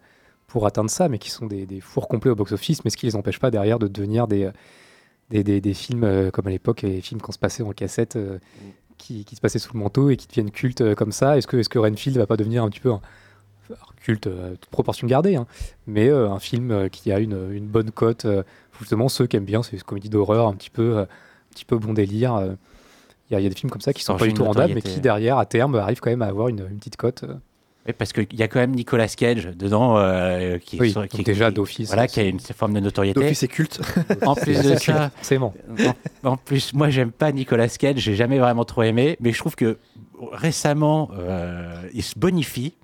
pour 0.46 0.66
atteindre 0.66 0.90
ça, 0.90 1.08
mais 1.08 1.18
qui 1.18 1.30
sont 1.30 1.46
des, 1.46 1.66
fours 1.80 2.08
complets 2.08 2.30
au 2.30 2.36
box-office, 2.36 2.84
mais 2.84 2.90
ce 2.90 2.96
qui 2.96 3.06
les 3.06 3.16
empêche 3.16 3.40
pas 3.40 3.50
derrière 3.50 3.78
de 3.78 3.88
devenir 3.88 4.28
des, 4.28 4.50
des, 5.30 5.42
des- 5.42 5.60
des 5.60 5.74
films 5.74 6.30
comme 6.32 6.46
à 6.46 6.50
l'époque, 6.50 6.82
les 6.82 7.00
films 7.00 7.20
qu'on 7.20 7.32
se 7.32 7.38
passait 7.38 7.64
en 7.64 7.72
cassette, 7.72 8.16
qui, 8.96 9.24
qui 9.24 9.34
se 9.34 9.40
passaient 9.40 9.58
sous 9.58 9.72
le 9.74 9.80
manteau 9.80 10.08
et 10.10 10.16
qui 10.16 10.28
deviennent 10.28 10.52
cultes 10.52 10.94
comme 10.94 11.10
ça. 11.10 11.36
Est-ce 11.36 11.48
que, 11.48 11.56
est 11.56 11.68
que 11.68 11.80
Renfield 11.80 12.16
va 12.16 12.26
pas 12.28 12.36
devenir 12.36 12.62
un 12.62 12.70
petit 12.70 12.80
peu 12.80 12.92
un 12.92 13.00
culte, 13.96 14.28
toute 14.60 14.70
proportion 14.70 15.08
gardée, 15.08 15.34
hein, 15.34 15.46
mais 15.88 16.08
un 16.10 16.38
film 16.38 16.88
qui 16.90 17.10
a 17.10 17.18
une, 17.18 17.52
une 17.52 17.66
bonne 17.66 17.90
cote, 17.90 18.24
justement 18.78 19.08
ceux 19.08 19.26
qui 19.26 19.36
aiment 19.36 19.44
bien 19.44 19.64
ces 19.64 19.78
comédies 19.78 20.10
d'horreur 20.10 20.46
un 20.46 20.54
petit 20.54 20.70
un 20.78 21.08
petit 21.50 21.64
peu 21.64 21.76
bon 21.76 21.92
délire. 21.92 22.56
Il 23.30 23.34
y, 23.34 23.36
a- 23.36 23.40
il 23.40 23.42
y 23.42 23.46
a 23.46 23.48
des 23.48 23.54
films 23.56 23.70
comme 23.70 23.80
ça 23.80 23.92
qui 23.92 24.02
sont 24.02 24.16
pas 24.16 24.26
du 24.26 24.34
tout 24.34 24.44
rendables, 24.44 24.74
mais 24.74 24.82
qui 24.82 25.00
derrière, 25.00 25.38
à 25.38 25.46
terme, 25.46 25.74
arrivent 25.76 26.00
quand 26.00 26.10
même 26.10 26.22
à 26.22 26.26
avoir 26.26 26.48
une, 26.48 26.60
une 26.70 26.78
petite 26.78 26.96
cote. 26.96 27.24
euh. 27.24 27.34
Oui, 27.88 27.92
parce 27.96 28.12
qu'il 28.12 28.26
y 28.32 28.42
a 28.42 28.48
quand 28.48 28.58
même 28.58 28.72
Nicolas 28.74 29.06
Cage 29.06 29.46
dedans, 29.46 29.96
euh, 29.96 30.58
qui, 30.58 30.76
Oui, 30.80 30.88
qui- 30.88 30.94
donc 30.94 31.22
déjà 31.24 31.48
qui- 31.50 31.54
d'office, 31.54 31.86
voilà, 31.88 32.02
euh, 32.02 32.06
qui 32.06 32.18
a 32.18 32.24
une 32.24 32.40
forme 32.40 32.74
de 32.74 32.80
notoriété. 32.80 33.20
D'office 33.20 33.44
est 33.44 33.48
culte. 33.48 33.80
En 34.24 34.34
plus 34.34 34.56
de 34.56 34.74
C'est 34.74 34.78
ça, 34.92 35.10
forcément. 35.10 35.54
En, 36.24 36.30
en 36.32 36.36
plus, 36.36 36.74
moi, 36.74 36.90
j'aime 36.90 37.12
pas 37.12 37.30
Nicolas 37.30 37.68
Cage, 37.68 37.98
j'ai 37.98 38.16
jamais 38.16 38.40
vraiment 38.40 38.64
trop 38.64 38.82
aimé, 38.82 39.16
mais 39.20 39.32
je 39.32 39.38
trouve 39.38 39.54
que 39.54 39.78
récemment, 40.32 41.10
euh, 41.16 41.74
il 41.94 42.02
se 42.02 42.18
bonifie. 42.18 42.74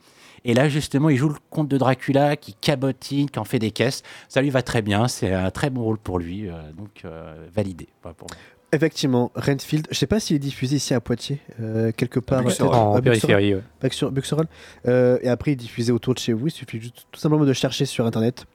Et 0.45 0.55
là, 0.55 0.69
justement, 0.69 1.09
il 1.09 1.17
joue 1.17 1.29
le 1.29 1.37
comte 1.51 1.69
de 1.69 1.79
Dracula 1.79 2.37
qui 2.37 2.55
cabotine, 2.55 3.31
qui 3.31 3.39
en 3.39 3.45
fait 3.45 3.61
des 3.61 3.71
caisses. 3.71 4.03
Ça 4.29 4.43
lui 4.43 4.51
va 4.51 4.63
très 4.63 4.83
bien, 4.83 5.07
c'est 5.07 5.33
un 5.33 5.51
très 5.53 5.71
bon 5.71 5.83
rôle 5.85 5.99
pour 5.99 6.19
lui, 6.19 6.49
euh, 6.49 6.53
donc 6.77 7.03
euh, 7.05 7.47
validé. 7.55 7.87
Voilà, 8.03 8.15
pour 8.15 8.27
moi. 8.29 8.37
Effectivement, 8.75 9.31
Renfield, 9.35 9.87
je 9.91 9.97
sais 9.99 10.07
pas 10.07 10.19
s'il 10.19 10.37
est 10.37 10.39
diffusé 10.39 10.77
ici 10.77 10.95
à 10.95 11.01
Poitiers, 11.01 11.39
euh, 11.61 11.93
quelque 11.95 12.19
part. 12.21 12.43
Buxerolles. 12.43 12.75
euh, 12.75 12.79
En 12.79 12.95
à 12.95 13.01
Buxerolles. 13.03 13.27
périphérie, 13.29 13.55
ouais. 13.55 14.45
Euh, 14.89 15.19
et 15.23 15.29
après, 15.29 15.51
il 15.51 15.55
est 15.55 15.57
diffusé 15.57 15.93
autour 15.93 16.15
de 16.15 16.19
chez 16.19 16.33
vous. 16.33 16.47
Il 16.47 16.51
suffit 16.51 16.81
juste, 16.81 17.07
tout 17.13 17.21
simplement 17.21 17.45
de 17.45 17.53
chercher 17.53 17.85
sur 17.85 18.07
internet. 18.07 18.47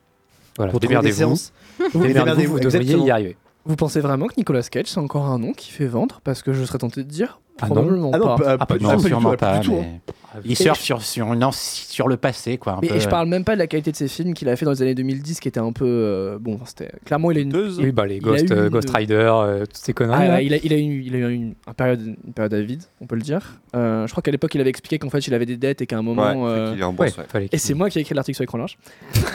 Voilà, 0.57 0.71
pour 0.71 0.79
trouver 0.79 0.95
des 0.95 1.01
démerdez-vous. 1.11 1.35
séances. 1.35 1.53
Démerdez-vous, 1.93 2.53
vous 2.53 2.59
devriez 2.59 2.81
exactement. 2.81 3.05
y 3.05 3.11
arriver. 3.11 3.37
Vous 3.65 3.75
pensez 3.75 3.99
vraiment 3.99 4.27
que 4.27 4.33
Nicolas 4.37 4.63
Cage, 4.63 4.87
c'est 4.87 4.97
encore 4.99 5.25
un 5.27 5.37
nom 5.37 5.51
qui 5.53 5.71
fait 5.71 5.85
vendre? 5.87 6.19
Parce 6.23 6.41
que 6.41 6.51
je 6.53 6.63
serais 6.63 6.79
tenté 6.79 7.03
de 7.03 7.09
dire. 7.09 7.39
Probablement 7.57 8.11
Ah 8.13 8.17
non, 8.17 8.25
pas. 8.25 8.35
pas- 8.37 8.57
Ah, 8.59 8.65
pas 8.65 8.77
du- 8.77 8.83
non, 8.83 8.89
pas 8.91 8.95
du 8.97 9.01
tout, 9.01 9.07
sûrement 9.07 9.29
pas 9.31 9.37
pas, 9.37 9.59
du 9.59 9.67
tout, 9.67 9.73
mais 9.75 9.99
hein. 10.07 10.41
il 10.45 10.55
surfe 10.55 10.79
sur, 10.79 11.01
sur, 11.01 11.25
non, 11.35 11.49
sur 11.51 12.07
le 12.07 12.17
passé, 12.17 12.57
quoi. 12.57 12.73
Un 12.73 12.79
Mais 12.81 12.87
peu. 12.89 12.99
je 12.99 13.07
parle 13.09 13.27
même 13.27 13.43
pas 13.43 13.53
de 13.55 13.59
la 13.59 13.67
qualité 13.67 13.91
de 13.91 13.95
ses 13.95 14.07
films 14.07 14.33
qu'il 14.33 14.47
a 14.49 14.55
fait 14.55 14.65
dans 14.65 14.71
les 14.71 14.81
années 14.81 14.95
2010, 14.95 15.39
qui 15.39 15.47
était 15.47 15.59
un 15.59 15.71
peu 15.71 15.85
euh, 15.85 16.37
bon. 16.39 16.59
c'était 16.65 16.91
clairement 17.05 17.31
il 17.31 17.37
a 17.37 17.41
une. 17.41 17.55
Oui, 17.55 17.91
bah, 17.91 18.05
les 18.05 18.17
il 18.17 18.23
a 18.27 18.31
Ghost, 18.31 18.49
eu 18.49 18.53
euh, 18.53 18.63
une- 18.63 18.69
Ghost 18.69 18.89
Rider, 18.89 19.13
euh, 19.15 19.59
toutes 19.65 19.77
ces 19.77 19.91
Ah, 19.91 19.93
conneries. 19.93 20.27
là. 20.27 20.33
ouais, 20.35 20.45
il 20.45 20.53
a, 20.53 20.57
il 20.63 20.73
a 20.73 20.77
eu, 20.77 21.01
il 21.05 21.15
a 21.15 21.17
eu 21.19 21.33
une, 21.33 21.53
un 21.67 21.73
période, 21.73 22.01
une 22.25 22.33
période 22.33 22.53
à 22.53 22.61
vide, 22.61 22.83
on 23.01 23.05
peut 23.07 23.15
le 23.15 23.21
dire. 23.21 23.59
Euh, 23.75 24.05
je 24.07 24.11
crois 24.11 24.21
qu'à 24.21 24.31
l'époque, 24.31 24.53
il 24.55 24.61
avait 24.61 24.69
expliqué 24.69 24.99
qu'en 24.99 25.09
fait, 25.09 25.25
il 25.27 25.33
avait 25.33 25.45
des 25.45 25.57
dettes 25.57 25.81
et 25.81 25.87
qu'à 25.87 25.97
un 25.97 26.01
moment. 26.01 26.23
Ouais, 26.43 26.49
euh, 26.51 26.75
rembourse, 26.81 27.17
Ouais, 27.17 27.23
ouais. 27.33 27.49
Et 27.51 27.57
c'est 27.57 27.73
moi 27.73 27.89
qui 27.89 27.97
ai 27.97 28.01
écrit 28.01 28.13
l'article 28.15 28.35
sur 28.35 28.43
écran 28.43 28.57
large. 28.59 28.77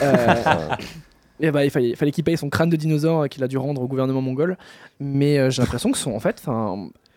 Euh, 0.01 0.35
et 1.39 1.51
bah, 1.51 1.65
il 1.65 1.71
fallait, 1.71 1.89
il 1.89 1.95
fallait 1.95 2.11
qu'il 2.11 2.23
paye 2.23 2.37
son 2.37 2.49
crâne 2.49 2.69
de 2.69 2.75
dinosaure 2.75 3.27
qu'il 3.27 3.43
a 3.43 3.47
dû 3.47 3.57
rendre 3.57 3.81
au 3.81 3.87
gouvernement 3.87 4.21
mongol. 4.21 4.57
Mais 4.99 5.37
euh, 5.39 5.49
j'ai 5.49 5.61
l'impression 5.61 5.91
que 5.91 5.97
son, 5.97 6.11
en 6.13 6.19
fait, 6.19 6.41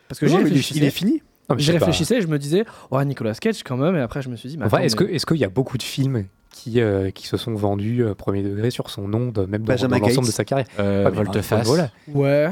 parce 0.09 0.18
que 0.20 0.26
j'y 0.26 0.34
mais 0.34 0.40
il 0.40 0.42
est- 0.42 0.48
réfléchissais, 0.48 0.78
il 0.80 0.84
est 0.84 0.90
fini. 0.90 1.22
J'y 1.59 1.70
réfléchissais 1.72 2.16
et 2.16 2.20
je 2.20 2.26
me 2.26 2.38
disais, 2.38 2.64
oh 2.90 3.02
Nicolas 3.04 3.34
Cage 3.34 3.62
quand 3.62 3.76
même. 3.76 3.94
Et 3.96 4.00
après, 4.00 4.20
je 4.22 4.28
me 4.28 4.36
suis 4.36 4.48
dit, 4.48 4.57
mais 4.59 4.64
Enfin, 4.66 4.78
attends, 4.78 4.86
est-ce 4.86 4.96
mais- 4.96 5.07
que 5.07 5.12
est-ce 5.12 5.26
qu'il 5.26 5.36
y 5.36 5.44
a 5.44 5.48
beaucoup 5.48 5.78
de 5.78 5.82
films 5.82 6.24
qui, 6.50 6.80
euh, 6.80 7.11
qui 7.11 7.26
se 7.28 7.36
sont 7.36 7.54
vendus 7.54 8.02
euh, 8.02 8.14
premier 8.14 8.42
degré 8.42 8.70
sur 8.70 8.90
son 8.90 9.07
nom, 9.07 9.28
de- 9.30 9.46
même 9.46 9.62
dans, 9.62 9.74
dans 9.76 9.98
l'ensemble 9.98 10.26
de 10.26 10.32
sa 10.32 10.44
carrière? 10.44 10.66
Euh, 10.80 11.04
Ouais, 11.04 11.11
mais 11.11 11.16
Volte-face. 11.16 11.66
voilà. 11.66 11.90
Ouais. 12.12 12.48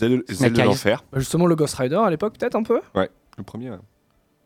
Ailes 0.00 0.22
de 0.52 0.62
l'enfer. 0.62 1.04
Bah, 1.12 1.18
Justement, 1.18 1.46
le 1.46 1.56
Ghost 1.56 1.74
Rider 1.74 1.96
à 1.96 2.10
l'époque, 2.10 2.36
peut-être 2.38 2.54
un 2.56 2.62
peu? 2.62 2.80
Le 2.94 3.42
premier. 3.44 3.70
ouais. 3.70 3.76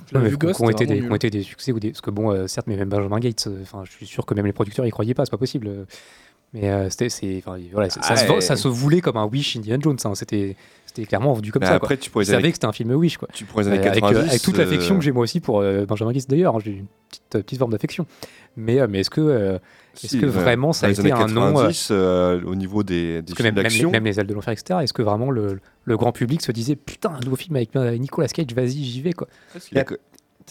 Je 0.08 0.14
l'avais 0.14 0.26
Ouais, 0.26 0.30
vu 0.32 0.38
qui 0.54 0.62
ont- 0.62 0.68
été 0.68 0.84
des, 0.86 1.08
ont 1.08 1.14
été 1.14 1.30
des 1.30 1.42
succès 1.42 1.72
ou 1.72 1.80
des 1.80 1.90
parce 1.92 2.02
que 2.02 2.10
bon 2.10 2.30
euh, 2.30 2.46
certes 2.46 2.66
mais 2.66 2.76
même 2.76 2.90
Benjamin 2.90 3.18
Gates 3.20 3.46
euh, 3.46 3.62
enfin 3.62 3.84
je 3.86 3.92
suis 3.92 4.04
sûr 4.06 4.26
que 4.26 4.34
même 4.34 4.44
les 4.44 4.52
producteurs 4.52 4.84
y 4.84 4.90
croyaient 4.90 5.14
pas 5.14 5.24
c'est 5.24 5.30
pas 5.30 5.38
possible 5.38 5.86
mais 6.52 6.68
euh, 6.70 6.90
c'était 6.90 7.42
voilà 7.72 7.88
ça, 7.88 8.02
ça 8.02 8.16
se, 8.16 8.30
Ah, 8.30 8.40
ça 8.42 8.56
se 8.56 8.68
voulait 8.68 9.00
comme 9.00 9.16
un 9.16 9.24
Wish 9.24 9.56
Indiana 9.56 9.80
Jones 9.82 9.96
hein, 10.04 10.14
c'était 10.14 10.56
c'était 10.94 11.06
clairement 11.08 11.32
vendu 11.32 11.50
comme 11.52 11.60
Mais 11.60 11.66
ça 11.66 11.74
après, 11.74 11.96
quoi. 11.96 11.96
tu 11.96 12.10
pourrais 12.10 12.24
années- 12.30 12.38
savaient 12.38 12.50
que 12.50 12.56
c'était 12.56 12.66
un 12.66 12.72
film 12.72 12.90
Wish 12.92 13.16
quoi 13.18 13.28
Tu 13.32 13.44
Euh, 13.44 13.60
avec, 13.60 13.82
90. 13.82 14.16
euh, 14.16 14.20
avec 14.28 14.42
toute 14.42 14.56
l'affection 14.56 14.94
euh, 14.94 14.98
que 14.98 15.04
j'ai 15.04 15.12
moi 15.12 15.22
aussi 15.24 15.40
pour 15.40 15.60
euh, 15.60 15.84
Benjamin 15.86 16.12
Gates 16.12 16.28
d'ailleurs 16.28 16.56
hein, 16.56 16.60
j'ai 16.64 16.70
une 16.72 16.86
petite, 17.08 17.22
petite 17.44 17.58
forme 17.58 17.72
d'affection 17.72 18.06
mais 18.56 18.80
euh, 18.80 18.86
mais 18.88 19.00
est-ce 19.00 19.10
que 19.10 19.20
euh, 19.20 19.58
est-ce 19.96 20.08
si, 20.08 20.20
que 20.20 20.26
ouais. 20.26 20.30
vraiment 20.32 20.72
ça 20.72 20.86
a 20.86 20.90
été 20.90 21.10
un 21.12 21.26
nom 21.26 21.48
euh, 21.48 21.52
90, 21.68 21.88
euh, 21.90 22.40
au 22.44 22.54
niveau 22.54 22.82
des, 22.84 23.22
des 23.22 23.34
films 23.34 23.46
même, 23.46 23.54
même, 23.54 23.56
les, 23.56 23.62
d'action. 23.70 23.90
même 23.90 24.04
les 24.04 24.20
ailes 24.20 24.26
de 24.26 24.34
l'enfer 24.34 24.52
etc 24.52 24.80
est-ce 24.82 24.92
que 24.92 25.02
vraiment 25.02 25.30
le, 25.30 25.58
le 25.84 25.96
grand 25.96 26.12
public 26.12 26.42
se 26.42 26.52
disait 26.52 26.76
putain 26.76 27.10
un 27.10 27.20
nouveau 27.20 27.36
film 27.36 27.56
avec 27.56 27.74
Nicolas 27.74 28.28
Cage 28.28 28.46
vas-y 28.54 28.84
j'y 28.84 29.00
vais 29.02 29.12
quoi 29.12 29.28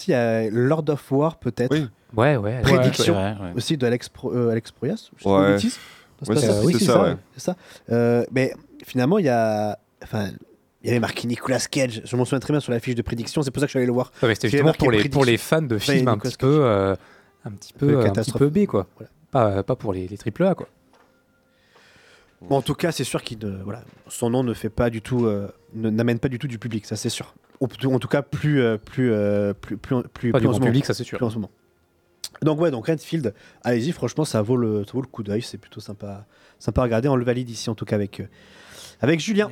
il 0.08 0.12
y 0.12 0.14
a 0.16 0.50
Lord 0.50 0.86
of 0.90 1.12
War, 1.12 1.38
peut-être. 1.38 1.72
Oui. 1.72 1.86
ouais 2.18 2.36
ouais 2.36 2.62
Prédiction 2.64 3.16
Ouais, 3.16 3.36
ouais. 3.40 3.52
aussi 3.56 3.78
de 3.78 3.86
Alex, 3.86 4.10
Pro- 4.10 4.34
euh, 4.34 4.50
Alex 4.50 4.72
Proyas. 4.72 5.12
Je 5.18 5.28
Ouais. 5.30 5.58
C'est 5.60 5.70
ça 5.70 6.60
oui, 6.62 6.66
Oui, 6.66 6.74
c'est 6.74 6.80
c'est 6.80 6.86
ça, 6.86 6.94
ça. 6.94 7.04
ouais. 7.04 7.16
c'est 7.36 7.40
ça. 7.44 7.56
Euh, 7.92 8.24
mais 8.32 8.54
finalement, 8.86 9.20
il 9.20 9.26
y 9.26 9.30
a. 9.30 9.78
Enfin, 10.04 10.30
Il 10.82 10.88
y 10.88 10.90
avait 10.90 11.00
marqué 11.00 11.28
Nicolas 11.28 11.60
Cage. 11.60 12.02
Je 12.04 12.16
m'en 12.18 12.26
souviens 12.26 12.40
très 12.40 12.52
bien 12.54 12.60
sur 12.60 12.72
la 12.74 12.80
fiche 12.80 12.96
de 12.96 13.02
prédiction. 13.02 13.42
C'est 13.42 13.52
pour 13.52 13.62
ça 13.62 13.68
que 13.68 13.70
je 13.70 13.72
suis 13.72 13.80
allé 13.80 13.86
le 13.88 13.94
voir. 13.94 14.12
Ouais, 14.22 14.36
C'était 14.36 14.50
justement 14.50 14.74
pour 14.74 14.92
les, 14.92 15.08
pour 15.10 15.24
les 15.26 15.38
fans 15.38 15.62
de 15.62 15.78
films 15.78 16.08
un 16.10 16.18
petit 16.18 16.36
peu, 16.38 16.66
euh, 16.66 16.96
un 17.46 17.52
petit 17.52 17.72
peu, 17.74 17.96
un 17.96 18.00
petit 18.02 18.06
catastrophe. 18.10 18.40
peu 18.40 18.50
B, 18.50 18.66
quoi. 18.66 18.88
Pas, 19.32 19.64
pas 19.64 19.76
pour 19.78 19.94
les, 19.94 20.08
les 20.08 20.18
triple 20.18 20.44
A, 20.44 20.56
quoi. 20.56 20.68
Bon, 22.42 22.58
en 22.58 22.62
tout 22.62 22.74
cas, 22.76 22.92
c'est 22.92 23.06
sûr 23.06 23.24
qu'il 23.24 23.40
ne- 23.40 23.64
voilà, 23.64 23.84
son 24.10 24.30
nom 24.30 24.44
ne 24.44 24.54
fait 24.54 24.70
pas 24.70 24.90
du 24.90 25.02
tout, 25.02 25.26
euh, 25.26 25.48
ne- 25.74 25.90
n'amène 25.90 26.20
pas 26.20 26.28
du 26.28 26.38
tout 26.40 26.48
du 26.50 26.60
public, 26.60 26.86
ça 26.86 26.98
c'est 26.98 27.08
sûr. 27.10 27.34
En 27.62 28.00
tout 28.00 28.08
cas, 28.10 28.22
plus, 28.22 28.62
euh, 28.62 28.78
plus, 28.78 29.14
euh, 29.14 29.54
plus, 29.54 29.78
plus, 29.78 30.04
plus, 30.14 30.32
Pas 30.34 30.40
plus 30.40 30.42
du 30.42 30.48
en 30.48 30.50
grand 30.50 30.54
ce 30.56 30.60
moment. 30.60 30.66
public, 30.66 30.84
ça, 30.86 30.94
c'est 30.94 31.06
sûr. 31.06 31.18
Plus 31.18 31.26
en 31.26 31.30
ce 31.30 31.36
moment. 31.36 31.52
Donc 32.42 32.60
ouais, 32.60 32.70
donc 32.72 32.88
Redfield, 32.88 33.34
allez-y, 33.64 33.94
franchement, 33.94 34.26
ça 34.26 34.42
vaut 34.42 34.58
le, 34.58 34.84
ça 34.84 34.92
vaut 34.92 35.02
le 35.02 35.08
coup 35.08 35.24
d'œil, 35.24 35.42
c'est 35.42 35.58
plutôt 35.58 35.80
sympa, 35.80 36.26
sympa 36.60 36.82
à 36.82 36.84
regarder. 36.84 37.08
On 37.08 37.16
le 37.16 37.24
valide 37.24 37.50
ici, 37.50 37.70
en 37.70 37.76
tout 37.76 37.86
cas 37.86 37.96
avec, 37.96 38.20
euh, 38.20 38.26
avec 39.00 39.22
Julien. 39.22 39.50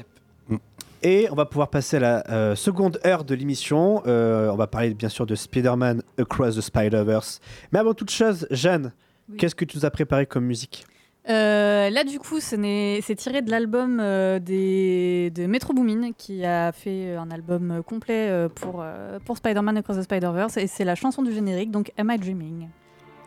Et 1.03 1.27
on 1.31 1.35
va 1.35 1.45
pouvoir 1.45 1.69
passer 1.69 1.97
à 1.97 1.99
la 1.99 2.29
euh, 2.29 2.55
seconde 2.55 2.99
heure 3.05 3.23
de 3.23 3.33
l'émission. 3.33 4.03
Euh, 4.05 4.49
on 4.51 4.55
va 4.55 4.67
parler 4.67 4.93
bien 4.93 5.09
sûr 5.09 5.25
de 5.25 5.33
Spider-Man 5.35 6.03
Across 6.19 6.57
the 6.57 6.61
Spider-Verse. 6.61 7.39
Mais 7.71 7.79
avant 7.79 7.93
toute 7.93 8.11
chose, 8.11 8.47
Jeanne, 8.51 8.93
qu'est-ce 9.37 9.55
que 9.55 9.65
tu 9.65 9.77
nous 9.77 9.85
as 9.85 9.91
préparé 9.91 10.25
comme 10.25 10.45
musique? 10.45 10.85
Euh, 11.29 11.89
là, 11.89 12.03
du 12.03 12.19
coup, 12.19 12.39
c'est 12.39 13.15
tiré 13.15 13.41
de 13.41 13.51
l'album 13.51 13.99
euh, 14.01 14.39
de 14.39 15.45
Metro 15.45 15.73
Boomin 15.73 16.11
qui 16.17 16.45
a 16.45 16.71
fait 16.71 17.15
un 17.15 17.29
album 17.29 17.81
complet 17.85 18.29
euh, 18.29 18.49
pour, 18.49 18.83
pour 19.25 19.37
Spider-Man 19.37 19.77
Across 19.77 19.97
the 19.97 20.03
Spider-Verse 20.03 20.57
et 20.57 20.67
c'est 20.67 20.83
la 20.83 20.95
chanson 20.95 21.21
du 21.21 21.31
générique, 21.31 21.71
donc 21.71 21.91
Am 21.97 22.09
I 22.11 22.17
Dreaming? 22.17 22.69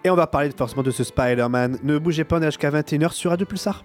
Et 0.02 0.10
on 0.10 0.16
va 0.16 0.26
parler 0.26 0.50
forcément 0.56 0.82
de 0.82 0.90
ce 0.90 1.04
Spider-Man. 1.04 1.78
Ne 1.82 1.98
bougez 1.98 2.24
pas, 2.24 2.38
on 2.38 2.42
est 2.42 2.46
jusqu'à 2.46 2.70
21h 2.70 3.12
sur 3.12 3.30
Radio 3.30 3.46
Pulsar. 3.46 3.84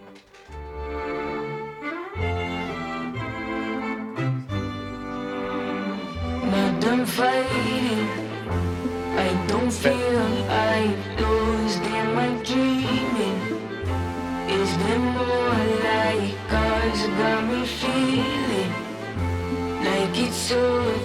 Fighting. 7.18 8.07
I 9.18 9.30
don't 9.47 9.72
feel 9.72 10.28
I 10.49 10.95
lost. 11.20 11.82
Am 11.99 12.18
I 12.18 12.30
dreaming? 12.43 13.39
Is 14.60 14.70
there 14.82 14.99
more 15.18 15.60
like 15.88 16.34
cause 16.49 17.01
got 17.20 17.41
me 17.49 17.66
feeling 17.66 18.72
like 19.86 20.16
it's 20.26 20.51
all 20.51 20.99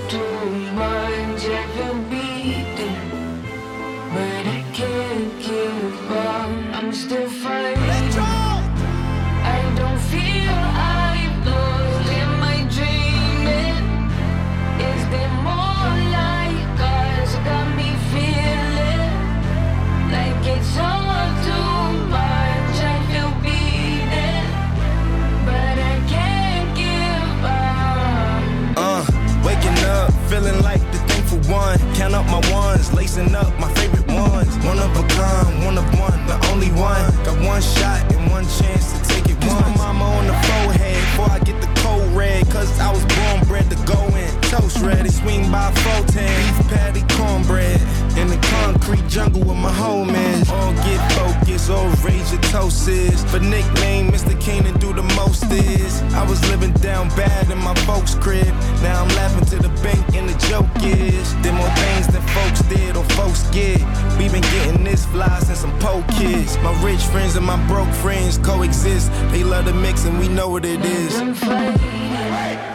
feeling 30.34 30.60
like 30.62 30.80
the 30.90 30.98
thankful 31.06 31.38
one. 31.52 31.78
Count 31.94 32.14
up 32.14 32.26
my 32.26 32.42
ones, 32.50 32.92
lacing 32.92 33.34
up 33.34 33.52
my 33.60 33.72
favorite 33.74 34.06
ones. 34.08 34.52
One 34.66 34.78
of 34.78 34.90
a 34.96 35.06
kind, 35.14 35.64
one 35.64 35.78
of 35.78 35.86
one, 35.98 36.18
the 36.26 36.36
only 36.50 36.70
one. 36.70 37.04
Got 37.24 37.38
one 37.46 37.62
shot 37.62 38.00
and 38.12 38.30
one 38.30 38.44
chance 38.58 38.86
to 38.94 39.00
take 39.14 39.26
it 39.30 39.38
once. 39.46 39.78
my 39.78 39.92
mama 39.92 40.04
on 40.04 40.26
the 40.26 40.36
forehead 40.48 41.00
before 41.06 41.30
I 41.30 41.38
get 41.38 41.60
the 41.60 41.70
cold 41.82 42.08
red. 42.16 42.50
Cause 42.50 42.70
I 42.80 42.90
was 42.90 43.04
born 43.14 43.46
bred 43.46 43.70
to 43.70 43.76
go. 43.86 44.13
Toast 44.54 44.78
ready, 44.82 45.08
swing 45.08 45.50
by 45.50 45.68
410. 45.82 46.22
Beef 46.38 46.68
patty, 46.68 47.02
cornbread. 47.16 47.80
In 48.16 48.28
the 48.28 48.38
concrete 48.54 49.04
jungle 49.08 49.40
with 49.40 49.58
my 49.58 49.72
homies. 49.72 50.48
All 50.48 50.72
get 50.86 51.02
focused, 51.10 51.70
all 51.70 51.88
rage 52.06 52.30
your 52.30 52.40
toast. 52.54 52.86
For 53.30 53.40
nickname, 53.40 54.12
Mr. 54.12 54.40
Keenan 54.40 54.78
do 54.78 54.92
the 54.92 55.02
most 55.18 55.50
is. 55.50 56.02
I 56.14 56.24
was 56.28 56.40
living 56.50 56.70
down 56.74 57.08
bad 57.16 57.50
in 57.50 57.58
my 57.58 57.74
folks' 57.82 58.14
crib. 58.14 58.46
Now 58.80 59.02
I'm 59.02 59.08
laughing 59.16 59.44
to 59.46 59.56
the 59.56 59.74
bank 59.82 60.14
and 60.14 60.28
the 60.28 60.38
joke 60.46 60.70
is. 60.84 61.34
There 61.42 61.52
more 61.52 61.74
things 61.82 62.06
than 62.06 62.22
folks 62.22 62.62
did 62.62 62.96
or 62.96 63.02
folks 63.18 63.42
get. 63.50 63.80
We 64.18 64.28
been 64.28 64.46
getting 64.54 64.84
this 64.84 65.04
fly 65.06 65.36
since 65.40 65.58
some 65.58 65.76
po 65.80 66.04
kids. 66.12 66.56
My 66.58 66.70
rich 66.80 67.02
friends 67.02 67.34
and 67.34 67.44
my 67.44 67.58
broke 67.66 67.92
friends 67.94 68.38
coexist. 68.38 69.10
They 69.32 69.42
love 69.42 69.64
the 69.64 69.74
mix 69.74 70.04
and 70.04 70.16
we 70.20 70.28
know 70.28 70.48
what 70.48 70.64
it 70.64 70.84
is. 70.84 72.73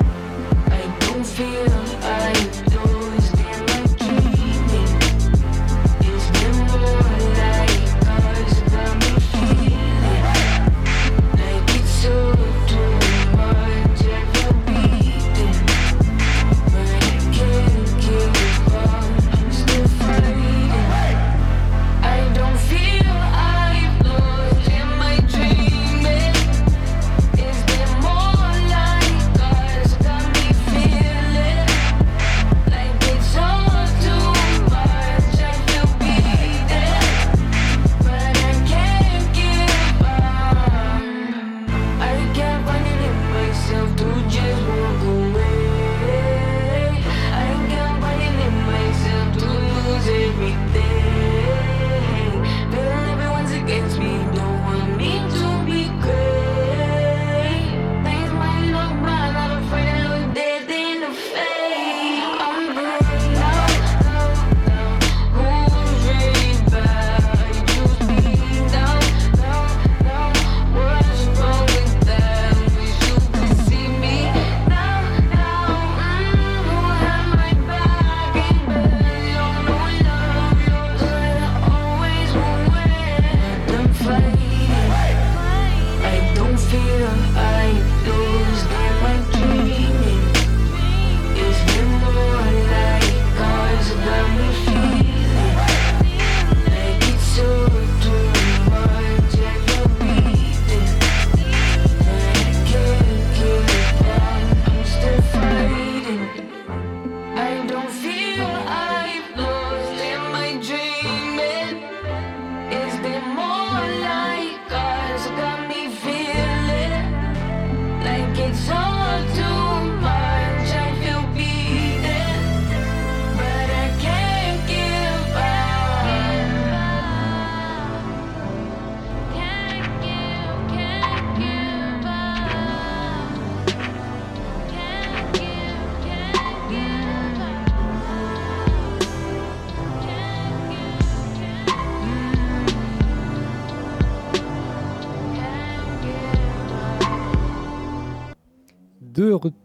Feel 1.39 1.71
I 2.03 2.59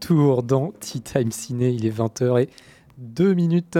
retour 0.05 0.43
dans 0.43 0.73
Tea 0.81 1.01
Time 1.01 1.31
Ciné. 1.33 1.71
Il 1.71 1.87
est 1.87 1.91
20h 1.97 2.43
et 2.43 2.49
2 2.99 3.35
minutes. 3.35 3.79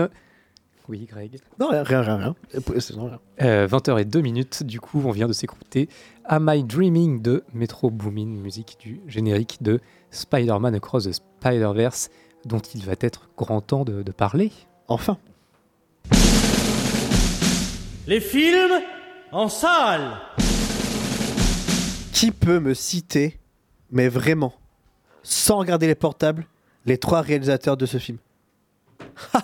Oui, 0.87 1.07
Greg. 1.09 1.39
Non, 1.59 1.69
rien, 1.69 1.83
rien, 1.83 2.01
rien. 2.01 2.17
rien. 2.17 2.35
Euh, 2.55 2.79
c'est- 2.79 2.95
non, 2.95 3.05
rien. 3.05 3.19
Euh, 3.41 3.67
20h 3.67 3.99
et 3.99 4.05
2 4.05 4.21
minutes. 4.21 4.63
Du 4.63 4.79
coup, 4.79 5.01
on 5.05 5.11
vient 5.11 5.27
de 5.27 5.33
s'écouter 5.33 5.89
Am 6.25 6.49
I 6.53 6.63
Dreaming 6.63 7.21
de 7.21 7.43
Metro 7.53 7.89
Boomin, 7.89 8.25
musique 8.27 8.77
du 8.79 9.01
générique 9.07 9.61
de 9.61 9.79
Spider-Man 10.11 10.75
Across 10.75 11.05
the 11.05 11.13
Spider-Verse, 11.13 12.09
dont 12.45 12.59
il 12.59 12.83
va 12.85 12.93
être 13.01 13.29
grand 13.37 13.61
temps 13.61 13.83
de, 13.83 14.03
de 14.03 14.11
parler. 14.11 14.51
Enfin. 14.87 15.17
Les 18.07 18.19
films 18.19 18.81
en 19.31 19.49
salle 19.49 20.11
Qui 22.13 22.29
peut 22.31 22.59
me 22.59 22.75
citer, 22.75 23.39
mais 23.91 24.07
vraiment, 24.07 24.53
sans 25.25 25.57
regarder 25.57 25.87
les 25.87 25.95
portables, 25.95 26.45
les 26.85 26.97
trois 26.97 27.21
réalisateurs 27.21 27.77
de 27.77 27.85
ce 27.85 27.97
film 27.97 28.17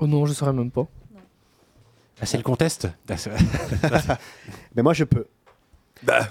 Oh 0.00 0.06
non, 0.06 0.26
je 0.26 0.32
saurais 0.34 0.52
même 0.52 0.70
pas. 0.70 0.86
Ah, 2.20 2.26
c'est 2.26 2.36
le 2.36 2.42
contest 2.42 2.88
Mais 4.76 4.82
moi, 4.82 4.92
je 4.92 5.04
peux. 5.04 5.26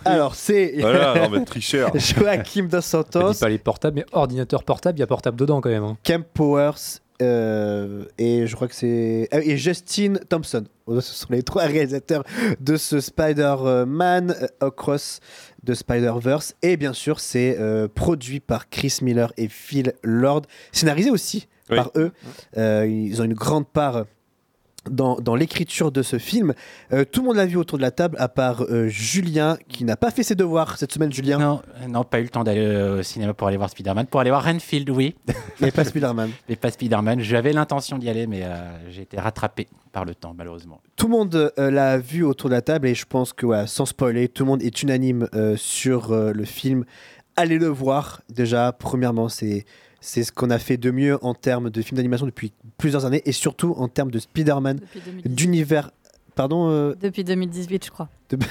Alors, 0.05 0.35
c'est 0.35 0.75
Voilà, 0.79 1.15
non, 1.21 1.29
mais 1.29 1.43
tricheur. 1.43 1.91
Joachim 1.95 2.67
Dos 2.69 2.81
Santos, 2.81 3.33
dis 3.33 3.39
pas 3.39 3.49
les 3.49 3.57
portables, 3.57 3.95
mais 3.97 4.05
ordinateur 4.11 4.63
portable, 4.63 4.97
il 4.97 5.01
y 5.01 5.03
a 5.03 5.07
portable 5.07 5.37
dedans 5.37 5.59
quand 5.59 5.69
même. 5.69 5.83
hein. 5.83 5.97
Kemp 6.03 6.25
Powers 6.33 7.01
euh, 7.19 8.05
et 8.19 8.45
je 8.45 8.55
crois 8.55 8.67
que 8.67 8.75
c'est 8.75 9.27
ah, 9.31 9.39
et 9.39 9.57
Justin 9.57 10.15
Thompson. 10.29 10.65
Oh, 10.85 11.01
Ce 11.01 11.13
sont 11.13 11.27
les 11.31 11.41
trois 11.41 11.63
réalisateurs 11.63 12.23
de 12.59 12.77
ce 12.77 12.99
Spider-Man 12.99 14.35
euh, 14.39 14.67
Across 14.67 15.19
the 15.67 15.73
Spider-Verse 15.75 16.55
et 16.61 16.77
bien 16.77 16.93
sûr 16.93 17.19
c'est 17.19 17.57
euh, 17.59 17.87
produit 17.93 18.39
par 18.39 18.69
Chris 18.69 18.99
Miller 19.01 19.31
et 19.37 19.47
Phil 19.47 19.93
Lord, 20.03 20.43
scénarisé 20.71 21.09
aussi 21.11 21.47
Oui. 21.69 21.75
par 21.75 21.91
eux. 21.95 22.11
Euh, 22.57 22.87
ils 22.87 23.21
ont 23.21 23.25
une 23.25 23.33
grande 23.33 23.67
part 23.67 24.05
dans, 24.89 25.15
dans 25.15 25.35
l'écriture 25.35 25.91
de 25.91 26.01
ce 26.01 26.17
film. 26.17 26.53
Euh, 26.93 27.05
tout 27.05 27.21
le 27.21 27.27
monde 27.27 27.37
l'a 27.37 27.45
vu 27.45 27.57
autour 27.57 27.77
de 27.77 27.83
la 27.83 27.91
table, 27.91 28.17
à 28.19 28.27
part 28.27 28.63
euh, 28.63 28.87
Julien, 28.87 29.57
qui 29.67 29.83
n'a 29.83 29.97
pas 29.97 30.11
fait 30.11 30.23
ses 30.23 30.35
devoirs 30.35 30.77
cette 30.77 30.91
semaine, 30.91 31.11
Julien. 31.11 31.37
Non, 31.37 31.61
euh, 31.81 31.87
non, 31.87 32.03
pas 32.03 32.19
eu 32.19 32.23
le 32.23 32.29
temps 32.29 32.43
d'aller 32.43 32.99
au 32.99 33.03
cinéma 33.03 33.33
pour 33.33 33.47
aller 33.47 33.57
voir 33.57 33.69
Spider-Man. 33.69 34.07
Pour 34.07 34.19
aller 34.19 34.29
voir 34.29 34.43
Renfield, 34.43 34.89
oui. 34.89 35.15
Mais 35.61 35.71
pas 35.71 35.83
Spider-Man. 35.83 36.31
Mais 36.49 36.55
pas 36.55 36.71
Spider-Man. 36.71 37.21
J'avais 37.21 37.53
l'intention 37.53 37.97
d'y 37.97 38.09
aller, 38.09 38.27
mais 38.27 38.43
j'ai 38.89 39.01
été 39.03 39.19
rattrapé 39.19 39.67
par 39.91 40.05
le 40.05 40.13
temps, 40.15 40.33
malheureusement. 40.37 40.81
Tout 40.95 41.07
le 41.07 41.11
monde 41.11 41.53
l'a 41.57 41.97
vu 41.97 42.23
autour 42.23 42.49
de 42.49 42.55
la 42.55 42.61
table 42.61 42.87
et 42.87 42.95
je 42.95 43.05
pense 43.05 43.33
que, 43.33 43.65
sans 43.65 43.85
spoiler, 43.85 44.27
tout 44.27 44.43
le 44.43 44.47
monde 44.47 44.61
est 44.61 44.81
unanime 44.81 45.27
sur 45.55 46.13
le 46.13 46.45
film. 46.45 46.85
Allez 47.35 47.57
le 47.57 47.67
voir. 47.67 48.21
Déjà, 48.29 48.71
premièrement, 48.71 49.29
c'est 49.29 49.65
c'est 50.07 50.23
ce 50.23 50.31
qu'on 50.31 50.49
a 50.49 50.57
fait 50.57 50.77
de 50.77 50.89
mieux 50.89 51.17
en 51.21 51.33
termes 51.33 51.69
de 51.69 51.81
film 51.81 51.97
d'animation 51.97 52.25
depuis 52.25 52.53
plusieurs 52.77 53.05
années 53.05 53.21
et 53.25 53.33
surtout 53.33 53.73
en 53.77 53.89
termes 53.89 54.09
de 54.09 54.19
Spider-Man, 54.19 54.77
Depuis 54.79 55.01
2018. 55.05 55.35
d'univers. 55.35 55.91
Pardon 56.33 56.69
euh, 56.69 56.93
Depuis 57.01 57.23
2018, 57.23 57.85
je 57.85 57.91
crois. 57.91 58.09
de- 58.29 58.37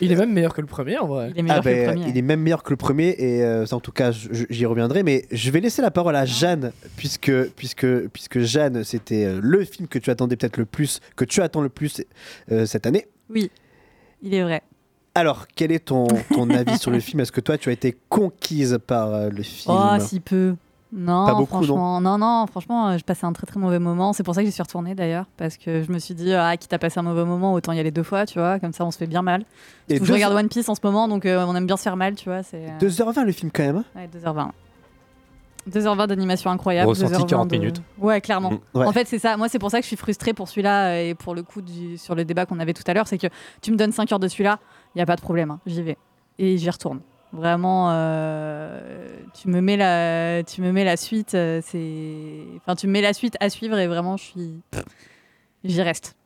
Il 0.00 0.12
est 0.12 0.16
même 0.16 0.32
meilleur 0.32 0.52
que 0.54 0.60
le 0.60 0.66
premier 0.66 0.98
en 0.98 1.06
vrai. 1.06 1.30
Il 1.34 1.38
est 1.38 1.42
meilleur 1.42 1.58
Ah 1.58 1.62
que 1.62 1.68
le 1.68 1.74
ben, 1.74 1.86
premier. 1.94 2.08
Il 2.10 2.18
est 2.18 2.22
même 2.22 2.40
meilleur 2.40 2.62
que 2.62 2.70
le 2.70 2.76
premier 2.76 3.14
et 3.18 3.42
euh, 3.42 3.66
ça, 3.66 3.76
en 3.76 3.80
tout 3.80 3.92
cas 3.92 4.10
j'y 4.12 4.66
reviendrai 4.66 5.02
mais 5.02 5.24
je 5.30 5.50
vais 5.50 5.60
laisser 5.60 5.80
la 5.82 5.90
parole 5.90 6.16
à 6.16 6.24
Jeanne 6.26 6.72
puisque 6.96 7.32
puisque 7.56 7.86
puisque 8.08 8.40
Jeanne 8.40 8.84
c'était 8.84 9.24
euh, 9.24 9.40
le 9.42 9.64
film 9.64 9.88
que 9.88 9.98
tu 9.98 10.10
attendais 10.10 10.36
peut-être 10.36 10.56
le 10.58 10.64
plus 10.66 11.00
que 11.16 11.24
tu 11.24 11.40
attends 11.40 11.60
le 11.62 11.68
plus 11.68 12.02
euh, 12.50 12.66
cette 12.66 12.86
année. 12.86 13.06
Oui, 13.30 13.50
il 14.22 14.34
est 14.34 14.42
vrai. 14.42 14.62
Alors 15.14 15.46
quel 15.54 15.72
est 15.72 15.84
ton, 15.86 16.06
ton 16.32 16.48
avis 16.54 16.78
sur 16.78 16.90
le 16.90 17.00
film? 17.00 17.20
Est-ce 17.20 17.32
que 17.32 17.40
toi 17.40 17.58
tu 17.58 17.68
as 17.68 17.72
été 17.72 17.96
conquise 18.08 18.78
par 18.86 19.12
euh, 19.12 19.28
le 19.30 19.42
film? 19.42 19.76
Oh, 19.76 19.96
si 20.00 20.20
peu. 20.20 20.54
Non, 20.94 21.24
Pas 21.24 21.32
beaucoup, 21.34 21.46
franchement, 21.64 22.02
non, 22.02 22.18
non, 22.18 22.46
franchement, 22.46 22.88
euh, 22.90 22.98
je 22.98 23.02
passais 23.04 23.24
un 23.24 23.32
très 23.32 23.46
très 23.46 23.58
mauvais 23.58 23.78
moment. 23.78 24.12
C'est 24.12 24.24
pour 24.24 24.34
ça 24.34 24.42
que 24.42 24.46
j'y 24.46 24.52
suis 24.52 24.62
retournée 24.62 24.94
d'ailleurs, 24.94 25.24
parce 25.38 25.56
que 25.56 25.82
je 25.82 25.90
me 25.90 25.98
suis 25.98 26.12
dit, 26.14 26.34
ah, 26.34 26.54
quitte 26.58 26.74
à 26.74 26.78
passer 26.78 26.98
un 27.00 27.02
mauvais 27.02 27.24
moment, 27.24 27.54
autant 27.54 27.72
y 27.72 27.80
aller 27.80 27.90
deux 27.90 28.02
fois, 28.02 28.26
tu 28.26 28.38
vois, 28.38 28.58
comme 28.58 28.74
ça 28.74 28.84
on 28.84 28.90
se 28.90 28.98
fait 28.98 29.06
bien 29.06 29.22
mal. 29.22 29.44
Et 29.88 29.98
deux- 29.98 30.04
je 30.04 30.12
regarde 30.12 30.34
One 30.34 30.48
Piece 30.50 30.68
en 30.68 30.74
ce 30.74 30.80
moment, 30.84 31.08
donc 31.08 31.24
euh, 31.24 31.42
on 31.48 31.56
aime 31.56 31.66
bien 31.66 31.78
se 31.78 31.82
faire 31.82 31.96
mal, 31.96 32.14
tu 32.14 32.28
vois. 32.28 32.42
C'est 32.42 32.66
euh, 32.68 32.78
2h20 32.78 33.24
le 33.24 33.32
film 33.32 33.50
quand 33.50 33.62
même. 33.62 33.76
hein? 33.76 33.84
Ouais, 33.96 34.06
2h20. 34.06 34.50
2h20 35.70 36.08
d'animation 36.08 36.50
incroyable. 36.50 36.88
Ressenti 36.88 37.14
2h20 37.14 37.26
40 37.26 37.48
de- 37.48 37.56
minutes. 37.56 37.82
Ouais, 37.98 38.20
clairement. 38.20 38.50
Mm, 38.50 38.58
ouais. 38.78 38.86
En 38.86 38.92
fait, 38.92 39.06
c'est 39.06 39.20
ça. 39.20 39.36
Moi, 39.36 39.48
c'est 39.48 39.60
pour 39.60 39.70
ça 39.70 39.78
que 39.78 39.84
je 39.84 39.88
suis 39.88 39.96
frustrée 39.96 40.34
pour 40.34 40.48
celui-là 40.48 40.88
euh, 40.88 41.10
et 41.10 41.14
pour 41.14 41.34
le 41.36 41.42
coup 41.44 41.62
du, 41.62 41.96
sur 41.98 42.14
le 42.16 42.24
débat 42.24 42.46
qu'on 42.46 42.58
avait 42.58 42.74
tout 42.74 42.82
à 42.86 42.92
l'heure. 42.94 43.06
C'est 43.06 43.16
que 43.18 43.28
tu 43.62 43.70
me 43.70 43.76
donnes 43.76 43.92
5 43.92 44.10
heures 44.12 44.18
de 44.18 44.26
celui-là, 44.26 44.58
il 44.94 44.98
n'y 44.98 45.02
a 45.02 45.06
pas 45.06 45.16
de 45.16 45.20
problème. 45.20 45.50
hein, 45.50 45.60
J'y 45.66 45.82
vais. 45.82 45.96
Et 46.38 46.56
j'y 46.58 46.70
retourne. 46.70 47.00
Vraiment, 47.32 47.90
euh, 47.92 49.08
tu, 49.40 49.48
me 49.48 49.60
mets 49.60 49.76
la, 49.76 50.42
tu 50.44 50.60
me 50.60 50.70
mets 50.70 50.84
la 50.84 50.96
suite. 50.98 51.34
euh, 51.34 51.60
c'est... 51.64 52.44
Enfin, 52.58 52.74
tu 52.76 52.86
me 52.86 52.92
mets 52.92 53.00
la 53.00 53.14
suite 53.14 53.36
à 53.40 53.48
suivre 53.48 53.78
et 53.78 53.86
vraiment, 53.86 54.16
je 54.18 54.24
suis. 54.24 54.60
J'y 55.64 55.80
reste. 55.82 56.16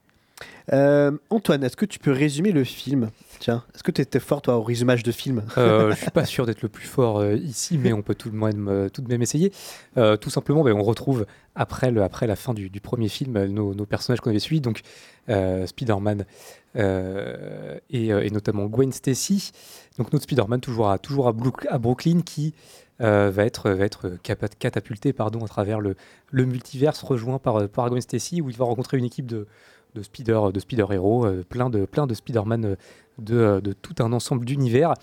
Euh, 0.73 1.13
Antoine, 1.31 1.63
est-ce 1.63 1.77
que 1.77 1.85
tu 1.85 1.99
peux 1.99 2.11
résumer 2.11 2.51
le 2.53 2.65
film? 2.65 3.11
Tiens, 3.39 3.65
est-ce 3.75 3.83
que 3.83 3.93
tu 3.93 4.01
étais 4.01 4.19
fort 4.19 4.43
toi 4.43 4.57
au 4.57 4.63
résumage 4.63 5.03
de 5.03 5.13
film? 5.13 5.43
Euh, 5.59 5.93
je 5.93 5.97
suis 5.97 6.11
pas 6.11 6.25
sûr 6.25 6.47
d'être 6.47 6.63
le 6.63 6.69
plus 6.69 6.87
fort 6.87 7.19
euh, 7.19 7.35
ici, 7.35 7.79
mais 7.79 7.93
on 7.93 8.03
peut 8.03 8.15
tout 8.15 8.31
de 8.31 8.37
même, 8.37 8.69
euh, 8.69 8.89
tout 8.89 9.03
de 9.03 9.09
même 9.09 9.23
essayer. 9.23 9.53
Tout 9.95 10.31
simplement, 10.31 10.65
ben, 10.65 10.73
on 10.73 10.83
retrouve 10.83 11.27
après, 11.55 11.97
après 11.99 12.27
la 12.27 12.37
fin 12.37 12.55
du, 12.55 12.69
premier 12.81 13.09
film 13.09 13.45
nos, 13.47 13.87
personnages 13.87 14.21
qu'on 14.21 14.31
avait 14.31 14.39
suivis, 14.39 14.61
donc 14.61 14.81
Spider-Man 15.29 16.25
et, 16.75 18.31
notamment 18.31 18.67
Gwen 18.67 18.93
Stacy. 18.93 19.53
Donc 19.99 20.13
notre 20.13 20.25
Spider-Man 20.25 20.61
toujours 20.61 20.91
à, 20.91 20.99
toujours 20.99 21.29
à, 21.29 21.33
Brook- 21.33 21.67
à 21.71 21.79
Brooklyn 21.79 22.21
qui 22.23 22.55
va 22.99 23.45
être, 23.45 23.71
va 23.71 23.85
être 23.85 24.19
catapulté 24.59 25.13
pardon, 25.13 25.45
à 25.45 25.49
travers 25.49 25.81
le, 25.81 25.97
le 26.31 26.45
multiverse, 26.47 27.03
rejoint 27.03 27.39
par, 27.39 27.69
par 27.69 27.89
Gwen 27.89 28.01
Stacy, 28.01 28.41
où 28.41 28.51
il 28.51 28.57
va 28.57 28.65
rencontrer 28.65 28.99
une 28.99 29.05
équipe 29.05 29.27
de, 29.27 29.47
de 29.97 30.03
Spider, 30.03 30.41
de 30.53 30.61
euh, 30.61 31.43
plein 31.49 31.71
de, 31.71 31.87
plein 31.87 32.07
de 32.07 32.15
Spider-Man 32.15 32.65
euh, 32.65 32.77
de, 33.19 33.61
de 33.61 33.73
tout 33.73 33.95
un 34.01 34.13
ensemble 34.13 34.45
d'univers 34.45 34.95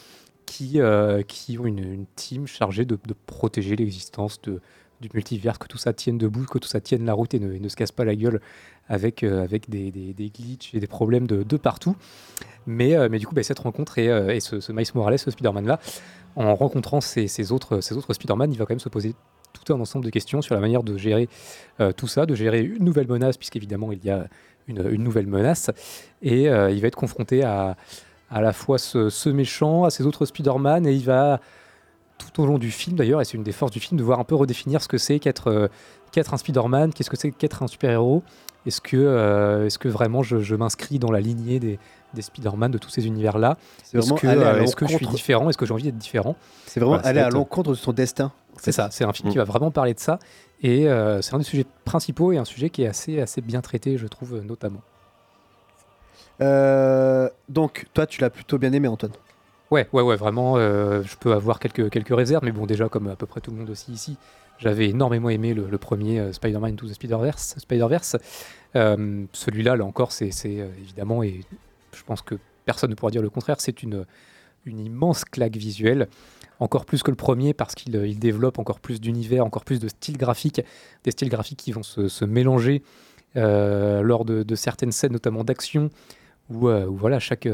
qui, 0.45 0.79
euh, 0.79 1.21
qui 1.23 1.57
ont 1.57 1.65
une, 1.65 1.79
une 1.79 2.05
team 2.15 2.47
chargée 2.47 2.85
de, 2.85 2.97
de 3.07 3.15
protéger 3.25 3.75
l'existence 3.75 4.41
de, 4.43 4.61
du 5.01 5.09
multivers, 5.13 5.59
que 5.59 5.67
tout 5.67 5.77
ça 5.77 5.93
tienne 5.93 6.17
debout, 6.17 6.45
que 6.45 6.59
tout 6.59 6.67
ça 6.67 6.79
tienne 6.79 7.05
la 7.05 7.13
route 7.13 7.33
et 7.33 7.39
ne, 7.39 7.57
ne 7.57 7.69
se 7.69 7.75
casse 7.75 7.91
pas 7.91 8.05
la 8.05 8.15
gueule 8.15 8.39
avec, 8.87 9.23
euh, 9.23 9.43
avec 9.43 9.69
des, 9.69 9.91
des, 9.91 10.13
des 10.13 10.29
glitches 10.29 10.73
et 10.73 10.79
des 10.79 10.87
problèmes 10.87 11.27
de, 11.27 11.43
de 11.43 11.57
partout. 11.57 11.95
Mais, 12.65 12.95
euh, 12.95 13.09
mais 13.09 13.19
du 13.19 13.27
coup, 13.27 13.35
bah, 13.35 13.43
cette 13.43 13.59
rencontre 13.59 13.97
et, 13.97 14.09
euh, 14.09 14.33
et 14.33 14.39
ce, 14.39 14.59
ce 14.59 14.71
Miles 14.71 14.87
Morales, 14.95 15.19
ce 15.19 15.31
Spider-Man-là, 15.31 15.79
en 16.35 16.55
rencontrant 16.55 17.01
ces, 17.01 17.27
ces 17.27 17.51
autres, 17.51 17.81
ces 17.81 17.95
autres 17.97 18.13
Spider-Man, 18.13 18.51
il 18.51 18.57
va 18.57 18.65
quand 18.65 18.73
même 18.73 18.79
se 18.79 18.89
poser 18.89 19.15
tout 19.53 19.73
un 19.73 19.79
ensemble 19.79 20.05
de 20.05 20.09
questions 20.09 20.41
sur 20.41 20.55
la 20.55 20.61
manière 20.61 20.83
de 20.83 20.97
gérer 20.97 21.29
euh, 21.79 21.91
tout 21.91 22.07
ça, 22.07 22.25
de 22.25 22.35
gérer 22.35 22.61
une 22.61 22.83
nouvelle 22.83 23.07
menace, 23.07 23.37
puisqu'évidemment, 23.37 23.91
il 23.91 24.03
y 24.03 24.09
a 24.09 24.27
une, 24.68 24.88
une 24.91 25.03
nouvelle 25.03 25.28
menace. 25.28 25.70
Et 26.22 26.49
euh, 26.49 26.72
il 26.72 26.82
va 26.82 26.88
être 26.88 26.95
confronté 26.95 27.43
à, 27.43 27.76
à 28.30 28.41
la 28.41 28.53
fois 28.53 28.78
ce, 28.78 29.09
ce 29.09 29.30
méchant, 29.30 29.84
à 29.84 29.89
ces 29.89 30.05
autres 30.05 30.26
Spider-Man, 30.26 30.88
et 30.88 30.93
il 30.93 31.05
va 31.05 31.39
tout 32.18 32.41
au 32.41 32.45
long 32.45 32.57
du 32.57 32.72
film 32.72 32.95
d'ailleurs, 32.95 33.22
et 33.22 33.26
c'est 33.26 33.38
une 33.38 33.43
des 33.43 33.51
forces 33.51 33.72
du 33.72 33.80
film, 33.80 33.97
de 33.97 34.03
voir 34.03 34.20
un 34.20 34.24
peu 34.24 34.36
redéfinir 34.36 34.82
ce 34.82 34.88
que 34.88 34.97
c'est 34.97 35.20
qu'être 35.20 35.47
euh, 35.49 35.68
qu'être 36.11 36.34
un 36.34 36.38
Spider-Man, 36.38 36.93
qu'est-ce 36.93 37.09
que 37.09 37.18
c'est 37.18 37.32
qu'être 37.32 37.64
un 37.64 37.68
super-héros. 37.68 38.24
Est-ce 38.66 38.80
que, 38.80 38.95
euh, 38.95 39.66
est-ce 39.66 39.78
que 39.78 39.89
vraiment 39.89 40.24
je, 40.24 40.38
je 40.39 40.55
m'inscris 40.55 40.97
dans 40.97 41.11
la 41.11 41.20
lignée 41.20 41.59
des, 41.59 41.80
des 42.14 42.22
Spider-Man, 42.22 42.72
de 42.72 42.78
tous 42.78 42.89
ces 42.89 43.07
univers-là? 43.07 43.57
Est-ce 43.93 44.14
que, 44.14 44.28
euh, 44.28 44.66
que 44.78 44.88
je 44.88 44.95
suis 44.95 45.07
différent? 45.07 45.49
Est-ce 45.49 45.57
que 45.57 45.66
j'ai 45.66 45.74
envie 45.74 45.84
d'être 45.84 45.97
différent? 45.97 46.38
C'est 46.66 46.80
vraiment 46.80 46.95
Voilà, 46.95 47.09
aller 47.09 47.20
à 47.20 47.30
l'encontre 47.30 47.72
de 47.72 47.76
son 47.76 47.91
destin. 47.91 48.32
C'est 48.57 48.72
ça, 48.72 48.88
c'est 48.91 49.03
un 49.03 49.11
film 49.11 49.32
qui 49.32 49.38
va 49.38 49.43
vraiment 49.43 49.72
parler 49.72 49.93
de 49.93 49.99
ça. 49.99 50.20
Et 50.62 50.88
euh, 50.88 51.22
c'est 51.22 51.34
un 51.34 51.39
des 51.39 51.43
sujets 51.43 51.66
principaux 51.84 52.32
et 52.32 52.38
un 52.38 52.45
sujet 52.45 52.70
qui 52.70 52.84
est 52.84 52.88
assez, 52.88 53.20
assez 53.20 53.41
bien 53.41 53.62
traité, 53.62 53.97
je 53.97 54.08
trouve, 54.08 54.41
notamment. 54.41 54.82
Euh, 56.41 57.30
donc, 57.49 57.88
toi, 57.93 58.08
tu 58.08 58.22
l'as 58.22 58.30
plutôt 58.30 58.58
bien 58.58 58.72
aimé, 58.72 58.88
Antoine? 58.88 59.12
Ouais, 59.72 59.88
ouais, 59.91 60.01
ouais, 60.04 60.16
vraiment, 60.16 60.56
euh, 60.58 61.01
je 61.04 61.16
peux 61.18 61.34
avoir 61.34 61.60
quelques, 61.60 61.89
quelques 61.89 62.16
réserves, 62.16 62.43
mais 62.45 62.51
bon, 62.51 62.66
déjà, 62.66 62.88
comme 62.89 63.08
à 63.08 63.16
peu 63.16 63.26
près 63.26 63.41
tout 63.41 63.51
le 63.51 63.58
monde 63.58 63.70
aussi 63.70 63.91
ici, 63.91 64.18
j'avais 64.60 64.88
énormément 64.89 65.30
aimé 65.30 65.54
le, 65.54 65.68
le 65.70 65.78
premier 65.78 66.32
Spider-Man 66.32 66.76
to 66.76 66.88
the 66.88 66.93
Spider-Verse. 66.93 67.56
Spider-Verse. 67.58 68.18
Euh, 68.76 69.26
Celui-là, 69.34 69.76
là 69.76 69.84
encore, 69.84 70.12
c'est 70.12 70.30
évidemment, 70.80 71.24
et 71.24 71.41
je 71.93 72.04
pense 72.04 72.22
que 72.22 72.36
personne 72.66 72.89
ne 72.91 72.95
pourra 72.95 73.12
dire 73.12 73.22
le 73.22 73.30
contraire, 73.30 73.60
c'est 73.60 73.84
une, 73.84 74.06
une 74.66 74.80
immense 74.80 75.26
claque 75.26 75.58
visuelle, 75.58 76.08
encore 76.60 76.86
plus 76.86 77.04
que 77.04 77.12
le 77.12 77.18
premier, 77.18 77.54
parce 77.54 77.76
qu'il 77.76 77.95
euh, 77.95 78.14
développe 78.14 78.60
encore 78.60 78.80
plus 78.80 79.01
d'univers, 79.01 79.45
encore 79.45 79.66
plus 79.66 79.80
de 79.80 79.88
styles 79.88 80.18
graphiques, 80.18 80.62
des 81.04 81.12
styles 81.12 81.30
graphiques 81.30 81.60
qui 81.60 81.72
vont 81.72 81.84
se, 81.84 82.26
mélanger 82.26 82.84
euh, 83.36 84.01
lors 84.01 84.26
de, 84.26 84.56
certaines 84.56 84.91
scènes, 84.91 85.14
notamment 85.14 85.43
d'action, 85.43 85.89
où, 86.49 86.68
euh, 86.68 86.86
voilà, 86.88 87.20
chaque, 87.20 87.47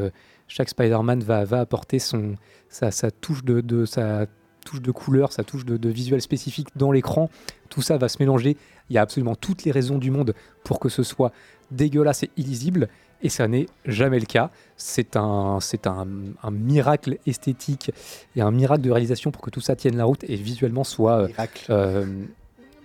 chaque 0.47 0.69
Spider-Man 0.69 1.21
va, 1.21 1.45
va 1.45 1.61
apporter 1.61 1.99
son, 1.99 2.35
sa, 2.69 2.91
sa 2.91 3.11
touche 3.11 3.43
de, 3.43 3.61
de- 3.61 3.85
sa 3.85 4.25
touche 4.65 4.81
de 4.81 4.91
couleur, 4.91 5.31
sa 5.31 5.43
touche 5.43 5.65
de 5.65 5.89
visuel 5.89 6.21
spécifique 6.21 6.67
dans 6.75 6.91
l'écran. 6.91 7.29
Tout 7.69 7.81
ça 7.81 7.97
va 7.97 8.09
se 8.09 8.17
mélanger. 8.19 8.57
Il 8.89 8.93
y 8.93 8.97
a 8.97 9.01
absolument 9.01 9.35
toutes 9.35 9.63
les 9.63 9.71
raisons 9.71 9.97
du 9.97 10.11
monde 10.11 10.33
pour 10.63 10.79
que 10.79 10.89
ce 10.89 11.01
soit 11.01 11.31
dégueulasse 11.71 12.23
et 12.23 12.31
illisible. 12.35 12.89
Et 13.21 13.29
ça 13.29 13.47
n'est 13.47 13.67
jamais 13.85 14.19
le 14.19 14.25
cas. 14.25 14.49
C'est 14.77 15.17
un, 15.17 15.59
c'est 15.61 15.87
un, 15.87 16.07
un 16.41 16.51
miracle 16.51 17.17
esthétique 17.25 17.91
et 18.35 18.41
un 18.41 18.51
miracle 18.51 18.81
de 18.81 18.91
réalisation 18.91 19.31
pour 19.31 19.41
que 19.41 19.49
tout 19.49 19.61
ça 19.61 19.75
tienne 19.75 19.97
la 19.97 20.05
route 20.05 20.23
et 20.23 20.35
visuellement 20.35 20.83
soit, 20.85 21.29
euh, 21.39 21.45
euh, 21.69 22.05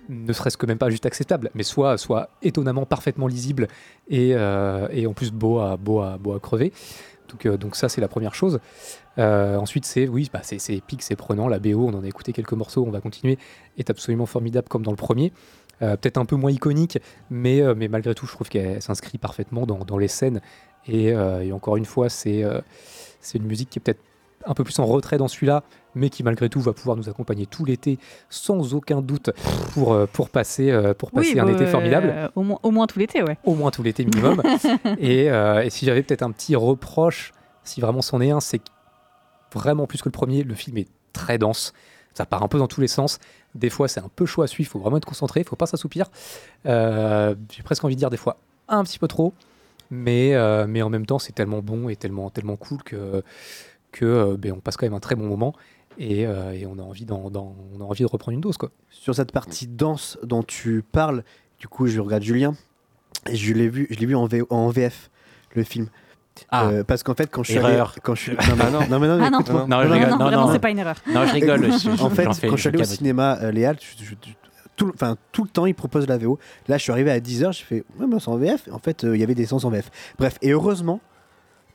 ne 0.09 0.32
serait-ce 0.32 0.57
que 0.57 0.66
même 0.66 0.78
pas 0.78 0.91
juste 0.91 1.07
acceptable, 1.07 1.51
mais 1.55 1.62
soit, 1.62 1.99
soit 1.99 2.30
étonnamment 2.43 2.85
parfaitement 2.85 3.26
lisible 3.26 3.68
et, 4.09 4.35
euh, 4.35 4.89
et 4.91 5.07
en 5.07 5.12
plus 5.12 5.30
beau 5.30 5.61
à, 5.61 5.76
beau 5.76 6.01
à, 6.01 6.18
beau 6.18 6.32
à 6.32 6.41
crever. 6.41 6.72
Donc, 7.28 7.47
euh, 7.47 7.57
donc 7.57 7.76
ça, 7.76 7.89
c'est 7.89 8.01
la 8.01 8.09
première 8.09 8.35
chose. 8.35 8.61
Euh, 9.18 9.57
ensuite, 9.57 9.85
c'est 9.87 10.09
oui, 10.09 10.28
bah, 10.32 10.41
c'est 10.43 10.74
épique, 10.74 11.03
c'est 11.03 11.16
prenant. 11.16 11.49
La 11.49 11.59
BO, 11.59 11.87
on 11.87 11.95
en 11.95 12.03
a 12.03 12.07
écouté 12.07 12.32
quelques 12.32 12.53
morceaux, 12.53 12.85
on 12.87 12.91
va 12.91 13.01
continuer, 13.01 13.39
est 13.78 13.91
absolument 13.91 14.26
formidable 14.26 14.68
comme 14.68 14.82
dans 14.82 14.91
le 14.91 14.97
premier. 14.97 15.32
Euh, 15.83 15.97
Peut-être 15.97 16.18
un 16.18 16.25
peu 16.25 16.37
moins 16.37 16.51
iconique, 16.51 16.99
mais, 17.31 17.61
euh, 17.61 17.75
mais 17.77 17.89
malgré 17.89 18.14
tout, 18.14 18.27
je 18.27 18.33
trouve 18.33 18.49
qu'elle 18.49 18.81
s'inscrit 18.83 19.18
parfaitement 19.18 19.66
dans, 19.66 19.79
dans 19.79 19.99
les 19.99 20.09
scènes. 20.09 20.41
Et, 20.87 21.12
euh, 21.12 21.43
et 21.43 21.53
encore 21.53 21.77
une 21.77 21.87
fois, 21.87 22.09
c'est 22.09 22.45
c'est 23.20 23.39
une 23.39 23.47
musique 23.47 23.70
qui 23.70 23.79
est 23.79 23.83
peut-être 23.83 24.03
un 24.47 24.53
peu 24.53 24.64
plus 24.64 24.79
en 24.79 24.85
retrait 24.85 25.16
dans 25.16 25.29
celui-là, 25.29 25.62
mais 25.95 26.11
qui 26.11 26.22
malgré 26.22 26.51
tout 26.51 26.61
va 26.61 26.75
pouvoir 26.75 26.99
nous 26.99 27.09
accompagner 27.09 27.47
tout 27.47 27.64
l'été 27.64 27.99
sans 28.29 28.75
aucun 28.75 29.01
doute 29.01 29.31
pour, 29.72 29.97
pour 30.12 30.29
passer, 30.29 30.70
pour 30.99 31.11
passer 31.11 31.33
Oui, 31.33 31.41
un 31.41 31.47
bah, 31.47 31.53
été 31.53 31.64
formidable 31.64 32.31
au, 32.35 32.43
moins, 32.43 32.59
au 32.62 32.70
moins 32.70 32.87
tout 32.87 32.99
l'été, 32.99 33.22
ouais. 33.22 33.39
au 33.45 33.55
moins 33.55 33.70
tout 33.70 33.83
l'été 33.83 34.05
minimum. 34.05 34.43
et, 34.99 35.31
euh, 35.31 35.62
et 35.62 35.70
si 35.70 35.87
j'avais 35.87 36.03
peut-être 36.03 36.22
un 36.22 36.31
petit 36.31 36.55
reproche, 36.57 37.33
si 37.62 37.81
vraiment 37.81 38.03
c'en 38.03 38.20
est 38.20 38.31
un, 38.31 38.41
c'est 38.41 38.61
vraiment 39.55 39.87
plus 39.87 40.03
que 40.03 40.09
le 40.09 40.12
premier, 40.12 40.43
le 40.43 40.55
film 40.55 40.77
est 40.77 40.89
très 41.14 41.39
dense. 41.39 41.72
Ça 42.15 42.27
part 42.27 42.43
un 42.43 42.49
peu 42.49 42.59
dans 42.59 42.69
tous 42.69 42.81
les 42.81 42.89
sens. 42.89 43.19
Des 43.55 43.71
fois, 43.71 43.89
c'est 43.89 44.01
un 44.01 44.11
peu 44.15 44.25
chaud 44.25 44.43
à 44.43 44.47
suivre. 44.47 44.69
Il 44.69 44.71
faut 44.71 44.79
vraiment 44.79 44.97
être 44.97 45.05
concentré. 45.05 45.41
Il 45.41 45.47
faut 45.47 45.57
pas 45.57 45.67
s'assoupir. 45.67 46.07
Euh, 46.67 47.35
J'ai 47.51 47.62
presque 47.62 47.85
envie 47.85 47.97
de 47.97 47.99
dire 47.99 48.11
des 48.11 48.17
fois 48.17 48.37
un 48.69 48.85
petit 48.85 48.99
peu 48.99 49.09
trop. 49.09 49.35
Mais, 49.91 50.35
euh, 50.35 50.67
mais 50.67 50.83
en 50.83 50.91
même 50.91 51.07
temps, 51.07 51.19
c'est 51.19 51.33
tellement 51.33 51.61
bon 51.61 51.89
et 51.89 51.97
tellement, 51.97 52.31
tellement 52.31 52.57
cool 52.57 52.83
que, 52.83 53.23
que 53.93 54.05
euh, 54.05 54.37
ben, 54.37 54.53
on 54.53 54.61
passe 54.61 54.77
quand 54.77 54.87
même 54.87 54.95
un 54.95 55.01
très 55.01 55.17
bon 55.17 55.27
moment. 55.27 55.55
Et, 55.99 56.27
on, 56.27 56.79
a 56.79 56.83
envie 56.83 57.07
on 57.09 57.81
a 57.81 57.85
envie 57.85 58.03
de 58.03 58.09
reprendre 58.09 58.35
une 58.35 58.41
dose. 58.41 58.57
Quoi. 58.57 58.71
Sur 58.91 59.15
cette 59.15 59.31
partie 59.31 59.67
danse 59.67 60.19
dont 60.23 60.43
tu 60.43 60.83
parles, 60.83 61.23
du 61.61 61.69
coup, 61.69 61.87
je 61.87 62.01
regarde 62.01 62.23
Julien 62.23 62.55
et 63.29 63.37
je 63.37 63.53
l'ai 63.55 63.69
vu, 63.69 63.87
je 63.91 63.99
l'ai 63.99 64.07
vu 64.07 64.17
en, 64.17 64.29
en 64.51 64.69
VF, 64.71 65.11
le 65.55 65.62
film. 65.62 65.89
Ah. 66.51 66.66
Euh, 66.68 66.85
parce 66.85 67.03
qu'en 67.03 67.14
fait, 67.14 67.28
quand 67.30 67.43
je 67.43 67.51
suis 67.53 67.59
Erreur. 67.61 67.91
allé, 67.93 68.01
quand 68.03 68.14
je 68.14 68.20
suis, 68.22 68.32
non, 68.32 68.57
mais 68.57 68.70
non, 68.70 68.80
non, 68.91 68.99
mais 69.01 69.07
non, 69.09 69.18
Ah 69.22 69.30
non. 69.30 69.66
Non, 69.68 69.82
je 69.82 69.89
rigole. 69.89 70.11
Non, 70.11 70.16
vraiment, 70.18 70.47
non, 70.47 70.53
c'est 70.53 70.59
pas 70.59 70.70
une 70.70 70.78
erreur. 70.78 70.97
Non, 71.07 71.26
je 71.26 71.32
rigole. 71.32 71.64
Je- 71.72 72.03
en 72.03 72.11
fait, 72.11 72.24
quand 72.24 72.57
je 72.57 72.61
suis 72.61 72.68
allé 72.68 72.80
au 72.80 72.85
cinéma, 72.85 73.39
euh, 73.43 73.51
Léal, 73.53 73.76
je- 73.80 74.05
je- 74.05 74.11
je- 74.11 74.32
tout, 74.76 74.87
le- 74.87 74.93
enfin, 74.95 75.16
tout 75.30 75.45
le 75.45 75.49
temps, 75.51 75.66
il 75.66 75.74
propose 75.74 76.09
la 76.09 76.18
VO. 76.18 76.39
Là, 76.66 76.76
je 76.78 76.82
suis 76.82 76.91
arrivé 76.93 77.11
à 77.12 77.20
10h, 77.20 77.53
j'ai 77.53 77.64
fait, 77.64 77.85
ouais, 78.01 78.07
mais 78.09 78.18
c'est 78.18 78.28
en 78.28 78.37
VF. 78.37 78.68
En 78.72 78.78
fait, 78.80 79.05
euh, 79.05 79.16
il 79.16 79.20
y 79.20 79.22
avait 79.22 79.37
des 79.37 79.47
séances 79.47 79.64
en 79.64 79.70
VF. 79.70 79.91
Bref, 80.18 80.37
et 80.43 80.51
heureusement, 80.51 81.01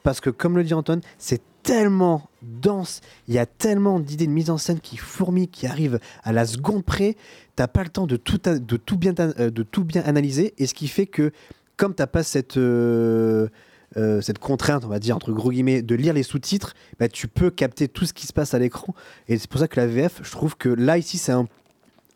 parce 0.04 0.20
que 0.20 0.30
comme 0.30 0.58
le 0.58 0.64
dit 0.66 0.74
Anton, 0.74 1.00
c'est 1.18 1.42
tellement 1.64 2.30
dense, 2.42 3.00
il 3.30 3.36
y 3.36 3.40
a 3.40 3.46
tellement 3.46 4.00
d'idées 4.00 4.28
de 4.28 4.32
mise 4.32 4.50
en 4.50 4.58
scène 4.58 4.80
qui 4.82 4.98
fourmillent, 4.98 5.48
qui 5.50 5.68
arrivent 5.68 6.00
à 6.24 6.34
la 6.34 6.46
seconde 6.46 6.84
près, 6.84 7.16
t'as 7.56 7.68
pas 7.68 7.84
le 7.84 7.90
temps 7.90 8.08
de 8.08 8.18
tout, 8.18 8.42
a- 8.46 8.60
de 8.60 8.78
tout, 8.78 8.98
bien, 8.98 9.14
ta- 9.14 9.50
de 9.50 9.64
tout 9.64 9.84
bien 9.86 10.02
analyser, 10.06 10.54
et 10.58 10.68
ce 10.68 10.74
qui 10.74 10.88
fait 10.90 11.06
que, 11.06 11.32
comme 11.78 11.94
t'as 11.96 12.08
pas 12.08 12.24
cette... 12.24 12.58
euh, 12.58 13.48
euh, 13.98 14.22
cette 14.22 14.40
contrainte, 14.40 14.86
on 14.86 14.88
va 14.88 15.00
dire, 15.00 15.16
entre 15.16 15.32
gros 15.32 15.52
guillemets, 15.52 15.82
de 15.82 15.96
lire 15.96 16.14
les 16.14 16.24
sous-titres, 16.24 16.74
bah, 17.00 17.08
tu 17.10 17.28
peux 17.28 17.50
capter 17.50 17.88
tout 17.88 18.06
ce 18.06 18.14
qui 18.14 18.28
se 18.28 18.34
passe 18.34 18.54
à 18.54 18.60
l'écran. 18.60 18.94
Et 19.28 19.38
c'est 19.38 19.50
pour 19.50 19.60
ça 19.60 19.68
que 19.68 19.80
la 19.80 19.88
VF, 19.88 20.20
je 20.24 20.32
trouve 20.32 20.56
que 20.58 20.70
là, 20.70 20.98
ici, 20.98 21.18
c'est 21.18 21.32
un, 21.32 21.48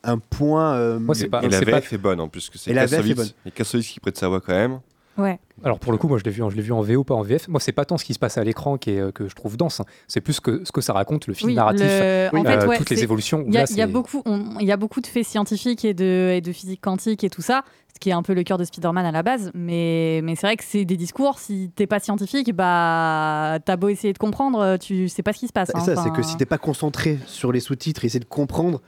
un 0.03 0.17
point. 0.19 0.75
euh, 0.75 0.99
Moi, 0.99 1.15
c'est 1.15 1.27
pas- 1.29 1.41
Et 1.43 1.49
la 1.49 1.59
c'est 1.59 1.65
VF 1.65 1.89
pas- 1.89 1.95
est 1.95 1.97
bonne 1.97 2.19
en 2.19 2.27
plus, 2.27 2.49
que 2.49 2.57
c'est 2.57 2.71
Et 2.71 2.73
la 2.73 2.85
VF 2.85 2.93
est 2.93 2.97
Kassovitz. 2.97 3.15
bonne. 3.17 3.29
Et 3.45 3.51
Kassovitz 3.51 3.87
qui 3.87 3.99
prête 3.99 4.17
sa 4.17 4.27
voix 4.27 4.41
quand 4.41 4.53
même. 4.53 4.79
Ouais. 5.17 5.39
Alors 5.63 5.79
pour 5.79 5.91
le 5.91 5.97
coup, 5.97 6.07
moi 6.07 6.17
je 6.17 6.23
l'ai 6.23 6.31
vu, 6.31 6.41
en- 6.41 6.49
je 6.49 6.55
l'ai 6.55 6.61
vu 6.63 6.71
en 6.71 6.81
VO, 6.81 7.03
pas 7.03 7.13
en 7.13 7.21
VF. 7.21 7.47
Moi, 7.47 7.59
c'est 7.59 7.71
pas 7.71 7.85
tant 7.85 7.97
ce 7.97 8.03
qui 8.05 8.13
se 8.13 8.19
passe 8.19 8.37
à 8.37 8.43
l'écran 8.43 8.77
qui 8.77 8.91
est, 8.91 8.99
euh, 8.99 9.11
que 9.11 9.27
je 9.29 9.35
trouve 9.35 9.57
dense. 9.57 9.79
hein. 9.79 9.85
C'est 10.07 10.21
plus 10.21 10.39
que 10.39 10.65
ce 10.65 10.71
que 10.71 10.81
ça 10.81 10.93
raconte, 10.93 11.27
le 11.27 11.33
film 11.35 11.49
Oui, 11.49 11.55
narratif, 11.55 11.81
le- 11.85 11.87
en 11.87 12.45
euh, 12.45 12.59
fait, 12.61 12.67
ouais, 12.67 12.77
toutes 12.77 12.89
les 12.89 13.03
évolutions. 13.03 13.43
Il 13.47 13.53
y, 13.53 13.57
a- 13.57 13.65
y 13.71 13.85
beaucoup, 13.91 14.21
on- 14.25 14.57
il 14.59 14.65
y 14.65 14.71
a 14.71 14.77
beaucoup 14.77 15.01
de 15.01 15.07
faits 15.07 15.25
scientifiques 15.25 15.85
et 15.85 15.93
de, 15.93 16.31
et 16.33 16.41
de 16.41 16.51
physique 16.51 16.81
quantique 16.81 17.23
et 17.23 17.29
tout 17.29 17.43
ça, 17.43 17.63
ce 17.93 17.99
qui 17.99 18.09
est 18.09 18.13
un 18.13 18.23
peu 18.23 18.33
le 18.33 18.43
cœur 18.43 18.57
de 18.57 18.63
Spider-Man 18.63 19.05
à 19.05 19.11
la 19.11 19.21
base. 19.21 19.51
Mais, 19.53 20.21
mais 20.23 20.35
c'est 20.35 20.47
vrai 20.47 20.57
que 20.57 20.63
c'est 20.63 20.83
des 20.85 20.97
discours. 20.97 21.37
Si 21.37 21.71
t'es 21.75 21.85
pas 21.85 21.99
scientifique, 21.99 22.51
bah 22.55 23.59
t'as 23.63 23.75
beau 23.77 23.89
essayer 23.89 24.13
de 24.13 24.17
comprendre, 24.17 24.77
tu 24.77 25.07
sais 25.09 25.21
pas 25.23 25.33
ce 25.33 25.39
qui 25.39 25.47
se 25.47 25.53
passe. 25.53 25.69
C'est 25.73 25.77
hein. 25.91 25.95
ça, 25.95 26.03
c'est 26.03 26.11
que 26.11 26.23
si 26.23 26.35
t'es 26.37 26.45
pas 26.45 26.57
concentré 26.57 27.19
sur 27.27 27.51
les 27.51 27.59
sous-titres 27.59 28.03
et 28.03 28.07
essayer 28.07 28.19
de 28.19 28.25
comprendre, 28.25 28.81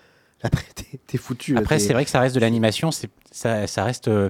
après, 0.44 0.64
t'es- 0.76 1.18
foutu. 1.18 1.58
Après, 1.58 1.80
c'est 1.80 1.94
vrai 1.94 2.04
que 2.06 2.12
ça 2.12 2.20
reste 2.20 2.36
de 2.36 2.40
l'animation, 2.40 2.92
c'est 2.92 3.10
ça, 3.32 3.68
ça 3.68 3.84
reste. 3.84 4.08
euh, 4.08 4.30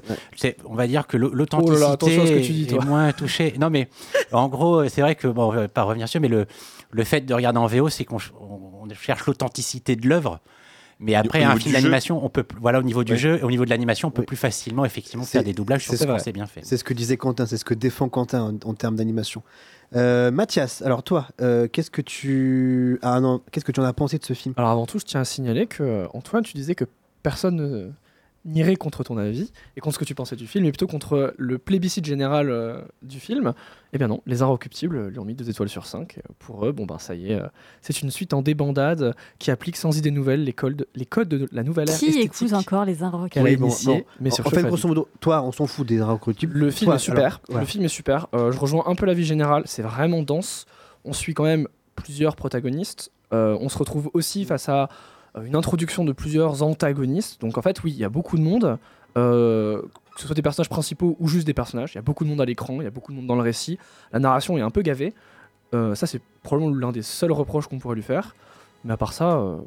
on 0.66 0.76
va 0.76 0.88
dire 0.88 1.08
que 1.08 1.18
Oh 1.18 1.20
l'authenticité 1.34 2.40
dis, 2.54 2.64
est 2.64 2.68
toi. 2.68 2.86
moins 2.86 3.12
touchée. 3.12 3.54
Non, 3.60 3.70
mais 3.70 3.90
en 4.32 4.48
gros, 4.48 4.88
c'est 4.88 5.02
vrai 5.02 5.16
que 5.16 5.28
bon, 5.28 5.46
on 5.48 5.52
va 5.52 5.68
pas 5.68 5.84
revenir 5.84 6.06
dessus, 6.06 6.20
mais 6.20 6.28
le 6.30 6.46
le 6.92 7.04
fait 7.04 7.22
de 7.22 7.34
regarder 7.34 7.60
en 7.60 7.68
VO, 7.68 7.90
c'est 7.90 8.06
qu'on 8.06 8.20
ch- 8.20 8.32
on, 8.40 8.84
on 8.84 8.94
cherche 8.94 9.26
l'authenticité 9.26 9.96
de 9.96 10.08
l'œuvre. 10.08 10.40
Mais 11.00 11.14
après, 11.16 11.44
un 11.44 11.58
film 11.60 11.74
d'animation, 11.82 12.24
on 12.26 12.30
peut, 12.30 12.46
voilà, 12.62 12.80
au 12.80 12.84
niveau 12.84 13.04
du 13.04 13.18
jeu, 13.18 13.40
et 13.40 13.44
au 13.44 13.50
niveau 13.52 13.66
de 13.66 13.70
l'animation, 13.70 14.08
on 14.08 14.12
peut 14.12 14.24
plus 14.24 14.38
facilement, 14.38 14.86
effectivement, 14.86 15.26
faire 15.26 15.44
des 15.44 15.52
doublages, 15.54 15.86
c'est 16.20 16.32
bien 16.32 16.46
fait. 16.46 16.62
C'est 16.64 16.78
ce 16.78 16.86
que 16.86 16.94
disait 16.94 17.18
Quentin, 17.18 17.46
c'est 17.46 17.58
ce 17.58 17.66
que 17.66 17.74
défend 17.74 18.08
Quentin 18.08 18.42
en, 18.64 18.70
en 18.70 18.74
termes 18.76 18.96
d'animation. 18.96 19.44
Euh, 19.96 20.30
Mathias, 20.32 20.82
alors 20.82 21.04
toi, 21.04 21.28
euh, 21.42 21.68
qu'est-ce 21.68 21.90
que 21.92 22.02
tu 22.02 23.00
qu'est-ce 23.52 23.64
que 23.66 23.72
tu 23.72 23.80
en 23.80 23.84
as 23.84 23.94
pensé 23.94 24.18
de 24.18 24.26
ce 24.26 24.34
film? 24.34 24.54
Alors 24.58 24.72
avant 24.72 24.86
tout, 24.86 25.00
je 25.00 25.06
tiens 25.06 25.22
à 25.22 25.26
signaler 25.26 25.68
que 25.68 25.84
euh, 25.84 26.08
Antoine, 26.14 26.44
tu 26.44 26.54
disais 26.54 26.76
que 26.76 26.86
personne 27.24 27.56
ne- 27.56 27.92
n'irait 28.46 28.76
contre 28.76 29.04
ton 29.04 29.18
avis 29.18 29.52
et 29.76 29.82
contre 29.82 29.96
ce 29.96 30.00
que 30.00 30.06
tu 30.06 30.14
pensais 30.16 30.36
du 30.36 30.46
film, 30.48 30.64
mais 30.66 30.72
plutôt 30.72 30.88
contre 30.88 31.34
le 31.38 31.58
plébiscite 31.58 32.06
général 32.06 32.50
euh, 32.50 32.80
du 33.02 33.20
film. 33.20 33.54
Eh 33.92 33.98
bien 33.98 34.08
non, 34.08 34.22
les 34.26 34.42
Inrecuptibles 34.44 35.08
lui 35.08 35.20
ont 35.20 35.26
mis 35.26 35.34
deux 35.34 35.50
étoiles 35.50 35.70
sur 35.70 35.86
5. 35.86 36.20
Pour 36.40 36.66
eux, 36.66 36.72
bon 36.72 36.86
ben 36.86 37.00
ça 37.00 37.16
y 37.16 37.32
est, 37.32 37.40
euh, 37.42 37.48
c'est 37.82 38.02
une 38.02 38.12
suite 38.12 38.34
en 38.34 38.42
débandade 38.42 39.16
qui 39.40 39.52
applique 39.52 39.78
sans 39.78 39.98
idée 39.98 40.12
nouvelle 40.12 40.44
les 40.44 40.54
codes, 40.54 40.86
les 40.96 41.06
codes 41.06 41.30
de 41.30 41.50
la 41.52 41.64
nouvelle 41.64 41.90
ère 41.90 41.98
Qui 41.98 42.08
esthétique. 42.08 42.44
écoute 42.44 42.54
encore 42.54 42.86
les 42.86 43.04
a 43.04 43.12
Oui, 43.38 43.56
bon, 43.58 43.66
initié, 43.68 43.94
bon. 44.00 44.04
mais 44.22 44.32
En- 44.32 44.36
sur 44.36 44.46
en 44.48 44.50
fait, 44.52 44.64
grosso 44.64 44.88
modo, 44.88 45.08
toi, 45.20 45.42
on 45.42 45.52
s'en 45.52 45.66
fout 45.66 45.88
des 45.88 46.00
inrecuptibles. 46.00 46.58
Le 46.58 46.72
film 46.72 46.90
Toi, 46.90 46.96
est 46.96 47.00
super. 47.00 47.40
alors. 47.50 47.62
Le 47.62 47.66
film 47.66 47.84
est 47.86 47.88
super. 47.90 48.28
Euh, 48.34 48.52
je 48.52 48.60
rejoins 48.60 48.84
un 48.86 48.96
peu 48.96 49.06
la 49.06 49.14
vie 49.14 49.26
générale. 49.26 49.64
C'est 49.66 49.82
vraiment 49.82 50.22
dense. 50.22 50.66
On 51.04 51.14
suit 51.14 51.34
quand 51.34 51.44
même 51.44 51.68
plusieurs 51.96 52.36
protagonistes. 52.36 53.12
Euh, 53.34 53.58
on 53.60 53.70
se 53.70 53.78
retrouve 53.78 54.12
aussi 54.14 54.46
face 54.46 54.70
à 54.70 54.84
euh, 54.84 54.88
une 55.44 55.56
introduction 55.56 56.06
de 56.06 56.14
plusieurs 56.14 56.64
antagonistes. 56.64 57.42
Donc 57.42 57.58
en 57.58 57.62
fait, 57.62 57.84
oui, 57.84 57.92
il 57.92 57.98
y 57.98 58.04
a 58.04 58.10
beaucoup 58.10 58.38
de 58.38 58.44
monde. 58.44 58.78
euh, 59.18 59.82
que 60.16 60.22
ce 60.22 60.28
soit 60.28 60.36
des 60.36 60.42
personnages 60.42 60.70
principaux 60.70 61.16
ou 61.20 61.28
juste 61.28 61.46
des 61.46 61.54
personnages. 61.54 61.92
Il 61.94 61.96
y 61.96 62.00
a 62.00 62.02
beaucoup 62.02 62.24
de 62.24 62.30
monde 62.30 62.40
à 62.42 62.46
l'écran. 62.46 62.78
Il 62.82 62.84
y 62.86 62.88
a 62.88 62.90
beaucoup 62.90 63.12
de 63.12 63.18
monde 63.18 63.28
dans 63.28 63.36
le 63.36 63.42
récit. 63.42 63.78
La 64.14 64.20
narration 64.20 64.58
est 64.58 64.62
un 64.62 64.70
peu 64.70 64.82
gavée. 64.82 65.14
Euh, 65.74 65.94
ça, 65.96 66.08
c'est 66.08 66.22
probablement 66.44 66.74
l'un 66.76 66.92
des 66.94 67.02
seuls 67.02 67.32
reproches 67.34 67.68
qu'on 67.68 67.80
pourrait 67.80 67.96
lui 67.96 68.02
faire. 68.04 68.34
Mais 68.86 68.94
à 68.94 68.98
part 68.98 69.12
ça, 69.14 69.38
euh, 69.38 69.58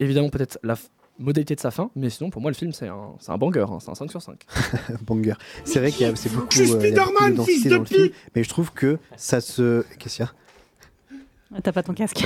évidemment, 0.00 0.30
peut-être 0.30 0.58
la 0.64 0.74
modalité 1.20 1.54
de 1.54 1.60
sa 1.60 1.70
fin. 1.70 1.90
Mais 1.94 2.10
sinon, 2.10 2.30
pour 2.30 2.42
moi, 2.42 2.50
le 2.50 2.56
film, 2.56 2.72
c'est 2.72 2.88
un, 2.88 3.12
c'est 3.20 3.30
un 3.30 3.38
banger. 3.38 3.66
hein. 3.68 3.78
C'est 3.80 3.90
un 3.90 3.94
5 3.94 4.10
sur 4.10 4.20
5. 4.22 4.44
Banger. 5.06 5.34
C'est 5.64 5.78
vrai 5.78 5.92
qu'il 5.92 6.06
y 6.06 6.10
a 6.10 6.16
c'est 6.16 6.32
beaucoup, 6.32 6.48
Je 6.50 6.64
suis 6.64 6.72
euh, 6.72 6.80
Spider-Man, 6.80 7.44
fils 7.44 7.64
dans 7.66 7.70
de 7.76 7.80
le 7.80 7.84
film, 7.84 8.02
pute 8.08 8.14
mais 8.34 8.42
je 8.42 8.48
trouve 8.48 8.72
que 8.72 8.98
ça 9.16 9.40
se. 9.40 9.84
Qu'est-ce 9.98 10.16
qu'il 10.16 10.24
y 10.24 10.28
a? 10.28 10.32
T'as 11.62 11.72
pas 11.72 11.82
ton 11.82 11.92
casque. 11.94 12.24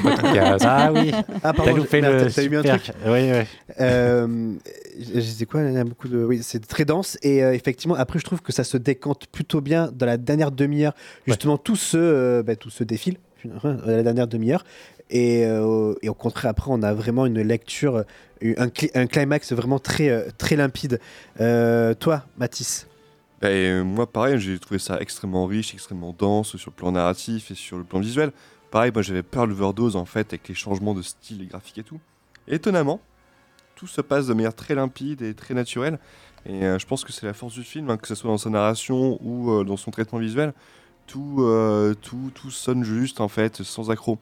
Ah 0.62 0.90
oui. 0.92 1.10
Ah, 1.42 1.52
pardon, 1.52 1.64
T'as 1.64 1.72
loupé 1.72 2.00
le 2.00 2.30
t'as- 2.32 2.42
eu 2.42 2.48
mis 2.48 2.56
un 2.56 2.62
truc. 2.62 2.92
Oui, 3.06 3.30
oui. 3.32 3.44
Euh, 3.80 4.54
je 4.98 5.14
je 5.14 5.20
sais 5.20 5.44
quoi, 5.46 5.62
il 5.62 5.72
y 5.72 5.76
a 5.76 5.84
beaucoup 5.84 6.08
de. 6.08 6.24
Oui, 6.24 6.40
c'est 6.42 6.66
très 6.66 6.84
dense 6.84 7.18
et 7.22 7.42
euh, 7.42 7.52
effectivement, 7.52 7.94
après, 7.94 8.18
je 8.18 8.24
trouve 8.24 8.40
que 8.42 8.52
ça 8.52 8.64
se 8.64 8.76
décante 8.76 9.26
plutôt 9.26 9.60
bien 9.60 9.90
dans 9.92 10.06
la 10.06 10.16
dernière 10.16 10.50
demi-heure. 10.50 10.94
Justement, 11.26 11.58
tout 11.58 11.76
se, 11.76 11.96
euh, 11.98 12.42
bah, 12.42 12.56
tout 12.56 12.70
se 12.70 12.84
défile 12.84 13.16
dans 13.44 13.76
la 13.86 14.02
dernière 14.02 14.26
demi-heure. 14.28 14.64
Et, 15.10 15.44
euh, 15.46 15.94
et 16.02 16.08
au 16.08 16.14
contraire, 16.14 16.50
après, 16.50 16.70
on 16.70 16.82
a 16.82 16.92
vraiment 16.92 17.24
une 17.26 17.40
lecture, 17.40 17.96
euh, 18.42 18.54
un, 18.58 18.66
cli- 18.66 18.90
un 18.94 19.06
climax 19.06 19.52
vraiment 19.52 19.78
très, 19.78 20.26
très 20.38 20.54
limpide. 20.56 21.00
Euh, 21.40 21.94
toi, 21.94 22.24
Mathis? 22.38 22.86
Et, 23.42 23.46
euh, 23.46 23.82
moi, 23.84 24.10
pareil, 24.10 24.38
j'ai 24.38 24.58
trouvé 24.58 24.78
ça 24.78 24.98
extrêmement 25.00 25.46
riche, 25.46 25.72
extrêmement 25.72 26.14
dense 26.18 26.56
sur 26.56 26.70
le 26.70 26.74
plan 26.76 26.92
narratif 26.92 27.50
et 27.50 27.54
sur 27.54 27.78
le 27.78 27.84
plan 27.84 28.00
visuel. 28.00 28.32
Pareil, 28.70 28.90
moi 28.92 29.02
j'avais 29.02 29.22
peur 29.22 29.44
de 29.44 29.50
l'overdose 29.50 29.96
en 29.96 30.04
fait 30.04 30.28
avec 30.28 30.48
les 30.48 30.54
changements 30.54 30.94
de 30.94 31.02
style 31.02 31.42
et 31.42 31.46
graphique 31.46 31.78
et 31.78 31.82
tout. 31.82 32.00
Et 32.46 32.56
étonnamment, 32.56 33.00
tout 33.76 33.86
se 33.86 34.00
passe 34.00 34.26
de 34.26 34.34
manière 34.34 34.54
très 34.54 34.74
limpide 34.74 35.22
et 35.22 35.34
très 35.34 35.54
naturelle. 35.54 35.98
Et 36.46 36.64
euh, 36.64 36.78
je 36.78 36.86
pense 36.86 37.04
que 37.04 37.12
c'est 37.12 37.26
la 37.26 37.34
force 37.34 37.54
du 37.54 37.62
film, 37.64 37.90
hein, 37.90 37.96
que 37.96 38.06
ce 38.06 38.14
soit 38.14 38.30
dans 38.30 38.38
sa 38.38 38.50
narration 38.50 39.18
ou 39.22 39.50
euh, 39.50 39.64
dans 39.64 39.76
son 39.76 39.90
traitement 39.90 40.18
visuel. 40.18 40.52
Tout, 41.06 41.36
euh, 41.40 41.94
tout, 41.94 42.30
tout 42.34 42.50
sonne 42.50 42.84
juste 42.84 43.20
en 43.20 43.28
fait, 43.28 43.62
sans 43.62 43.90
accroc. 43.90 44.18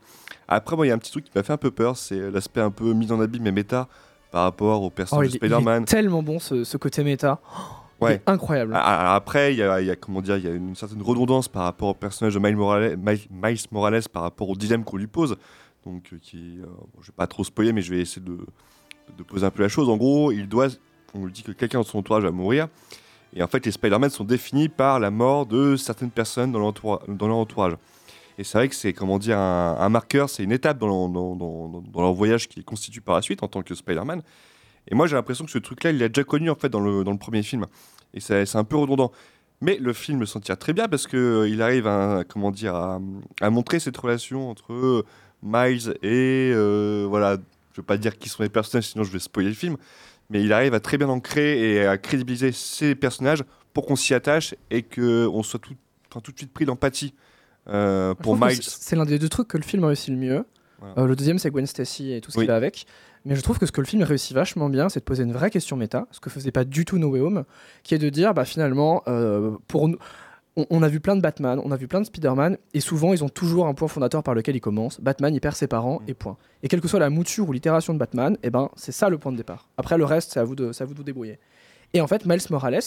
Après, 0.47 0.77
moi, 0.77 0.87
il 0.87 0.91
y 0.91 0.93
a 0.93 0.95
un 0.95 0.99
petit 0.99 1.11
truc 1.11 1.25
qui 1.25 1.33
m'a 1.35 1.43
fait 1.43 1.53
un 1.53 1.57
peu 1.57 1.73
peur, 1.73 1.97
c'est 1.97 2.31
l'aspect 2.31 2.61
un 2.61 2.71
peu 2.71 2.93
mis 2.93 3.11
en 3.11 3.21
abîme 3.21 3.47
et 3.49 3.53
méta 3.53 3.89
par 4.31 4.45
rapport 4.45 4.83
au 4.83 4.87
Oh, 4.87 4.91
personnage 4.91 5.29
de 5.31 5.35
est 5.35 5.39
Spider-Man. 5.39 5.85
tellement 5.85 6.23
bon 6.23 6.39
ce, 6.39 6.63
ce 6.63 6.77
côté 6.77 7.03
méta. 7.03 7.41
Oh, 7.45 7.63
Ouais. 8.01 8.21
incroyable. 8.27 8.73
Après, 8.75 9.55
il 9.55 9.59
y 9.59 9.63
a, 9.63 9.81
il 9.81 9.87
y 9.87 9.91
a, 9.91 9.97
comment 9.97 10.21
dire, 10.21 10.37
il 10.37 10.45
y 10.45 10.49
a 10.49 10.53
une 10.53 10.75
certaine 10.75 11.01
redondance 11.03 11.49
par 11.49 11.63
rapport 11.63 11.89
au 11.89 11.95
personnage 11.95 12.35
de 12.35 12.39
Miles 12.39 12.57
Morales, 12.57 12.97
Miles, 12.99 13.21
Miles 13.31 13.59
Morales 13.71 14.03
par 14.13 14.23
rapport 14.23 14.49
au 14.51 14.55
dilemme 14.57 14.85
qu'on 14.85 14.97
lui 14.99 15.07
pose. 15.07 15.37
Donc, 15.85 16.11
euh, 16.13 16.19
qui, 16.21 16.59
euh, 16.61 16.67
bon, 16.67 17.01
je 17.01 17.07
vais 17.07 17.15
pas 17.17 17.27
trop 17.27 17.43
spoiler, 17.45 17.73
mais 17.73 17.81
je 17.81 17.91
vais 17.95 18.01
essayer 18.01 18.21
de, 18.21 18.39
de 19.17 19.23
poser 19.23 19.47
un 19.47 19.51
peu 19.51 19.63
la 19.63 19.69
chose. 19.69 19.89
En 19.89 19.97
gros, 19.97 20.31
il 20.33 20.49
doit, 20.49 20.69
on 21.15 21.25
lui 21.25 21.33
dit 21.33 21.43
que 21.43 21.53
quelqu'un 21.53 21.81
de 21.81 21.85
son 21.87 21.99
entourage 21.99 22.25
va 22.25 22.31
mourir. 22.33 22.69
Et 23.35 23.43
en 23.43 23.47
fait, 23.47 23.65
les 23.65 23.73
Spider-Man 23.73 24.11
sont 24.11 24.25
définis 24.25 24.69
par 24.69 24.99
la 25.01 25.11
mort 25.11 25.47
de 25.47 25.77
certaines 25.77 26.11
personnes 26.11 26.53
dans 26.53 26.59
leur, 26.59 27.37
entourage. 27.37 27.75
Et 28.39 28.45
c'est 28.45 28.59
vrai 28.59 28.69
que 28.69 28.75
c'est, 28.75 28.93
comment 28.93 29.19
dire, 29.19 29.39
un, 29.39 29.77
un 29.79 29.89
marqueur, 29.89 30.29
c'est 30.29 30.43
une 30.43 30.53
étape 30.53 30.79
dans, 30.79 30.87
leur- 30.87 31.09
dans- 31.09 31.37
dans- 31.37 31.83
dans 31.83 32.01
leur 32.03 32.13
voyage 32.13 32.49
qui 32.49 32.63
constitue 32.63 33.01
par 33.01 33.15
la 33.15 33.23
suite 33.23 33.43
en 33.43 33.49
tant 33.49 33.63
que 33.63 33.75
Spider-Man. 33.75 34.23
Et 34.89 34.95
moi, 34.95 35.07
j'ai 35.07 35.17
l'impression 35.17 35.45
que 35.45 35.51
ce 35.51 35.59
truc-là, 35.59 35.91
il 35.91 35.99
l'a 35.99 36.09
déjà 36.09 36.25
connu 36.25 36.49
en 36.51 36.55
fait 36.55 36.69
dans 36.69 36.81
le, 36.81 37.03
dans 37.05 37.13
le 37.13 37.19
premier 37.19 37.43
film. 37.43 37.67
Et 38.15 38.21
c'est 38.21 38.57
un 38.57 38.65
peu 38.65 38.77
redondant. 38.77 39.13
Mais 39.61 39.79
le 39.81 39.93
film 39.93 40.25
s'en 40.27 40.41
tire 40.41 40.59
très 40.59 40.73
bien 40.75 40.87
parce 40.87 41.07
qu'il 41.07 41.63
arrive 41.63 41.87
à, 41.87 42.25
comment 42.29 42.51
dire, 42.51 42.75
à, 42.75 43.01
à 43.41 43.51
montrer 43.51 43.81
cette 43.81 43.97
relation 43.97 44.51
entre 44.51 44.73
euh, 44.73 45.03
Miles 45.43 45.95
et. 46.03 46.53
euh, 46.55 47.07
voilà, 47.09 47.39
je 47.73 47.81
veux 47.81 47.87
pas 47.87 47.97
dire 47.97 48.19
qui 48.19 48.29
sont 48.29 48.43
les 48.43 48.49
personnages, 48.51 48.89
sinon 48.89 49.03
je 49.05 49.11
vais 49.11 49.19
spoiler 49.19 49.49
le 49.49 49.55
film. 49.55 49.77
Mais 50.29 50.43
il 50.43 50.53
arrive 50.53 50.75
à 50.75 50.81
très 50.81 50.99
bien 50.99 51.09
ancrer 51.09 51.73
et 51.75 51.87
à 51.87 51.97
crédibiliser 51.99 52.53
ces 52.53 52.95
personnages 52.95 53.45
pour 53.73 53.87
qu'on 53.87 53.97
s'y 53.97 54.13
attache 54.13 54.55
et 54.71 54.83
qu'on 54.83 55.43
soit 55.43 55.61
tout, 55.61 55.75
tout 56.23 56.33
de 56.33 56.37
suite 56.37 56.53
pris 56.53 56.65
d'empathie 56.67 57.15
euh, 57.69 58.15
pour 58.15 58.37
Miles. 58.37 58.63
c'est- 58.63 58.95
l'un 58.97 59.05
des 59.05 59.19
deux 59.19 59.29
trucs 59.29 59.49
que 59.49 59.57
le 59.57 59.63
film 59.63 59.85
réussit 59.85 60.11
le 60.11 60.17
mieux. 60.17 60.45
Voilà. 60.81 60.95
Euh, 60.99 61.07
le 61.07 61.17
deuxième, 61.17 61.39
c'est 61.39 61.51
Gwen 61.51 61.67
Stacy 61.67 62.13
et 62.13 62.21
tout 62.21 62.31
ce 62.31 62.39
Oui. 62.39 62.45
qu'il 62.45 62.51
a 62.51 62.57
avec. 62.57 62.87
Mais 63.27 63.35
je 63.35 63.41
trouve 63.41 63.59
que 63.59 63.67
ce 63.67 63.73
que 63.73 63.81
le 63.81 63.87
film 63.89 64.05
réussit 64.05 64.35
vachement 64.37 64.69
bien, 64.69 64.89
c'est 64.89 65.01
de 65.01 65.05
poser 65.05 65.25
une 65.25 65.33
vraie 65.33 65.51
question 65.51 65.77
méta, 65.77 66.07
ce 66.13 66.21
que 66.21 66.31
faisait 66.31 66.53
pas 66.53 66.65
du 66.65 66.85
tout 66.85 66.97
No 66.97 67.09
Way 67.09 67.21
Home, 67.21 67.45
qui 67.83 67.97
est 67.97 67.99
de 67.99 68.09
dire, 68.09 68.33
bah 68.35 68.45
finalement, 68.45 69.03
euh, 69.09 69.51
pour 69.67 69.89
nous, 69.89 69.99
on, 70.71 70.81
a 70.81 70.89
vu 70.89 71.01
plein 71.01 71.17
de 71.17 71.21
Batman, 71.21 71.61
on 71.65 71.73
a 71.73 71.77
vu 71.77 71.89
plein 71.89 72.01
de 72.01 72.07
Spider-Man, 72.07 72.57
et 72.73 72.79
souvent 72.79 73.13
ils 73.13 73.25
ont 73.25 73.29
toujours 73.29 73.67
un 73.67 73.75
point 73.75 73.89
fondateur 73.89 74.23
par 74.23 74.35
lequel 74.35 74.55
ils 74.55 74.61
commencent. 74.61 75.01
Batman, 75.01 75.35
il 75.35 75.41
perd 75.41 75.57
ses 75.57 75.67
parents, 75.67 76.01
et 76.07 76.15
point. 76.15 76.37
Et 76.63 76.69
quelle 76.69 76.81
que 76.81 76.87
soit 76.87 77.01
la 77.01 77.11
mouture 77.11 77.49
ou 77.49 77.53
l'itération 77.53 77.93
de 77.93 77.99
Batman, 77.99 78.39
et 78.45 78.51
ben 78.51 78.71
c'est 78.77 78.93
ça 78.93 79.09
le 79.09 79.19
point 79.19 79.33
de 79.33 79.37
départ. 79.37 79.69
Après 79.77 79.99
le 79.99 80.05
reste, 80.05 80.33
c'est 80.33 80.41
à 80.41 80.45
vous 80.45 80.55
de, 80.55 80.71
à 80.79 80.85
vous 80.85 80.93
de 80.93 80.99
vous 80.99 81.05
débrouiller. 81.05 81.41
Et 81.95 82.01
en 82.01 82.07
fait, 82.07 82.27
Miles 82.27 82.41
Morales, 82.51 82.79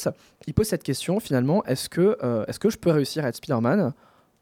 il 0.47 0.53
pose 0.53 0.67
cette 0.67 0.83
question 0.83 1.19
finalement 1.19 1.65
est-ce 1.65 1.89
que, 1.89 2.17
euh, 2.23 2.45
est-ce 2.47 2.59
que 2.59 2.69
je 2.69 2.77
peux 2.77 2.91
réussir 2.91 3.25
à 3.25 3.27
être 3.27 3.35
Spider-Man 3.35 3.93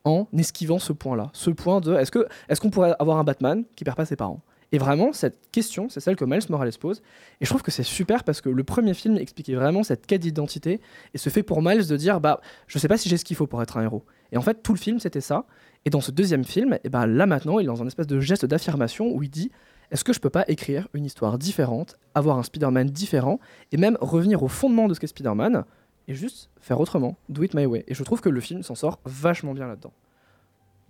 en 0.03 0.27
esquivant 0.37 0.77
ce 0.77 0.93
point-là? 0.93 1.31
Ce 1.33 1.49
point 1.49 1.81
de 1.81 1.95
est-ce 1.95 2.11
que 2.11 2.27
est-ce 2.49 2.61
qu'on 2.61 2.69
pourrait 2.69 2.93
avoir 2.99 3.17
un 3.17 3.23
Batman 3.23 3.63
qui 3.75 3.83
perd 3.83 3.97
pas 3.97 4.05
ses 4.05 4.15
parents? 4.15 4.43
Et 4.71 4.77
vraiment, 4.77 5.13
cette 5.13 5.49
question, 5.51 5.87
c'est 5.89 5.99
celle 5.99 6.15
que 6.15 6.25
Miles 6.25 6.41
Morales 6.49 6.73
pose. 6.79 7.01
Et 7.39 7.45
je 7.45 7.49
trouve 7.49 7.61
que 7.61 7.71
c'est 7.71 7.83
super 7.83 8.23
parce 8.23 8.41
que 8.41 8.49
le 8.49 8.63
premier 8.63 8.93
film 8.93 9.17
expliquait 9.17 9.55
vraiment 9.55 9.83
cette 9.83 10.05
quête 10.05 10.21
d'identité 10.21 10.81
et 11.13 11.17
se 11.17 11.29
fait 11.29 11.43
pour 11.43 11.61
Miles 11.61 11.87
de 11.87 11.97
dire 11.97 12.19
bah 12.19 12.41
je 12.67 12.77
sais 12.77 12.87
pas 12.87 12.97
si 12.97 13.07
j'ai 13.07 13.17
ce 13.17 13.23
qu'il 13.23 13.37
faut 13.37 13.47
pour 13.47 13.61
être 13.61 13.77
un 13.77 13.83
héros. 13.83 14.03
Et 14.31 14.37
en 14.37 14.41
fait, 14.41 14.61
tout 14.61 14.73
le 14.73 14.79
film 14.79 14.99
c'était 14.99 15.21
ça. 15.21 15.45
Et 15.85 15.89
dans 15.89 16.01
ce 16.01 16.11
deuxième 16.11 16.43
film, 16.43 16.77
ben 16.89 17.05
là 17.07 17.25
maintenant, 17.25 17.59
il 17.59 17.63
est 17.63 17.67
dans 17.67 17.81
un 17.81 17.87
espèce 17.87 18.07
de 18.07 18.19
geste 18.19 18.45
d'affirmation 18.45 19.09
où 19.13 19.23
il 19.23 19.29
dit 19.29 19.51
est-ce 19.89 20.03
que 20.03 20.11
je 20.11 20.19
peux 20.19 20.29
pas 20.29 20.43
écrire 20.49 20.89
une 20.93 21.05
histoire 21.05 21.37
différente, 21.37 21.97
avoir 22.13 22.37
un 22.37 22.43
Spider-Man 22.43 22.89
différent 22.89 23.39
et 23.71 23.77
même 23.77 23.97
revenir 24.01 24.43
au 24.43 24.49
fondement 24.49 24.89
de 24.89 24.93
ce 24.93 24.99
qu'est 24.99 25.07
Spider-Man 25.07 25.63
et 26.09 26.13
juste 26.13 26.49
faire 26.59 26.79
autrement, 26.79 27.15
do 27.29 27.43
it 27.43 27.53
my 27.53 27.65
way. 27.65 27.85
Et 27.87 27.93
je 27.93 28.03
trouve 28.03 28.19
que 28.19 28.29
le 28.29 28.41
film 28.41 28.63
s'en 28.63 28.75
sort 28.75 28.99
vachement 29.05 29.53
bien 29.53 29.67
là-dedans. 29.67 29.93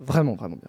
Vraiment, 0.00 0.34
vraiment 0.34 0.56
bien. 0.56 0.68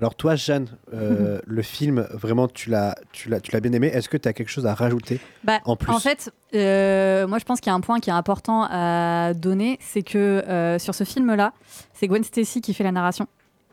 Alors 0.00 0.14
toi, 0.14 0.34
Jeanne, 0.34 0.66
euh, 0.94 1.40
le 1.46 1.60
film, 1.62 2.08
vraiment, 2.14 2.48
tu 2.48 2.70
l'as, 2.70 2.94
tu 3.12 3.28
l'as, 3.28 3.38
tu 3.40 3.52
l'as 3.52 3.60
bien 3.60 3.72
aimé. 3.74 3.88
Est-ce 3.88 4.08
que 4.08 4.16
tu 4.16 4.26
as 4.26 4.32
quelque 4.32 4.48
chose 4.48 4.64
à 4.66 4.72
rajouter 4.72 5.20
Bah, 5.44 5.60
en 5.66 5.76
plus? 5.76 5.92
fait, 6.00 6.32
euh, 6.54 7.26
moi 7.26 7.38
je 7.38 7.44
pense 7.44 7.60
qu'il 7.60 7.70
y 7.70 7.72
a 7.72 7.76
un 7.76 7.82
point 7.82 8.00
qui 8.00 8.08
est 8.08 8.14
important 8.14 8.66
à 8.70 9.34
donner, 9.34 9.76
c'est 9.82 10.02
que 10.02 10.16
euh, 10.18 10.78
sur 10.78 10.94
ce 10.94 11.04
film-là, 11.04 11.52
c'est 11.92 12.08
Gwen 12.08 12.24
Stacy 12.24 12.62
qui 12.62 12.72
fait 12.72 12.82
la 12.84 12.92
narration. 12.92 13.26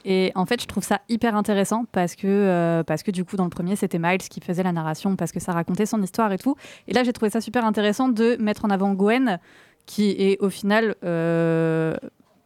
Et 0.03 0.33
en 0.35 0.45
fait, 0.45 0.61
je 0.61 0.67
trouve 0.67 0.83
ça 0.83 0.99
hyper 1.09 1.35
intéressant 1.35 1.85
parce 1.91 2.15
que, 2.15 2.27
euh, 2.27 2.83
parce 2.83 3.03
que 3.03 3.11
du 3.11 3.23
coup, 3.25 3.35
dans 3.37 3.43
le 3.45 3.49
premier, 3.49 3.75
c'était 3.77 3.99
Miles 3.99 4.19
qui 4.19 4.41
faisait 4.41 4.63
la 4.63 4.71
narration 4.73 5.15
parce 5.15 5.31
que 5.31 5.39
ça 5.39 5.53
racontait 5.53 5.85
son 5.85 6.01
histoire 6.01 6.31
et 6.33 6.37
tout. 6.37 6.55
Et 6.87 6.93
là, 6.93 7.03
j'ai 7.03 7.13
trouvé 7.13 7.29
ça 7.29 7.39
super 7.41 7.65
intéressant 7.65 8.09
de 8.09 8.35
mettre 8.39 8.65
en 8.65 8.69
avant 8.69 8.93
Gwen, 8.93 9.39
qui 9.85 10.11
est 10.11 10.37
au 10.41 10.49
final 10.49 10.95
euh, 11.05 11.95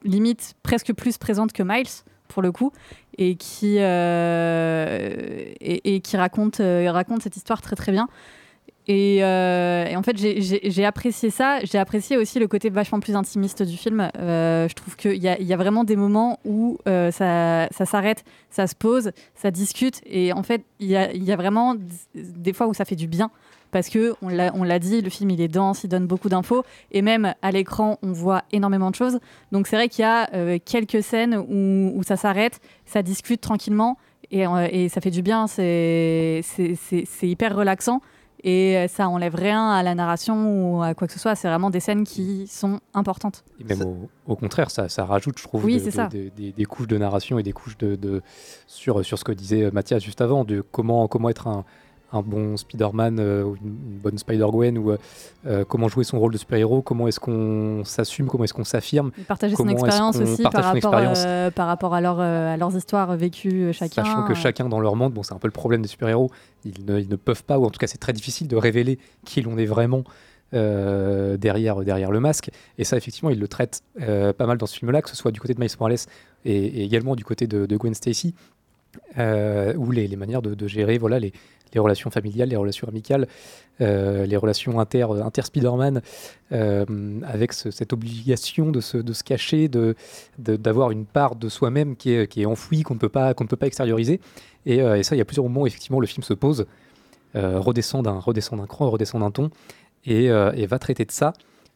limite 0.04 0.54
presque 0.64 0.94
plus 0.94 1.18
présente 1.18 1.52
que 1.52 1.64
Miles 1.64 1.88
pour 2.32 2.42
le 2.42 2.52
coup 2.52 2.72
et 3.18 3.36
qui 3.36 3.76
euh, 3.80 5.10
et, 5.60 6.00
qui 6.00 6.18
raconte 6.18 6.60
euh, 6.60 6.92
raconte 6.92 7.22
cette 7.22 7.36
histoire 7.36 7.62
très 7.62 7.76
très 7.76 7.92
bien. 7.92 8.08
Et, 8.88 9.24
euh, 9.24 9.96
en 9.96 10.02
fait 10.02 10.18
j'ai- 10.18 10.86
apprécié 10.86 11.30
ça. 11.30 11.60
J'ai 11.64 11.78
apprécié 11.78 12.18
aussi 12.18 12.40
le 12.40 12.48
côté 12.48 12.70
vachement 12.70 13.00
plus 13.00 13.16
intimiste 13.16 13.62
du 13.64 13.78
film. 13.78 14.10
Je 14.16 14.74
trouve 14.74 14.96
qu'il 14.96 15.14
y 15.14 15.28
y 15.44 15.54
a 15.54 15.58
vraiment 15.58 15.84
des 15.84 15.96
moments 15.96 16.40
où 16.46 16.78
ça, 16.86 17.68
ça 17.72 17.86
s'arrête 17.86 18.24
ça 18.50 18.68
se 18.68 18.76
pose 18.76 19.12
ça 19.36 19.52
discute. 19.52 20.02
Et 20.06 20.34
en 20.34 20.44
fait 20.44 20.64
il 20.80 20.88
y 20.88 20.98
a, 20.98 21.12
il 21.14 21.24
y 21.24 21.32
a 21.32 21.36
vraiment 21.36 21.76
des 22.16 22.54
fois 22.54 22.68
où 22.68 22.74
ça 22.74 22.86
fait 22.86 22.96
du 22.96 23.08
bien 23.08 23.30
parce 23.72 23.90
que 23.90 24.14
on 24.22 24.30
l'a 24.64 24.80
dit, 24.80 25.02
le 25.02 25.10
film 25.10 25.30
il 25.32 25.42
est 25.42 25.48
dense, 25.48 25.84
il 25.84 25.88
donne 25.88 26.06
beaucoup 26.08 26.30
d'infos 26.30 26.64
et 26.92 27.02
même 27.02 27.34
à 27.42 27.52
l'écran 27.52 27.98
on 28.04 28.12
voit 28.12 28.44
énormément 28.52 28.90
de 28.92 28.96
choses. 28.96 29.20
Donc 29.52 29.68
c'est 29.68 29.76
vrai 29.76 29.90
qu'il 29.90 30.04
y 30.04 30.06
a 30.06 30.30
euh, 30.34 30.60
quelques 30.64 31.02
scènes 31.02 31.36
où, 31.38 31.98
où 31.98 32.04
ça 32.04 32.18
s'arrête, 32.18 32.60
ça 32.86 33.02
discute 33.02 33.42
tranquillement 33.42 33.98
et, 34.30 34.46
euh, 34.46 34.68
et 34.72 34.90
ça 34.90 35.02
fait 35.02 35.12
du 35.12 35.22
bien. 35.22 35.48
C'est 35.48 36.42
hyper 37.24 37.56
relaxant 37.56 38.02
et 38.44 38.88
ça 38.90 39.08
enlève 39.08 39.36
rien 39.36 39.70
à 39.70 39.84
la 39.84 39.94
narration 39.94 40.74
ou 40.78 40.82
à 40.82 40.96
quoi 40.96 41.06
que 41.06 41.14
ce 41.14 41.20
soit. 41.20 41.36
C'est 41.36 41.48
vraiment 41.48 41.70
des 41.70 41.80
scènes 41.80 42.04
qui 42.06 42.48
sont 42.48 42.80
importantes. 42.96 43.44
Et 43.60 43.64
même 43.64 43.84
au, 43.84 44.10
au 44.26 44.36
contraire, 44.36 44.72
ça, 44.72 44.90
ça 44.90 45.06
rajoute, 45.06 45.38
je 45.38 45.44
trouve, 45.44 45.64
Oui, 45.64 45.76
de- 45.76 45.80
c'est 45.80 45.86
de- 45.86 45.92
ça. 45.92 46.08
de- 46.08 46.32
des, 46.52 46.66
couches 46.66 46.88
de 46.88 46.98
narration 46.98 47.38
et 47.38 47.44
des 47.44 47.52
couches 47.54 47.78
de, 47.78 48.22
sur, 48.66 49.06
sur 49.06 49.20
ce 49.20 49.24
que 49.24 49.32
disait 49.32 49.66
euh, 49.66 49.72
Mathias 49.72 50.04
juste 50.04 50.22
avant, 50.22 50.44
de 50.44 50.62
comment, 50.62 51.08
comment 51.08 51.30
être 51.30 51.48
un, 51.48 51.66
un 52.14 52.22
bon 52.22 52.58
Spider-Man 52.58 53.20
euh, 53.20 53.44
ou 53.44 53.56
une, 53.56 53.68
une 53.68 54.00
bonne 54.04 54.18
Spider-Gwen, 54.18 54.78
ou 54.78 54.92
euh, 54.92 54.98
euh, 55.46 55.64
comment 55.66 55.88
jouer 55.88 56.04
son 56.04 56.20
rôle 56.20 56.34
de 56.34 56.38
super-héros, 56.38 56.82
comment 56.82 57.08
est-ce 57.08 57.20
qu'on 57.20 57.84
s'assume, 57.86 58.28
comment 58.28 58.44
est-ce 58.44 58.54
qu'on 58.54 58.64
s'affirme. 58.64 59.12
Partager 59.28 59.56
son 59.56 59.68
expérience 59.70 60.18
aussi 60.18 60.44
par 60.44 60.54
rapport, 60.54 60.76
expérience. 60.76 61.24
euh, 61.26 61.52
par 61.52 61.68
rapport 61.68 61.94
à, 61.94 62.02
leur, 62.02 62.20
à 62.20 62.58
leurs 62.58 62.76
histoires 62.76 63.16
vécues 63.16 63.72
chacun. 63.74 64.04
Sachant 64.04 64.28
que 64.28 64.34
chacun 64.34 64.68
dans 64.68 64.80
leur 64.80 64.96
monde, 64.96 65.14
bon, 65.14 65.24
c'est 65.24 65.34
un 65.34 65.40
peu 65.40 65.48
le 65.48 65.52
problème 65.54 65.82
des 65.82 65.88
super-héros, 65.88 66.32
ils 66.66 66.86
ne, 66.86 67.00
ils 67.00 67.10
ne 67.10 67.16
peuvent 67.16 67.44
pas, 67.44 67.58
ou 67.60 67.66
en 67.66 67.70
tout 67.70 67.80
cas 67.80 67.88
c'est 67.88 67.98
très 67.98 68.14
difficile 68.14 68.48
de 68.48 68.56
révéler 68.56 69.00
qui 69.26 69.42
l'on 69.42 69.58
est 69.58 69.66
vraiment 69.66 70.04
derrière, 70.54 71.80
derrière 71.80 72.12
le 72.12 72.20
masque. 72.20 72.52
Et 72.78 72.84
ça, 72.84 72.98
effectivement, 72.98 73.30
ils 73.30 73.40
le 73.40 73.48
traitent 73.48 73.84
euh, 74.02 74.34
pas 74.34 74.46
mal 74.46 74.58
dans 74.58 74.66
ce 74.66 74.78
film-là, 74.78 75.02
que 75.02 75.10
ce 75.10 75.16
soit 75.16 75.32
du 75.32 75.40
côté 75.40 75.54
de 75.54 75.62
Miles 75.62 75.70
Morales 75.80 75.96
et, 76.44 76.54
et 76.54 76.84
également 76.84 77.16
du 77.16 77.24
côté 77.24 77.48
de, 77.48 77.66
de 77.66 77.78
Gwen 77.78 77.94
Stacy, 77.94 78.36
euh, 79.18 79.74
ou 79.76 79.92
les, 79.92 80.08
les 80.10 80.16
manières 80.18 80.42
de, 80.42 80.54
de 80.54 80.68
gérer 80.68 80.98
voilà, 80.98 81.20
les, 81.20 81.32
les 81.74 81.80
relations 81.80 82.10
familiales, 82.10 82.50
les 82.50 82.56
relations 82.56 82.88
amicales, 82.88 83.28
euh, 83.80 84.26
les 84.26 84.38
relations 84.38 84.80
inter, 84.80 85.04
inter-Spider-Man, 85.04 86.02
euh, 86.52 86.86
avec 87.26 87.54
ce- 87.54 87.72
cette 87.72 87.94
obligation 87.94 88.72
de 88.72 88.82
se, 88.82 88.98
de 88.98 89.14
se 89.14 89.24
cacher, 89.24 89.68
de, 89.68 89.96
de- 90.40 90.56
d'avoir 90.56 90.92
une 90.92 91.06
part 91.06 91.36
de 91.36 91.50
soi-même 91.50 91.96
qui 91.96 92.12
est, 92.12 92.28
qui 92.28 92.42
est 92.42 92.46
enfouie, 92.46 92.84
qu'on 92.84 92.96
ne 92.96 93.00
peut 93.00 93.10
pas, 93.10 93.34
qu'on 93.34 93.48
peut 93.48 93.56
pas 93.56 93.68
extérioriser. 93.68 94.20
Et, 94.66 94.82
euh, 94.82 94.98
et 94.98 95.04
ça, 95.04 95.16
il 95.16 95.20
y 95.20 95.22
a 95.22 95.26
plusieurs 95.26 95.46
moments 95.46 95.62
où 95.62 95.68
effectivement 95.68 96.00
le 96.00 96.08
film 96.08 96.24
se 96.24 96.34
pose, 96.34 96.66
redescend 97.34 98.04
d'un 98.04 98.20
redescend 98.20 98.60
d'un 98.60 98.68
cran, 98.68 98.90
redescend 98.90 99.22
d'un 99.22 99.32
ton, 99.32 99.50
et, 100.06 100.26
et 100.26 100.66
va 100.68 100.80
traiter 100.80 101.06
de 101.06 101.12
ça. 101.12 101.34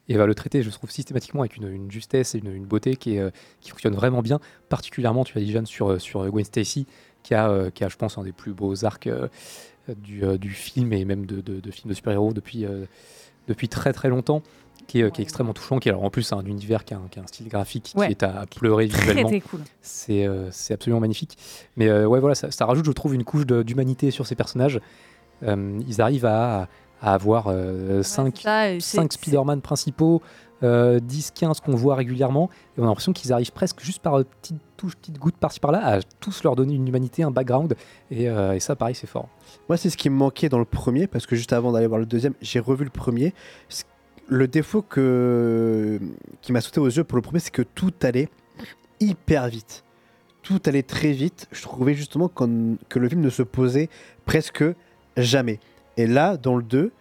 Et 0.08 0.18
va 0.18 0.28
le 0.28 0.36
traiter, 0.36 0.62
je 0.62 0.70
trouve, 0.70 0.92
systématiquement 0.92 1.42
avec 1.42 1.58
une, 1.58 1.68
une 1.68 1.90
justesse 1.90 2.36
et 2.36 2.38
une, 2.38 2.54
une 2.54 2.66
beauté 2.66 2.96
qui, 2.96 3.18
qui 3.60 3.70
fonctionne 3.72 3.96
vraiment 3.96 4.22
bien. 4.22 4.40
Particulièrement, 4.70 5.24
tu 5.24 5.36
as 5.36 5.42
dit, 5.42 5.52
Jeanne, 5.52 5.66
sur, 5.66 6.00
sur 6.00 6.30
Gwen 6.30 6.46
Stacy, 6.46 6.86
qui 7.24 7.34
a, 7.34 7.72
qui 7.72 7.84
a, 7.84 7.90
je 7.90 7.96
pense, 7.96 8.20
un 8.20 8.24
des 8.24 8.32
plus 8.32 8.54
beaux 8.54 8.86
arcs 8.86 9.10
du, 9.98 10.24
euh, 10.24 10.38
du 10.38 10.49
film 10.49 10.94
et 10.94 11.06
même 11.06 11.26
de, 11.26 11.41
de, 11.41 11.60
de 11.60 11.72
films 11.72 11.90
de 11.90 11.94
super-héros 11.95 12.34
depuis, 12.34 12.66
euh, 12.66 12.86
depuis 13.48 13.70
très 13.70 13.94
très 13.94 14.10
longtemps. 14.10 14.41
Qui 14.88 15.02
est, 15.02 15.10
qui 15.10 15.22
est 15.22 15.24
extrêmement 15.24 15.53
touchant, 15.53 15.80
qui 15.80 15.90
alors 15.90 16.03
en 16.03 16.12
plus 16.12 16.32
a 16.32 16.36
un 16.36 16.45
univers 16.45 16.86
qui 16.86 16.94
a 16.94 16.98
un, 16.98 17.07
qui 17.10 17.18
a 17.18 17.24
un 17.24 17.28
style 17.28 17.48
graphique 17.48 17.94
Ouais. 17.95 18.06
qui 18.07 18.12
est 18.12 18.24
à 18.24 18.45
pleurer 18.45 18.88
Très, 18.88 18.99
visuellement. 18.99 19.30
très 19.30 19.40
cool. 19.41 19.62
C'est 19.82 20.28
euh, 20.28 20.49
absolument 20.70 20.99
magnifique. 20.99 21.38
Mais 21.76 21.88
euh, 21.88 22.06
ouais, 22.06 22.20
voilà, 22.20 22.36
ça, 22.36 22.52
ça 22.52 22.68
rajoute, 22.68 22.86
je 22.86 22.91
trouve, 22.91 23.16
une 23.16 23.24
couche 23.24 23.48
d'humanité 23.48 24.12
sur 24.12 24.28
ces 24.28 24.36
personnages. 24.36 24.80
Euh, 25.41 25.80
ils 25.88 26.02
arrivent 26.02 26.26
à, 26.28 26.68
à 27.02 27.14
avoir 27.16 27.45
5 28.03 28.34
c'est 28.36 28.44
ça, 28.44 28.72
et 28.74 28.80
c'est- 28.80 29.14
Spider-Man 29.14 29.62
principaux, 29.62 30.22
euh, 30.64 30.99
10-15 30.99 31.61
qu'on 31.61 31.76
voit 31.76 31.95
régulièrement. 31.95 32.49
Et 32.77 32.82
on 32.82 32.84
a 32.84 32.88
l'impression 32.88 33.14
qu'ils 33.14 33.34
arrivent 33.34 33.52
presque 33.52 33.82
juste 33.82 34.02
par 34.02 34.19
euh, 34.19 34.23
petites 34.41 34.61
touches, 34.77 34.95
petites 34.95 35.19
gouttes 35.19 35.38
par-ci 35.38 35.60
par-là 35.60 35.86
à 35.86 35.99
tous 36.19 36.44
leur 36.44 36.56
donner 36.56 36.76
une 36.76 36.88
humanité, 36.88 37.23
un 37.23 37.32
background. 37.32 37.76
Et, 38.11 38.30
euh, 38.30 38.53
et 38.53 38.60
ça, 38.60 38.76
pareil, 38.76 38.95
c'est 38.95 39.07
fort. 39.07 39.30
Moi, 39.69 39.77
c'est 39.77 39.90
ce 39.90 39.98
qui 39.98 40.10
me 40.10 40.15
manquait 40.15 40.49
dans 40.49 40.60
le 40.60 40.65
premier, 40.65 41.07
parce 41.07 41.26
que 41.26 41.36
juste 41.36 41.53
avant 41.53 41.72
d'aller 41.72 41.88
voir 41.88 41.99
le 41.99 42.06
deuxième, 42.06 42.34
j'ai 42.41 42.60
revu 42.60 42.84
le 42.84 42.90
premier. 42.90 43.34
Le 44.27 44.48
défaut 44.48 44.82
qui 44.82 46.52
m'a 46.52 46.61
sauté 46.61 46.80
aux 46.80 46.90
yeux 46.90 47.03
pour 47.03 47.15
le 47.15 47.22
premier, 47.22 47.40
c'est 47.40 47.53
que 47.53 47.61
tout 47.61 47.94
allait 48.02 48.30
hyper 48.99 49.48
vite. 49.48 49.84
Tout 50.41 50.60
allait 50.65 50.84
très 50.84 51.11
vite. 51.11 51.48
Je 51.52 51.61
trouvais 51.61 51.94
justement 51.94 52.27
que 52.27 52.99
le 52.99 53.10
film 53.10 53.22
ne 53.22 53.30
se 53.30 53.44
posait 53.44 53.90
presque 54.26 54.64
jamais. 55.18 55.60
Et 55.98 56.07
là, 56.07 56.38
dans 56.38 56.56
le 56.56 56.64
2, 56.64 56.91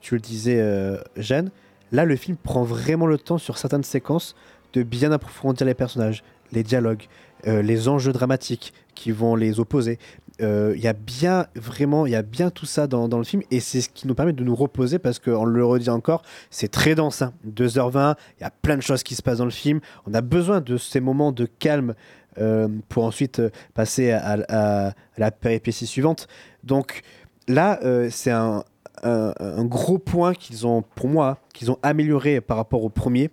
tu 0.00 0.14
le 0.14 0.20
disais, 0.20 0.60
euh, 0.60 0.98
Jeanne, 1.16 1.50
là, 1.92 2.04
le 2.04 2.16
film 2.16 2.36
prend 2.36 2.62
vraiment 2.62 3.06
le 3.06 3.18
temps 3.18 3.38
sur 3.38 3.58
certaines 3.58 3.84
séquences 3.84 4.34
de 4.72 4.82
bien 4.82 5.12
approfondir 5.12 5.66
les 5.66 5.74
personnages, 5.74 6.22
les 6.52 6.62
dialogues, 6.62 7.04
euh, 7.46 7.62
les 7.62 7.88
enjeux 7.88 8.12
dramatiques 8.12 8.72
qui 8.94 9.12
vont 9.12 9.34
les 9.34 9.60
opposer, 9.60 9.98
euh, 10.42 10.72
il 10.76 10.82
y 10.82 10.88
a 10.88 10.92
bien, 10.92 11.46
vraiment, 11.54 12.06
il 12.06 12.12
y 12.12 12.16
a 12.16 12.22
bien 12.22 12.50
tout 12.50 12.66
ça 12.66 12.86
dans, 12.86 13.06
le 13.08 13.24
film 13.24 13.42
et 13.50 13.60
c'est 13.60 13.80
ce 13.80 13.88
qui 13.88 14.06
nous 14.06 14.14
permet 14.14 14.32
de 14.32 14.44
nous 14.44 14.54
reposer 14.54 14.98
parce 14.98 15.18
qu'on 15.18 15.44
le 15.44 15.64
redit 15.64 15.90
encore, 15.90 16.22
c'est 16.50 16.70
très 16.70 16.94
dense. 16.94 17.22
hein. 17.22 17.32
2h20, 17.46 18.14
il 18.38 18.42
y 18.42 18.46
a 18.46 18.50
plein 18.50 18.76
de 18.76 18.82
choses 18.82 19.02
qui 19.02 19.14
se 19.14 19.22
passent 19.22 19.38
dans 19.38 19.44
le 19.44 19.50
film. 19.50 19.80
On 20.06 20.14
a 20.14 20.20
besoin 20.20 20.60
de 20.60 20.76
ces 20.76 21.00
moments 21.00 21.32
de 21.32 21.46
calme 21.46 21.94
euh, 22.38 22.68
pour 22.88 23.04
ensuite 23.04 23.42
passer 23.74 24.12
à, 24.12 24.38
à- 24.48 24.92
la 25.18 25.30
péripétie 25.30 25.86
suivante. 25.86 26.26
Donc 26.64 27.02
là, 27.48 27.78
c'est 28.10 28.30
un, 28.30 28.64
un- 29.02 29.32
un 29.40 29.64
gros 29.64 29.98
point 29.98 30.34
qu'ils 30.34 30.66
ont, 30.66 30.82
pour 30.82 31.08
moi, 31.08 31.38
qu'ils 31.54 31.70
ont 31.70 31.78
amélioré 31.82 32.40
par 32.40 32.56
rapport 32.56 32.84
au 32.84 32.88
premier. 32.90 33.30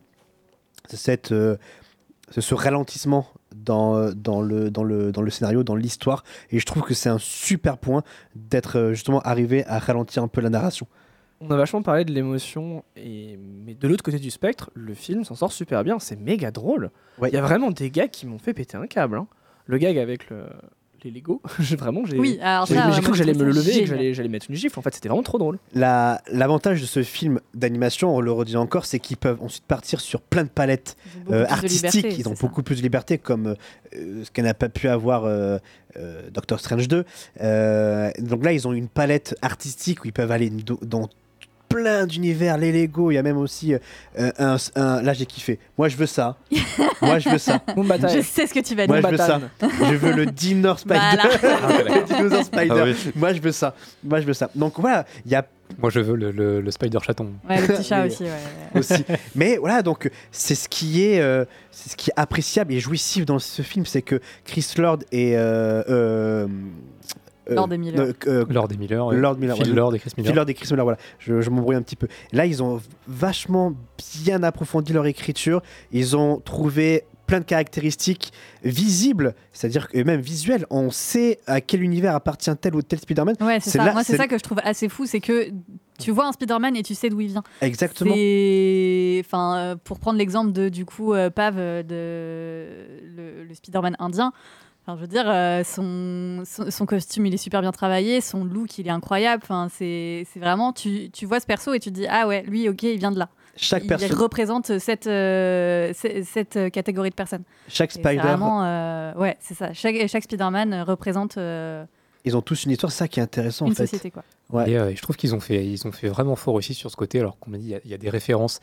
C'est 0.88 0.98
cette, 0.98 1.32
euh, 1.32 1.58
ce 2.30 2.42
ce 2.42 2.56
ralentissement 2.56 3.28
dans, 3.56 4.12
dans, 4.14 4.42
le, 4.42 4.70
dans, 4.72 4.84
le, 4.84 5.12
dans 5.12 5.22
le 5.22 5.30
scénario, 5.30 5.64
dans 5.64 5.76
l'histoire. 5.76 6.24
Et 6.52 6.60
je 6.60 6.66
trouve 6.66 6.84
que 6.84 6.94
c'est 6.94 7.10
un 7.10 7.18
super 7.18 7.78
point 7.78 8.04
d'être 8.36 8.78
euh, 8.78 8.94
justement 8.94 9.20
arrivé 9.22 9.66
à 9.66 9.80
ralentir 9.80 10.24
un 10.24 10.28
peu 10.28 10.42
la 10.42 10.50
narration. 10.50 10.88
On 11.40 11.52
a 11.52 11.56
vachement 11.58 11.84
parlé 11.84 12.04
de 12.04 12.12
l'émotion, 12.12 12.84
et... 12.96 13.38
mais 13.38 13.76
de 13.76 13.88
l'autre 13.88 14.04
côté 14.04 14.18
du 14.18 14.32
spectre, 14.32 14.72
le 14.74 14.94
film 14.96 15.24
s'en 15.24 15.36
sort 15.36 15.52
super 15.52 15.84
bien. 15.84 16.00
C'est 16.00 16.20
méga 16.20 16.50
drôle. 16.52 16.90
Il 17.22 17.30
y 17.34 17.38
a 17.38 17.42
vraiment 17.42 17.70
des 17.70 17.92
gags 17.92 18.10
qui 18.10 18.26
m'ont 18.26 18.40
fait 18.40 18.54
péter 18.54 18.76
un 18.78 18.88
câble. 18.88 19.18
hein. 19.18 19.28
Le 19.66 19.78
gag 19.78 19.98
avec 19.98 20.30
le... 20.30 20.46
les 21.04 21.12
Lego, 21.12 21.42
j'ai 21.60 21.76
vraiment 21.76 22.06
j'ai 22.06 22.18
Oui, 22.18 22.40
cru 22.40 23.12
que 23.12 23.14
j'allais 23.18 23.34
me 23.34 23.44
le 23.44 23.52
lever 23.52 23.78
et 23.78 23.82
que 23.82 23.86
j'allais 23.88 24.14
j'allais 24.14 24.30
mettre 24.30 24.48
une 24.50 24.56
gifle. 24.56 24.78
En 24.80 24.82
fait, 24.82 24.94
c'était 24.94 25.10
vraiment 25.10 25.24
trop 25.24 25.38
drôle. 25.38 25.60
La- 25.74 26.22
L'avantage 26.32 26.82
de 26.82 26.86
ce 26.86 27.04
film 27.04 27.40
d'animation, 27.54 28.16
on 28.16 28.22
le 28.22 28.32
redit 28.32 28.58
encore, 28.58 28.86
c'est 28.86 29.00
qu'ils 29.00 29.18
peuvent 29.18 29.42
ensuite 29.42 29.64
partir 29.66 30.00
sur 30.02 30.22
plein 30.22 30.44
de 30.44 30.50
palettes 30.50 30.96
beaucoup 31.24 31.34
euh, 31.34 31.44
plus 31.44 31.48
de 31.48 31.54
artistiques. 31.54 31.94
liberté, 31.96 32.18
Ils 32.22 32.28
ont 32.30 32.36
ça. 32.36 32.42
beaucoup 32.48 32.64
plus 32.64 32.78
de 32.78 32.82
liberté, 32.82 33.18
comme 33.18 33.56
euh, 33.96 34.24
ce 34.24 34.32
qu'elle 34.32 34.46
n'a 34.46 34.54
pas 34.54 34.70
pu 34.70 34.88
avoir 34.88 35.26
euh, 35.26 35.58
euh, 35.98 36.30
Doctor 36.32 36.60
Strange 36.60 36.88
2. 36.88 37.06
Euh, 37.42 38.12
donc 38.20 38.44
là, 38.44 38.52
ils 38.54 38.68
ont 38.68 38.74
une 38.74 38.88
palette 38.88 39.36
artistique 39.42 40.04
où 40.04 40.08
ils 40.08 40.14
peuvent 40.14 40.32
aller 40.32 40.52
dans 40.82 41.10
plein 41.78 42.06
d'univers, 42.06 42.58
les 42.58 42.72
Lego. 42.72 43.12
Il 43.12 43.16
y 43.16 43.18
a 43.18 43.24
même 43.24 43.38
aussi 43.38 43.74
euh, 43.74 44.32
un, 44.40 44.58
un- 44.76 45.02
Là, 45.02 45.14
j'ai 45.14 45.26
kiffé. 45.26 45.60
Moi, 45.78 45.88
je 45.90 45.98
veux 45.98 46.06
ça. 46.06 46.38
Moi, 47.02 47.20
je 47.20 47.30
veux 47.30 47.38
ça. 47.38 47.62
Je 47.76 48.22
sais 48.22 48.48
ce 48.48 48.54
que 48.54 48.60
tu 48.60 48.76
vas 48.76 48.88
Moi, 48.88 49.00
dire. 49.00 49.10
je 49.10 49.12
veux 49.16 49.18
ça. 49.18 49.40
Je 49.62 49.96
veux 49.96 50.14
le 50.14 50.26
Dinosaur 50.26 50.80
Spider. 50.80 51.00
Voilà. 51.00 51.84
le 52.00 52.04
Dinosaur 52.06 52.44
Spider. 52.44 52.76
Ah 52.80 52.84
oui. 52.86 52.96
Moi, 53.16 53.34
je 53.34 53.42
veux 53.42 53.52
ça. 53.52 53.76
Moi, 54.04 54.22
je 54.22 54.26
veux 54.26 54.34
ça. 54.34 54.50
Donc 54.56 54.80
voilà, 54.80 55.06
il 55.26 55.32
y 55.32 55.36
a 55.36 55.46
Moi, 55.80 55.90
je 55.90 56.00
veux 56.00 56.16
le, 56.16 56.32
le- 56.32 56.62
le 56.62 56.72
Spider 56.72 56.98
chaton. 57.06 57.34
Ouais, 57.50 57.62
le 57.62 57.68
petit 57.68 57.84
chat 57.84 58.02
Mais- 58.02 58.08
aussi, 58.08 58.24
ouais, 58.24 58.30
ouais. 58.74 58.80
aussi. 58.80 59.04
Mais 59.36 59.58
voilà, 59.58 59.82
donc 59.82 60.10
c'est 60.32 60.56
ce 60.56 60.68
qui 60.70 61.04
est, 61.06 61.20
euh, 61.20 61.46
c'est 61.72 61.90
ce 61.92 61.96
qui 61.96 62.10
est 62.10 62.14
appréciable 62.16 62.74
et 62.74 62.80
jouissif 62.80 63.26
dans 63.26 63.40
ce 63.40 63.62
film, 63.62 63.86
c'est 63.86 64.02
que 64.02 64.20
Chris 64.46 64.66
Lord 64.78 65.00
et 65.12 65.34
euh, 65.36 66.48
Lord 67.56 67.72
et 67.74 67.78
Miller. 67.78 68.08
Lord 68.50 68.68
et 68.72 68.78
Miller. 68.78 69.12
Lord 69.12 69.38
Miller, 69.38 69.56
Phil 69.58 69.70
ouais. 69.70 69.76
Lord 69.76 69.96
et 69.96 70.00
Chris 70.00 70.12
Miller. 70.18 70.30
Phil 70.32 70.36
Lord 70.36 70.50
et 70.50 70.54
Chris 70.54 70.68
Miller, 70.72 70.86
voilà. 70.86 70.98
Je, 71.20 71.42
je 71.42 71.50
m'embrouille 71.50 71.76
un 71.76 71.82
petit 71.82 71.96
peu. 71.96 72.08
Là, 72.34 72.46
ils 72.46 72.62
ont 72.64 72.82
vachement 73.08 73.74
bien 74.24 74.44
approfondi 74.44 74.94
leur 74.94 75.06
écriture. 75.06 75.62
Ils 75.92 76.16
ont 76.18 76.40
trouvé 76.40 77.04
plein 77.26 77.40
de 77.40 77.46
caractéristiques 77.46 78.32
visibles, 78.64 79.36
c'est-à-dire 79.52 79.90
que 79.90 80.02
même 80.02 80.22
visuelles. 80.22 80.66
On 80.70 80.90
sait 80.92 81.40
à 81.46 81.60
quel 81.60 81.82
univers 81.84 82.16
appartient 82.16 82.56
tel 82.56 82.74
ou 82.74 82.82
tel 82.82 83.00
Spider-Man. 83.00 83.36
Ouais, 83.42 83.60
c'est 83.60 83.72
ça. 83.72 83.84
là- 83.84 83.92
Moi, 83.92 84.04
c'est 84.06 84.16
ça 84.16 84.28
que 84.28 84.38
je 84.38 84.44
trouve 84.44 84.60
assez 84.64 84.88
fou, 84.88 85.06
c'est 85.06 85.20
que 85.20 85.50
tu 86.00 86.12
vois 86.12 86.28
un 86.28 86.32
Spider-Man 86.32 86.78
et 86.78 86.84
tu 86.84 86.96
sais 86.96 87.10
d'où 87.10 87.20
il 87.20 87.28
vient. 87.28 87.44
Exactement. 87.60 88.12
Enfin, 89.20 89.58
euh, 89.58 89.76
pour 89.84 90.00
prendre 90.00 90.18
l'exemple 90.20 90.52
de 90.54 90.70
du 90.70 90.86
coup 90.86 91.14
euh, 91.14 91.30
Pav 91.30 91.56
euh, 91.58 91.84
de 91.84 93.08
le, 93.16 93.44
le 93.44 93.54
Spider-Man 93.54 93.96
indien. 94.00 94.32
Enfin, 94.88 94.96
je 94.96 95.02
veux 95.02 95.08
dire, 95.08 95.26
euh, 95.28 95.64
son, 95.66 96.44
son, 96.46 96.72
son 96.72 96.86
costume, 96.86 97.26
il 97.26 97.34
est 97.34 97.38
super 97.38 97.60
bien 97.60 97.74
travaillé, 97.74 98.22
son 98.22 98.46
look, 98.46 98.78
il 98.78 98.88
est 98.88 98.92
incroyable. 98.92 99.44
Enfin, 99.44 99.68
c'est 99.70 100.26
vraiment, 100.38 100.72
tu, 100.72 101.10
tu 101.12 101.26
vois 101.26 101.42
ce 101.42 101.46
perso 101.46 101.74
et 101.74 101.80
tu 101.82 101.90
te 101.90 101.96
dis, 101.96 102.08
ah 102.10 102.26
ouais, 102.26 102.44
lui, 102.44 102.70
ok, 102.70 102.84
il 102.84 102.98
vient 102.98 103.12
de 103.12 103.20
là. 103.20 103.28
Chaque 103.58 103.84
il 103.84 103.88
perso- 103.88 104.16
représente 104.16 104.78
cette, 104.80 105.08
euh, 105.08 105.92
cette 105.94 106.56
euh, 106.56 106.70
catégorie 106.70 107.10
de 107.10 107.16
personnes. 107.16 107.44
Chaque 107.68 107.92
Spider- 107.92 108.22
Vraiment, 108.22 108.64
euh, 108.64 109.14
ouais, 109.16 109.36
c'est 109.42 109.56
ça. 109.56 109.74
Chaque, 109.74 109.96
chaque 110.08 110.24
Spider-Man 110.24 110.84
représente 110.84 111.38
euh, 111.38 111.84
Ils 112.24 112.38
ont 112.38 112.42
tous 112.42 112.64
une 112.64 112.72
histoire, 112.72 112.90
c'est 112.92 113.00
ça 113.00 113.08
qui 113.10 113.20
est 113.20 113.24
intéressant 113.24 113.66
une 113.66 113.74
en 113.74 113.76
fait. 113.76 113.88
société, 113.88 114.10
quoi. 114.12 114.24
Ouais. 114.52 114.72
Et 114.72 114.78
euh, 114.78 114.96
je 114.96 115.02
trouve 115.02 115.18
qu'ils 115.18 115.36
ont 115.36 115.42
fait, 115.42 115.66
ils 115.66 115.86
ont 115.86 115.92
fait 115.92 116.08
vraiment 116.08 116.38
fort 116.38 116.54
aussi 116.54 116.74
sur 116.74 116.90
ce 116.92 116.96
côté, 116.96 117.20
alors 117.20 117.38
qu'on 117.40 117.50
m'a 117.50 117.58
dit, 117.58 117.66
il 117.66 117.76
y 117.76 117.82
il 117.84 117.92
y, 117.92 117.94
a 117.94 117.98
des 117.98 118.10
références 118.10 118.62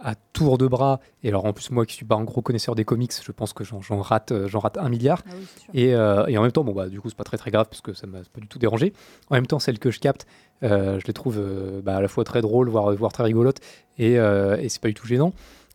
à 0.00 0.14
tour 0.32 0.58
de 0.58 0.66
bras. 0.66 1.00
Et 1.22 1.28
alors 1.28 1.44
en 1.44 1.52
plus, 1.52 1.70
moi 1.70 1.86
qui 1.86 1.94
suis 1.94 2.04
pas 2.04 2.16
un 2.16 2.24
gros 2.24 2.42
connaisseur 2.42 2.74
des 2.74 2.84
comics, 2.84 3.12
je 3.22 3.32
pense 3.32 3.52
que 3.52 3.64
j'en 3.64 4.00
rate, 4.00 4.32
euh, 4.32 4.48
j'en 4.48 4.58
rate 4.58 4.78
un 4.78 4.88
milliard. 4.88 5.22
Ah 5.26 5.32
oui, 5.34 5.46
et, 5.74 5.94
euh, 5.94 6.26
et 6.26 6.36
en 6.38 6.42
même 6.42 6.52
temps, 6.52 6.64
bon 6.64 6.72
bah 6.72 6.88
du 6.88 7.00
coup, 7.00 7.08
c'est 7.08 7.16
pas 7.16 7.24
très 7.24 7.38
très 7.38 7.50
grave 7.50 7.66
parce 7.68 7.80
que 7.80 7.92
ça 7.92 8.06
m'a 8.06 8.18
pas 8.18 8.40
du 8.40 8.48
tout 8.48 8.58
dérangé. 8.58 8.92
En 9.30 9.34
même 9.34 9.46
temps, 9.46 9.58
celles 9.58 9.78
que 9.78 9.90
je 9.90 10.00
capte, 10.00 10.26
euh, 10.62 11.00
je 11.00 11.06
les 11.06 11.12
trouve 11.12 11.38
euh, 11.38 11.80
bah, 11.82 11.96
à 11.96 12.00
la 12.00 12.08
fois 12.08 12.24
très 12.24 12.42
drôles, 12.42 12.68
voire, 12.68 12.94
voire 12.94 13.12
très 13.12 13.24
rigolotes, 13.24 13.60
et, 13.98 14.14
et 14.14 14.68
c'est 14.68 14.80
pas 14.80 14.88
du 14.88 14.94
tout 14.94 15.06
gênant. 15.06 15.32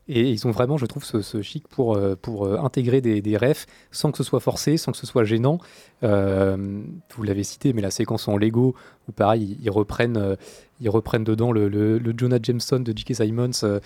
Et 0.08 0.30
ils 0.30 0.48
ont 0.48 0.50
vraiment, 0.50 0.78
je 0.78 0.86
trouve, 0.86 1.04
ce, 1.04 1.22
ce 1.22 1.42
chic 1.42 1.68
pour, 1.68 1.96
pour 2.20 2.46
intégrer 2.64 3.00
des, 3.00 3.22
des 3.22 3.36
refs 3.36 3.66
sans 3.92 4.10
que 4.10 4.18
ce 4.18 4.24
soit 4.24 4.40
forcé, 4.40 4.76
sans 4.76 4.90
que 4.90 4.98
ce 4.98 5.06
soit 5.06 5.22
gênant. 5.22 5.58
Euh, 6.02 6.82
vous 7.14 7.22
l'avez 7.22 7.44
cité, 7.44 7.72
mais 7.72 7.82
la 7.82 7.92
séquence 7.92 8.26
en 8.26 8.36
Lego, 8.36 8.74
où 9.08 9.12
pareil, 9.12 9.56
ils, 9.62 9.70
reprennent, 9.70 10.36
ils 10.82 10.90
reprennent 10.90 11.24
dedans 11.24 11.52
le, 11.52 11.68
le- 11.68 11.98
le 11.98 12.14
Jonah 12.16 12.38
Jameson 12.42 12.80
de 12.80 12.92
J.K. 12.94 13.14
Simons, 13.14 13.50
euh, 13.62 13.80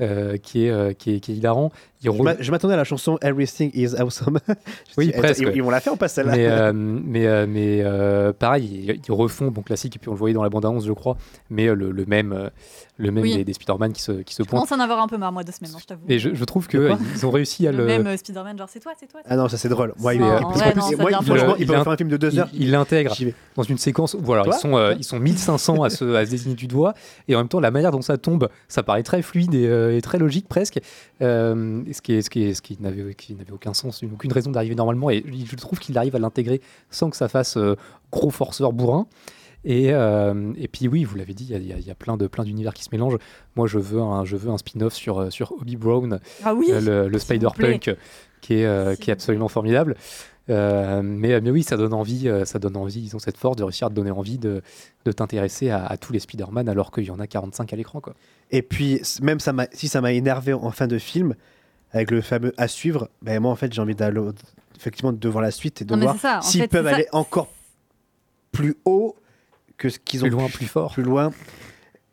euh, 0.00 0.36
qui, 0.36 0.66
est, 0.66 0.70
euh, 0.70 0.92
qui, 0.92 1.14
est, 1.14 1.20
qui 1.20 1.32
est 1.32 1.36
hilarant. 1.36 1.70
Ils 2.02 2.06
Je 2.06 2.10
re- 2.10 2.22
m'a- 2.22 2.40
Je 2.40 2.50
m'attendais 2.50 2.74
à 2.74 2.76
la 2.76 2.84
chanson 2.84 3.18
Everything 3.22 3.70
is 3.74 3.94
Awesome. 3.96 4.38
Je 4.48 4.54
oui, 4.98 5.06
dis, 5.06 5.12
presque. 5.12 5.40
Ils, 5.42 5.52
ils 5.56 5.62
vont 5.62 5.70
la 5.70 5.80
faire 5.80 5.92
ou 5.92 5.96
pas 5.96 6.08
celle-là 6.08 6.32
Mais, 6.36 6.46
euh, 6.46 6.72
mais, 6.74 7.26
euh, 7.26 7.46
mais 7.48 7.80
euh, 7.82 8.32
pareil, 8.32 8.84
ils, 8.88 9.00
ils 9.06 9.12
refont 9.12 9.48
bon 9.48 9.62
classique 9.62 9.96
et 9.96 9.98
puis 9.98 10.08
on 10.08 10.12
le 10.12 10.18
voyait 10.18 10.34
dans 10.34 10.42
la 10.42 10.48
bande 10.50 10.64
annonce, 10.64 10.84
je 10.86 10.92
crois. 10.92 11.16
Mais 11.50 11.68
euh, 11.68 11.74
le, 11.74 11.90
le 11.92 12.04
même, 12.06 12.50
le 12.96 13.10
même 13.10 13.22
Oui. 13.22 13.36
des, 13.36 13.44
des 13.44 13.52
Spider-Man 13.52 13.92
qui 13.92 14.02
se, 14.02 14.12
qui 14.12 14.34
se 14.34 14.42
Je 14.42 14.48
commence 14.48 14.68
pointent. 14.68 14.80
à 14.80 14.82
en 14.82 14.84
avoir 14.84 15.00
un 15.02 15.06
peu 15.08 15.16
marre, 15.18 15.32
moi, 15.32 15.44
de 15.44 15.52
semaine, 15.52 15.70
je 15.78 15.84
t'avoue. 15.86 16.02
Et 16.08 16.18
je, 16.18 16.34
je 16.34 16.44
trouve 16.44 16.66
De 16.66 16.72
que 16.72 16.88
quoi 16.88 16.98
ils 17.14 17.24
ont 17.26 17.30
réussi 17.30 17.66
à 17.68 17.72
le 17.72 17.78
le. 17.78 17.84
même 17.86 18.16
Spider-Man, 18.16 18.58
genre 18.58 18.68
c'est 18.68 18.80
toi, 18.80 18.92
c'est 18.98 19.06
toi. 19.06 19.20
c'est 19.24 19.30
Ah 19.32 19.36
non, 19.36 19.48
ça 19.48 19.56
c'est 19.56 19.68
drôle. 19.68 19.94
Moi, 20.00 20.12
C'est, 20.12 20.18
il, 20.18 20.22
euh, 20.24 20.38
franchement, 20.40 20.64
il 20.88 21.62
ils 21.62 21.66
peuvent 21.66 21.76
in- 21.76 21.84
faire 21.84 21.92
un 21.92 21.96
film 21.96 22.08
de 22.08 22.16
deux 22.16 22.36
heures. 22.38 22.48
Il, 22.52 22.70
l'intègre 22.72 23.14
dans 23.54 23.62
une 23.62 23.78
séquence. 23.78 24.16
Voilà, 24.18 24.42
Toi 24.42 24.54
ils 24.56 24.60
sont, 24.60 24.76
euh, 24.76 24.94
ils 24.98 25.04
sont 25.04 25.18
1500 25.20 25.82
à 25.84 25.90
se, 25.90 26.04
à 26.14 26.24
se 26.26 26.41
désigner 26.42 26.56
du 26.56 26.66
doigt. 26.66 26.94
Et 27.28 27.34
en 27.34 27.38
même 27.38 27.48
temps, 27.48 27.60
la 27.60 27.70
manière 27.70 27.90
dont 27.92 28.02
ça 28.02 28.18
tombe, 28.18 28.48
ça 28.68 28.82
paraît 28.82 29.02
très 29.02 29.22
fluide 29.22 29.54
et, 29.54 29.66
euh, 29.66 29.96
et 29.96 30.00
très 30.02 30.18
logique 30.18 30.48
presque. 30.48 30.80
Euh, 31.20 31.82
ce 31.92 32.00
qui, 32.02 32.14
est, 32.14 32.22
ce 32.22 32.30
qui, 32.30 32.42
est, 32.44 32.54
ce 32.54 32.62
qui 32.62 32.76
n'avait, 32.80 33.04
aucun 33.52 33.74
sens, 33.74 34.02
aucune 34.02 34.32
raison 34.32 34.50
d'arriver 34.50 34.74
normalement. 34.74 35.10
Et 35.10 35.24
je 35.44 35.56
trouve 35.56 35.78
qu'il 35.78 35.96
arrive 35.98 36.16
à 36.16 36.18
l'intégrer 36.18 36.60
sans 36.90 37.10
que 37.10 37.16
ça 37.16 37.28
fasse 37.28 37.56
euh, 37.56 37.76
gros 38.10 38.30
forceur 38.30 38.72
bourrin. 38.72 39.06
Et, 39.64 39.92
euh, 39.92 40.52
et 40.56 40.66
puis 40.66 40.88
oui, 40.88 41.04
vous 41.04 41.14
l'avez 41.16 41.34
dit, 41.34 41.46
il 41.48 41.64
y 41.64 41.72
a- 41.72 41.78
y, 41.78 41.82
y 41.88 41.94
plein 41.94 42.16
de 42.16 42.26
plein 42.26 42.42
d'univers 42.42 42.74
qui 42.74 42.82
se 42.82 42.88
mélangent. 42.90 43.18
Moi, 43.54 43.68
je 43.68 43.78
veux 43.78 44.00
un, 44.00 44.24
je 44.24 44.36
veux 44.36 44.50
un 44.50 44.58
spin-off 44.58 44.92
sur 44.94 45.32
sur 45.32 45.52
Hobie 45.52 45.76
Brown, 45.76 46.18
Ah 46.44 46.52
oui, 46.52 46.66
euh, 46.70 47.08
le, 47.08 47.18
Spider-Punk, 47.18 47.94
qui 48.40 48.54
est 48.54 48.64
euh, 48.66 48.96
qui 48.96 49.10
est 49.10 49.12
absolument 49.12 49.46
formidable. 49.46 49.94
Euh, 50.50 51.02
mais, 51.02 51.40
mais 51.40 51.50
oui, 51.50 51.62
ça 51.62 51.76
donne 51.76 51.94
envie, 51.94 52.28
euh, 52.28 52.44
ça 52.44 52.58
donne 52.58 52.76
envie. 52.76 53.00
Ils 53.00 53.14
ont 53.14 53.20
cette 53.20 53.36
force 53.36 53.56
de 53.56 53.62
réussir 53.62 53.86
à 53.86 53.90
te 53.90 53.94
donner 53.94 54.10
envie 54.10 54.38
de, 54.38 54.60
de 55.04 55.12
t'intéresser 55.12 55.70
à, 55.70 55.86
à 55.86 55.96
tous 55.96 56.12
les 56.12 56.18
Spider-Man 56.18 56.68
alors 56.68 56.90
qu'il 56.90 57.04
y 57.04 57.10
en 57.10 57.20
a 57.20 57.26
45 57.28 57.72
à 57.72 57.76
l'écran, 57.76 58.00
quoi. 58.00 58.14
Et 58.50 58.62
puis, 58.62 59.00
même 59.22 59.38
ça 59.40 59.52
m'a- 59.52 59.68
si 59.72 59.86
ça 59.88 60.00
m'a 60.00 60.12
énervé 60.12 60.52
en 60.52 60.70
fin 60.72 60.86
de 60.88 60.98
film, 60.98 61.34
avec 61.92 62.10
le 62.10 62.20
fameux 62.22 62.52
à 62.56 62.68
suivre, 62.68 63.08
ben 63.20 63.38
moi 63.40 63.50
en 63.52 63.54
fait 63.54 63.72
j'ai 63.72 63.80
envie 63.82 63.94
d'aller 63.94 64.20
effectivement 64.76 65.12
de 65.12 65.28
voir 65.28 65.42
la 65.42 65.50
suite 65.50 65.82
et 65.82 65.84
de 65.84 65.94
Non, 65.94 66.12
voir 66.14 66.42
s'ils 66.42 66.66
peuvent 66.68 66.86
ça. 66.88 66.94
aller 66.94 67.06
encore 67.12 67.52
plus 68.50 68.76
haut 68.86 69.14
que 69.76 69.90
ce 69.90 69.98
qu'ils 69.98 70.20
ont 70.20 70.28
Plus 70.28 70.30
loin, 70.30 70.46
pu- 70.46 70.52
plus 70.58 70.66
fort. 70.66 70.92
plus 70.92 71.02
loin 71.02 71.30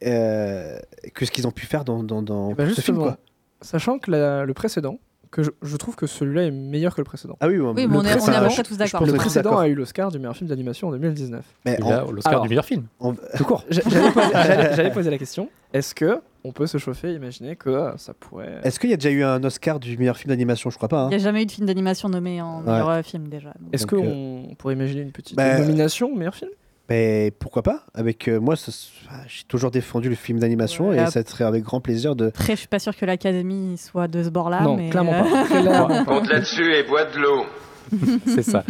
euh, 0.06 0.78
que 1.14 1.26
ce 1.26 1.32
qu'ils 1.32 1.48
ont 1.48 1.52
pu 1.52 1.66
faire 1.66 1.84
dans, 1.86 2.04
dans, 2.04 2.22
dans 2.22 2.52
Bah, 2.54 2.66
ce 2.74 2.82
film 2.82 2.98
quoi. 2.98 3.18
sachant 3.62 4.00
que 4.00 4.12
la- 4.12 4.46
le 4.46 4.54
précédent, 4.54 5.00
que 5.32 5.44
je, 5.44 5.52
je 5.62 5.78
trouve 5.78 5.96
que 5.96 6.08
celui-là 6.08 6.46
est 6.46 6.52
meilleur 6.52 6.96
que 6.96 7.02
le 7.02 7.06
précédent. 7.06 7.38
Ah 7.40 7.48
oui, 7.48 7.60
Oui, 7.60 7.74
mais 7.76 7.86
on 7.98 8.04
est- 8.04 8.20
on 8.20 8.32
est 8.32 8.36
à 8.36 8.42
peu 8.42 8.48
près 8.48 8.64
tous 8.64 8.78
d'accord. 8.78 9.06
Le 9.06 9.14
précédent 9.14 9.58
a 9.58 9.68
eu 9.68 9.76
l'Oscar 9.76 10.12
du 10.12 10.18
meilleur 10.18 10.36
film 10.36 10.50
d'animation 10.50 10.88
en 10.88 10.92
2019. 10.92 11.46
Mais 11.66 11.82
en- 11.84 12.12
l'Oscar 12.12 12.42
du 12.42 12.50
meilleur 12.50 12.66
film. 12.66 12.86
on- 13.00 13.14
Tout 13.38 13.44
court. 13.44 13.64
J'a- 13.70 13.82
J'allais 14.76 14.92
poser, 14.92 15.10
la 15.12 15.18
question 15.18 15.50
est-ce 15.72 15.94
que 15.94 16.20
on 16.44 16.52
peut 16.52 16.66
se 16.68 16.78
chauffer, 16.80 17.14
imaginer 17.14 17.56
que 17.56 17.70
euh, 17.70 17.98
ça 17.98 18.14
pourrait. 18.14 18.60
Est-ce 18.64 18.80
qu'il 18.80 18.90
y 18.90 18.94
a 18.94 18.98
déjà 18.98 19.12
eu 19.12 19.24
un 19.24 19.44
Oscar 19.44 19.80
du 19.80 19.98
meilleur 19.98 20.18
film 20.18 20.30
d'animation? 20.30 20.70
Je 20.72 20.78
crois 20.78 20.90
pas. 20.90 21.04
Il 21.04 21.06
hein. 21.06 21.10
n'y 21.10 21.16
a 21.16 21.20
jamais 21.20 21.44
eu 21.44 21.46
de 21.46 21.52
film 21.52 21.68
d'animation 21.68 22.10
nommé 22.10 22.42
en 22.42 22.62
Ouais. 22.64 22.72
meilleur 22.72 22.90
euh, 22.90 23.02
film 23.04 23.28
déjà. 23.28 23.54
Est-ce 23.72 23.86
qu'on 23.86 24.56
pourrait 24.58 24.74
imaginer 24.74 25.02
une 25.02 25.12
petite 25.12 25.36
bah, 25.36 25.60
nomination 25.60 26.12
au 26.12 26.16
meilleur 26.16 26.34
film? 26.34 26.50
Mais 26.90 27.32
pourquoi 27.40 27.62
pas? 27.64 27.84
Avec 27.94 28.28
euh, 28.28 28.40
moi, 28.40 28.56
ah, 29.10 29.14
j'ai 29.28 29.44
toujours 29.48 29.72
défendu 29.72 30.10
le 30.10 30.16
film 30.16 30.40
d'animation 30.40 30.90
Ouais. 30.90 31.02
et 31.04 31.06
ça 31.08 31.24
serait 31.26 31.44
avec 31.44 31.64
grand 31.64 31.82
plaisir 31.82 32.16
de. 32.16 32.28
Après, 32.28 32.54
je 32.54 32.60
suis 32.60 32.68
pas 32.68 32.80
sûre 32.80 32.96
que 32.96 33.06
l'Académie 33.06 33.78
soit 33.78 34.08
de 34.08 34.24
ce 34.24 34.30
bord-là. 34.30 34.62
Non, 34.62 34.76
mais 34.78 34.90
clairement 34.90 35.14
euh, 35.14 35.24
pas. 35.24 35.46
Clairement 35.46 35.88
pas. 35.88 36.06
Compte 36.20 36.30
là-dessus 36.30 36.74
et 36.74 36.84
bois 36.84 37.06
de 37.06 37.20
l'eau. 37.20 37.46
C'est 38.28 38.44
ça. 38.44 38.64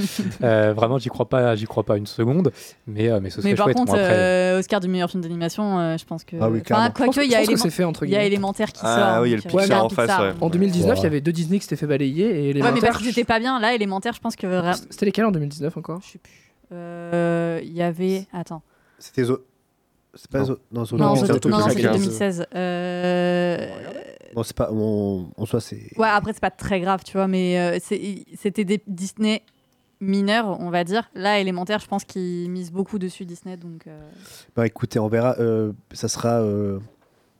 Euh, 0.43 0.73
vraiment, 0.73 0.97
j'y 0.97 1.09
crois 1.09 1.27
pas, 1.27 1.53
j'y 1.55 1.65
crois 1.65 1.83
pas 1.83 1.97
une 1.97 2.07
seconde. 2.07 2.53
Mais, 2.87 3.09
euh, 3.09 3.19
mais 3.21 3.29
ce 3.29 3.41
serait 3.41 3.51
Mais 3.51 3.55
par 3.57 3.65
chouette. 3.65 3.75
contre, 3.75 3.91
Bon, 3.91 3.97
après, 3.99 4.13
euh, 4.13 4.59
Oscar 4.59 4.79
du 4.79 4.87
meilleur 4.87 5.09
film 5.09 5.21
d'animation, 5.21 5.77
euh, 5.77 5.97
je 5.97 6.05
pense 6.05 6.23
que. 6.23 6.37
Ah 6.39 6.49
oui, 6.49 6.61
Enfin, 6.63 6.89
pense- 6.89 7.05
Quoique, 7.15 7.25
il 7.25 7.31
y 7.31 7.35
a 7.35 7.39
que 7.39 7.51
élément- 7.51 7.69
fait 7.69 7.83
entre 7.83 8.05
y 8.05 8.15
a 8.15 8.23
élémentaire 8.23 8.71
qui 8.71 8.79
Ah 8.83 9.13
sort. 9.15 9.23
oui, 9.23 9.29
il 9.29 9.31
y 9.31 9.33
a 9.33 9.37
le 9.37 9.41
Pixar 9.43 9.59
Pixar, 9.61 9.85
en 9.85 9.89
face, 9.89 10.05
Pixar, 10.07 10.21
ouais. 10.23 10.33
donc, 10.33 10.43
En 10.43 10.49
2019, 10.49 10.99
il 10.99 11.03
y 11.03 11.05
avait 11.05 11.19
deux 11.21 11.33
Disney 11.33 11.59
qui 11.59 11.63
s'étaient 11.65 11.75
fait 11.75 11.87
balayer 11.87 12.49
et 12.49 12.61
Ouais, 12.61 12.71
mais 12.71 12.79
parce 12.79 12.97
que 12.99 13.03
c'était 13.05 13.25
pas 13.25 13.39
bien. 13.39 13.59
Là, 13.59 13.73
élémentaire, 13.75 14.13
je 14.13 14.21
pense 14.21 14.35
que. 14.37 14.47
C'était 14.89 15.05
lesquels 15.07 15.25
en 15.25 15.31
2019 15.31 15.75
encore? 15.77 15.99
Je 16.05 16.11
sais 16.13 16.17
plus. 16.19 16.31
Euh, 16.71 17.59
Il 17.63 17.73
y 17.73 17.81
avait. 17.81 18.27
Attends. 18.33 18.61
C'était 18.99 19.23
Zo. 19.23 19.39
C'est 20.13 20.29
pas 20.29 20.39
Non. 20.39 20.45
Zo. 20.45 20.57
Non, 20.71 20.85
Zo- 20.85 20.97
Non, 20.97 21.05
non, 21.15 21.15
c'était 21.69 21.81
15. 21.81 21.93
2016. 21.99 22.45
Euh, 22.55 23.67
Bon, 24.35 24.43
c'est 24.43 24.55
pas. 24.55 24.69
on- 24.71 25.29
En 25.37 25.45
soi, 25.45 25.59
c'est. 25.59 25.97
Ouais, 25.97 26.07
après, 26.07 26.33
c'est 26.33 26.39
pas 26.41 26.51
très 26.51 26.79
grave, 26.79 27.03
tu 27.03 27.13
vois, 27.13 27.27
mais 27.27 27.57
euh, 27.59 27.79
c'était 27.81 28.63
des 28.65 28.81
Disney 28.87 29.41
mineurs, 30.01 30.59
on 30.59 30.69
va 30.69 30.83
dire. 30.83 31.09
Là, 31.15 31.39
élémentaire, 31.39 31.79
je 31.79 31.87
pense 31.87 32.03
qu'ils 32.05 32.49
misent 32.49 32.71
beaucoup 32.71 32.99
dessus, 32.99 33.25
Disney, 33.25 33.57
donc. 33.57 33.87
euh, 33.87 34.09
Bah 34.55 34.65
écoutez, 34.67 34.99
on 34.99 35.07
verra. 35.07 35.35
euh, 35.39 35.71
ça 35.93 36.07
sera 36.07 36.41
euh, 36.41 36.79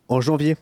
en 0.07 0.19
janvier. 0.19 0.57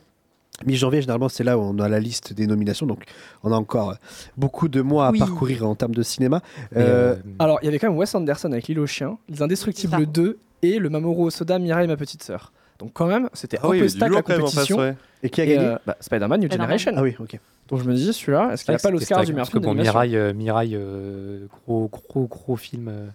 Mi-janvier, 0.66 1.00
généralement, 1.00 1.28
c'est 1.28 1.44
là 1.44 1.56
où 1.56 1.62
on 1.62 1.78
a 1.78 1.88
la 1.88 2.00
liste 2.00 2.32
des 2.32 2.46
nominations. 2.46 2.86
Donc, 2.86 3.04
on 3.44 3.52
a 3.52 3.56
encore 3.56 3.90
euh, 3.90 3.94
beaucoup 4.36 4.68
de 4.68 4.80
mois 4.82 5.06
à 5.06 5.10
Oui. 5.12 5.18
parcourir 5.20 5.66
en 5.68 5.74
termes 5.74 5.94
de 5.94 6.02
cinéma. 6.02 6.40
Mais, 6.72 6.82
Euh, 6.82 7.16
Alors, 7.38 7.58
il 7.62 7.66
y 7.66 7.68
avait 7.68 7.78
quand 7.78 7.88
même 7.88 7.96
Wes 7.96 8.12
Anderson 8.14 8.50
avec 8.52 8.66
L'île 8.68 8.80
aux 8.80 8.86
chiens, 8.86 9.18
Les 9.28 9.40
Indestructibles 9.42 10.06
2 10.06 10.38
et 10.62 10.78
Le 10.78 10.90
Mamoru 10.90 11.30
Soda, 11.30 11.58
Mirai 11.58 11.84
et 11.84 11.86
ma 11.86 11.96
petite 11.96 12.22
sœur. 12.22 12.52
Donc, 12.80 12.92
quand 12.92 13.06
même, 13.06 13.28
c'était 13.32 13.58
Ah 13.62 13.66
un 13.66 13.70
oui, 13.70 13.78
y 13.78 13.80
peu 13.82 13.88
stack 13.88 14.10
la 14.12 14.22
face, 14.22 14.40
compétition. 14.40 14.78
ouais. 14.78 14.96
Et 15.22 15.30
qui 15.30 15.40
a 15.40 15.46
gagné 15.46 15.76
bah, 15.86 15.96
Spider-Man 16.00 16.40
New. 16.40 16.50
Generation. 16.50 16.92
Ah 16.96 17.02
oui, 17.02 17.14
ok. 17.18 17.38
Donc, 17.68 17.80
je 17.80 17.84
me 17.84 17.94
dis, 17.94 18.12
celui-là, 18.12 18.50
est-ce 18.52 18.64
qu'il 18.64 18.72
n'a 18.72 18.78
pas 18.78 18.90
l'Oscar 18.90 19.20
du 19.24 19.32
meilleur 19.32 19.38
Parce 19.46 19.50
que 19.50 19.60
film 19.60 19.74
bon, 19.76 19.80
Mirai, 19.80 20.14
euh, 20.16 20.32
Mirai 20.32 20.70
euh, 20.72 21.46
gros, 21.66 21.88
gros, 21.88 22.26
gros 22.26 22.56
film 22.56 22.88
euh, 22.88 23.08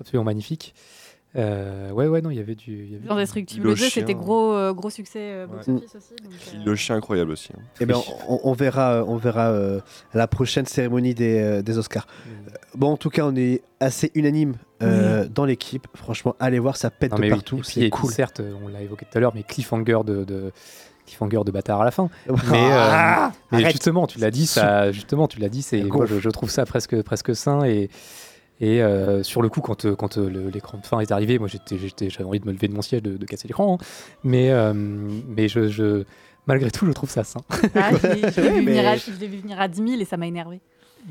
absolument 0.00 0.24
magnifique. 0.24 0.74
Euh, 1.34 1.90
ouais, 1.92 2.06
ouais, 2.08 2.20
non, 2.20 2.30
il 2.30 2.36
y 2.36 2.40
avait 2.40 2.54
du. 2.54 2.86
y 2.86 2.94
avait 2.96 3.08
du- 3.08 3.14
Destructible 3.16 3.68
Le 3.68 3.74
2, 3.74 3.88
c'était 3.88 4.12
gros, 4.14 4.52
euh, 4.52 4.74
gros 4.74 4.90
succès 4.90 5.18
euh, 5.32 5.46
box-office 5.46 5.94
aussi. 5.96 6.14
donc, 6.22 6.32
euh, 6.54 6.58
Le 6.66 6.74
chien 6.76 6.96
incroyable 6.96 7.30
aussi. 7.30 7.48
hein. 7.56 7.62
Eh 7.80 7.86
ben, 7.86 7.96
on, 8.28 8.40
on 8.44 8.52
verra, 8.52 9.02
on 9.06 9.16
verra 9.16 9.48
euh, 9.50 9.80
la 10.12 10.26
prochaine 10.26 10.66
cérémonie 10.66 11.14
des, 11.14 11.40
euh, 11.40 11.62
des 11.62 11.78
Oscars. 11.78 12.06
Bon, 12.74 12.88
en 12.92 12.96
tout 12.98 13.08
cas, 13.08 13.24
on 13.24 13.34
est 13.34 13.62
assez 13.80 14.10
unanime 14.14 14.56
euh, 14.82 15.26
dans 15.26 15.46
l'équipe. 15.46 15.86
Franchement, 15.94 16.36
allez 16.38 16.58
voir, 16.58 16.76
ça 16.76 16.90
pète 16.90 17.12
Non, 17.12 17.16
de 17.18 17.22
oui. 17.22 17.30
partout. 17.30 17.56
Puis- 17.58 17.80
C'est 17.80 17.88
cool. 17.90 18.10
certes, 18.12 18.42
on 18.62 18.68
l'a 18.68 18.82
évoqué 18.82 19.06
tout 19.10 19.16
à 19.16 19.20
l'heure, 19.20 19.32
mais 19.34 19.42
cliffhanger 19.42 20.00
de, 20.04 20.24
de 20.24 20.52
cliffhanger 21.06 21.40
de 21.46 21.50
bâtard 21.50 21.80
à 21.80 21.84
la 21.86 21.90
fin. 21.92 22.10
Ah, 22.28 22.34
mais 22.50 23.58
euh, 23.58 23.62
mais 23.64 23.70
justement, 23.70 24.06
tu 24.06 24.18
l'as 24.18 24.30
dit, 24.30 24.46
ça, 24.46 24.92
justement, 24.92 25.28
tu 25.28 25.38
l'as 25.40 25.48
dit, 25.48 25.62
c'est 25.62 25.82
moi, 25.82 26.04
je, 26.04 26.20
je 26.20 26.28
trouve 26.28 26.50
ça 26.50 26.66
presque 26.66 27.00
presque 27.02 27.34
sain 27.34 27.64
et 27.64 27.88
et 28.62 28.80
euh, 28.82 29.22
sur 29.22 29.42
le 29.42 29.48
coup, 29.50 29.60
quand, 29.60 29.84
euh, 29.84 29.94
quand 29.94 30.16
euh, 30.16 30.50
l'écran 30.54 30.78
de 30.78 30.86
fin 30.86 31.00
est 31.00 31.10
arrivé, 31.12 31.38
moi 31.38 31.48
j'avais 31.48 32.24
envie 32.24 32.40
de 32.40 32.46
me 32.46 32.52
lever 32.52 32.68
de 32.68 32.72
mon 32.74 32.80
siège, 32.80 33.02
de, 33.02 33.16
de 33.18 33.26
casser 33.26 33.48
l'écran. 33.48 33.76
hein. 33.80 33.84
Mais, 34.24 34.50
euh, 34.50 34.72
mais 34.74 35.48
je, 35.48 35.68
je- 35.68 36.04
malgré 36.46 36.70
tout, 36.70 36.86
je 36.86 36.92
trouve 36.92 37.10
ça 37.10 37.24
sain. 37.24 37.40
ah, 37.74 37.90
je 38.00 38.06
l'ai- 38.06 38.32
je 38.32 38.40
l'ai 38.40 38.48
vu, 38.50 38.62
mais- 38.62 38.96
vu 39.26 39.36
venir 39.38 39.60
à 39.60 39.68
10 39.68 39.76
000 39.86 40.00
et 40.00 40.04
ça 40.04 40.16
m'a 40.16 40.26
énervé. 40.26 40.60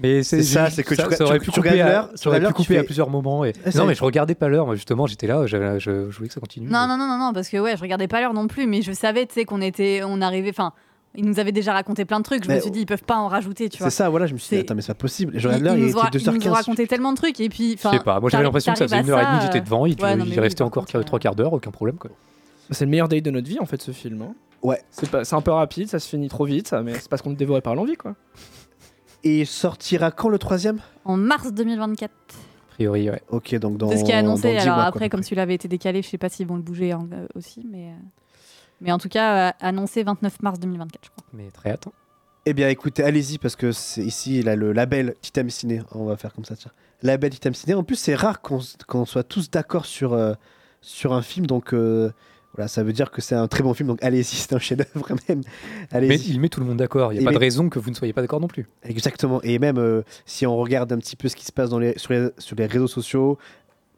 Mais 0.01 0.23
C'est 0.23 0.41
ça, 0.41 0.69
c'est 0.69 0.83
que 0.83 0.95
tu- 0.95 1.01
ça, 1.01 1.25
aurait 1.25 1.39
tu- 1.39 1.45
pu 1.47 1.51
tu 1.51 1.59
couper, 1.59 1.71
regardes 1.71 1.89
à, 1.89 1.93
l'heure, 1.93 2.09
ça 2.15 2.29
aurait 2.29 2.39
pu 2.39 2.53
couper 2.53 2.77
à 2.77 2.83
plusieurs 2.85 3.09
moments. 3.09 3.43
Et... 3.43 3.51
Non, 3.75 3.85
mais 3.85 3.93
je 3.95 4.03
regardais 4.05 4.35
pas 4.35 4.47
l'heure. 4.47 4.65
Moi, 4.65 4.75
justement, 4.75 5.05
j'étais 5.05 5.27
là, 5.27 5.45
je, 5.45 5.57
je, 5.79 6.09
je 6.09 6.15
voulais 6.15 6.29
que 6.29 6.33
ça 6.33 6.39
continue. 6.39 6.67
Non, 6.67 6.87
non, 6.87 6.95
non, 6.97 7.07
non, 7.09 7.17
non, 7.17 7.33
parce 7.33 7.49
que 7.49 7.57
ouais, 7.57 7.75
je 7.75 7.81
regardais 7.81 8.07
pas 8.07 8.21
l'heure 8.21 8.33
non 8.33 8.47
plus, 8.47 8.67
mais 8.67 8.81
je 8.81 8.93
savais, 8.93 9.25
tu 9.25 9.33
sais, 9.33 9.43
qu'on 9.43 9.59
était, 9.59 10.01
on 10.05 10.21
arrivait, 10.21 10.51
enfin, 10.51 10.71
ils 11.15 11.25
nous 11.25 11.39
avaient 11.39 11.51
déjà 11.51 11.73
raconté 11.73 12.05
plein 12.05 12.19
de 12.19 12.23
trucs. 12.23 12.45
Je 12.45 12.49
me 12.51 12.59
suis 12.59 12.71
dit, 12.71 12.79
ils 12.81 12.85
peuvent 12.85 13.03
pas 13.03 13.17
en 13.17 13.27
rajouter, 13.27 13.67
tu 13.69 13.79
vois. 13.79 13.89
C'est 13.89 13.97
ça, 13.97 14.09
voilà, 14.09 14.25
je 14.27 14.33
me 14.33 14.37
suis 14.39 14.55
dit, 14.55 14.61
attends, 14.61 14.75
mais 14.75 14.81
c'est 14.81 14.93
pas 14.93 14.99
possible. 14.99 15.33
Ils, 15.35 15.39
ils 15.41 15.43
il 15.43 15.63
nous 15.63 15.97
ont, 15.97 16.03
ils 16.13 16.17
nous 16.17 16.29
ont 16.29 16.33
2h15. 16.33 16.49
raconté 16.49 16.87
tellement 16.87 17.11
de 17.11 17.17
trucs 17.17 17.39
et 17.39 17.49
puis. 17.49 17.77
Je 17.81 17.89
sais 17.89 17.99
pas. 17.99 18.19
Moi, 18.19 18.29
j'avais 18.29 18.43
l'impression 18.43 18.71
que 18.73 18.79
ça 18.79 18.85
faisait 18.87 19.01
une 19.01 19.09
heure 19.09 19.19
et 19.19 19.25
demie 19.25 19.41
j'étais 19.41 19.61
devant. 19.61 19.85
Il, 19.85 20.01
Ouais, 20.01 20.15
il 20.17 20.21
oui, 20.23 20.39
restait 20.39 20.61
encore 20.63 20.85
contre, 20.85 21.03
trois 21.05 21.19
quarts 21.19 21.35
d'heure, 21.35 21.53
aucun 21.53 21.71
problème. 21.71 21.97
Quoi. 21.97 22.11
C'est 22.69 22.85
le 22.85 22.91
meilleur 22.91 23.07
date 23.09 23.23
de 23.23 23.31
notre 23.31 23.47
vie, 23.49 23.59
en 23.59 23.65
fait, 23.65 23.81
ce 23.81 23.91
film. 23.91 24.21
hein. 24.21 24.33
Ouais. 24.61 24.79
C'est 24.91 25.33
un 25.33 25.41
peu 25.41 25.51
rapide, 25.51 25.87
ça 25.89 25.99
se 25.99 26.07
finit 26.07 26.29
trop 26.29 26.45
vite, 26.45 26.67
ça, 26.67 26.81
mais 26.83 26.93
c'est 26.93 27.09
parce 27.09 27.21
qu'on 27.21 27.31
le 27.31 27.35
dévorait 27.35 27.61
par 27.61 27.75
l'envie, 27.75 27.95
quoi. 27.95 28.15
Et 29.23 29.45
sortira 29.45 30.11
quand 30.11 30.29
le 30.29 30.39
troisième? 30.39 30.79
En 31.05 31.17
mars 31.17 31.51
2024. 31.51 32.11
A 32.11 32.73
priori, 32.73 33.09
ouais. 33.09 33.21
Ok, 33.29 33.53
donc 33.55 33.77
dans. 33.77 33.89
C'est 33.89 33.97
ce 33.97 34.03
qui 34.03 34.11
est 34.11 34.15
annoncé. 34.15 34.57
Alors 34.57 34.77
mois, 34.77 34.85
après, 34.85 35.09
comme 35.09 35.21
celui-là 35.23 35.43
avait 35.43 35.55
été 35.55 35.67
décalé, 35.67 36.01
je 36.01 36.07
sais 36.07 36.17
pas 36.17 36.29
s'ils 36.29 36.47
vont 36.47 36.55
le 36.55 36.61
bouger 36.63 36.91
hein, 36.91 37.07
euh, 37.13 37.27
aussi, 37.35 37.65
mais. 37.69 37.89
Mais 38.81 38.91
en 38.91 38.97
tout 38.97 39.09
cas, 39.09 39.49
euh, 39.49 39.51
annoncé 39.61 40.03
29 40.03 40.41
mars 40.41 40.59
2024, 40.59 41.05
je 41.05 41.09
crois. 41.11 41.23
Mais 41.33 41.49
très 41.51 41.71
hein. 41.71 41.77
Eh 42.47 42.53
bien, 42.53 42.69
écoutez, 42.69 43.03
allez-y, 43.03 43.37
parce 43.37 43.55
que 43.55 43.71
c'est 43.71 44.01
ici, 44.03 44.39
il 44.39 44.49
a 44.49 44.55
le 44.55 44.73
label 44.73 45.13
Titam 45.21 45.49
Ciné. 45.51 45.81
On 45.91 46.05
va 46.05 46.17
faire 46.17 46.33
comme 46.33 46.45
ça, 46.45 46.55
tiens. 46.55 46.71
Label 47.03 47.29
Titam 47.29 47.53
Ciné. 47.53 47.75
En 47.75 47.83
plus, 47.83 47.95
c'est 47.97 48.15
rare 48.15 48.41
qu'on 48.41 48.59
soit 49.05 49.23
tous 49.23 49.51
d'accord 49.51 49.85
sur, 49.85 50.13
euh, 50.13 50.33
sur 50.81 51.13
un 51.13 51.21
film. 51.21 51.45
Donc, 51.45 51.73
euh, 51.75 52.09
voilà, 52.55 52.67
ça 52.67 52.81
veut 52.83 52.93
dire 52.93 53.11
que 53.11 53.21
c'est 53.21 53.35
un 53.35 53.47
très 53.47 53.61
bon 53.61 53.75
film. 53.75 53.87
Donc, 53.87 54.03
allez-y, 54.03 54.23
c'est 54.23 54.53
un 54.53 54.59
chef-d'œuvre 54.59 55.07
même. 55.29 55.41
Mais 55.91 55.97
Allez-y. 55.97 56.31
il 56.31 56.39
met 56.41 56.49
tout 56.49 56.59
le 56.61 56.65
monde 56.65 56.77
d'accord. 56.77 57.13
Il 57.13 57.17
n'y 57.17 57.19
a 57.19 57.21
Il 57.21 57.25
pas 57.25 57.29
met- 57.29 57.35
de 57.35 57.39
raison 57.39 57.69
que 57.69 57.77
vous 57.77 57.91
ne 57.91 57.95
soyez 57.95 58.11
pas 58.13 58.21
d'accord 58.21 58.39
non 58.41 58.47
plus. 58.47 58.67
Exactement. 58.81 59.39
Et 59.43 59.59
même 59.59 59.77
euh, 59.77 60.01
si 60.25 60.47
on 60.47 60.57
regarde 60.57 60.91
un 60.91 60.97
petit 60.97 61.15
peu 61.15 61.27
ce 61.29 61.35
qui 61.35 61.45
se 61.45 61.51
passe 61.51 61.69
dans 61.69 61.77
les, 61.79 61.95
sur, 61.99 62.11
les, 62.11 62.29
sur 62.39 62.55
les 62.55 62.65
réseaux 62.65 62.87
sociaux, 62.87 63.37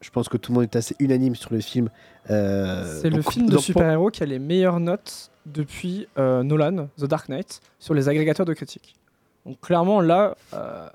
je 0.04 0.10
pense 0.10 0.30
que 0.30 0.38
tout 0.38 0.52
le 0.52 0.56
monde 0.56 0.64
est 0.66 0.76
assez 0.76 0.96
unanime 1.00 1.36
sur 1.36 1.54
le 1.54 1.62
film. 1.62 1.90
Euh, 2.30 3.02
C'est 3.02 3.10
le 3.10 3.22
film 3.22 3.50
de 3.50 3.58
super-héros 3.58 4.12
qui 4.12 4.22
a 4.22 4.26
les 4.26 4.40
meilleures 4.40 4.80
notes 4.80 5.32
depuis 5.46 6.08
euh, 6.18 6.44
Nolan, 6.44 6.88
The 6.98 7.06
Dark 7.06 7.30
Knight, 7.30 7.62
sur 7.80 7.94
les 7.94 8.10
agrégateurs 8.10 8.46
de 8.46 8.54
critiques. 8.54 8.96
Donc 9.46 9.60
clairement, 9.62 10.02
là, 10.02 10.36
euh, 10.54 10.88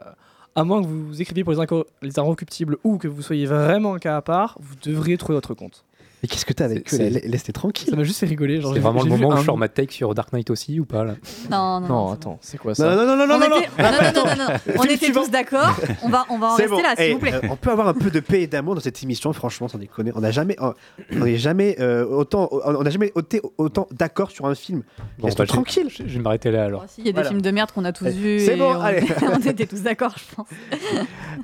à 0.54 0.64
moins 0.64 0.82
que 0.82 0.86
vous 0.86 1.20
écriviez 1.20 1.44
pour 1.44 1.52
les, 1.52 1.66
les 2.02 2.18
inrecuptibles 2.18 2.76
ou 2.84 2.98
que 2.98 3.08
vous 3.08 3.22
soyez 3.22 3.46
vraiment 3.46 3.94
un 3.94 3.98
cas 3.98 4.16
à 4.16 4.22
part, 4.22 4.56
vous 4.60 4.74
devriez 4.82 5.16
trouver 5.16 5.34
votre 5.34 5.54
compte. 5.54 5.84
Mais 6.22 6.28
qu'est-ce 6.28 6.44
que 6.44 6.52
t'as 6.52 6.64
avec 6.64 6.92
eux 6.92 6.98
Laisse-les 6.98 7.52
tranquilles. 7.52 7.90
Ça 7.90 7.96
m'a 7.96 8.02
juste 8.02 8.18
fait 8.18 8.26
rigoler. 8.26 8.60
genre, 8.60 8.74
C'est 8.74 8.80
vraiment 8.80 9.02
le 9.02 9.08
moment 9.10 9.28
où 9.28 9.36
je 9.36 9.44
sors 9.44 9.56
ma 9.56 9.68
take 9.68 9.92
sur 9.92 10.14
Dark 10.14 10.32
Knight 10.32 10.50
aussi 10.50 10.80
ou 10.80 10.84
pas 10.84 11.04
là 11.04 11.14
Non, 11.50 11.80
non. 11.80 11.88
Non, 11.88 12.12
attends, 12.12 12.38
c'est 12.40 12.58
quoi 12.58 12.74
ça 12.74 12.94
Non, 12.94 12.96
non, 13.06 13.16
non, 13.16 13.26
non, 13.26 13.26
non, 13.26 13.34
On 13.36 13.38
non, 13.38 13.48
non. 13.50 13.60
était- 13.60 13.82
non, 13.82 13.90
non, 13.90 14.12
non, 14.24 14.36
non, 14.36 14.52
non. 14.52 14.74
On 14.80 14.82
était 14.84 15.12
tous 15.12 15.30
d'accord. 15.30 15.78
On 16.02 16.08
va, 16.08 16.26
on 16.30 16.38
va 16.38 16.48
en 16.48 16.56
C'est 16.56 16.62
rester 16.62 16.76
bon. 16.76 16.82
là, 16.82 16.94
s'il 16.96 17.04
Eh, 17.06 17.12
vous 17.12 17.18
plaît. 17.20 17.34
euh, 17.34 17.48
on 17.50 17.56
peut 17.56 17.70
avoir 17.70 17.86
un 17.88 17.94
peu 17.94 18.10
de 18.10 18.18
paix 18.20 18.42
et 18.42 18.46
d'amour 18.48 18.74
dans 18.74 18.80
cette 18.80 19.00
émission, 19.02 19.32
franchement, 19.32 19.68
sans 19.68 19.78
déconner. 19.78 20.10
On 20.16 20.20
n'a 20.20 20.30
jamais, 20.32 20.56
on 20.60 20.74
n'est 21.12 21.36
jamais 21.38 21.76
euh, 21.78 22.04
autant, 22.04 22.48
on 22.64 22.82
n'a 22.82 22.90
jamais 22.90 23.12
été 23.16 23.40
autant 23.56 23.86
d'accord 23.92 24.30
sur 24.32 24.46
un 24.46 24.54
film. 24.56 24.82
Reste 25.22 25.38
bah, 25.38 25.46
tranquille. 25.46 25.88
Je, 25.88 26.02
vais 26.02 26.18
m'arrêter 26.18 26.50
là 26.50 26.64
alors. 26.64 26.84
Il 26.98 27.06
y 27.06 27.10
a 27.10 27.12
des 27.12 27.24
films 27.24 27.42
de 27.42 27.50
merde 27.52 27.70
qu'on 27.70 27.84
a 27.84 27.92
tous 27.92 28.06
Eh, 28.06 28.10
vus. 28.10 28.40
c'est 28.44 28.56
bon, 28.56 28.74
on, 28.74 28.80
allez. 28.80 29.06
on 29.22 29.38
était 29.38 29.66
tous 29.66 29.82
d'accord, 29.82 30.14
je 30.16 30.34
pense. 30.34 30.46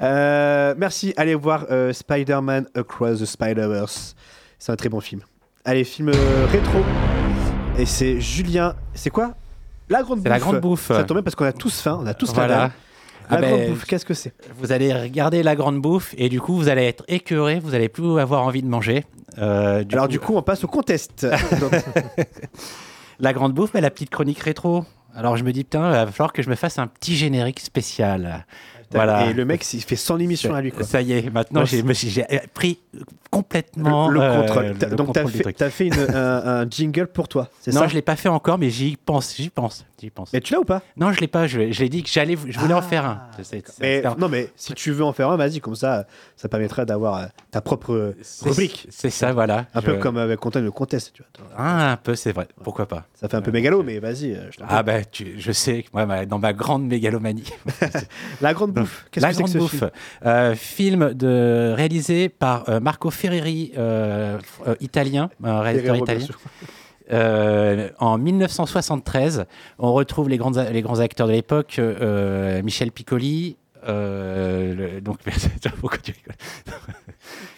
Euh, 0.02 0.74
merci. 0.76 1.14
Allez 1.16 1.34
voir 1.34 1.66
euh, 1.70 1.92
Spider-Man 1.92 2.66
Across 2.74 3.20
the 3.20 3.24
Spider-Verse. 3.24 4.14
C'est 4.64 4.72
un 4.72 4.76
très 4.76 4.88
bon 4.88 5.00
film. 5.00 5.20
Allez, 5.66 5.84
film 5.84 6.08
euh, 6.08 6.46
rétro. 6.50 6.78
Et 7.76 7.84
c'est 7.84 8.18
Julien. 8.18 8.74
C'est 8.94 9.10
quoi? 9.10 9.34
La 9.90 10.02
grande 10.02 10.20
bouffe. 10.20 10.28
La 10.30 10.38
grande 10.38 10.60
bouffe. 10.62 10.88
Ça 10.88 11.04
tombe 11.04 11.18
bien 11.18 11.22
parce 11.22 11.34
qu'on 11.36 11.44
a 11.44 11.52
tous 11.52 11.82
faim. 11.82 11.98
On 12.00 12.06
a 12.06 12.14
tous 12.14 12.28
la 12.28 12.32
Voilà. 12.32 12.56
dalle. 12.56 12.70
La 13.28 13.36
Ah 13.36 13.40
grande 13.42 13.58
ben, 13.60 13.70
bouffe, 13.72 13.84
qu'est-ce 13.84 14.06
que 14.06 14.14
c'est? 14.14 14.32
Vous 14.56 14.72
allez 14.72 14.94
regarder 14.94 15.42
la 15.42 15.54
grande 15.54 15.82
bouffe 15.82 16.14
et 16.16 16.30
du 16.30 16.40
coup 16.40 16.56
vous 16.56 16.70
allez 16.70 16.84
être 16.84 17.04
écœuré, 17.08 17.60
vous 17.60 17.74
allez 17.74 17.90
plus 17.90 18.18
avoir 18.18 18.42
envie 18.44 18.62
de 18.62 18.66
manger. 18.66 19.04
Euh, 19.36 19.84
Alors, 19.92 20.08
du 20.08 20.18
coup, 20.18 20.34
on 20.34 20.40
passe 20.40 20.64
au 20.64 20.68
contest. 20.68 21.26
La 23.18 23.34
grande 23.34 23.52
bouffe, 23.52 23.72
mais 23.74 23.82
la 23.82 23.90
petite 23.90 24.08
chronique 24.08 24.38
rétro. 24.38 24.86
Alors 25.14 25.36
je 25.36 25.44
me 25.44 25.52
dis 25.52 25.64
putain, 25.64 25.88
il 25.88 25.92
va 25.92 26.06
falloir 26.06 26.32
que 26.32 26.42
je 26.42 26.48
me 26.48 26.54
fasse 26.54 26.78
un 26.78 26.86
petit 26.86 27.16
générique 27.16 27.60
spécial. 27.60 28.46
Voilà. 28.92 29.26
Et 29.26 29.32
le 29.32 29.44
mec, 29.44 29.64
il 29.74 29.82
fait 29.82 29.96
son 29.96 30.18
émission 30.18 30.54
à 30.54 30.60
lui. 30.60 30.72
Quoi. 30.72 30.84
Ça 30.84 31.00
y 31.02 31.12
est, 31.12 31.30
maintenant 31.30 31.64
j'ai 31.64 31.82
pris 32.54 32.78
complètement 33.34 34.08
le, 34.08 34.14
le 34.20 34.20
euh, 34.26 34.40
contrôle. 34.40 34.64
le 34.66 34.96
Donc, 34.96 35.12
tu 35.12 35.18
as 35.20 35.26
fait, 35.26 35.42
truc. 35.42 35.56
t'as 35.56 35.70
fait 35.70 35.86
une- 35.88 35.94
un, 36.14 36.62
un 36.62 36.70
jingle 36.70 37.06
pour 37.08 37.28
toi, 37.28 37.48
c'est 37.60 37.72
Non, 37.72 37.80
ça 37.82 37.88
je 37.88 37.94
l'ai 37.94 38.02
pas 38.02 38.16
fait 38.16 38.28
encore, 38.28 38.58
mais 38.58 38.70
j'y 38.70 38.96
pense, 38.96 39.34
j'y 39.36 39.50
pense, 39.50 39.84
j'y 40.00 40.10
pense. 40.10 40.32
Mais 40.32 40.40
tu 40.40 40.52
l'as 40.54 40.60
ou 40.60 40.64
pas? 40.64 40.82
Non, 40.96 41.12
je 41.12 41.20
l'ai 41.20 41.28
pas. 41.28 41.46
Je, 41.46 41.70
je 41.72 41.80
l'ai 41.82 41.88
dit 41.88 42.02
que 42.02 42.08
j'allais, 42.10 42.36
je 42.48 42.58
voulais 42.58 42.74
en 42.74 42.82
faire 42.82 43.04
un. 43.04 43.20
Mais, 43.80 44.02
Non, 44.18 44.28
mais 44.28 44.48
si 44.56 44.72
tu 44.74 44.92
veux 44.92 45.04
en 45.04 45.12
faire 45.12 45.30
un, 45.30 45.36
vas-y, 45.36 45.60
comme 45.60 45.74
ça, 45.76 46.06
ça 46.36 46.48
permettra 46.48 46.84
d'avoir 46.84 47.16
euh, 47.16 47.26
ta 47.50 47.60
propre 47.60 47.92
euh, 47.92 48.16
rubrique. 48.42 48.86
C'est 48.90 49.10
ça, 49.10 49.32
voilà. 49.32 49.66
Un 49.74 49.82
peu 49.82 49.94
comme 49.96 50.16
avec 50.18 50.40
Quentin 50.40 50.60
le 50.60 50.70
contest, 50.70 51.12
tu 51.14 51.22
vois. 51.38 51.50
Ah, 51.56 51.92
un 51.92 51.96
peu, 51.96 52.14
c'est 52.14 52.32
vrai. 52.32 52.48
Pourquoi 52.62 52.86
pas 52.86 53.06
Ça 53.14 53.28
fait 53.28 53.36
un 53.36 53.42
peu 53.42 53.50
mégalo, 53.50 53.82
mais 53.82 53.98
vas-y. 53.98 54.32
euh. 54.34 54.50
Ah 54.68 54.82
bah, 54.82 55.04
tu, 55.04 55.34
je 55.38 55.52
sais, 55.52 55.82
que 55.82 55.88
moi, 55.92 56.26
dans 56.26 56.38
ma 56.38 56.52
grande 56.52 56.86
mégalomanie. 56.86 57.44
La 58.40 58.54
grande 58.54 58.72
bouffe. 58.72 59.06
Qu'est-ce 59.10 59.24
La 59.24 59.30
que 59.30 59.36
c'est 59.36 59.42
que 59.42 59.48
grande 59.58 59.68
ce 59.70 59.76
bouffe. 59.76 59.90
film? 60.22 60.54
Film 60.54 61.14
de, 61.14 61.72
réalisé 61.76 62.28
par 62.28 62.64
Marco 62.80 63.10
Ferreri, 63.28 63.72
euh, 63.78 64.38
euh, 64.66 64.74
italien, 64.80 65.30
un 65.42 65.60
réalisateur 65.62 65.96
Ferrero, 65.96 66.04
italien. 66.04 66.26
Euh, 67.12 67.88
en 67.98 68.18
1973, 68.18 69.46
on 69.78 69.92
retrouve 69.94 70.28
les 70.28 70.36
grands, 70.36 70.56
a- 70.58 70.68
les 70.70 70.82
grands 70.82 71.00
acteurs 71.00 71.26
de 71.26 71.32
l'époque, 71.32 71.76
euh, 71.78 72.62
Michel 72.62 72.92
Piccoli. 72.92 73.56
euh, 73.88 74.74
le- 74.94 75.00
donc, 75.00 75.18
pourquoi 75.80 75.98
tu 75.98 76.12
rigoles? 76.12 76.34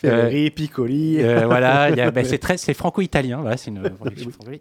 Ferreri, 0.01 0.51
Piccoli. 0.51 1.20
voilà, 1.47 1.90
ben, 2.12 2.24
c'est 2.24 2.74
franco-italien. 2.74 3.40
Voilà, 3.40 3.56
c'est 3.56 3.70
une 3.70 3.82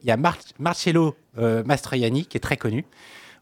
Il 0.03 0.07
y 0.07 0.11
a 0.11 0.17
Mar- 0.17 0.37
Marcello 0.59 1.15
Mastroianni 1.37 2.25
qui 2.25 2.37
est 2.37 2.41
très 2.41 2.57
connu 2.57 2.83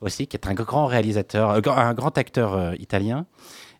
aussi, 0.02 0.28
qui 0.28 0.36
est 0.36 0.48
un 0.48 0.54
grand 0.54 0.86
réalisateur, 0.88 1.50
un 1.52 1.94
grand 1.94 2.18
acteur 2.18 2.74
italien. 2.80 3.26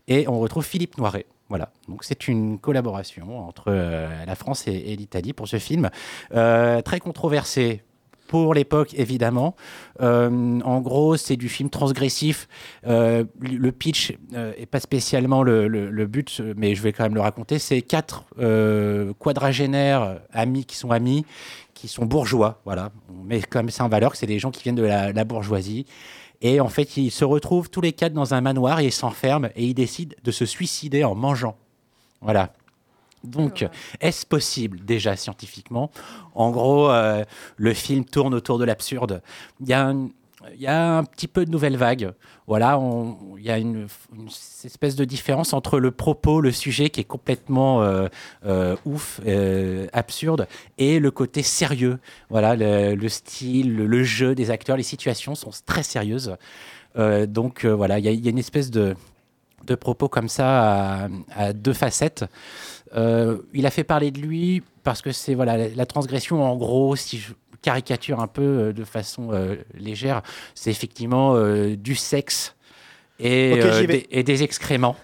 Et 0.08 0.28
on 0.28 0.40
retrouve 0.40 0.66
Philippe 0.66 0.98
Noiret. 0.98 1.26
Voilà, 1.54 1.70
donc 1.88 2.04
c'est 2.04 2.28
une 2.28 2.58
collaboration 2.58 3.48
entre 3.48 3.66
euh, 3.68 4.26
la 4.26 4.34
France 4.34 4.68
et, 4.68 4.96
l'Italie 4.96 5.34
pour 5.34 5.48
ce 5.48 5.60
film. 5.60 5.92
Euh, 6.34 6.82
très 6.82 7.00
controversé, 7.00 7.84
pour 8.28 8.56
l'époque, 8.56 8.96
évidemment. 8.96 9.56
Euh, 10.02 10.60
en 10.62 10.82
gros, 10.82 11.16
c'est 11.16 11.36
du 11.36 11.50
film 11.50 11.70
transgressif. 11.70 12.48
Le 12.84 13.70
pitch 13.70 14.18
euh, 14.34 14.54
est 14.58 14.66
pas 14.66 14.80
spécialement 14.80 15.44
le, 15.44 16.06
but, 16.08 16.42
mais 16.58 16.74
je 16.74 16.82
vais 16.82 16.92
quand 16.92 17.04
même 17.04 17.14
le 17.14 17.22
raconter. 17.22 17.60
C'est 17.60 17.84
quatre 17.84 18.26
quadragénaires 19.20 20.22
amis 20.32 20.66
qui 20.66 20.76
sont 20.76 20.90
amis, 20.90 21.24
qui 21.76 21.88
sont 21.88 22.08
bourgeois. 22.08 22.62
Voilà, 22.66 22.90
on 23.10 23.24
met 23.24 23.42
quand 23.42 23.60
même 23.60 23.70
ça 23.70 23.86
en 23.86 23.90
valeur 23.90 24.14
que 24.14 24.18
c'est 24.18 24.26
des 24.26 24.40
gens 24.40 24.50
qui 24.50 24.64
viennent 24.64 24.74
de 24.74 24.82
la 24.82 25.24
bourgeoisie. 25.24 25.86
Et 26.44 26.60
en 26.60 26.70
fait, 26.70 26.98
ils 26.98 27.10
se 27.10 27.26
retrouvent 27.26 27.70
tous 27.70 27.82
les 27.82 27.94
quatre 27.94 28.14
dans 28.14 28.34
un 28.34 28.42
manoir 28.42 28.82
et 28.82 28.86
ils 28.86 28.92
s'enferment 28.92 29.50
et 29.56 29.66
ils 29.66 29.74
décident 29.74 30.16
de 30.24 30.32
se 30.32 30.46
suicider 30.46 31.04
en 31.04 31.16
mangeant. 31.16 31.56
Voilà. 32.22 32.54
Donc, 33.24 33.66
est-ce 34.02 34.26
possible 34.26 34.84
déjà 34.84 35.16
scientifiquement? 35.16 35.90
En 36.36 36.52
gros, 36.52 36.90
euh, 36.90 37.24
le 37.56 37.74
film 37.74 38.04
tourne 38.04 38.34
autour 38.34 38.60
de 38.60 38.66
l'absurde. 38.66 39.22
Il 39.62 39.70
y 39.70 39.74
a 39.74 39.88
un, 39.88 40.10
il 40.54 40.62
y 40.62 40.68
a 40.68 40.98
un 40.98 41.04
petit 41.04 41.28
peu 41.28 41.46
de 41.46 41.52
nouvelle 41.52 41.78
vague. 41.78 42.14
Voilà, 42.48 42.80
il 43.38 43.44
y 43.44 43.50
a 43.50 43.58
une, 43.58 43.88
espèce 44.64 44.96
de 44.96 45.06
différence 45.06 45.54
entre 45.54 45.80
le 45.80 45.92
propos, 45.92 46.42
le 46.42 46.52
sujet 46.52 46.90
qui 46.90 47.00
est 47.00 47.06
complètement 47.06 47.82
euh, 47.82 48.08
euh, 48.46 48.76
ouf, 48.86 49.22
euh, 49.26 49.88
absurde, 49.94 50.48
et 50.78 51.00
le 51.00 51.12
côté 51.12 51.42
sérieux. 51.44 52.00
Voilà, 52.30 52.56
le, 52.56 52.96
le 52.96 53.10
style, 53.10 53.76
le, 53.76 54.04
jeu 54.04 54.36
des 54.36 54.52
acteurs, 54.52 54.78
les 54.78 54.84
situations 54.84 55.36
sont 55.36 55.52
très 55.66 55.84
sérieuses. 55.84 56.36
Donc 56.96 57.66
voilà, 57.66 57.98
il 57.98 58.06
y, 58.06 58.28
a- 58.28 58.30
une 58.30 58.38
espèce 58.38 58.70
de, 58.70 58.96
propos 59.80 60.08
comme 60.08 60.30
ça 60.30 61.10
à, 61.36 61.54
deux 61.54 61.74
facettes. 61.74 62.26
Il 62.96 63.66
a 63.66 63.72
fait 63.72 63.84
parler 63.84 64.12
de 64.12 64.20
lui 64.20 64.62
parce 64.84 65.02
que 65.02 65.12
c'est 65.14 65.34
voilà 65.34 65.58
la, 65.58 65.70
la 65.70 65.86
transgression 65.86 66.44
en 66.44 66.58
gros 66.58 66.98
si 66.98 67.18
je 67.18 67.34
caricature 67.64 68.20
un 68.20 68.28
peu 68.28 68.42
euh, 68.42 68.74
de 68.74 68.84
façon 68.84 69.30
euh, 69.32 69.56
légère 69.74 70.22
c'est 70.54 70.70
effectivement 70.70 71.34
euh, 71.36 71.76
du 71.76 71.96
sexe 71.96 72.56
et, 73.20 73.54
euh, 73.60 73.88
des, 73.88 74.08
et 74.12 74.24
des 74.24 74.44
excréments 74.44 74.96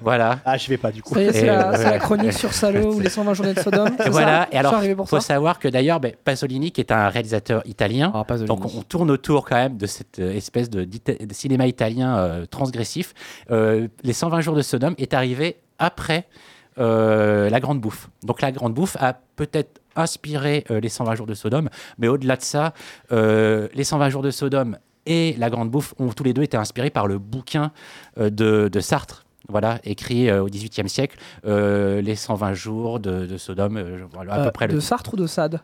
voilà 0.00 0.40
ah 0.44 0.56
je 0.56 0.68
vais 0.68 0.76
pas 0.76 0.92
du 0.92 1.02
coup 1.02 1.14
c'est 1.14 1.42
Et, 1.42 1.46
la, 1.46 1.70
euh, 1.70 1.98
chronique 1.98 2.32
sur 2.32 2.52
Salo 2.52 2.94
ou 2.94 3.00
les 3.00 3.08
120 3.08 3.34
journées 3.34 3.54
de 3.54 3.60
Sodome. 3.60 3.96
et 4.04 4.10
voilà, 4.10 4.42
ça 4.42 4.48
et 4.52 4.56
alors, 4.56 4.84
il 4.84 4.96
pour 4.96 5.08
faut 5.08 5.20
ça. 5.20 5.34
savoir 5.34 5.58
que 5.58 5.68
d'ailleurs, 5.68 6.00
ben, 6.00 6.12
Pasolini, 6.24 6.70
qui 6.70 6.80
est 6.80 6.92
un 6.92 7.08
réalisateur 7.08 7.62
italien, 7.66 8.12
donc 8.46 8.64
on, 8.64 8.78
on 8.78 8.82
tourne 8.82 9.10
autour 9.10 9.44
quand 9.44 9.56
même 9.56 9.76
de 9.76 9.86
cette 9.86 10.18
espèce 10.18 10.70
de, 10.70 10.86
cinéma 11.30 11.66
italien 11.66 12.16
euh, 12.16 12.46
transgressif. 12.46 13.14
Euh, 13.50 13.88
les 14.02 14.12
120 14.12 14.40
jours 14.40 14.54
de 14.54 14.62
Sodome 14.62 14.94
est 14.98 15.14
arrivé 15.14 15.56
après 15.78 16.26
euh, 16.78 17.48
La 17.50 17.60
Grande 17.60 17.80
Bouffe. 17.80 18.08
Donc 18.22 18.40
La 18.42 18.52
Grande 18.52 18.74
Bouffe 18.74 18.96
a 19.00 19.14
peut-être 19.36 19.80
inspiré 19.96 20.64
euh, 20.70 20.80
les 20.80 20.88
120 20.88 21.14
jours 21.14 21.26
de 21.26 21.34
Sodome, 21.34 21.68
mais 21.98 22.08
au-delà 22.08 22.36
de 22.36 22.42
ça, 22.42 22.72
euh, 23.12 23.68
les 23.74 23.84
120 23.84 24.08
jours 24.10 24.22
de 24.22 24.30
Sodome 24.30 24.78
et 25.06 25.34
La 25.38 25.50
Grande 25.50 25.70
Bouffe 25.70 25.94
ont 25.98 26.08
tous 26.08 26.24
les 26.24 26.32
deux 26.32 26.42
été 26.42 26.56
inspirés 26.56 26.90
par 26.90 27.06
le 27.06 27.18
bouquin 27.18 27.72
euh, 28.18 28.30
de, 28.30 28.68
de 28.68 28.80
Sartre. 28.80 29.24
Voilà, 29.48 29.78
écrit 29.84 30.28
euh, 30.28 30.42
au 30.42 30.46
XVIIIe 30.46 30.88
siècle, 30.88 31.18
euh, 31.46 32.00
les 32.00 32.16
120 32.16 32.52
jours 32.54 32.98
de, 32.98 33.26
de 33.26 33.36
Sodome, 33.36 33.76
euh, 33.76 33.98
voilà, 34.12 34.34
à 34.34 34.44
peu 34.46 34.50
près 34.50 34.66
de 34.66 34.72
le 34.74 34.80
Sartre 34.80 35.14
ou 35.14 35.16
de 35.16 35.26
Sade? 35.28 35.60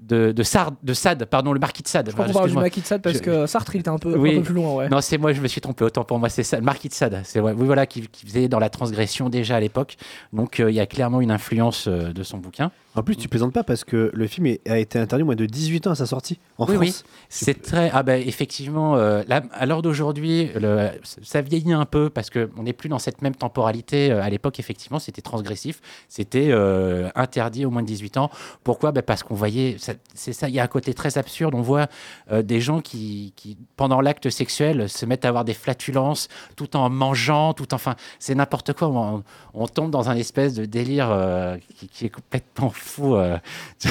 De, 0.00 0.32
de, 0.32 0.42
Sard, 0.42 0.72
de 0.82 0.92
Sade, 0.92 1.24
pardon, 1.24 1.52
le 1.52 1.60
marquis 1.60 1.84
de 1.84 1.86
Sade. 1.86 2.08
Je 2.08 2.12
crois 2.12 2.26
qu'on 2.26 2.32
parle 2.32 2.50
du 2.50 2.56
maquis 2.56 2.80
de 2.80 2.86
Sade 2.86 3.00
parce 3.00 3.18
Je- 3.18 3.22
que 3.22 3.46
Sartre 3.46 3.76
il 3.76 3.80
était 3.82 3.88
un 3.90 3.98
peu, 3.98 4.18
oui. 4.18 4.32
un 4.34 4.38
peu 4.38 4.42
plus 4.46 4.54
loin. 4.54 4.74
Ouais. 4.74 4.88
Non, 4.88 5.00
c'est 5.00 5.16
moi, 5.18 5.32
je 5.32 5.40
me 5.40 5.46
suis 5.46 5.60
trompé. 5.60 5.84
Autant 5.84 6.02
pour 6.02 6.18
moi, 6.18 6.28
c'est 6.28 6.42
ça, 6.42 6.56
le 6.56 6.64
marquis 6.64 6.88
de 6.88 6.94
Sade. 6.94 7.20
C'est 7.22 7.38
ouais, 7.38 7.52
oui, 7.56 7.64
voilà, 7.64 7.86
qui, 7.86 8.00
qui 8.08 8.26
faisait 8.26 8.48
dans 8.48 8.58
la 8.58 8.68
transgression 8.70 9.28
déjà 9.30 9.54
à 9.54 9.60
l'époque. 9.60 9.96
Donc, 10.32 10.58
il 10.58 10.74
y 10.74 10.80
a 10.80 10.86
clairement 10.86 11.20
une 11.20 11.30
influence 11.30 11.86
de 11.86 12.22
son 12.24 12.38
bouquin. 12.38 12.72
En 12.96 13.02
plus, 13.02 13.16
tu 13.16 13.28
plaisantes 13.28 13.52
pas 13.52 13.64
parce 13.64 13.82
que 13.82 14.10
le 14.14 14.26
film 14.28 14.46
est- 14.46 14.68
a 14.68 14.78
été 14.78 14.98
interdit 15.00 15.22
au 15.22 15.26
moins 15.26 15.34
de 15.34 15.46
18 15.46 15.86
ans 15.88 15.90
à 15.90 15.94
sa 15.96 16.06
sortie 16.06 16.38
en 16.58 16.66
oui, 16.66 16.74
France. 16.76 17.04
oui. 17.06 17.10
C'est 17.28 17.60
très. 17.60 17.90
Ah 17.92 18.02
ben 18.04 18.22
effectivement, 18.24 18.94
euh, 18.96 19.22
là, 19.26 19.42
à 19.52 19.66
l'heure 19.66 19.82
d'aujourd'hui, 19.82 20.50
ça 21.22 21.40
vieillit 21.40 21.72
un 21.72 21.86
peu 21.86 22.08
parce 22.10 22.30
que 22.30 22.50
on 22.56 22.62
n'est 22.62 22.72
plus 22.72 22.88
dans 22.88 23.00
cette 23.00 23.20
même 23.22 23.34
temporalité. 23.34 24.12
Euh, 24.12 24.22
À 24.22 24.30
l'époque, 24.30 24.60
effectivement, 24.60 24.98
c'était 25.00 25.22
transgressif, 25.22 25.80
c'était 26.08 26.48
euh, 26.50 27.08
interdit 27.16 27.66
au 27.66 27.70
moins 27.70 27.82
de 27.82 27.86
18 27.88 28.16
ans. 28.16 28.30
Pourquoi? 28.62 28.92
Ben 28.92 29.02
Parce 29.02 29.22
qu'on 29.24 29.34
voyait, 29.34 29.76
c'est 30.14 30.32
ça, 30.32 30.48
il 30.48 30.54
y 30.54 30.60
a 30.60 30.62
un 30.62 30.68
côté 30.68 30.94
très 30.94 31.18
absurde. 31.18 31.54
On 31.54 31.62
voit 31.62 31.88
euh, 32.30 32.42
des 32.42 32.60
gens 32.60 32.80
qui, 32.80 33.32
qui, 33.36 33.56
pendant 33.76 34.00
l'acte 34.00 34.30
sexuel, 34.30 34.88
se 34.88 35.04
mettent 35.04 35.24
à 35.24 35.28
avoir 35.28 35.44
des 35.44 35.54
flatulences 35.54 36.28
tout 36.56 36.76
en 36.76 36.88
mangeant, 36.90 37.54
tout 37.54 37.74
enfin, 37.74 37.96
c'est 38.20 38.34
n'importe 38.36 38.72
quoi. 38.72 38.88
On, 38.88 39.24
on 39.52 39.66
tombe 39.66 39.90
dans 39.90 40.10
un 40.10 40.16
espèce 40.16 40.54
de 40.54 40.64
délire 40.64 41.08
qui, 41.76 41.88
qui 41.88 42.06
est 42.06 42.10
complètement 42.10 42.70
fou. 42.84 43.16
euh. 43.16 43.38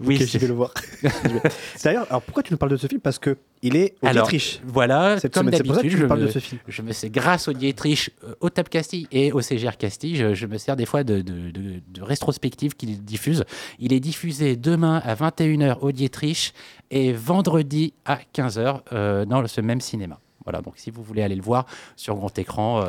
oui, 0.00 0.16
j'y 0.24 0.38
vais 0.38 0.48
le 0.48 0.54
voir. 0.54 0.72
Je 1.02 1.82
D'ailleurs, 1.82 2.06
alors 2.08 2.22
pourquoi 2.22 2.42
tu 2.42 2.52
nous 2.52 2.56
parles 2.58 2.72
de 2.72 2.76
ce 2.76 2.86
film? 2.86 3.00
Parce 3.00 3.18
que 3.18 3.36
il 3.62 3.76
est 3.76 3.94
au 4.02 4.06
Alors, 4.06 4.28
Dietrich. 4.28 4.60
Voilà, 4.66 5.18
Cette 5.18 5.32
comme 5.34 5.46
semaine. 5.46 5.56
C'est 5.58 5.64
pour 5.64 5.74
ça 5.76 5.82
que 5.82 5.86
d'habitude, 5.86 6.00
tu 6.08 6.08
je 6.08 6.14
me, 6.14 6.26
de 6.26 6.30
ce 6.30 6.38
film. 6.38 6.60
je 6.68 6.82
me 6.82 6.92
c'est 6.92 7.10
grâce 7.10 7.48
au 7.48 7.52
Dietrich, 7.52 8.10
euh, 8.24 8.34
au 8.40 8.50
TAP 8.50 8.68
Castille 8.68 9.06
et 9.12 9.32
au 9.32 9.40
CGR 9.40 9.76
Castille, 9.78 10.16
je, 10.16 10.34
je 10.34 10.46
me 10.46 10.58
sers 10.58 10.76
des 10.76 10.86
fois 10.86 11.04
de, 11.04 11.20
de, 11.20 11.50
de, 11.50 11.80
de 11.86 12.02
rétrospectives 12.02 12.74
qu'il 12.74 13.02
diffuse. 13.04 13.44
Il 13.78 13.92
est 13.92 14.00
diffusé 14.00 14.56
demain 14.56 15.00
à 15.04 15.14
21h 15.14 15.78
au 15.80 15.92
Dietrich 15.92 16.52
et 16.90 17.12
vendredi 17.12 17.94
à 18.04 18.18
15h 18.34 18.80
euh, 18.92 19.24
dans 19.24 19.46
ce 19.46 19.60
même 19.60 19.80
cinéma. 19.80 20.20
Voilà, 20.44 20.60
donc 20.60 20.74
si 20.76 20.90
vous 20.90 21.02
voulez 21.02 21.22
aller 21.22 21.36
le 21.36 21.42
voir 21.42 21.64
sur 21.96 22.16
grand 22.16 22.38
écran, 22.38 22.84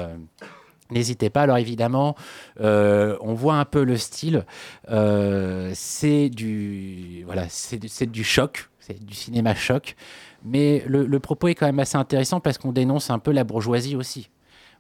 N'hésitez 0.91 1.30
pas. 1.30 1.41
Alors 1.41 1.57
évidemment, 1.57 2.16
euh, 2.62 3.18
on 3.22 3.34
voit 3.34 3.56
un 3.56 3.66
peu 3.66 3.84
le 3.84 3.98
style. 3.98 4.45
Euh, 4.90 5.72
c'est 5.74 6.30
du 6.30 7.26
choc, 8.24 8.70
c'est 8.80 9.03
du 9.03 9.16
cinéma 9.16 9.56
choc. 9.56 9.95
Mais 10.44 10.84
le, 10.88 11.20
propos 11.20 11.48
est 11.48 11.56
quand 11.56 11.66
même 11.66 11.80
assez 11.80 11.98
intéressant 11.98 12.40
parce 12.40 12.60
qu'on 12.60 12.72
dénonce 12.72 13.10
un 13.10 13.18
peu 13.18 13.32
la 13.32 13.44
bourgeoisie 13.44 13.95
aussi. 13.95 14.30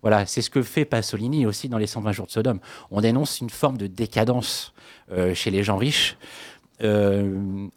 Voilà, 0.03 0.27
c'est 0.27 0.43
ce 0.43 0.51
que 0.51 0.61
fait 0.61 0.85
Pasolini 0.85 1.47
aussi 1.47 1.69
dans 1.69 1.79
les 1.79 1.87
120 1.87 2.11
jours 2.11 2.27
de 2.27 2.31
Sodome. 2.31 2.59
On 2.91 3.01
dénonce 3.01 3.41
une 3.41 3.49
forme 3.49 3.77
de 3.77 3.87
décadence 3.87 4.73
euh, 5.11 5.33
chez 5.33 5.49
les 5.49 5.63
gens 5.63 5.77
riches. 5.77 6.17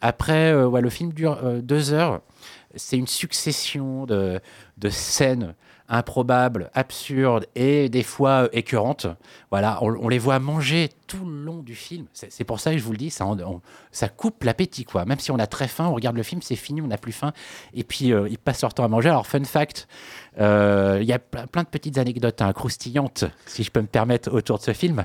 Après, 0.03 0.53
le 0.53 0.91
film 0.91 1.13
dure 1.15 1.41
deux 1.63 1.93
heures. 1.95 2.21
C'est 2.75 2.99
une 2.99 3.07
succession 3.07 4.05
de, 4.05 4.41
de 4.77 4.89
scènes 4.91 5.55
improbables, 5.89 6.71
absurdes 6.75 7.47
et 7.55 7.89
des 7.89 8.03
fois 8.03 8.45
euh, 8.45 8.49
écœurantes. 8.53 9.07
Voilà, 9.51 9.79
on, 9.83 9.95
on 10.01 10.09
les 10.09 10.19
voit 10.19 10.39
manger 10.39 10.91
tout 11.07 11.25
le 11.25 11.43
long 11.45 11.63
du 11.63 11.75
film. 11.75 12.07
C'est 12.13 12.45
pour 12.45 12.61
ça 12.61 12.73
que 12.73 12.79
je 12.79 12.85
vous 12.85 12.93
le 12.93 12.99
dis, 12.99 13.11
ça, 13.11 13.25
en- 13.25 13.39
on- 13.41 13.61
ça 13.93 14.09
coupe 14.09 14.45
l'appétit. 14.45 14.85
quoi. 14.85 15.05
Même 15.07 15.19
si 15.19 15.31
on 15.31 15.39
a 15.39 15.47
très 15.47 15.67
faim, 15.69 15.87
on 15.87 15.95
regarde 15.95 16.17
le 16.17 16.23
film, 16.23 16.43
c'est 16.43 16.57
fini, 16.57 16.83
on 16.83 16.87
n'a 16.89 16.99
plus 16.99 17.13
faim. 17.13 17.33
Et 17.73 17.85
puis, 17.85 18.13
euh, 18.13 18.29
ils 18.29 18.37
passent 18.39 18.61
leur 18.63 18.75
temps 18.75 18.85
à 18.85 18.89
manger. 18.89 19.09
Alors, 19.09 19.27
fun 19.27 19.43
fact, 19.45 19.89
euh, 20.41 20.99
il 21.01 21.07
y 21.09 21.13
a 21.13 21.19
plein, 21.19 21.47
plein 21.47 21.63
de 21.63 21.69
petites 21.69 21.97
anecdotes 21.99 22.43
hein, 22.43 22.53
croustillantes, 22.53 23.25
si 23.47 23.65
je 23.65 23.71
peux 23.71 23.81
me 23.81 23.87
permettre, 23.87 24.31
autour 24.31 24.59
de 24.59 24.63
ce 24.65 24.73
film. 24.75 25.05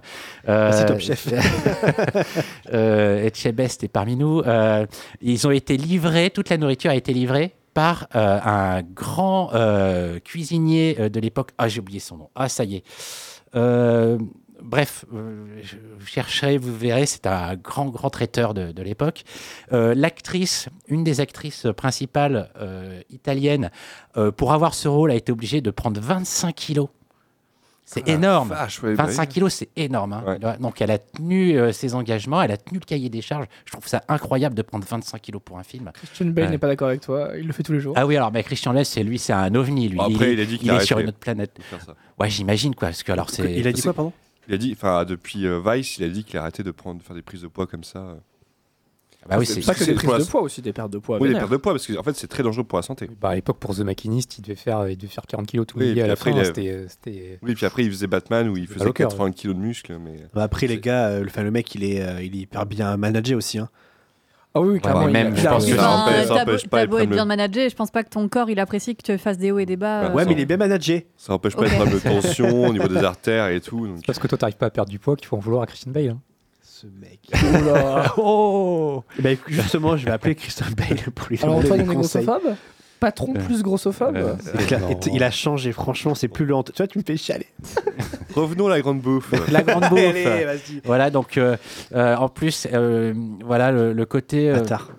Euh, 0.49 0.69
Merci, 0.69 0.85
Top 0.85 0.99
Chef. 0.99 1.27
euh, 2.73 3.23
Etchebest 3.25 3.83
est 3.83 3.87
parmi 3.87 4.15
nous. 4.15 4.41
Ils 5.21 5.47
ont 5.47 5.51
été 5.51 5.77
livrés, 5.77 6.29
toute 6.29 6.49
la 6.49 6.57
nourriture 6.57 6.91
a 6.91 6.95
été 6.95 7.13
livrée 7.13 7.53
par 7.73 8.07
euh, 8.15 8.39
un 8.43 8.81
grand 8.83 9.53
euh, 9.53 10.19
cuisinier 10.19 10.95
euh, 10.99 11.09
de 11.09 11.19
l'époque. 11.19 11.51
Ah, 11.57 11.67
j'ai 11.67 11.79
oublié 11.79 11.99
son 11.99 12.17
nom. 12.17 12.29
Ah, 12.35 12.49
ça 12.49 12.63
y 12.63 12.75
est. 12.75 12.83
Bref, 14.61 15.03
je 15.11 15.75
chercherai, 16.05 16.57
vous 16.57 16.73
verrez, 16.73 17.05
c'est 17.05 17.27
un 17.27 17.55
grand, 17.55 17.89
grand 17.89 18.09
traiteur 18.09 18.53
de, 18.53 18.71
de 18.71 18.81
l'époque. 18.81 19.25
L'actrice, 19.71 20.69
une 20.87 21.03
des 21.03 21.19
actrices 21.19 21.67
principales 21.75 22.49
italiennes, 23.09 23.71
pour 24.37 24.53
avoir 24.53 24.73
ce 24.73 24.87
rôle, 24.87 25.11
a 25.11 25.15
été 25.15 25.33
obligée 25.33 25.59
de 25.59 25.69
prendre 25.69 25.99
25 25.99 26.55
kilos. 26.55 26.87
C'est 27.85 28.03
Ah, 28.07 28.11
énorme. 28.11 28.49
vache, 28.49 28.81
ouais, 28.81 28.95
bah 28.95 29.05
25 29.05 29.21
oui. 29.21 29.27
kilos, 29.27 29.53
c'est 29.53 29.69
énorme. 29.75 30.13
hein. 30.13 30.57
Donc, 30.59 30.81
elle 30.81 30.89
a 30.91 30.97
tenu 30.97 31.57
euh, 31.57 31.71
ses 31.73 31.93
engagements, 31.95 32.41
elle 32.41 32.51
a 32.51 32.57
tenu 32.57 32.79
le 32.79 32.85
cahier 32.85 33.09
des 33.09 33.21
charges. 33.21 33.45
Je 33.65 33.71
trouve 33.73 33.87
ça 33.87 34.01
incroyable 34.07 34.55
de 34.55 34.61
prendre 34.61 34.85
25 34.87 35.21
kilos 35.21 35.41
pour 35.43 35.57
un 35.59 35.63
film. 35.63 35.91
Christian 35.93 36.27
Bale 36.27 36.49
n'est 36.49 36.57
pas 36.57 36.67
d'accord 36.67 36.87
avec 36.87 37.01
toi, 37.01 37.31
il 37.37 37.45
le 37.45 37.51
fait 37.53 37.61
tous 37.63 37.73
les 37.73 37.81
jours. 37.81 37.93
Ah 37.97 38.05
oui, 38.07 38.15
alors 38.15 38.31
mais 38.31 38.41
Christian 38.43 38.73
Bale, 38.73 38.85
c'est 38.85 39.03
lui, 39.03 39.19
c'est 39.19 39.33
un 39.33 39.53
ovni, 39.53 39.89
lui. 39.89 39.97
Bon, 39.97 40.03
après, 40.05 40.33
il 40.33 40.39
a 40.39 40.45
dit 40.45 40.57
qu'il 40.57 40.71
est 40.71 40.79
sur 40.85 40.99
une 40.99 41.09
autre 41.09 41.17
planète. 41.19 41.57
Ouais, 42.19 42.29
j'imagine 42.29 42.73
quoi, 42.73 42.87
parce 42.89 43.03
que 43.03 43.11
alors 43.11 43.29
c'est. 43.29 43.53
Il 43.53 43.67
a 43.67 43.71
dit 43.73 43.81
quoi, 43.81 43.93
pardon? 43.93 44.13
Il 44.47 44.53
a 44.53 44.57
dit, 44.57 44.73
enfin, 44.75 45.05
depuis 45.05 45.45
euh, 45.47 45.61
Vice, 45.65 45.97
il 45.97 46.03
a 46.03 46.09
dit 46.09 46.25
qu'il 46.25 46.37
a 46.37 46.41
arrêté 46.41 46.63
de 46.63 46.71
prendre, 46.71 46.99
de 46.99 47.03
faire 47.03 47.15
des 47.15 47.21
prises 47.21 47.41
de 47.43 47.47
poids 47.47 47.65
comme 47.65 47.85
ça. 47.85 48.17
Euh. 49.25 49.29
bah 49.29 49.35
oui, 49.39 49.45
c'est- 49.45 49.65
Pas 49.65 49.73
que 49.73 49.83
des 49.83 49.93
prises 49.93 50.25
de 50.25 50.31
poids 50.31 50.41
aussi, 50.41 50.61
des 50.61 50.73
pertes 50.73 50.91
de 50.91 50.97
poids. 50.97 51.17
Oui, 51.19 51.29
des 51.29 51.35
pertes 51.35 51.51
de 51.51 51.57
poids, 51.57 51.73
parce 51.73 51.85
que 51.87 51.97
en 51.97 52.03
fait, 52.03 52.15
c'est 52.15 52.27
très 52.27 52.43
dangereux 52.43 52.63
pour 52.63 52.77
la 52.77 52.83
santé. 52.83 53.09
Bah, 53.21 53.29
à 53.29 53.35
l'époque, 53.35 53.57
pour 53.59 53.75
The 53.75 53.79
Machinist, 53.79 54.37
il 54.37 54.41
devait 54.41 54.55
faire, 54.55 54.87
il 54.89 54.97
devait 54.97 55.07
faire 55.07 55.25
40 55.27 55.47
kilos 55.47 55.65
tout 55.67 55.77
Oui, 55.77 55.85
le 55.85 55.91
et 55.91 55.93
midi 55.93 56.01
à 56.01 56.03
puis 56.03 56.07
la 56.07 56.13
après, 56.13 56.31
fin. 56.33 56.43
C'était, 56.43 56.69
euh, 56.69 56.85
c'était- 56.87 57.39
Oui, 57.41 57.53
puis 57.55 57.65
après, 57.65 57.83
il 57.83 57.89
faisait 57.91 58.07
Batman 58.07 58.49
où 58.49 58.57
il 58.57 58.67
faisait 58.67 58.79
mal 58.79 58.89
au 58.89 58.93
cœur, 58.93 59.09
80 59.09 59.31
kilos 59.31 59.55
de 59.55 59.61
muscles. 59.61 59.97
Mais... 60.03 60.15
Bah, 60.33 60.43
après, 60.43 60.67
les 60.67 60.79
gars, 60.79 61.07
euh, 61.07 61.25
le 61.35 61.51
mec, 61.51 61.73
il 61.75 61.83
est, 61.83 62.01
euh, 62.01 62.21
il 62.23 62.35
est 62.35 62.39
hyper 62.39 62.65
bien 62.65 62.95
managé 62.97 63.35
aussi. 63.35 63.59
Hein. 63.59 63.69
Ah 64.55 64.61
oui, 64.61 64.79
clairement, 64.79 65.07
a- 65.07 65.09
il 65.09 65.17
a- 65.17 65.31
que 65.31 65.37
ça 65.39 65.57
empêche- 65.57 65.75
ça 66.27 66.43
empêche 66.43 66.67
pas 66.67 66.77
t'as 66.77 66.81
les 66.83 66.87
beau 66.87 66.97
être 66.97 67.05
problèmes. 67.05 67.09
bien 67.09 67.25
managé, 67.25 67.69
je 67.71 67.75
pense 67.75 67.89
pas 67.89 68.03
que 68.03 68.09
ton 68.09 68.27
corps 68.29 68.51
il 68.51 68.59
apprécie 68.59 68.95
que 68.95 69.01
tu 69.01 69.17
fasses 69.17 69.39
des 69.39 69.51
hauts 69.51 69.57
et 69.57 69.65
des 69.65 69.77
bas. 69.77 70.03
Euh, 70.03 70.13
Ouais, 70.13 70.25
mais 70.25 70.33
il 70.33 70.39
est 70.39 70.45
bien 70.45 70.57
managé. 70.57 71.07
Ça 71.17 71.33
empêche 71.33 71.55
pas 71.55 71.63
les 71.63 71.71
problèmes 71.71 71.95
de 71.95 71.99
tension 71.99 72.65
au 72.67 72.71
niveau 72.71 72.87
des 72.87 73.03
artères 73.03 73.47
et 73.47 73.59
tout. 73.61 73.87
donc- 73.87 74.05
parce 74.05 74.19
que 74.19 74.27
toi, 74.27 74.37
t'arrives 74.37 74.57
pas 74.57 74.67
à 74.67 74.69
perdre 74.69 74.91
du 74.91 74.99
poids 74.99 75.15
qu'il 75.15 75.25
faut 75.25 75.37
en 75.37 75.39
vouloir 75.39 75.63
à 75.63 75.65
Christian 75.65 75.91
Bale. 75.91 76.09
hein. 76.09 76.19
Ce 76.83 76.87
mec. 76.99 77.19
Oh 78.17 79.03
Bah 79.19 79.31
écoute, 79.31 79.53
justement, 79.53 79.95
je 79.97 80.05
vais 80.05 80.11
appeler 80.11 80.35
Christophe 80.35 80.75
Bale 80.75 80.97
pour 81.15 81.27
lui 81.29 81.39
Alors 81.41 81.59
demander 81.61 81.71
Antoine, 81.71 81.83
des 81.83 81.89
on 81.89 81.91
est 81.91 81.95
conseils. 81.95 82.25
grossophobe 82.25 82.55
Patron 82.99 83.33
Euh, 83.35 83.39
plus 83.45 83.61
grossophobe 83.63 84.15
euh, 84.15 84.33
C'est 84.43 84.65
clair, 84.67 84.89
et 84.89 84.97
t- 84.97 85.11
il 85.13 85.23
a 85.23 85.31
changé, 85.31 85.71
franchement, 85.73 86.15
c'est 86.15 86.29
plus 86.29 86.45
lent. 86.45 86.63
Tu 86.63 86.71
vois, 86.77 86.87
tu 86.87 86.97
me 86.99 87.03
fais 87.05 87.17
chialer. 87.17 87.47
Revenons 88.35 88.67
à 88.67 88.69
la 88.71 88.81
grande 88.81 89.01
bouffe. 89.01 89.33
La 89.51 89.61
grande 89.61 89.89
bouffe. 89.89 89.99
Allez, 89.99 90.45
vas-y. 90.45 90.81
Voilà, 90.85 91.09
donc 91.09 91.37
euh, 91.37 91.57
euh, 91.93 92.15
en 92.15 92.29
plus, 92.29 92.67
euh, 92.71 93.13
voilà 93.43 93.71
le, 93.71 93.91
le 93.93 94.05
côté 94.05 94.49
euh, 94.49 94.55
Bâtard. 94.55 94.89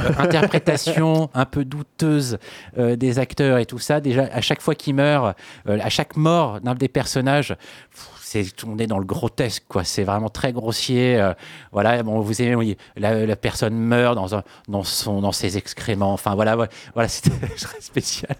euh, 0.00 0.10
interprétation 0.18 1.30
un 1.34 1.46
peu 1.46 1.64
douteuse 1.64 2.36
euh, 2.78 2.96
des 2.96 3.18
acteurs 3.18 3.56
et 3.58 3.64
tout 3.66 3.78
ça. 3.78 4.00
Déjà, 4.00 4.28
à 4.32 4.40
chaque 4.42 4.60
fois 4.60 4.74
qu'ils 4.74 4.94
meurent, 4.94 5.34
euh, 5.68 5.78
à 5.82 5.88
chaque 5.88 6.16
mort 6.16 6.60
d'un 6.60 6.74
des 6.74 6.88
personnages, 6.88 7.56
pff, 7.90 8.10
c'est 8.44 8.64
on 8.64 8.78
est 8.78 8.86
dans 8.86 8.98
le 8.98 9.04
grotesque, 9.04 9.64
quoi. 9.68 9.84
C'est 9.84 10.04
vraiment 10.04 10.28
très 10.28 10.52
grossier. 10.52 11.16
euh, 11.20 11.32
voilà, 11.72 12.02
bon, 12.02 12.20
vous 12.20 12.42
aimez, 12.42 12.76
la, 12.96 13.36
personne 13.36 13.74
meurt 13.76 14.14
dans 14.14 14.34
un, 14.34 14.42
dans 14.68 14.82
son, 14.82 15.20
dans 15.20 15.32
ses 15.32 15.56
excréments. 15.56 16.12
Enfin, 16.12 16.34
voilà, 16.34 16.56
voilà, 16.94 17.08
c'était 17.08 17.30
très 17.56 17.80
spécial. 17.80 18.36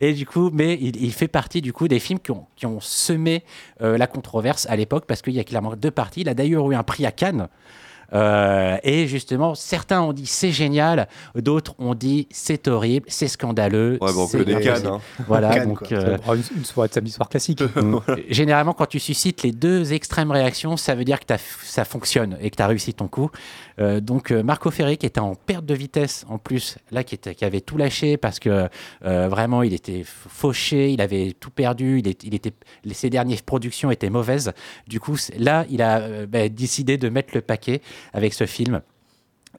Et 0.00 0.12
du 0.12 0.26
coup, 0.26 0.50
mais 0.52 0.74
il, 0.74 1.12
fait 1.12 1.28
partie 1.28 1.60
du 1.60 1.72
coup 1.72 1.88
des 1.88 2.00
films 2.00 2.18
qui 2.18 2.30
ont, 2.30 2.46
qui 2.56 2.66
ont 2.66 2.80
semé 2.80 3.44
euh, 3.82 3.98
la 3.98 4.06
controverse 4.06 4.66
à 4.68 4.76
l'époque 4.76 5.04
parce 5.06 5.22
qu'il 5.22 5.34
y 5.34 5.40
a 5.40 5.44
clairement 5.44 5.76
deux 5.76 5.90
parties. 5.90 6.22
Il 6.22 6.28
a 6.28 6.34
d'ailleurs 6.34 6.70
eu 6.70 6.74
un 6.74 6.82
prix 6.82 7.06
à 7.06 7.12
Cannes. 7.12 7.48
Euh, 8.12 8.76
et 8.82 9.06
justement, 9.06 9.54
certains 9.54 10.02
ont 10.02 10.12
dit 10.12 10.26
c'est 10.26 10.52
génial, 10.52 11.08
d'autres 11.34 11.74
ont 11.78 11.94
dit 11.94 12.28
c'est 12.30 12.68
horrible, 12.68 13.06
c'est 13.08 13.28
scandaleux. 13.28 13.98
Ouais, 14.00 14.12
bon, 14.12 14.24
on 14.24 14.26
c'est 14.26 14.40
impossible. 14.40 14.60
Cannes, 14.62 14.86
hein. 14.86 15.00
Voilà, 15.26 15.54
Cannes, 15.54 15.68
donc 15.68 15.90
euh, 15.92 16.16
Oh, 16.28 16.34
une, 16.34 16.42
une 16.56 16.64
soirée 16.64 16.88
de 16.88 16.94
samedi 16.94 17.10
soir 17.12 17.28
classique. 17.28 17.62
généralement, 18.28 18.72
quand 18.72 18.86
tu 18.86 18.98
suscites 19.00 19.42
les 19.42 19.52
deux 19.52 19.92
extrêmes 19.92 20.30
réactions, 20.30 20.76
ça 20.76 20.94
veut 20.94 21.04
dire 21.04 21.18
que 21.20 21.24
t'as- 21.26 21.38
ça 21.64 21.84
fonctionne 21.84 22.36
et 22.40 22.50
que 22.50 22.56
tu 22.56 22.62
as 22.62 22.66
réussi 22.66 22.94
ton 22.94 23.08
coup. 23.08 23.30
Euh, 23.80 24.00
donc, 24.00 24.30
euh, 24.30 24.42
Marco 24.42 24.70
Ferri, 24.70 24.96
qui 24.98 25.06
était 25.06 25.20
en 25.20 25.34
perte 25.34 25.66
de 25.66 25.74
vitesse 25.74 26.24
en 26.28 26.38
plus, 26.38 26.78
là, 26.90 27.04
qui, 27.04 27.14
était, 27.14 27.34
qui 27.34 27.44
avait 27.44 27.60
tout 27.60 27.76
lâché 27.76 28.16
parce 28.16 28.38
que 28.38 28.68
euh, 29.04 29.28
vraiment, 29.28 29.62
il 29.62 29.74
était 29.74 30.02
fauché, 30.04 30.90
il 30.92 31.00
avait 31.00 31.34
tout 31.38 31.50
perdu, 31.50 31.98
il, 31.98 32.08
est- 32.08 32.22
il 32.24 32.34
était, 32.34 32.52
ses 32.92 33.10
dernières 33.10 33.42
productions 33.42 33.90
étaient 33.90 34.10
mauvaises. 34.10 34.52
Du 34.86 35.00
coup, 35.00 35.16
là, 35.38 35.66
il 35.70 35.82
a 35.82 36.26
bah, 36.26 36.48
décidé 36.48 36.96
de 36.98 37.08
mettre 37.08 37.30
le 37.34 37.40
paquet 37.40 37.80
avec 38.12 38.34
ce 38.34 38.46
film. 38.46 38.82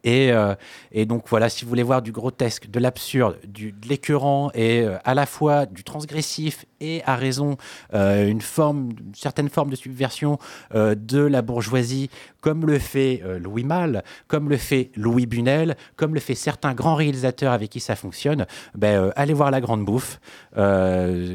Et, 0.06 0.32
euh, 0.32 0.54
et 0.92 1.06
donc 1.06 1.26
voilà, 1.28 1.50
si 1.50 1.66
vous 1.66 1.70
voulez 1.70 1.84
voir 1.84 2.04
du 2.04 2.12
grotesque, 2.12 2.70
de 2.70 2.80
l'absurde, 2.80 3.38
de 3.44 3.74
l'écœurant 3.90 4.52
et 4.54 4.82
euh, 4.82 4.98
à 5.04 5.16
la 5.16 5.26
fois 5.26 5.66
du 5.66 5.84
transgressif 5.84 6.66
et 6.80 7.02
à 7.06 7.16
raison 7.16 7.58
euh, 7.96 8.28
une 8.28 8.42
forme, 8.42 8.92
une 9.00 9.16
certaine 9.16 9.50
forme 9.50 9.72
de 9.72 9.76
subversion 9.76 10.38
de 10.74 11.20
la 11.20 11.42
bourgeoisie, 11.42 12.10
comme 12.42 12.66
le 12.68 12.78
fait 12.78 13.24
Louis 13.40 13.64
Malle, 13.64 14.04
comme 14.28 14.50
le 14.50 14.58
fait 14.58 14.92
Louis 14.96 15.26
Bunel, 15.26 15.76
comme 15.96 16.14
le 16.14 16.20
fait 16.20 16.36
certains 16.36 16.76
grands 16.76 16.96
réalisateurs 16.96 17.52
avec 17.52 17.72
qui 17.72 17.80
ça 17.80 17.96
fonctionne, 17.96 18.46
ben, 18.76 19.12
allez 19.16 19.34
voir 19.34 19.50
La 19.50 19.62
Grande 19.62 19.84
Bouffe. 19.84 20.20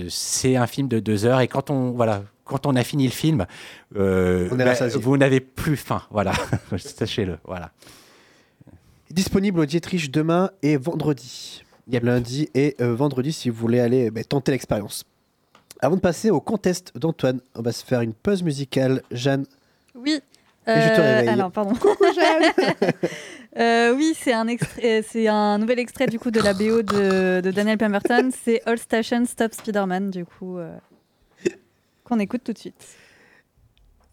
C'est 0.09 0.56
un 0.56 0.66
film 0.66 0.86
de 0.86 1.01
deux 1.01 1.24
heures 1.26 1.40
et 1.40 1.48
quand 1.48 1.70
on 1.70 1.90
voilà. 1.90 2.22
Quand 2.44 2.66
on 2.66 2.74
a 2.74 2.82
fini 2.82 3.05
le 3.05 3.12
film, 3.12 3.47
euh, 3.94 4.48
ben, 4.48 4.74
vous 4.98 5.16
n'avez 5.16 5.38
plus 5.38 5.76
faim. 5.76 6.02
Voilà, 6.10 6.32
sachez-le. 6.76 7.38
Voilà. 7.44 7.70
Disponible 9.11 9.61
au 9.61 9.66
Dietrich 9.66 10.11
demain 10.11 10.51
et 10.62 10.77
vendredi. 10.77 11.65
Lundi 12.03 12.49
et 12.55 12.77
euh, 12.81 12.95
vendredi 12.95 13.32
si 13.32 13.51
vous 13.51 13.57
voulez 13.57 13.81
aller 13.81 14.12
bah, 14.12 14.23
tenter 14.23 14.53
l'expérience. 14.53 15.05
Avant 15.81 15.97
de 15.97 16.01
passer 16.01 16.31
au 16.31 16.41
contest 16.41 16.93
d'Antoine, 16.97 17.41
on 17.57 17.62
va 17.62 17.73
se 17.73 17.85
faire 17.85 18.01
une 18.03 18.12
pause 18.15 18.45
musicale. 18.45 19.03
Jeanne, 19.11 19.45
Oui. 19.97 20.20
Et 20.69 20.73
je 20.82 20.89
te 20.95 21.01
Euh, 21.01 21.15
réveille. 21.16 21.28
Alors, 21.31 21.51
pardon. 21.51 21.73
Euh, 23.59 23.93
oui, 23.97 24.15
c'est 24.16 24.32
un, 24.32 24.47
extrait- 24.47 25.03
c'est 25.03 25.27
un 25.27 25.59
nouvel 25.59 25.81
extrait 25.81 26.07
du 26.07 26.20
coup 26.20 26.31
de 26.31 26.39
la 26.41 26.55
BO 26.55 26.82
de, 26.82 27.41
de 27.41 27.51
Daniel 27.51 27.77
Pemberton. 27.78 28.31
C'est 28.45 28.62
All 28.65 28.78
Station 28.78 29.24
Stop 29.27 29.53
Spider-Man, 29.55 30.11
du 30.12 30.24
coup, 30.24 30.59
euh, 30.59 30.73
qu'on 32.05 32.20
écoute 32.20 32.43
tout 32.45 32.53
de 32.53 32.59
suite. 32.59 32.77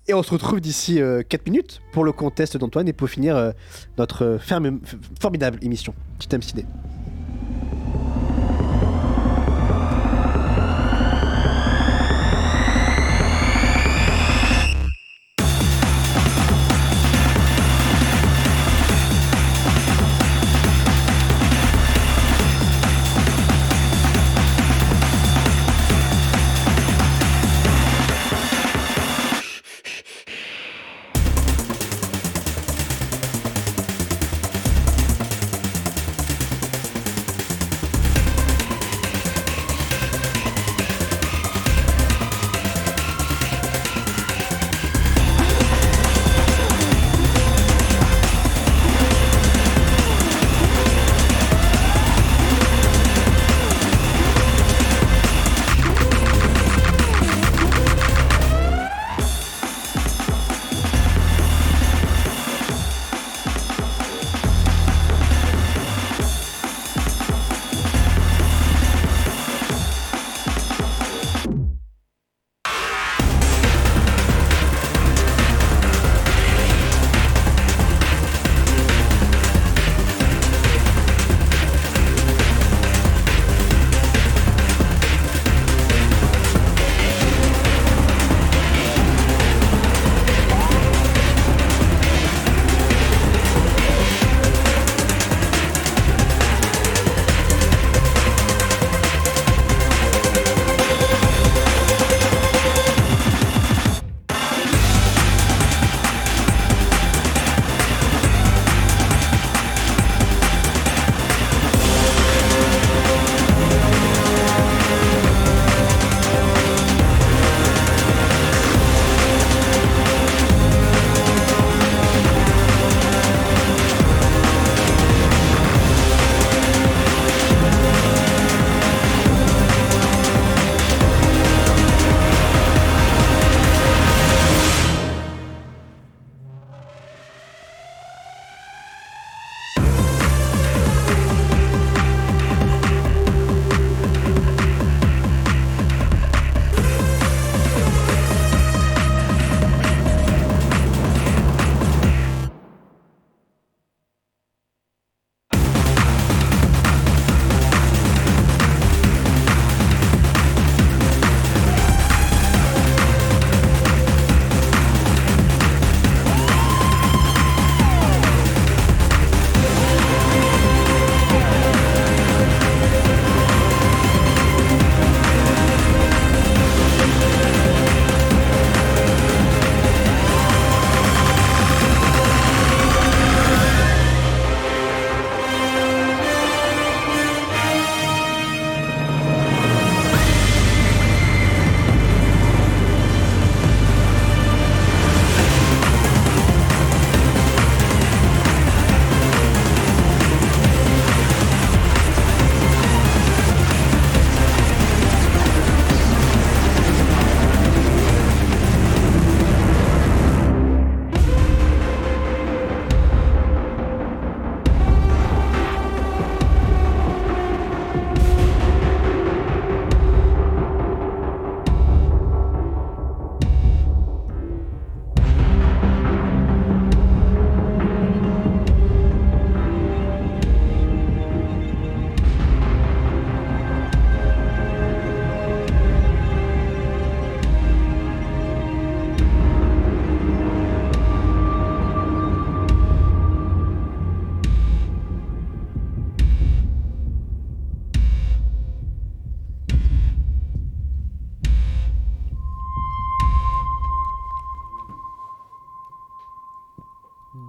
Et 0.10 0.14
on 0.14 0.24
se 0.24 0.32
retrouve 0.32 0.62
d'ici 0.62 1.02
4 1.28 1.46
minutes 1.48 1.82
pour 1.92 2.06
le 2.06 2.14
contest 2.14 2.56
d'Antoine 2.56 2.88
et 2.88 2.94
pour 2.94 3.10
finir 3.10 3.36
euh, 3.36 3.52
notre 3.98 4.24
euh, 4.24 4.38
formidable 5.20 5.60
émission. 5.62 5.94
Petit 6.18 6.30
thème 6.30 6.42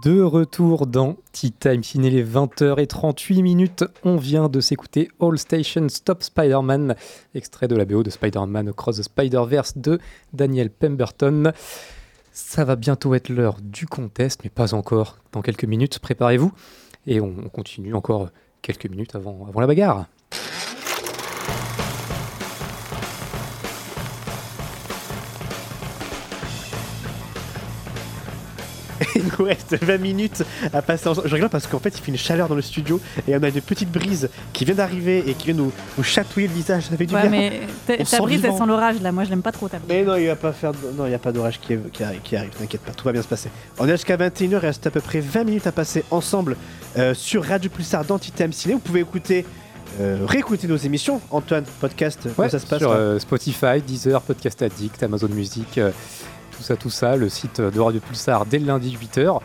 De 0.09 0.23
retour 0.23 0.87
dans 0.87 1.19
Tea 1.33 1.53
Time 1.53 1.83
Ciné, 1.83 2.09
les 2.09 2.25
20h38 2.25 3.43
minutes. 3.43 3.85
On 4.05 4.17
vient 4.17 4.49
de 4.49 4.59
s'écouter 4.59 5.11
All 5.21 5.39
Station 5.39 5.87
Stop 5.91 6.23
Spider-Man, 6.23 6.97
extrait 7.35 7.69
de 7.69 7.77
la 7.77 7.85
BO 7.85 8.03
de 8.03 8.09
Spider-Man 8.09 8.69
Across 8.69 9.01
the 9.01 9.03
Spider-Verse 9.03 9.77
de 9.77 9.99
Daniel 10.33 10.71
Pemberton. 10.71 11.53
Ça 12.33 12.65
va 12.65 12.77
bientôt 12.77 13.13
être 13.13 13.29
l'heure 13.29 13.59
du 13.61 13.85
contest, 13.85 14.41
mais 14.45 14.49
pas 14.49 14.73
encore. 14.73 15.19
Dans 15.33 15.43
quelques 15.43 15.67
minutes, 15.67 15.99
préparez-vous. 15.99 16.53
Et 17.07 17.21
on, 17.21 17.35
on 17.45 17.51
continue 17.51 17.93
encore 17.93 18.31
quelques 18.63 18.89
minutes 18.89 19.15
avant, 19.15 19.47
avant 19.47 19.61
la 19.61 19.67
bagarre. 19.67 20.07
Il 29.19 29.25
nous 29.39 29.45
reste 29.45 29.77
20 29.83 29.99
minutes 29.99 30.43
à 30.73 30.81
passer 30.83 31.09
ensemble. 31.09 31.29
Je 31.29 31.35
rigole 31.35 31.49
parce 31.51 31.67
qu'en 31.67 31.79
fait, 31.79 31.91
il 31.97 32.01
fait 32.03 32.11
une 32.13 32.17
chaleur 32.19 32.49
dans 32.49 32.55
le 32.55 32.63
studio 32.63 33.01
et 33.27 33.37
on 33.37 33.43
a 33.43 33.49
une 33.49 33.61
petite 33.61 33.91
brise 33.91 34.29
qui 34.53 34.65
vient 34.65 34.75
d'arriver 34.75 35.25
et 35.27 35.35
qui 35.35 35.47
vient 35.47 35.55
nous, 35.57 35.73
nous 35.97 36.05
chatouiller 36.05 36.47
le 36.49 36.55
visage. 36.55 36.85
Ça 36.85 36.97
fait 36.97 37.07
du 37.07 37.15
Ouais, 37.15 37.23
bien. 37.29 37.31
mais 37.31 37.61
ta- 37.87 38.21
brise, 38.21 38.45
elle 38.45 38.53
sent 38.53 38.67
l'orage 38.67 39.01
là. 39.03 39.13
Moi, 39.13 39.25
je 39.25 39.31
l'aime 39.31 39.43
pas 39.43 39.53
trop 39.53 39.69
ta 39.69 39.79
brise. 39.79 39.89
Mais 39.89 40.05
non, 40.05 40.17
il 40.17 40.27
va 40.27 40.37
pas 40.37 40.53
faire. 40.53 40.73
de- 40.73 40.79
Non, 40.97 41.07
il 41.07 41.11
n'y 41.11 41.15
a 41.15 41.19
pas 41.19 41.33
d'orage 41.33 41.61
qui, 41.61 41.75
arrive, 42.03 42.21
qui 42.23 42.37
arrive, 42.37 42.51
t'inquiète 42.51 42.81
pas, 42.83 42.93
tout 42.93 43.05
va 43.05 43.13
bien 43.13 43.23
se 43.23 43.29
passer. 43.29 43.49
On 43.79 43.87
est 43.89 43.93
jusqu'à 43.93 44.17
21h, 44.17 44.49
il 44.51 44.57
reste 44.57 44.87
à 44.87 44.91
peu 44.91 45.01
près 45.01 45.21
20 45.21 45.45
minutes 45.45 45.67
à 45.67 45.73
passer 45.73 46.05
ensemble 46.11 46.57
euh, 46.97 47.15
sur 47.15 47.45
Radio 47.45 47.71
Pulsar 47.71 48.05
d'Antithème 48.05 48.53
Ciné. 48.53 48.75
Vous 48.75 48.81
pouvez 48.81 49.01
écouter, 49.01 49.45
euh, 50.01 50.19
réécouter 50.27 50.67
nos 50.69 50.77
émissions. 50.77 51.21
Antoine, 51.31 51.65
podcast, 51.81 52.21
comment 52.23 52.35
Ouais, 52.47 52.49
ça 52.51 52.59
se 52.59 52.67
passe 52.67 52.79
sur 52.81 52.91
euh, 52.93 53.19
Spotify, 53.19 53.81
Deezer, 53.87 54.21
Podcast 54.23 54.63
Addict, 54.63 55.03
Amazon 55.03 55.29
Music, 55.29 55.79
euh, 55.79 55.91
tout 56.59 56.65
ça, 56.65 56.77
tout 56.77 56.91
ça, 56.91 57.17
le 57.17 57.29
site 57.29 57.61
de 57.61 57.81
Radio 57.81 58.01
Pulsar 58.01 58.45
dès 58.45 58.59
le 58.59 58.67
lundi 58.67 58.97
8h. 59.01 59.41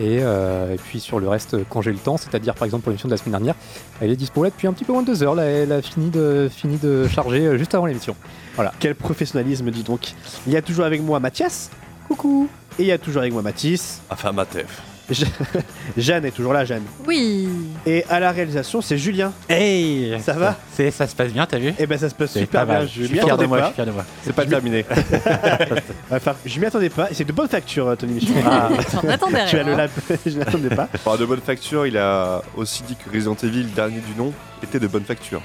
Et, 0.00 0.18
euh, 0.22 0.74
et 0.74 0.76
puis 0.76 0.98
sur 0.98 1.20
le 1.20 1.28
reste, 1.28 1.56
quand 1.68 1.82
j'ai 1.82 1.92
le 1.92 1.98
temps, 1.98 2.16
c'est-à-dire 2.16 2.54
par 2.54 2.64
exemple 2.64 2.82
pour 2.82 2.90
l'émission 2.90 3.06
de 3.06 3.12
la 3.12 3.18
semaine 3.18 3.32
dernière, 3.32 3.54
elle 4.00 4.10
est 4.10 4.16
dispo 4.16 4.42
là 4.42 4.50
depuis 4.50 4.66
un 4.66 4.72
petit 4.72 4.84
peu 4.84 4.92
moins 4.92 5.02
de 5.02 5.08
2 5.08 5.22
heures. 5.22 5.34
Là, 5.34 5.44
elle 5.44 5.70
a 5.70 5.82
fini 5.82 6.10
de, 6.10 6.48
fini 6.50 6.78
de 6.78 7.06
charger 7.06 7.46
euh, 7.46 7.58
juste 7.58 7.74
avant 7.74 7.86
l'émission. 7.86 8.16
Voilà. 8.54 8.72
Quel 8.80 8.94
professionnalisme, 8.94 9.70
dis 9.70 9.82
donc. 9.82 10.14
Il 10.46 10.52
y 10.52 10.56
a 10.56 10.62
toujours 10.62 10.86
avec 10.86 11.02
moi 11.02 11.20
Mathias. 11.20 11.70
Coucou. 12.08 12.48
Et 12.78 12.82
il 12.82 12.88
y 12.88 12.92
a 12.92 12.98
toujours 12.98 13.20
avec 13.20 13.32
moi 13.32 13.42
Mathis. 13.42 14.00
Enfin, 14.10 14.32
Matef. 14.32 14.93
Je- 15.10 15.24
Jeanne 15.96 16.24
est 16.24 16.30
toujours 16.30 16.52
là, 16.52 16.64
Jeanne. 16.64 16.82
Oui. 17.06 17.48
Et 17.84 18.04
à 18.08 18.20
la 18.20 18.32
réalisation, 18.32 18.80
c'est 18.80 18.96
Julien. 18.98 19.32
Hey 19.48 20.18
Ça 20.20 20.32
va 20.32 20.56
c'est, 20.72 20.90
Ça 20.90 21.06
se 21.06 21.14
passe 21.14 21.32
bien, 21.32 21.46
t'as 21.46 21.58
vu 21.58 21.74
Eh 21.78 21.86
ben 21.86 21.98
ça 21.98 22.08
se 22.08 22.14
passe 22.14 22.32
C'est 22.32 22.40
super 22.40 22.66
bien. 22.66 22.82
Je 22.82 22.86
suis 22.88 23.02
m'y 23.02 23.18
fier 23.20 23.36
de 23.36 23.44
moi, 23.46 23.58
je 23.60 23.64
suis 23.66 23.74
fier 23.74 23.86
de 23.86 23.90
moi. 23.90 24.04
C'est 24.22 24.32
pas 24.34 24.46
terminé. 24.46 24.84
Enfin, 26.10 26.34
je 26.46 26.60
m'y 26.60 26.66
attendais 26.66 26.90
pas. 26.90 27.10
Et 27.10 27.14
c'est 27.14 27.24
de 27.24 27.32
bonne 27.32 27.48
facture, 27.48 27.88
euh, 27.88 27.96
ton 27.96 28.06
émission. 28.08 28.34
Ah. 28.46 28.68
J'en 28.92 29.08
attendais 29.08 29.46
tu 29.46 29.56
as 29.58 29.62
le 29.62 29.74
lab. 29.74 29.90
je 30.26 30.38
m'attendais 30.38 30.68
pas. 30.74 30.88
Par 31.04 31.18
de 31.18 31.24
bonne 31.24 31.40
facture, 31.40 31.86
il 31.86 31.96
a 31.98 32.42
aussi 32.56 32.82
dit 32.84 32.96
que 32.96 33.10
Resident 33.14 33.36
Evil, 33.42 33.64
dernier 33.74 34.00
du 34.00 34.14
nom, 34.16 34.32
était 34.62 34.78
de 34.80 34.86
bonne 34.86 35.04
facture. 35.04 35.40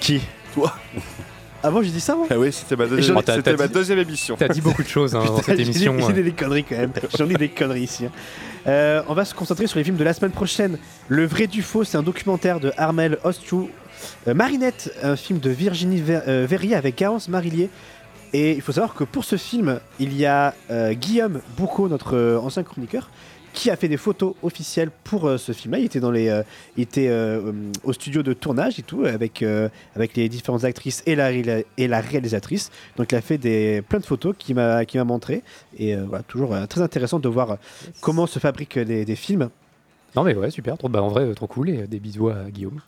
Qui? 0.00 0.20
Toi 0.54 0.74
Ah 1.62 1.70
bon, 1.70 1.82
j'ai 1.82 1.90
dit 1.90 2.00
ça, 2.00 2.14
moi 2.16 2.26
Ah 2.30 2.38
oui, 2.38 2.50
c'était 2.52 2.74
ma, 2.76 2.86
deuxième, 2.86 3.14
t'as- 3.22 3.34
c'était 3.36 3.52
t'as 3.52 3.56
ma 3.62 3.68
dit- 3.68 3.74
deuxième 3.74 3.98
émission. 3.98 4.34
T'as 4.38 4.48
dit 4.48 4.62
beaucoup 4.62 4.82
de 4.82 4.88
choses 4.88 5.14
hein, 5.14 5.18
dans 5.24 5.34
Putain, 5.36 5.42
cette 5.42 5.56
j'ai 5.58 5.62
émission. 5.64 5.94
dit- 5.94 6.04
J'ai 6.06 6.12
dit 6.14 6.22
des 6.22 6.32
conneries 6.32 6.64
quand 6.64 6.76
même. 6.78 6.92
J'en 7.18 7.28
ai 7.28 7.34
des 7.34 7.48
conneries 7.50 7.82
ici. 7.82 8.06
hein. 8.06 8.10
Euh, 8.66 9.02
on 9.08 9.14
va 9.14 9.24
se 9.26 9.34
concentrer 9.34 9.66
sur 9.66 9.76
les 9.78 9.84
films 9.84 9.96
de 9.96 10.04
la 10.04 10.14
semaine 10.14 10.30
prochaine. 10.32 10.78
Le 11.08 11.26
vrai 11.26 11.46
du 11.46 11.62
faux, 11.62 11.84
c'est 11.84 11.98
un 11.98 12.02
documentaire 12.02 12.60
de 12.60 12.72
Armel 12.78 13.18
Ostrou. 13.24 13.68
Euh, 14.28 14.32
Marinette, 14.34 14.90
un 15.02 15.16
film 15.16 15.38
de 15.38 15.50
Virginie 15.50 16.00
Ver- 16.00 16.22
euh, 16.28 16.46
Verrier 16.48 16.74
avec 16.76 16.96
Garance 16.96 17.28
Marillier. 17.28 17.68
Et 18.32 18.52
il 18.52 18.62
faut 18.62 18.72
savoir 18.72 18.94
que 18.94 19.04
pour 19.04 19.24
ce 19.24 19.36
film, 19.36 19.80
il 19.98 20.16
y 20.16 20.24
a 20.24 20.54
euh, 20.70 20.92
Guillaume 20.94 21.40
Boucaud, 21.58 21.88
notre 21.88 22.16
euh, 22.16 22.38
ancien 22.38 22.62
chroniqueur, 22.62 23.10
qui 23.52 23.70
a 23.70 23.76
fait 23.76 23.88
des 23.88 23.96
photos 23.96 24.34
officielles 24.42 24.90
pour 25.04 25.26
euh, 25.26 25.36
ce 25.36 25.52
film-là. 25.52 25.78
Il 25.78 25.84
était, 25.84 26.00
dans 26.00 26.10
les, 26.10 26.28
euh, 26.28 26.42
il 26.76 26.82
était 26.82 27.08
euh, 27.08 27.52
au 27.84 27.92
studio 27.92 28.22
de 28.22 28.32
tournage 28.32 28.78
et 28.78 28.82
tout, 28.82 29.04
avec, 29.04 29.42
euh, 29.42 29.68
avec 29.96 30.16
les 30.16 30.28
différentes 30.28 30.64
actrices 30.64 31.02
et 31.06 31.14
la, 31.14 31.30
et 31.32 31.88
la 31.88 32.00
réalisatrice. 32.00 32.70
Donc 32.96 33.12
il 33.12 33.16
a 33.16 33.20
fait 33.20 33.38
des, 33.38 33.82
plein 33.88 33.98
de 33.98 34.06
photos 34.06 34.34
qu'il 34.38 34.54
m'a 34.54 34.84
qu'il 34.84 35.00
m'a 35.00 35.04
montré. 35.04 35.42
Et 35.78 35.94
euh, 35.94 36.04
voilà, 36.08 36.22
toujours 36.24 36.54
euh, 36.54 36.66
très 36.66 36.80
intéressant 36.80 37.18
de 37.18 37.28
voir 37.28 37.58
comment 38.00 38.26
se 38.26 38.38
fabriquent 38.38 38.78
des, 38.78 39.04
des 39.04 39.16
films. 39.16 39.50
Non 40.16 40.24
mais 40.24 40.34
ouais, 40.34 40.50
super. 40.50 40.76
Trop, 40.76 40.88
bah, 40.88 41.02
en 41.02 41.08
vrai, 41.08 41.32
trop 41.34 41.46
cool. 41.46 41.70
Et 41.70 41.86
des 41.86 42.00
bisous 42.00 42.28
à 42.28 42.50
Guillaume. 42.50 42.80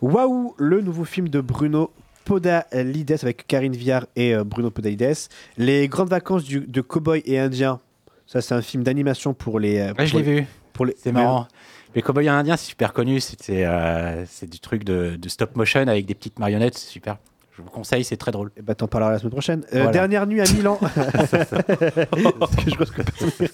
Waouh, 0.00 0.54
le 0.58 0.80
nouveau 0.80 1.04
film 1.04 1.28
de 1.28 1.40
Bruno 1.40 1.90
Podalides 2.24 3.16
avec 3.22 3.46
Karine 3.46 3.74
Viard 3.74 4.06
et 4.14 4.34
euh, 4.34 4.44
Bruno 4.44 4.70
Podalides. 4.70 5.16
Les 5.56 5.88
grandes 5.88 6.10
vacances 6.10 6.44
du, 6.44 6.60
de 6.60 6.80
cowboy 6.80 7.22
et 7.24 7.38
indien. 7.38 7.80
Ça, 8.28 8.40
c'est 8.42 8.54
un 8.54 8.60
film 8.62 8.84
d'animation 8.84 9.32
pour 9.34 9.58
les. 9.58 9.78
euh, 9.78 9.92
Ouais, 9.98 10.06
je 10.06 10.10
pour 10.12 10.20
l'ai 10.20 10.40
vu. 10.40 10.46
Pour 10.74 10.84
les... 10.86 10.94
C'est 11.02 11.10
marrant. 11.12 11.48
Les 11.94 12.02
Cowboys 12.02 12.28
Indiens, 12.28 12.56
c'est 12.58 12.66
super 12.68 12.92
connu. 12.92 13.18
C'était, 13.20 13.64
euh, 13.64 14.24
c'est 14.26 14.48
du 14.48 14.60
truc 14.60 14.84
de, 14.84 15.16
de 15.16 15.28
stop 15.30 15.56
motion 15.56 15.80
avec 15.88 16.04
des 16.06 16.14
petites 16.14 16.38
marionnettes. 16.38 16.76
C'est 16.76 16.90
super. 16.90 17.16
Je 17.56 17.62
vous 17.62 17.70
conseille, 17.70 18.04
c'est 18.04 18.18
très 18.18 18.30
drôle. 18.30 18.52
Et 18.56 18.62
bah, 18.62 18.74
t'en 18.74 18.86
parleras 18.86 19.10
la 19.12 19.18
semaine 19.18 19.32
prochaine. 19.32 19.62
Euh, 19.72 19.78
Voilà. 19.78 19.90
Dernière 19.92 20.26
nuit 20.26 20.40
à 20.40 20.44
Milan. 20.52 20.78
Que 21.08 22.70
je 22.70 22.76
pense 22.76 22.90
que 22.90 23.02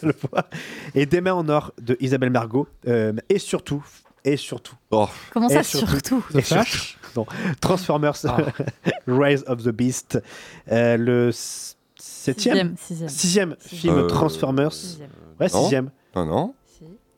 le. 0.06 0.14
Et 0.94 1.06
Des 1.06 1.20
mains 1.20 1.32
en 1.34 1.48
or 1.48 1.72
de 1.80 1.96
Isabelle 2.00 2.30
Margot. 2.30 2.66
Euh, 2.88 3.12
et 3.28 3.38
surtout, 3.38 3.82
et 4.24 4.36
surtout. 4.36 4.74
Oh. 4.90 5.08
Comment 5.32 5.48
ça, 5.48 5.60
et 5.60 5.62
surtout 5.62 6.24
et 6.34 6.42
surtout- 6.42 6.98
non, 7.16 7.26
Transformers 7.60 8.16
Rise 9.06 9.44
of 9.46 9.62
the 9.62 9.68
Beast. 9.70 10.20
Euh, 10.72 10.96
le 10.96 11.30
septième 12.24 12.74
Sixième, 12.76 13.08
sixième. 13.08 13.08
Sixième 13.08 13.56
film 13.60 13.94
Euh, 13.98 14.06
Transformers. 14.06 14.72
Ouais, 15.40 15.46
non. 15.52 15.62
sixième. 15.62 15.90
Non, 16.16 16.24
non. 16.26 16.54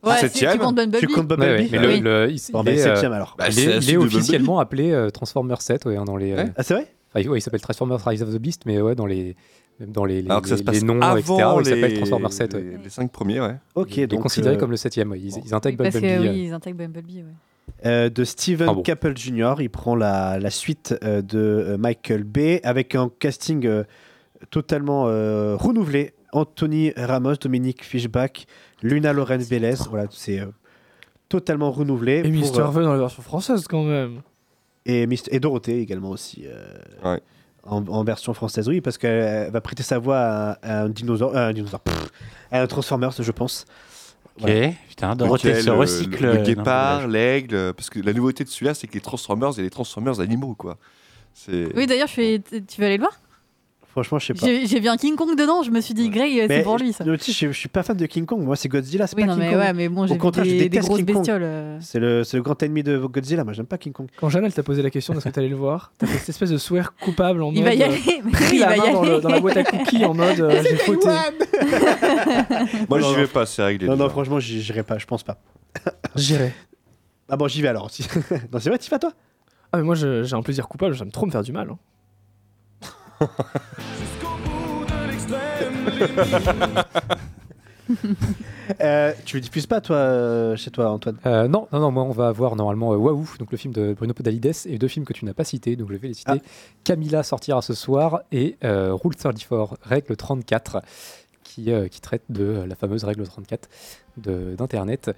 Ouais, 0.02 0.14
si, 0.14 0.20
septième 0.20 0.52
tu 0.52 0.58
comptes 0.58 0.76
Bumblebee. 0.76 1.00
Tu 1.00 1.06
comptes 1.08 1.30
Ouais, 1.30 1.36
Bumblebee 1.36 1.62
ouais, 1.64 1.68
mais 1.72 1.78
Ah 1.78 1.82
le- 1.82 1.88
oui. 1.88 2.00
le- 2.00 2.30
il, 2.30 2.40
Bon, 2.52 2.60
il 2.62 2.64
bah, 2.66 2.72
est, 2.72 2.76
septième, 2.78 3.12
euh, 3.12 3.16
alors. 3.16 3.34
Bah, 3.38 3.46
il 3.48 3.54
c'est 3.54 3.62
est, 3.62 3.66
la 3.66 3.70
il 3.72 3.76
est 3.76 3.80
suite 3.82 3.94
de 3.94 3.98
Bumblebee. 3.98 4.16
officiellement 4.16 4.58
appelé 4.60 4.90
euh, 4.92 5.10
Transformers 5.10 5.62
7 5.62 5.84
ouais, 5.86 5.96
hein, 5.96 6.04
dans 6.04 6.16
les. 6.16 6.32
euh, 6.32 6.36
Ouais. 6.44 6.52
Ah, 6.56 6.62
c'est 6.62 6.74
vrai 6.74 6.86
enfin, 7.14 7.28
ouais, 7.28 7.38
il 7.38 7.40
s'appelle 7.42 7.60
Transformers 7.60 8.04
Rise 8.06 8.22
of 8.22 8.30
the 8.32 8.38
Beast, 8.38 8.62
mais 8.66 8.80
ouais, 8.80 8.94
dans 8.94 9.06
les, 9.06 9.34
même 9.80 9.90
dans 9.90 10.04
les, 10.04 10.22
les, 10.22 10.30
Alors 10.30 10.42
que 10.42 10.48
ça 10.48 10.54
les- 10.54 10.60
se 10.60 10.64
passe 10.64 10.76
les 10.80 10.82
noms, 10.86 11.00
avant 11.00 11.16
etc. 11.16 11.32
ouais, 11.34 11.42
il 11.58 11.64
s'appelle 11.66 11.90
les- 11.90 11.96
Transformers 11.96 12.32
7. 12.32 12.54
ouais. 12.54 12.60
les, 12.62 12.76
les 12.84 12.88
cinq 12.90 13.10
premiers, 13.10 13.40
ouais. 13.40 13.56
Ok, 13.74 13.96
il 13.96 14.02
est 14.02 14.06
donc. 14.06 14.20
considéré 14.22 14.54
euh, 14.54 14.58
comme 14.58 14.70
le 14.70 14.76
septième. 14.76 15.10
ouais. 15.10 15.18
Ils, 15.18 15.32
ils 15.44 15.54
intègrent 15.54 15.78
Parce 15.82 15.94
Bumblebee. 15.94 16.14
que 16.22 16.28
euh. 16.28 16.32
oui, 16.32 16.44
ils 16.46 16.52
intègrent 16.52 16.78
Bumblebee, 16.78 17.24
ouais. 17.24 17.86
euh, 17.86 18.08
de 18.08 18.22
Steven 18.24 18.68
Ah 18.70 18.74
bon. 18.74 18.82
Caple 18.82 19.16
Jr. 19.16 19.54
Il 19.60 19.70
prend 19.70 19.96
la, 19.96 20.38
la 20.38 20.50
suite 20.50 20.94
euh, 21.02 21.20
de 21.20 21.38
euh, 21.38 21.76
Michael 21.78 22.22
Bay 22.22 22.60
avec 22.62 22.94
un 22.94 23.10
casting 23.18 23.66
euh, 23.66 23.82
totalement 24.50 25.04
euh, 25.08 25.56
renouvelé. 25.56 26.12
Anthony 26.32 26.92
Ramos, 26.96 27.36
Dominique 27.36 27.82
Fishback, 27.84 28.46
Luna 28.82 29.12
Loren 29.12 29.40
Vélez. 29.40 29.74
Voilà, 29.88 30.06
c'est 30.10 30.40
euh, 30.40 30.46
totalement 31.28 31.70
renouvelé. 31.70 32.18
Et 32.18 32.22
pour, 32.22 32.30
Mister 32.32 32.60
euh, 32.60 32.68
V 32.70 32.82
dans 32.82 32.92
la 32.92 32.98
version 32.98 33.22
française 33.22 33.66
quand 33.68 33.84
même. 33.84 34.20
et, 34.84 35.06
Mist- 35.06 35.28
et 35.32 35.40
Dorothée 35.40 35.80
également 35.80 36.10
aussi. 36.10 36.44
euh, 36.46 36.74
Ouais. 37.04 37.20
en, 37.64 37.86
en 37.86 38.04
version 38.04 38.34
française, 38.34 38.68
oui, 38.68 38.80
parce 38.80 38.98
qu'elle 38.98 39.50
va 39.50 39.60
prêter 39.60 39.82
sa 39.82 39.98
voix 39.98 40.18
à, 40.18 40.50
à 40.62 40.82
un 40.82 40.88
dinosaure, 40.88 41.34
à 41.36 41.46
un 41.46 41.52
dinosaure, 41.52 41.80
pff, 41.80 42.10
à 42.52 42.60
un 42.62 42.66
Transformers, 42.66 43.12
je 43.18 43.32
pense. 43.32 43.64
Ok, 44.38 44.42
Voilà. 44.42 44.70
putain, 44.88 45.16
Dorothée 45.16 45.54
se 45.62 45.66
le- 45.66 45.72
recycle. 45.72 46.22
Le, 46.22 46.32
le 46.34 46.42
guépard, 46.42 47.08
l'aigle. 47.08 47.72
Parce 47.72 47.88
que 47.88 47.98
la 48.00 48.12
nouveauté 48.12 48.44
de 48.44 48.50
celui-là, 48.50 48.74
c'est 48.74 48.86
que 48.86 48.92
les 48.94 49.00
Transformers 49.00 49.58
et 49.58 49.62
les 49.62 49.70
Transformers 49.70 50.20
animaux, 50.20 50.54
quoi. 50.54 50.76
Oui, 51.48 51.86
d'ailleurs, 51.86 52.08
tu 52.08 52.20
veux 52.78 52.84
aller 52.86 52.96
le 52.98 53.02
voir? 53.02 53.18
Franchement, 53.96 54.18
je 54.18 54.26
sais 54.26 54.34
pas. 54.34 54.46
J'ai 54.46 54.78
vu 54.78 54.88
un 54.88 54.98
King 54.98 55.16
Kong 55.16 55.34
dedans, 55.38 55.62
je 55.62 55.70
me 55.70 55.80
suis 55.80 55.94
dit, 55.94 56.10
Grey, 56.10 56.38
euh, 56.42 56.46
c'est 56.48 56.62
pour 56.62 56.76
lui 56.76 56.92
ça. 56.92 57.02
Je, 57.06 57.12
je, 57.14 57.32
je 57.46 57.52
suis 57.58 57.68
pas 57.70 57.82
fan 57.82 57.96
de 57.96 58.04
King 58.04 58.26
Kong. 58.26 58.42
Moi, 58.42 58.54
c'est 58.54 58.68
Godzilla, 58.68 59.06
c'est 59.06 59.16
Oui, 59.16 59.22
pas 59.22 59.28
non, 59.28 59.34
King 59.36 59.42
mais 59.44 59.50
Kong. 59.52 59.58
ouais, 59.58 59.72
mais 59.72 59.88
bon, 59.88 60.06
j'ai 60.06 60.12
Au 60.14 60.18
contraire, 60.18 60.44
je 60.44 60.50
des, 60.50 60.58
des 60.58 60.68
déteste 60.68 60.88
grosses 60.88 60.98
King 60.98 61.06
bestioles. 61.14 61.42
euh. 61.42 61.78
C'est 61.80 61.98
le, 61.98 62.22
c'est 62.22 62.36
le 62.36 62.42
grand 62.42 62.62
ennemi 62.62 62.82
de 62.82 62.98
Godzilla. 62.98 63.42
Moi, 63.42 63.54
j'aime 63.54 63.64
pas 63.64 63.78
King 63.78 63.94
Kong. 63.94 64.08
Quand 64.20 64.28
Jeanne, 64.28 64.44
elle 64.44 64.52
t'a 64.52 64.62
posé 64.62 64.82
la 64.82 64.90
question 64.90 65.14
est-ce 65.14 65.24
que 65.24 65.28
t'allais 65.30 65.48
le 65.48 65.56
voir, 65.56 65.92
t'as 65.96 66.06
fait 66.06 66.18
cette 66.18 66.28
espèce 66.28 66.50
de 66.50 66.58
sourire 66.58 66.92
coupable 67.00 67.42
en 67.42 67.50
Il 67.52 67.56
mode. 67.60 67.64
va 67.64 67.74
y 67.74 67.82
euh, 67.82 67.86
aller, 67.86 67.96
pris 68.32 68.54
il 68.56 68.60
la 68.60 68.66
va 68.66 68.76
y 68.76 68.80
main 68.80 68.92
dans, 68.92 69.02
le- 69.02 69.12
aller. 69.12 69.20
dans 69.22 69.28
la 69.30 69.40
boîte 69.40 69.56
à 69.56 69.64
cookies 69.64 70.04
en 70.04 70.12
mode 70.12 70.40
euh, 70.40 70.62
j'ai 70.62 70.76
fauté. 70.76 71.08
Moi, 72.88 73.00
j'y 73.00 73.14
vais 73.14 73.26
pas, 73.26 73.46
c'est 73.46 73.62
réglé. 73.64 73.86
Non, 73.88 73.96
non, 73.96 74.08
franchement, 74.10 74.38
j'y- 74.40 74.60
j'irai 74.60 74.82
pas. 74.82 74.98
Je 74.98 75.06
pense 75.06 75.22
pas. 75.22 75.38
J'irai. 76.16 76.52
Ah 77.28 77.36
bon, 77.36 77.48
j'y 77.48 77.62
vais 77.62 77.68
alors 77.68 77.86
aussi. 77.86 78.06
non, 78.52 78.58
c'est 78.60 78.68
vrai, 78.68 78.78
t'y 78.78 78.90
vas 78.90 78.98
toi? 78.98 79.12
Ah, 79.72 79.78
mais 79.78 79.82
moi 79.82 79.94
je- 79.96 80.22
j'ai 80.22 80.34
un 80.36 80.42
plaisir 80.42 80.68
coupable, 80.68 80.94
j'aime 80.94 81.10
trop 81.10 81.26
me 81.26 81.30
faire 81.32 81.42
du 81.42 81.52
mal. 81.52 81.68
Euh, 88.80 89.12
Tu 89.24 89.36
le 89.36 89.40
diffuses 89.40 89.66
pas, 89.66 89.80
toi, 89.80 89.96
euh, 89.96 90.56
chez 90.56 90.70
toi, 90.72 90.90
Antoine? 90.90 91.18
Euh, 91.24 91.46
non, 91.46 91.68
non, 91.72 91.78
non, 91.78 91.92
moi 91.92 92.02
on 92.02 92.10
va 92.10 92.32
voir 92.32 92.56
normalement 92.56 92.92
euh, 92.92 92.96
Waouh, 92.96 93.28
donc 93.38 93.52
le 93.52 93.56
film 93.56 93.72
de 93.72 93.94
Bruno 93.94 94.12
Podalides 94.12 94.52
et 94.64 94.76
deux 94.76 94.88
films 94.88 95.04
que 95.04 95.12
tu 95.12 95.24
n'as 95.24 95.34
pas 95.34 95.44
cités, 95.44 95.76
donc 95.76 95.92
je 95.92 95.96
vais 95.96 96.08
les 96.08 96.14
citer. 96.14 96.42
Camilla 96.82 97.22
sortira 97.22 97.62
ce 97.62 97.74
soir 97.74 98.22
et 98.32 98.56
euh, 98.64 98.92
Rule 98.92 99.14
34, 99.14 99.78
règle 99.82 100.16
34, 100.16 100.82
qui, 101.56 101.72
euh, 101.72 101.88
qui 101.88 102.00
traite 102.02 102.22
de 102.28 102.44
euh, 102.44 102.66
la 102.66 102.74
fameuse 102.74 103.02
règle 103.04 103.24
34 103.26 103.68
de- 104.18 104.54
d'Internet. 104.56 105.10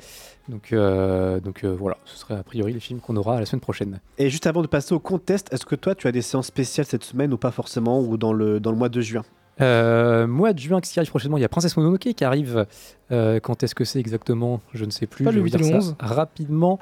Donc, 0.49 0.73
euh, 0.73 1.41
donc 1.41 1.65
euh, 1.65 1.75
voilà, 1.77 1.99
ce 2.05 2.17
serait 2.17 2.37
a 2.37 2.43
priori 2.45 2.73
les 2.73 2.79
films 2.81 3.01
qu'on 3.01 3.17
aura 3.17 3.41
la 3.41 3.47
semaine 3.47 3.61
prochaine. 3.61 3.99
Et 4.19 4.31
juste 4.31 4.47
avant 4.47 4.63
de 4.63 4.69
passer 4.69 4.95
au 4.95 5.01
contest, 5.01 5.53
est-ce 5.53 5.67
que 5.67 5.75
toi, 5.75 5.95
tu 5.97 6.07
as 6.07 6.13
des 6.13 6.23
séances 6.23 6.47
spéciales 6.47 6.87
cette 6.87 7.03
semaine 7.05 7.33
ou 7.33 7.37
pas 7.39 7.51
forcément, 7.51 8.01
ou 8.01 8.17
dans 8.17 8.33
le, 8.33 8.61
dans 8.61 8.71
le 8.71 8.77
mois 8.77 8.89
de 8.89 9.01
juin? 9.01 9.25
Euh, 9.61 10.29
mois 10.29 10.53
de 10.53 10.61
juin, 10.61 10.81
qu'est-ce 10.81 10.93
qui 10.93 11.01
arrive 11.01 11.11
prochainement? 11.11 11.37
Il 11.39 11.41
y 11.41 11.45
a 11.45 11.49
Princesse 11.49 11.77
Mononoke 11.77 12.13
qui 12.15 12.25
arrive. 12.25 12.67
Euh, 13.11 13.41
quand 13.41 13.65
est-ce 13.65 13.75
que 13.75 13.85
c'est 13.85 13.99
exactement? 13.99 14.61
Je 14.73 14.85
ne 14.85 14.91
sais 14.91 15.07
plus. 15.09 15.25
Pas 15.25 15.33
Je 15.33 15.37
le 15.39 15.43
vais 15.43 15.51
8 15.51 15.55
et 15.55 15.59
vous 15.59 15.65
le 15.65 15.71
dire 15.73 15.83
ça 15.83 15.89
11? 15.89 15.97
Rapidement. 15.99 16.79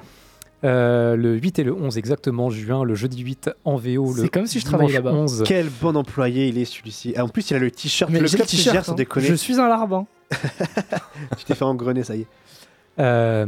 Euh, 0.65 1.17
le 1.17 1.35
8 1.35 1.59
et 1.59 1.65
le 1.65 1.75
11 1.75 1.99
exactement 1.99 2.51
juin, 2.51 2.83
le 2.83 2.95
jeudi 2.95 3.21
8 3.23 3.51
en 3.65 3.77
VO. 3.77 4.15
le 4.15 4.23
C'est 4.23 4.29
comme 4.29 4.47
si 4.47 4.59
je 4.59 4.65
travaillais 4.65 4.99
dimanche 4.99 5.05
là-bas. 5.05 5.19
11. 5.19 5.43
Quel 5.47 5.69
bon 5.69 5.97
employé 5.97 6.49
il 6.49 6.59
est 6.59 6.65
celui-ci. 6.65 7.13
Ah, 7.17 7.25
En 7.25 7.29
plus, 7.29 7.51
il 7.51 7.55
a 7.57 7.59
le 7.59 7.71
t-shirt. 7.71 8.11
Mais 8.11 8.21
le 8.21 8.29
club 8.29 8.47
t-shirt, 8.47 8.85
sans 8.85 8.93
hein. 8.93 8.95
déconner. 8.95 9.27
Je 9.27 9.35
suis 9.35 9.61
un 9.61 9.69
larbin. 9.69 10.07
Tu 11.39 11.45
t'es 11.45 11.55
fait 11.55 11.65
engrener, 11.65 12.03
ça 12.03 12.17
y 12.17 12.23
est. 12.23 12.27
Euh, 12.99 13.45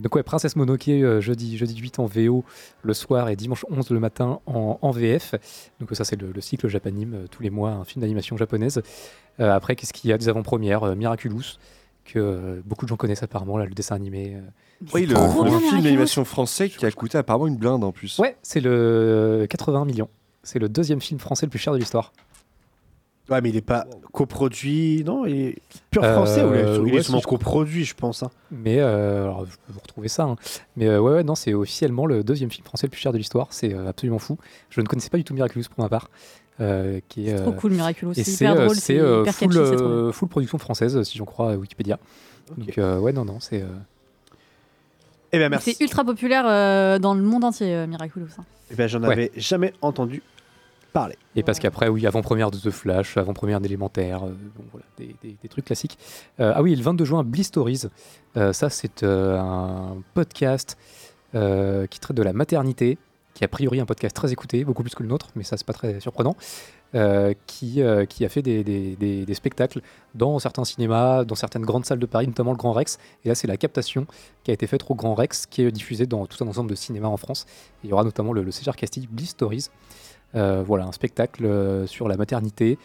donc 0.00 0.16
ouais, 0.16 0.24
Princesse 0.24 0.56
Mononoke 0.56 0.88
euh, 0.88 1.20
jeudi, 1.20 1.56
jeudi 1.56 1.76
8 1.76 2.00
en 2.00 2.06
VO 2.06 2.44
le 2.82 2.92
soir 2.92 3.28
et 3.28 3.36
dimanche 3.36 3.64
11 3.70 3.90
le 3.90 4.00
matin 4.00 4.40
en, 4.46 4.78
en 4.82 4.90
VF. 4.90 5.36
Donc 5.78 5.90
ça 5.92 6.04
c'est 6.04 6.20
le, 6.20 6.32
le 6.32 6.40
cycle 6.40 6.66
Japanime, 6.66 7.14
euh, 7.14 7.26
tous 7.30 7.40
les 7.42 7.50
mois 7.50 7.70
un 7.70 7.84
film 7.84 8.00
d'animation 8.00 8.36
japonaise. 8.36 8.82
Euh, 9.38 9.52
après 9.52 9.76
qu'est-ce 9.76 9.92
qu'il 9.92 10.10
y 10.10 10.12
a 10.12 10.18
Des 10.18 10.28
avant-premières, 10.28 10.82
euh, 10.82 10.94
Miraculous, 10.94 11.58
que 12.04 12.18
euh, 12.18 12.60
beaucoup 12.64 12.84
de 12.84 12.88
gens 12.88 12.96
connaissent 12.96 13.22
apparemment, 13.22 13.56
là, 13.58 13.64
le 13.64 13.74
dessin 13.74 13.94
animé. 13.94 14.36
Euh. 14.82 14.86
Oui, 14.94 15.06
le, 15.06 15.14
film 15.60 15.82
d'animation 15.82 16.24
français 16.24 16.68
qui 16.68 16.84
a 16.86 16.90
coûté 16.90 17.18
apparemment 17.18 17.46
une 17.46 17.56
blinde 17.56 17.84
en 17.84 17.92
plus. 17.92 18.18
Ouais, 18.18 18.36
c'est 18.42 18.60
le 18.60 19.46
80 19.48 19.84
millions. 19.84 20.08
C'est 20.42 20.58
le 20.58 20.68
deuxième 20.68 21.00
film 21.00 21.20
français 21.20 21.46
le 21.46 21.50
plus 21.50 21.58
cher 21.58 21.72
de 21.72 21.78
l'histoire. 21.78 22.12
Ouais, 23.28 23.40
mais 23.40 23.50
il 23.50 23.56
est 23.56 23.60
pas 23.60 23.86
coproduit. 24.12 25.04
Non, 25.04 25.24
il 25.24 25.36
est 25.36 25.56
pur 25.90 26.02
Euh, 26.02 26.14
français 26.14 26.42
ou 26.42 26.52
il 26.52 26.58
est, 26.60 26.62
il 26.62 26.88
est 26.88 26.96
ouais, 26.96 27.02
sûrement 27.02 27.20
coproduit, 27.20 27.84
je 27.84 27.94
pense. 27.94 28.24
hein. 28.24 28.30
Mais 28.50 28.80
euh, 28.80 29.22
alors, 29.24 29.44
je 29.46 29.52
peux 29.52 29.72
vous 29.72 29.78
retrouver 29.80 30.08
ça. 30.08 30.24
hein. 30.24 30.36
Mais 30.76 30.88
euh, 30.88 30.98
ouais, 31.00 31.12
ouais, 31.12 31.22
non, 31.22 31.36
c'est 31.36 31.54
officiellement 31.54 32.06
le 32.06 32.24
deuxième 32.24 32.50
film 32.50 32.64
français 32.64 32.86
le 32.88 32.90
plus 32.90 32.98
cher 33.00 33.12
de 33.12 33.18
l'histoire. 33.18 33.46
C'est 33.50 33.72
euh, 33.72 33.88
absolument 33.88 34.18
fou. 34.18 34.36
Je 34.70 34.80
ne 34.80 34.86
connaissais 34.86 35.10
pas 35.10 35.18
du 35.18 35.22
tout 35.24 35.32
Miraculous 35.34 35.64
pour 35.72 35.84
ma 35.84 35.88
part. 35.88 36.10
euh, 36.60 36.98
qui 37.08 37.28
est, 37.28 37.36
C'est 37.36 37.42
trop 37.42 37.50
euh, 37.50 37.54
cool, 37.54 37.72
Miraculous. 37.72 38.14
C'est 38.14 38.28
hyper 38.28 38.52
euh, 38.52 38.64
drôle, 38.64 38.76
c'est, 38.76 38.98
euh, 38.98 39.24
full, 39.26 39.56
euh, 39.56 40.10
full 40.12 40.28
production 40.28 40.58
française, 40.58 41.00
si 41.04 41.16
j'en 41.16 41.24
crois 41.24 41.52
à 41.52 41.56
Wikipédia. 41.56 42.00
Donc 42.58 42.78
euh, 42.78 42.98
ouais, 42.98 43.12
non, 43.12 43.24
non, 43.24 43.38
c'est. 43.38 43.64
Eh 45.32 45.38
bien, 45.38 45.48
merci. 45.48 45.74
C'est 45.74 45.84
ultra 45.84 46.04
populaire 46.04 46.44
euh, 46.46 46.98
dans 46.98 47.14
le 47.14 47.22
monde 47.22 47.44
entier, 47.44 47.74
euh, 47.74 47.86
Miraculous. 47.86 48.28
hein. 48.38 48.44
Eh 48.70 48.74
ben, 48.74 48.88
j'en 48.88 49.02
Ouais. 49.02 49.12
avais 49.12 49.32
jamais 49.36 49.72
entendu 49.82 50.22
parler. 50.92 51.16
Et 51.36 51.42
parce 51.44 51.58
qu'après, 51.60 51.88
oui, 51.88 52.06
avant-première 52.06 52.50
de 52.50 52.58
The 52.58 52.70
Flash, 52.70 53.16
avant-première 53.16 53.60
d'Élémentaire, 53.60 54.24
euh, 54.26 54.30
bon, 54.56 54.64
voilà, 54.72 54.86
des, 54.98 55.14
des- 55.22 55.36
des 55.40 55.48
trucs 55.48 55.64
classiques. 55.66 55.98
Euh, 56.40 56.52
ah 56.54 56.62
oui, 56.62 56.74
le 56.74 56.82
22 56.82 57.04
juin, 57.04 57.22
Bliss 57.22 57.46
Stories. 57.48 57.82
Euh, 58.36 58.52
ça, 58.52 58.70
c'est 58.70 59.02
euh, 59.04 59.38
un 59.38 59.98
podcast 60.14 60.76
euh, 61.36 61.86
qui 61.86 62.00
traite 62.00 62.16
de 62.16 62.22
la 62.24 62.32
maternité, 62.32 62.98
qui 63.34 63.44
a 63.44 63.48
priori 63.48 63.80
un 63.80 63.86
podcast 63.86 64.14
très 64.14 64.32
écouté, 64.32 64.64
beaucoup 64.64 64.82
plus 64.82 64.94
que 64.94 65.02
le 65.02 65.08
nôtre, 65.08 65.28
mais 65.36 65.44
ça, 65.44 65.56
c'est 65.56 65.66
pas 65.66 65.72
très 65.72 66.00
surprenant. 66.00 66.36
euh, 66.96 67.34
qui, 67.46 67.82
euh, 67.82 68.04
qui 68.04 68.24
a 68.24 68.28
fait 68.28 68.42
des, 68.42 68.64
des- 68.64 69.34
spectacles 69.34 69.80
dans 70.16 70.40
certains 70.40 70.64
cinémas, 70.64 71.24
dans 71.24 71.36
certaines 71.36 71.62
grandes 71.64 71.84
salles 71.86 72.00
de 72.00 72.06
Paris, 72.06 72.26
notamment 72.26 72.50
le 72.50 72.56
Grand 72.56 72.72
Rex. 72.72 72.98
Et 73.24 73.28
là, 73.28 73.36
c'est 73.36 73.46
la 73.46 73.56
captation 73.56 74.06
qui 74.42 74.50
a 74.50 74.54
été 74.54 74.66
faite 74.66 74.82
au 74.88 74.96
Grand 74.96 75.14
Rex, 75.14 75.46
qui 75.46 75.62
est 75.62 75.70
diffusée 75.70 76.06
dans 76.06 76.26
tout 76.26 76.42
un 76.42 76.48
ensemble 76.48 76.68
de 76.68 76.74
cinémas 76.74 77.06
en 77.06 77.16
France. 77.16 77.46
Il 77.84 77.90
y 77.90 77.92
aura 77.92 78.02
notamment 78.02 78.32
le, 78.32 78.42
le 78.42 78.50
César 78.50 78.74
Castille 78.74 79.06
Bliss 79.08 79.30
Stories. 79.30 79.68
Euh, 80.34 80.64
voilà, 80.66 80.86
un 80.86 80.92
spectacle 80.92 81.48
sur 81.86 82.08
la 82.08 82.16
maternité 82.16 82.76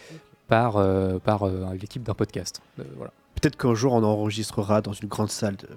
par, 0.48 0.74
par 1.22 1.48
l'équipe 1.74 2.04
d'un 2.04 2.14
podcast. 2.14 2.62
Voilà. 2.98 3.12
Peut-être 3.42 3.58
qu'un 3.58 3.74
jour, 3.74 3.94
on 3.94 4.04
enregistrera 4.04 4.82
dans 4.82 4.94
une 4.94 5.10
grande 5.10 5.32
salle 5.32 5.56
de, 5.56 5.68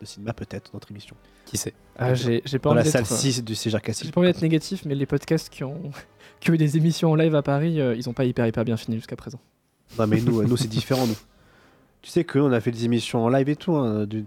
de 0.00 0.06
cinéma, 0.06 0.32
peut-être, 0.32 0.70
notre 0.74 0.90
émission. 0.90 1.16
Qui 1.44 1.56
sait 1.56 1.72
Ah, 1.98 2.14
j'ai 2.14 2.40
pas 2.58 2.70
Dans 2.70 2.74
la 2.74 2.84
salle 2.84 3.02
d'être, 3.02 3.12
euh, 3.12 3.16
6 3.16 3.44
du 3.44 3.54
Castille. 3.54 4.06
J'ai 4.06 4.12
pas 4.12 4.20
envie 4.20 4.28
d'être 4.28 4.42
négatif, 4.42 4.84
mais 4.84 4.94
les 4.94 5.06
podcasts 5.06 5.48
qui 5.48 5.64
ont, 5.64 5.90
qui 6.40 6.50
ont 6.50 6.54
eu 6.54 6.58
des 6.58 6.76
émissions 6.76 7.10
en 7.12 7.14
live 7.14 7.34
à 7.34 7.42
Paris, 7.42 7.80
euh, 7.80 7.94
ils 7.96 8.08
ont 8.08 8.12
pas 8.12 8.24
hyper 8.24 8.46
hyper 8.46 8.64
bien 8.64 8.76
fini 8.76 8.96
jusqu'à 8.96 9.16
présent. 9.16 9.38
Non, 9.98 10.06
mais 10.06 10.20
nous, 10.20 10.40
euh, 10.40 10.44
nous 10.46 10.56
c'est 10.56 10.68
différent, 10.68 11.06
nous. 11.06 11.16
Tu 12.02 12.10
sais 12.12 12.22
qu'on 12.24 12.52
a 12.52 12.60
fait 12.60 12.70
des 12.70 12.84
émissions 12.84 13.24
en 13.24 13.28
live 13.28 13.48
et 13.48 13.56
tout. 13.56 13.74
hein, 13.74 14.06
du- 14.06 14.24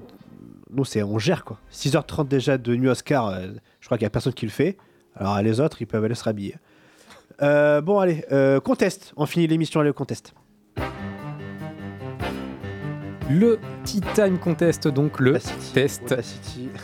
Nous, 0.69 0.83
c'est 0.83 1.01
on 1.01 1.17
gère, 1.17 1.45
quoi. 1.45 1.59
6h30 1.71 2.27
déjà 2.27 2.57
de 2.57 2.75
nuit 2.75 2.89
Oscar, 2.89 3.27
euh, 3.29 3.47
je 3.79 3.85
crois 3.85 3.97
qu'il 3.97 4.03
y 4.03 4.07
a 4.07 4.09
personne 4.09 4.33
qui 4.33 4.45
le 4.45 4.51
fait. 4.51 4.75
Alors, 5.15 5.41
les 5.41 5.61
autres, 5.61 5.81
ils 5.81 5.85
peuvent 5.85 6.03
aller 6.03 6.15
se 6.15 6.23
rhabiller. 6.25 6.55
Euh, 7.41 7.79
bon, 7.79 7.99
allez, 7.99 8.25
euh, 8.33 8.59
contest. 8.59 9.13
On 9.15 9.25
finit 9.25 9.47
l'émission, 9.47 9.79
allez 9.79 9.91
au 9.91 9.93
contest. 9.93 10.33
Le 13.30 13.60
Tea 13.84 14.01
Time 14.15 14.39
Contest, 14.39 14.88
donc 14.88 15.19
le 15.19 15.38
test 15.73 16.15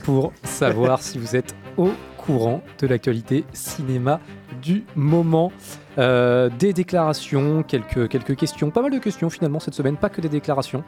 pour 0.03 0.31
savoir 0.43 1.01
si 1.01 1.17
vous 1.17 1.35
êtes 1.35 1.55
au 1.75 1.89
courant 2.17 2.61
de 2.79 2.85
l'actualité 2.85 3.45
cinéma 3.51 4.19
du 4.61 4.83
moment. 4.95 5.51
Euh, 5.97 6.49
des 6.59 6.73
déclarations, 6.73 7.63
quelques, 7.63 8.09
quelques 8.09 8.35
questions, 8.35 8.69
pas 8.69 8.81
mal 8.81 8.91
de 8.91 8.99
questions 8.99 9.29
finalement 9.29 9.59
cette 9.59 9.73
semaine, 9.73 9.97
pas 9.97 10.09
que 10.09 10.21
des 10.21 10.29
déclarations. 10.29 10.83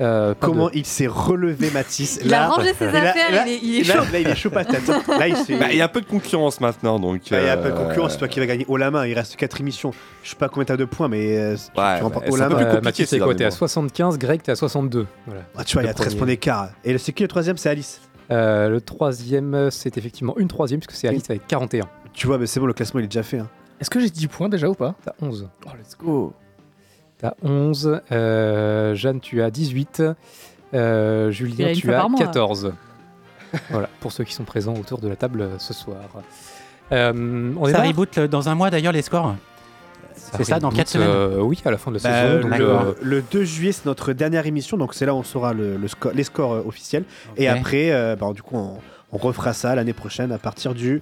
Euh, 0.00 0.34
Comment 0.40 0.66
de- 0.66 0.72
il 0.74 0.84
s'est 0.86 1.06
relevé, 1.06 1.70
Mathis 1.70 2.18
Il 2.24 2.34
a 2.34 2.48
rangé 2.48 2.74
ses 2.74 2.86
affaires, 2.86 3.14
et 3.30 3.32
là- 3.32 3.44
il 3.46 3.52
est- 3.52 3.60
il 3.62 3.80
est 3.80 3.82
là- 3.88 3.94
chaud. 4.02 4.12
Là, 4.12 4.18
il 4.18 4.26
est 4.28 4.34
chaud 4.34 4.50
patate. 4.50 4.88
Là, 4.88 5.28
il 5.28 5.34
Bah, 5.58 5.66
Il 5.70 5.76
y 5.76 5.80
a 5.80 5.84
un 5.84 5.88
peu 5.88 6.00
de 6.00 6.06
concurrence 6.06 6.60
maintenant, 6.60 6.98
donc. 6.98 7.20
Bah, 7.30 7.40
Il 7.40 7.46
y 7.46 7.48
a 7.48 7.52
un 7.52 7.56
peu 7.56 7.68
de 7.70 7.74
euh, 7.74 7.86
concurrence, 7.88 8.12
c'est 8.12 8.18
toi 8.18 8.26
qui 8.28 8.40
vas 8.40 8.46
gagner 8.46 8.64
haut 8.68 8.76
la 8.76 8.90
main. 8.90 9.06
Il 9.06 9.14
reste 9.14 9.36
4 9.36 9.60
émissions. 9.60 9.92
Je 10.24 10.30
sais 10.30 10.36
pas 10.36 10.48
combien 10.48 10.64
t'as 10.64 10.76
de 10.76 10.84
points, 10.84 11.06
mais 11.08 11.38
euh, 11.38 11.54
tu- 11.56 11.80
Ouais, 11.80 11.98
tu 11.98 12.02
remportes 12.02 12.28
haut 12.28 12.36
la 12.36 12.48
main. 12.48 12.58
ces 12.92 13.06
c'est 13.06 13.18
quoi 13.20 13.34
T'es 13.36 13.44
à 13.44 13.48
mois. 13.48 13.56
75, 13.56 14.18
Greg, 14.18 14.42
t'es 14.42 14.50
à 14.52 14.56
62. 14.56 15.06
Voilà. 15.26 15.42
Ah, 15.56 15.64
tu 15.64 15.74
vois, 15.74 15.82
il 15.82 15.86
y 15.86 15.88
a 15.88 15.92
Le 15.92 15.94
13 15.94 16.06
premier. 16.08 16.18
points 16.18 16.26
d'écart. 16.26 16.68
Et 16.84 16.98
c'est 16.98 17.12
qui 17.12 17.22
le 17.22 17.28
troisième? 17.28 17.56
C'est 17.56 17.68
Alice. 17.70 18.00
Euh, 18.32 18.68
le 18.70 18.80
troisième, 18.80 19.68
c'est 19.70 19.96
effectivement 19.96 20.36
une 20.38 20.48
troisième, 20.48 20.80
puisque 20.80 20.98
c'est 20.98 21.06
Alice 21.08 21.24
avec 21.28 21.46
41. 21.46 21.84
Tu 22.12 22.26
vois, 22.26 22.38
mais 22.38 22.46
c'est 22.46 22.58
bon, 22.58 22.66
le 22.66 22.72
classement 22.72 23.00
il 23.00 23.04
est 23.04 23.08
déjà 23.08 23.22
fait. 23.22 23.38
hein. 23.38 23.48
Est-ce 23.80 23.90
que 23.90 24.00
j'ai 24.00 24.08
10 24.10 24.28
points 24.28 24.48
déjà 24.48 24.68
ou 24.68 24.74
pas? 24.74 24.94
T'as 25.04 25.12
11. 25.20 25.48
Oh, 25.66 25.70
let's 25.78 25.96
go 25.98 26.32
T'as 27.24 27.32
11. 27.42 28.02
euh, 28.12 28.94
Jeanne, 28.94 29.18
tu 29.20 29.40
as 29.40 29.50
18. 29.50 30.02
euh, 30.74 31.30
Julien, 31.30 31.72
tu 31.72 31.90
as 31.90 31.96
par 31.96 32.10
mois. 32.10 32.20
14. 32.20 32.74
voilà, 33.70 33.88
pour 34.00 34.12
ceux 34.12 34.24
qui 34.24 34.34
sont 34.34 34.44
présents 34.44 34.74
autour 34.74 34.98
de 34.98 35.08
la 35.08 35.16
table 35.16 35.40
euh, 35.40 35.48
ce 35.58 35.72
soir. 35.72 35.96
Euh, 36.92 37.52
on 37.58 37.66
Ça 37.66 37.80
reboot 37.80 38.14
le- 38.16 38.28
dans 38.28 38.50
un 38.50 38.54
mois 38.54 38.68
d'ailleurs 38.68 38.92
les 38.92 39.00
scores 39.00 39.36
C'est 40.14 40.44
ça, 40.44 40.58
dans 40.60 40.68
reboot, 40.68 40.76
4 40.80 40.88
semaines 40.90 41.08
euh, 41.08 41.40
Oui, 41.40 41.62
à 41.64 41.70
la 41.70 41.78
fin 41.78 41.90
de 41.90 41.96
la 41.96 42.02
Bah, 42.02 42.26
saison. 42.26 42.46
donc, 42.46 42.58
le, 42.58 42.68
euh, 42.68 42.92
le 43.00 43.22
2 43.22 43.44
juillet, 43.44 43.72
c'est 43.72 43.86
notre 43.86 44.12
dernière 44.12 44.44
émission, 44.46 44.76
donc 44.76 44.92
c'est 44.92 45.06
là 45.06 45.14
où 45.14 45.18
on 45.18 45.22
saura 45.22 45.54
le, 45.54 45.78
le 45.78 45.86
sco- 45.88 46.12
les 46.12 46.24
scores 46.24 46.52
euh, 46.52 46.62
officiels. 46.66 47.04
Et 47.38 47.48
après, 47.48 47.90
euh, 47.90 48.16
bah, 48.16 48.32
du 48.34 48.42
coup, 48.42 48.56
on, 48.58 48.76
on 49.12 49.16
refera 49.16 49.54
ça 49.54 49.74
l'année 49.74 49.94
prochaine 49.94 50.30
à 50.30 50.36
partir 50.38 50.74
du 50.74 51.00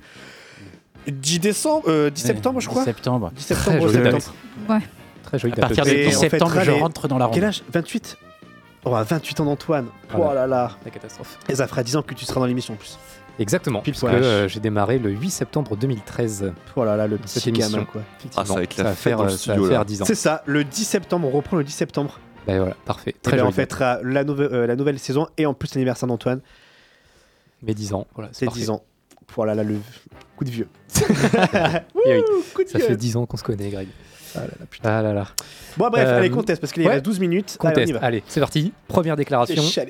10 1.08 1.40
décembre, 1.40 1.86
euh, 1.88 2.10
10 2.10 2.20
septembre, 2.22 2.60
je 2.60 2.68
crois. 2.68 2.82
10 2.82 2.84
septembre. 2.86 3.32
10 3.34 3.44
Très 3.46 3.54
septembre, 3.56 3.88
jolie 3.88 4.04
septembre. 4.04 4.34
date. 4.68 4.70
Ouais. 4.82 4.88
Très 5.32 5.38
joli 5.38 5.54
À 5.54 5.56
partir 5.56 5.86
Et 5.86 6.06
10 6.08 6.16
on 6.16 6.20
septembre, 6.20 6.60
je 6.62 6.70
rentre 6.72 7.08
dans 7.08 7.18
la 7.18 7.24
ronde. 7.26 7.34
Quel 7.34 7.44
âge? 7.44 7.62
28 7.72 8.18
Oh, 8.84 8.90
28 8.90 9.40
ans 9.40 9.44
d'Antoine. 9.44 9.86
Oh 10.12 10.16
Voilà. 10.16 10.40
là 10.42 10.46
là. 10.46 10.70
La 10.84 10.90
catastrophe. 10.90 11.38
Et 11.48 11.54
ça 11.54 11.66
fera 11.68 11.82
10 11.82 11.96
ans 11.96 12.02
que 12.02 12.14
tu 12.14 12.24
seras 12.24 12.40
dans 12.40 12.46
l'émission 12.46 12.74
en 12.74 12.76
plus. 12.76 12.98
Exactement, 13.38 13.80
puisque 13.80 14.04
euh, 14.04 14.46
j'ai 14.46 14.60
démarré 14.60 14.98
le 14.98 15.08
8 15.10 15.30
septembre 15.30 15.74
2013. 15.76 16.52
Oh 16.76 16.84
là 16.84 16.96
là, 16.96 17.06
le 17.06 17.16
petit 17.16 17.50
gamin 17.50 17.84
quoi. 17.84 18.02
Ah, 18.36 18.44
ça 18.44 18.54
va 18.54 18.62
être 18.62 18.76
la 18.76 18.84
va 18.84 18.90
fête 18.90 18.98
faire, 18.98 19.16
dans 19.16 19.24
le 19.24 19.28
euh, 19.30 19.32
ça 19.32 19.38
studio, 19.38 19.62
va 19.64 19.70
faire 19.70 19.84
10 19.86 20.02
ans. 20.02 20.04
C'est 20.04 20.14
ça, 20.14 20.42
le 20.44 20.64
10 20.64 20.84
septembre, 20.84 21.28
on 21.28 21.30
reprend 21.30 21.56
le 21.56 21.64
10 21.64 21.72
septembre. 21.72 22.18
Ben 22.46 22.58
voilà, 22.58 22.74
parfait. 22.84 23.10
Et 23.10 23.20
Très 23.22 23.38
ben, 23.38 23.46
on 23.46 23.50
fêtera 23.52 24.00
la, 24.02 24.24
nouve- 24.24 24.40
euh, 24.52 24.66
la 24.66 24.76
nouvelle 24.76 24.98
saison 24.98 25.28
et 25.38 25.46
en 25.46 25.54
plus 25.54 25.74
l'anniversaire 25.74 26.08
d'Antoine. 26.08 26.40
Mes 27.62 27.72
10 27.72 27.94
ans. 27.94 28.06
Voilà, 28.14 28.28
C'est 28.32 28.44
parfait. 28.46 28.60
10 28.60 28.70
ans. 28.70 28.82
Voilà, 29.34 29.54
là, 29.54 29.62
le 29.62 29.76
coup 30.36 30.44
de 30.44 30.50
vieux. 30.50 30.68
Et 32.04 32.16
oui, 32.16 32.22
coup 32.54 32.64
de 32.64 32.68
ça 32.68 32.78
vieux. 32.78 32.86
fait 32.88 32.96
10 32.96 33.16
ans 33.16 33.24
qu'on 33.26 33.36
se 33.38 33.44
connaît, 33.44 33.70
Greg. 33.70 33.88
Ah 34.34 34.40
là 34.40 34.46
là, 34.58 34.66
putain. 34.70 34.88
Ah 34.90 35.02
là 35.02 35.12
là. 35.12 35.26
Bon, 35.76 35.88
bref, 35.90 36.06
Euh, 36.08 36.18
allez, 36.18 36.30
contest, 36.30 36.60
parce 36.60 36.72
qu'il 36.72 36.82
ouais. 36.86 36.92
reste 36.94 37.04
12 37.04 37.20
minutes. 37.20 37.56
Allez, 37.60 37.68
on 37.68 37.70
y 37.70 37.74
Contest. 37.74 37.92
va. 37.92 37.98
Allez, 38.06 38.22
c'est 38.28 38.40
parti. 38.40 38.72
Première 38.88 39.16
déclaration. 39.16 39.62
Putain. 39.62 39.84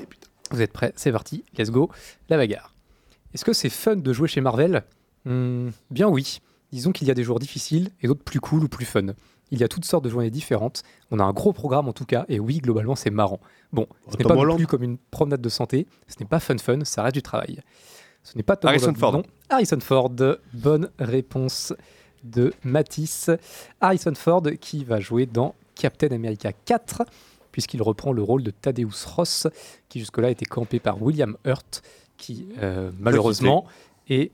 Vous 0.51 0.61
êtes 0.63 0.73
prêts? 0.73 0.93
C'est 0.97 1.13
parti. 1.13 1.45
Let's 1.57 1.71
go. 1.71 1.91
La 2.29 2.37
bagarre. 2.37 2.75
Est-ce 3.35 3.45
que 3.45 3.53
c'est 3.53 3.71
fun 3.71 3.97
de 3.97 4.13
jouer 4.13 4.29
chez 4.29 4.41
Marvel? 4.41 4.83
Hmm, 5.25 5.71
Bien 5.91 6.09
oui. 6.09 6.41
Disons 6.73 6.93
qu'il 6.93 7.07
y 7.09 7.11
a 7.11 7.15
des 7.15 7.23
jours 7.25 7.39
difficiles 7.39 7.91
et 8.01 8.07
d'autres 8.07 8.23
plus 8.25 8.41
cool 8.41 8.65
ou 8.65 8.69
plus 8.69 8.85
fun. 8.87 9.07
Il 9.51 9.61
y 9.61 9.65
a 9.65 9.69
toutes 9.69 9.85
sortes 9.85 10.05
de 10.05 10.09
journées 10.11 10.31
différentes. 10.31 10.83
On 11.11 11.19
a 11.19 11.23
un 11.25 11.33
gros 11.33 11.53
programme 11.53 11.87
en 11.89 11.93
tout 11.93 12.07
cas, 12.07 12.25
et 12.29 12.41
oui, 12.41 12.59
globalement, 12.59 12.95
c'est 12.97 13.11
marrant. 13.11 13.41
Bon, 13.73 13.87
ce 14.11 14.17
n'est 14.17 14.23
Tom 14.25 14.29
pas 14.31 14.35
non 14.35 14.41
Holland. 14.43 14.57
plus 14.57 14.67
comme 14.67 14.83
une 14.83 14.97
promenade 14.97 15.43
de 15.43 15.49
santé. 15.51 15.87
Ce 16.09 16.15
n'est 16.21 16.27
pas 16.27 16.41
fun 16.41 16.57
fun, 16.59 16.79
ça 16.85 17.03
reste 17.03 17.15
du 17.15 17.23
travail. 17.23 17.61
Ce 18.23 18.35
n'est 18.37 18.43
pas 18.43 18.57
Tom 18.57 18.69
Harrison 18.71 18.87
Holland, 18.87 18.99
Ford. 18.99 19.13
non. 19.13 19.23
Harrison 19.51 19.81
Ford. 19.81 20.11
Bonne 20.55 20.89
réponse 20.99 21.75
de 22.25 22.53
Matisse. 22.65 23.31
Harrison 23.81 24.15
Ford 24.15 24.43
qui 24.61 24.85
va 24.85 25.01
jouer 25.01 25.27
dans 25.27 25.55
Captain 25.75 26.09
America 26.09 26.53
4 26.53 27.03
puisqu'il 27.51 27.83
reprend 27.83 28.13
le 28.13 28.23
rôle 28.23 28.43
de 28.43 28.51
Thaddeus 28.51 29.07
Ross 29.15 29.47
qui 29.89 30.01
jusque-là 30.01 30.31
était 30.31 30.47
campé 30.47 30.81
par 30.81 31.03
William 31.03 31.37
Hurt 31.45 31.83
qui 32.17 32.47
euh, 32.63 32.91
malheureusement 32.99 33.67
est 34.09 34.33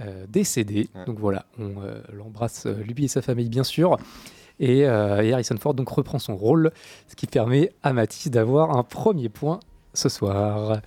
euh, 0.00 0.24
décédé. 0.28 0.88
Donc 1.06 1.18
voilà, 1.18 1.46
on 1.58 1.82
euh, 1.82 2.00
l'embrasse 2.12 2.66
lui 2.66 3.04
et 3.04 3.08
sa 3.08 3.22
famille 3.22 3.48
bien 3.48 3.64
sûr. 3.64 3.96
Et, 4.58 4.80
et 4.80 4.86
Harrison 4.86 5.56
Ford 5.58 5.72
donc 5.72 5.88
reprend 5.88 6.18
son 6.18 6.36
rôle, 6.36 6.70
ce 7.08 7.16
qui 7.16 7.26
permet 7.26 7.72
à 7.82 7.94
Matisse 7.94 8.30
d'avoir 8.30 8.76
un 8.76 8.82
premier 8.82 9.30
point 9.30 9.58
ce 9.94 10.10
soir. 10.10 10.82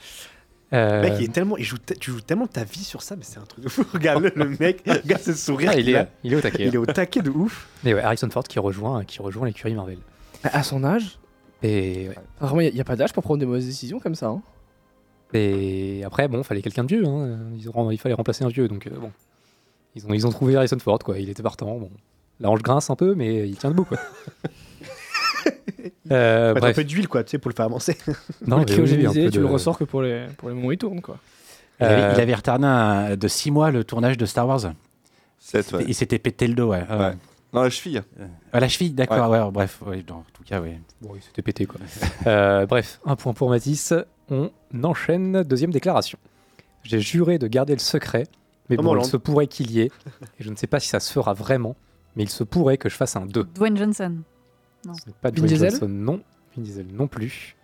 Euh, 0.74 1.02
mec, 1.04 1.14
il 1.20 1.26
est 1.26 1.32
tellement, 1.34 1.56
il 1.58 1.64
joue, 1.64 1.78
tu 2.00 2.12
joues 2.12 2.22
tellement 2.22 2.48
ta 2.48 2.64
vie 2.64 2.84
sur 2.84 3.02
ça, 3.04 3.16
mais 3.16 3.24
c'est 3.24 3.38
un 3.40 3.44
truc 3.46 3.64
de 3.64 3.70
fou. 3.70 3.86
Regarde 3.94 4.32
le 4.36 4.50
mec, 4.60 4.82
regarde 4.88 5.22
ce 5.22 5.34
sourire. 5.34 5.72
ah, 5.74 5.80
il, 5.80 5.90
est, 5.90 5.96
a. 5.96 6.08
il 6.24 6.34
est 6.34 6.36
au 6.36 6.42
taquet. 6.42 6.66
il 6.68 6.74
est 6.74 6.78
au 6.78 6.86
taquet 6.86 7.22
de 7.22 7.30
ouf. 7.30 7.68
Mais 7.84 7.94
ouais, 7.94 8.02
Harrison 8.02 8.30
Ford 8.32 8.44
qui 8.44 8.58
rejoint, 8.60 9.04
qui 9.06 9.22
rejoint 9.22 9.46
l'écurie 9.46 9.76
Marvel. 9.76 10.00
À 10.44 10.64
son 10.64 10.84
âge 10.84 11.20
Et, 11.62 12.10
ouais. 12.10 12.16
Vraiment, 12.42 12.62
il 12.62 12.74
n'y 12.74 12.82
a, 12.82 12.84
pas 12.84 12.96
d'âge 12.96 13.14
pour 13.14 13.24
prendre 13.24 13.40
des 13.40 13.46
mauvaises 13.46 13.66
décisions 13.68 14.00
comme 14.00 14.16
ça. 14.16 14.28
hein. 14.28 14.42
Et 15.34 16.04
après, 16.06 16.28
bon, 16.28 16.44
fallait 16.44 16.62
quelqu'un 16.62 16.84
de 16.84 16.90
vieux. 16.96 17.06
Hein. 17.08 17.40
Ils 17.58 17.70
ont- 17.70 17.92
il 17.92 17.98
fallait 17.98 18.16
remplacer 18.16 18.44
un 18.44 18.50
vieux, 18.50 18.68
donc 18.68 18.88
euh, 18.88 18.92
bon. 19.00 19.12
Ils 19.96 20.06
ont, 20.08 20.14
ils 20.14 20.26
ont 20.28 20.32
trouvé 20.32 20.56
Harrison 20.56 20.78
Ford, 20.80 21.00
quoi. 21.00 21.18
Il 21.20 21.30
était 21.30 21.44
partant. 21.44 21.78
Bon. 21.78 21.90
La 22.40 22.50
hanche 22.50 22.62
grince 22.64 22.90
un 22.90 22.96
peu, 22.96 23.14
mais 23.16 23.48
il 23.48 23.56
tient 23.58 23.70
debout, 23.70 23.86
quoi. 23.86 23.98
Euh, 26.12 26.56
un 26.56 26.74
peu 26.74 26.84
d'huile, 26.84 27.08
quoi, 27.08 27.24
tu 27.24 27.32
sais, 27.32 27.38
pour 27.38 27.50
le 27.50 27.56
faire 27.56 27.66
avancer. 27.66 27.98
Non, 28.48 28.58
le 28.58 28.62
oui, 28.64 28.66
cryogénisé, 28.68 29.26
tu 29.30 29.38
de- 29.38 29.40
le 29.42 29.48
ressors 29.48 29.78
que 29.78 29.84
pour 29.84 30.02
les, 30.02 30.28
pour 30.38 30.50
les 30.50 30.56
moments 30.56 30.68
où 30.68 30.72
il 30.72 30.78
tourne. 30.78 31.02
Quoi. 31.02 31.18
Il, 31.80 31.86
avait, 31.86 32.02
Euh, 32.04 32.12
il 32.16 32.22
avait 32.22 32.36
retardé 32.36 32.66
un- 32.66 33.16
de 33.16 33.28
6 33.28 33.52
mois 33.52 33.72
le 33.72 33.84
tournage 33.84 34.18
de 34.18 34.26
Star 34.26 34.48
Wars. 34.48 34.62
7, 35.40 35.72
ouais. 35.74 35.86
Il 35.88 35.96
s'était 35.96 36.20
pété 36.20 36.48
le 36.48 36.54
dos, 36.56 36.70
ouais. 36.70 36.84
Euh, 36.90 37.10
Ouais. 37.12 37.16
Non, 37.54 37.62
la 37.62 37.70
cheville. 37.70 38.02
à 38.52 38.60
la 38.60 38.68
cheville, 38.68 38.92
d'accord, 38.94 39.30
ouais. 39.30 39.40
bref, 39.52 39.80
ouais, 39.86 40.04
en 40.10 40.24
tout 40.34 40.44
cas, 40.44 40.60
ouais. 40.60 40.80
Bon, 41.02 41.12
il 41.16 41.22
s'était 41.22 41.42
pété, 41.44 41.66
quoi. 41.66 41.80
Euh, 42.28 42.66
bref, 42.66 43.00
un 43.06 43.16
point 43.16 43.34
pour 43.34 43.50
Matisse. 43.50 43.94
On 44.32 44.50
enchaîne. 44.84 45.44
Deuxième 45.44 45.70
déclaration. 45.72 46.18
J'ai 46.84 47.00
juré 47.00 47.38
de 47.38 47.46
garder 47.48 47.74
le 47.74 47.80
secret, 47.80 48.24
mais 48.70 48.76
Tom 48.78 48.86
bon, 48.86 48.98
il 49.00 49.06
se 49.06 49.18
pourrait 49.18 49.46
qu'il 49.48 49.70
y 49.72 49.82
ait. 49.82 49.92
Et 50.40 50.44
je 50.44 50.50
ne 50.50 50.56
sais 50.56 50.66
pas 50.68 50.80
si 50.80 50.88
ça 50.88 51.00
se 51.00 51.12
fera 51.14 51.34
vraiment, 51.34 51.76
mais 52.16 52.24
il 52.24 52.30
se 52.30 52.44
pourrait 52.44 52.78
que 52.78 52.90
je 52.90 52.96
fasse 52.96 53.16
un 53.16 53.26
2. 53.28 53.44
Dwayne 53.56 53.78
Johnson. 53.78 54.16
Non. 54.86 54.94
Ce 54.94 55.08
n'est 55.08 55.14
pas 55.22 55.30
Vin 55.30 55.36
Dwayne 55.36 55.48
Diesel 55.48 55.72
Johnson, 55.72 55.88
non. 55.90 56.22
Vin 56.56 56.64
Diesel 56.64 56.88
non 56.92 57.08
plus. 57.08 57.56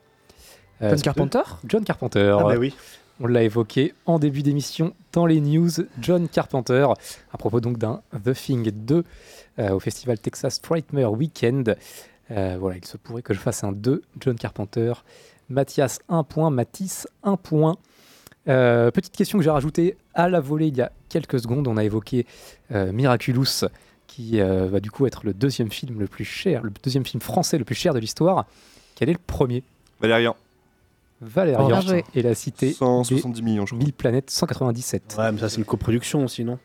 Euh, 0.81 0.91
John 0.91 1.01
Carpenter 1.01 1.41
John 1.65 1.83
Carpenter. 1.83 2.37
Ah, 2.39 2.43
bah 2.43 2.55
oui. 2.57 2.73
On 3.19 3.27
l'a 3.27 3.43
évoqué 3.43 3.93
en 4.05 4.17
début 4.17 4.43
d'émission 4.43 4.93
dans 5.11 5.25
les 5.25 5.41
news. 5.41 5.69
John 5.99 6.29
Carpenter, 6.29 6.87
à 7.33 7.37
propos 7.37 7.59
donc 7.59 7.77
d'un 7.77 8.01
The 8.23 8.33
Thing 8.33 8.71
2 8.71 9.03
euh, 9.59 9.71
au 9.71 9.79
festival 9.79 10.19
Texas 10.19 10.59
Frightmare 10.63 11.11
Weekend. 11.11 11.75
Euh, 12.31 12.57
voilà, 12.59 12.77
il 12.77 12.85
se 12.85 12.95
pourrait 12.97 13.21
que 13.21 13.33
je 13.33 13.39
fasse 13.39 13.63
un 13.63 13.73
2. 13.73 14.03
John 14.21 14.35
Carpenter. 14.35 14.93
Mathias, 15.49 15.99
1 16.07 16.23
point. 16.23 16.49
Matisse, 16.49 17.07
1 17.23 17.35
point. 17.35 17.77
Euh, 18.47 18.89
petite 18.91 19.15
question 19.15 19.37
que 19.37 19.43
j'ai 19.43 19.49
rajoutée 19.49 19.97
à 20.13 20.29
la 20.29 20.39
volée 20.39 20.67
il 20.67 20.77
y 20.77 20.81
a 20.81 20.91
quelques 21.09 21.39
secondes. 21.39 21.67
On 21.67 21.77
a 21.77 21.83
évoqué 21.83 22.25
euh, 22.71 22.91
Miraculous, 22.91 23.65
qui 24.19 24.41
euh, 24.41 24.67
va 24.67 24.81
du 24.81 24.91
coup 24.91 25.05
être 25.05 25.21
le 25.23 25.33
deuxième 25.33 25.71
film 25.71 25.97
le 25.99 26.07
plus 26.07 26.25
cher, 26.25 26.61
le 26.63 26.71
deuxième 26.83 27.05
film 27.05 27.21
français 27.21 27.57
le 27.57 27.63
plus 27.63 27.75
cher 27.75 27.93
de 27.93 27.99
l'histoire. 27.99 28.45
Quel 28.95 29.07
est 29.09 29.13
le 29.13 29.19
premier? 29.25 29.63
Valérian. 30.01 30.35
Valérian 31.21 31.79
et 32.15 32.21
la 32.21 32.35
cité 32.35 32.73
170 32.73 33.41
millions, 33.41 33.65
je 33.65 33.75
crois. 33.75 33.83
1000 33.83 33.93
planètes 33.93 34.29
197. 34.29 35.15
Ouais, 35.17 35.31
mais 35.31 35.39
ça, 35.39 35.47
c'est 35.47 35.57
une 35.57 35.63
coproduction 35.65 36.25
aussi, 36.25 36.43
non? 36.43 36.59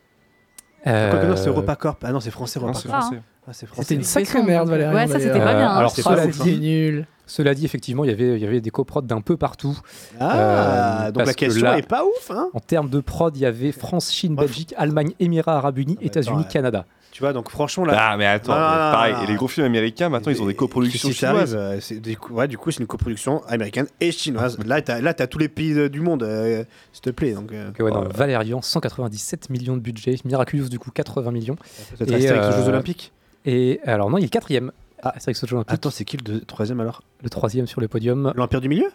Euh, 0.87 1.35
c'est 1.37 1.47
EuropaCorp. 1.47 1.97
Ah 2.03 2.11
non, 2.11 2.19
c'est 2.19 2.29
français, 2.31 2.59
c'est 2.59 2.89
Ah, 2.91 3.01
français. 3.01 3.21
Ah. 3.47 3.53
C'était 3.53 3.95
une 3.95 4.03
sacrée 4.03 4.43
merde. 4.43 4.67
Valérian. 4.69 4.93
Ouais, 4.93 5.07
ça, 5.07 5.19
c'était 5.19 5.39
pas 5.39 5.53
bien, 5.55 5.69
hein. 5.71 5.75
alors, 5.77 5.91
C'est 5.91 6.01
cela 6.01 6.27
dit, 6.27 6.59
nul. 6.59 7.07
cela 7.25 7.53
dit, 7.53 7.63
effectivement, 7.63 8.03
il 8.03 8.09
y 8.09 8.13
avait, 8.13 8.35
il 8.37 8.41
y 8.43 8.45
avait 8.45 8.59
des 8.61 8.69
coprods 8.69 9.01
d'un 9.03 9.21
peu 9.21 9.37
partout. 9.37 9.77
Ah, 10.19 11.05
Euh, 11.05 11.11
donc 11.11 11.19
la 11.19 11.23
parce 11.25 11.35
que 11.35 11.45
question 11.45 11.63
là- 11.63 11.77
est 11.77 11.87
pas 11.87 12.03
ouf, 12.03 12.31
hein 12.31 12.49
En 12.53 12.59
termes 12.59 12.89
de 12.89 12.99
prod, 12.99 13.35
il 13.35 13.41
y 13.41 13.45
avait 13.45 13.71
France, 13.71 14.11
Chine. 14.11 14.35
Belgique, 14.35 14.73
Allemagne, 14.77 15.13
Émirats 15.19 15.57
Arabes 15.57 15.77
Unis, 15.77 15.97
Ah, 16.01 16.05
États-Unis. 16.05 16.45
Canada. 16.49 16.85
Tu 17.15 17.21
vois, 17.21 17.31
donc 17.31 17.49
franchement, 17.49 17.85
là. 17.85 17.95
Ah, 17.97 18.17
mais 18.17 18.25
attends, 18.25 18.51
Non, 18.53 18.59
non, 18.59 18.65
mais 18.65 18.71
non, 18.75 18.91
pareil. 18.91 19.13
non, 19.13 19.19
Et 19.19 19.23
non. 19.23 19.29
les 19.29 19.35
gros 19.37 19.47
films 19.47 19.65
américains, 19.65 20.09
maintenant, 20.09 20.33
ils 20.33 20.41
ont 20.41 20.45
des 20.47 20.53
coproductions 20.53 21.07
Si 21.07 21.15
ça 21.15 21.29
arrive, 21.29 21.45
chinoises. 21.47 21.55
euh, 21.55 21.77
c'est 21.79 22.01
du 22.01 22.17
coup, 22.17 22.33
ouais, 22.33 22.49
du 22.49 22.57
coup, 22.57 22.71
c'est 22.71 22.81
une 22.81 22.87
coproduction 22.87 23.41
américaine 23.45 23.87
et 24.01 24.11
chinoise. 24.11 24.57
là, 24.65 24.81
t'as, 24.81 24.99
là, 24.99 25.13
t'as 25.13 25.25
tous 25.25 25.37
les 25.37 25.47
pays 25.47 25.71
euh, 25.79 25.87
du 25.87 26.01
monde, 26.01 26.23
euh, 26.23 26.65
s'il 26.91 27.03
te 27.03 27.09
plaît. 27.11 27.31
Donc, 27.31 27.53
euh, 27.53 27.71
ouais, 27.79 27.89
Oh. 27.95 28.03
Valérian, 28.13 28.61
197 28.61 29.49
millions 29.49 29.77
de 29.77 29.81
budget. 29.81 30.17
Miraculous, 30.25 30.67
du 30.67 30.77
coup, 30.77 30.91
80 30.91 31.31
millions. 31.31 31.55
Astérix 32.01 32.25
aux 32.31 32.33
euh, 32.51 32.61
Jeux 32.63 32.67
Olympiques. 32.67 33.13
Et 33.45 33.79
alors, 33.85 34.09
non, 34.09 34.17
il 34.17 34.25
est 34.25 34.29
quatrième. 34.29 34.73
Ah. 35.01 35.13
Astérix 35.15 35.41
aux 35.41 35.47
Jeux 35.47 35.55
Olympiques. 35.55 35.73
Attends, 35.73 35.91
c'est 35.91 36.03
qui 36.03 36.17
le 36.17 36.41
troisième 36.41 36.81
alors? 36.81 37.01
Le 37.23 37.29
troisième 37.29 37.65
sur 37.65 37.79
le 37.79 37.87
podium. 37.87 38.33
L'Empire 38.35 38.59
du 38.59 38.67
Milieu? 38.67 38.91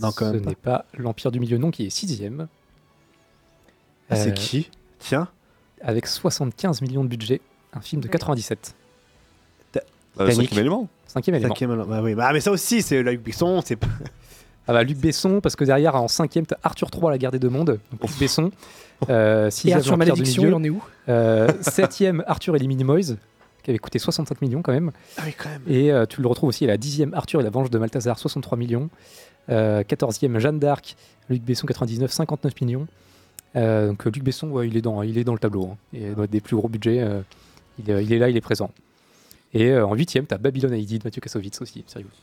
Non, 0.00 0.12
quand 0.12 0.28
Ce 0.28 0.32
même. 0.32 0.40
pas. 0.44 0.48
n'est 0.48 0.54
pas 0.56 0.84
l'Empire 0.96 1.30
du 1.30 1.40
Milieu, 1.40 1.58
non, 1.58 1.70
qui 1.70 1.84
est 1.84 1.90
sixième. 1.90 2.48
Ah, 4.08 4.16
c'est 4.16 4.32
qui? 4.32 4.70
Tiens. 4.98 5.28
Avec 5.82 6.06
75 6.06 6.80
millions 6.80 7.04
de 7.04 7.08
budget. 7.10 7.42
Un 7.74 7.80
film 7.80 8.02
de 8.02 8.08
97. 8.08 8.74
Bah, 10.16 10.24
le 10.24 10.32
cinquième 10.32 10.58
élément. 10.60 10.88
Cinquième 11.06 11.36
élément. 11.36 11.54
Cinquième. 11.54 11.84
Bah 11.88 12.00
oui. 12.02 12.14
Bah, 12.14 12.30
mais 12.32 12.40
ça 12.40 12.50
aussi, 12.50 12.82
c'est 12.82 13.02
Luc 13.02 13.22
Besson. 13.22 13.60
C'est 13.64 13.76
pas... 13.76 13.86
Ah 14.68 14.72
bah 14.72 14.82
Luc 14.84 14.98
Besson, 14.98 15.40
parce 15.40 15.56
que 15.56 15.64
derrière, 15.64 15.96
en 15.96 16.06
cinquième, 16.06 16.46
t'as 16.46 16.56
Arthur 16.62 16.88
III, 16.94 17.10
la 17.10 17.18
guerre 17.18 17.32
des 17.32 17.40
deux 17.40 17.48
mondes. 17.48 17.80
Donc 17.90 18.02
Luc 18.08 18.18
Besson. 18.20 18.52
Euh, 19.08 19.46
Et 19.48 19.50
sixième, 19.50 19.78
Arthur 19.78 19.96
Malédiction, 19.96 20.42
il 20.44 20.54
en 20.54 20.62
est 20.62 20.70
où 20.70 20.80
Euh, 21.08 21.48
septième, 21.62 22.22
Arthur 22.28 22.54
et 22.54 22.58
les 22.60 22.68
Minimoys, 22.68 23.16
qui 23.64 23.70
avait 23.70 23.78
coûté 23.78 23.98
65 23.98 24.40
millions 24.42 24.62
quand 24.62 24.70
même. 24.72 24.92
Ah 25.16 25.22
oui, 25.26 25.34
quand 25.36 25.48
même. 25.48 25.62
Et 25.66 25.90
euh, 25.90 26.06
tu 26.06 26.20
le 26.22 26.28
retrouves 26.28 26.50
aussi 26.50 26.64
à 26.64 26.68
la 26.68 26.76
dixième, 26.76 27.12
Arthur 27.14 27.40
et 27.40 27.42
la 27.42 27.50
Venge 27.50 27.70
de 27.70 27.78
Malthazar, 27.78 28.18
63 28.18 28.56
millions. 28.58 28.90
Euh, 29.48 29.82
Quatorzième, 29.82 30.38
Jeanne 30.38 30.60
d'Arc, 30.60 30.94
Luc 31.30 31.42
Besson, 31.42 31.66
99, 31.66 32.12
59 32.12 32.60
millions. 32.60 32.86
Euh, 33.56 33.88
donc 33.88 34.06
euh, 34.06 34.10
Luc 34.10 34.22
Besson, 34.22 34.48
ouais, 34.50 34.68
il, 34.68 34.76
est 34.76 34.82
dans, 34.82 35.02
il 35.02 35.18
est 35.18 35.24
dans 35.24 35.32
le 35.32 35.40
tableau. 35.40 35.70
hein. 35.72 35.76
Et 35.94 36.10
dans 36.10 36.26
des 36.26 36.40
plus 36.40 36.54
gros 36.54 36.68
budgets, 36.68 37.00
euh, 37.00 37.22
il, 37.78 37.90
est- 37.90 38.04
il 38.04 38.12
est 38.12 38.18
là, 38.18 38.28
il 38.28 38.36
est 38.36 38.40
présent. 38.40 38.70
Et 39.52 39.70
euh, 39.70 39.86
en 39.86 39.94
huitième, 39.94 40.26
t'as 40.26 40.38
Babylon 40.38 40.72
AID 40.72 40.98
de 40.98 41.04
Mathieu 41.04 41.20
Kassovitz 41.20 41.60
aussi, 41.60 41.84
rigolo. 41.94 42.14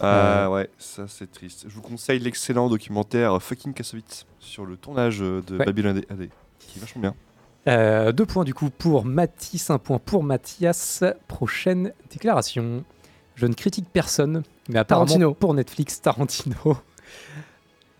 Ah 0.00 0.50
ouais, 0.50 0.68
ça 0.78 1.06
c'est 1.06 1.30
triste. 1.30 1.66
Je 1.68 1.74
vous 1.74 1.80
conseille 1.82 2.18
l'excellent 2.18 2.68
documentaire 2.68 3.40
Fucking 3.40 3.72
Kassovitz 3.74 4.26
sur 4.40 4.66
le 4.66 4.76
tournage 4.76 5.22
euh, 5.22 5.40
de 5.46 5.56
Ouais. 5.56 5.64
Babylon 5.64 5.96
AD, 6.10 6.28
qui 6.58 6.78
est 6.78 6.80
vachement 6.80 7.00
bien. 7.02 7.14
Euh, 7.68 8.10
deux 8.12 8.26
points 8.26 8.44
du 8.44 8.52
coup 8.54 8.70
pour 8.70 9.04
Mathis, 9.04 9.70
un 9.70 9.78
point 9.78 9.98
pour 10.00 10.24
Mathias. 10.24 11.04
Prochaine 11.28 11.92
déclaration. 12.10 12.82
Je 13.36 13.46
ne 13.46 13.54
critique 13.54 13.86
personne, 13.92 14.42
mais 14.68 14.80
apparemment 14.80 15.06
Tarantino. 15.06 15.34
pour 15.34 15.54
Netflix, 15.54 16.00
Tarantino. 16.02 16.56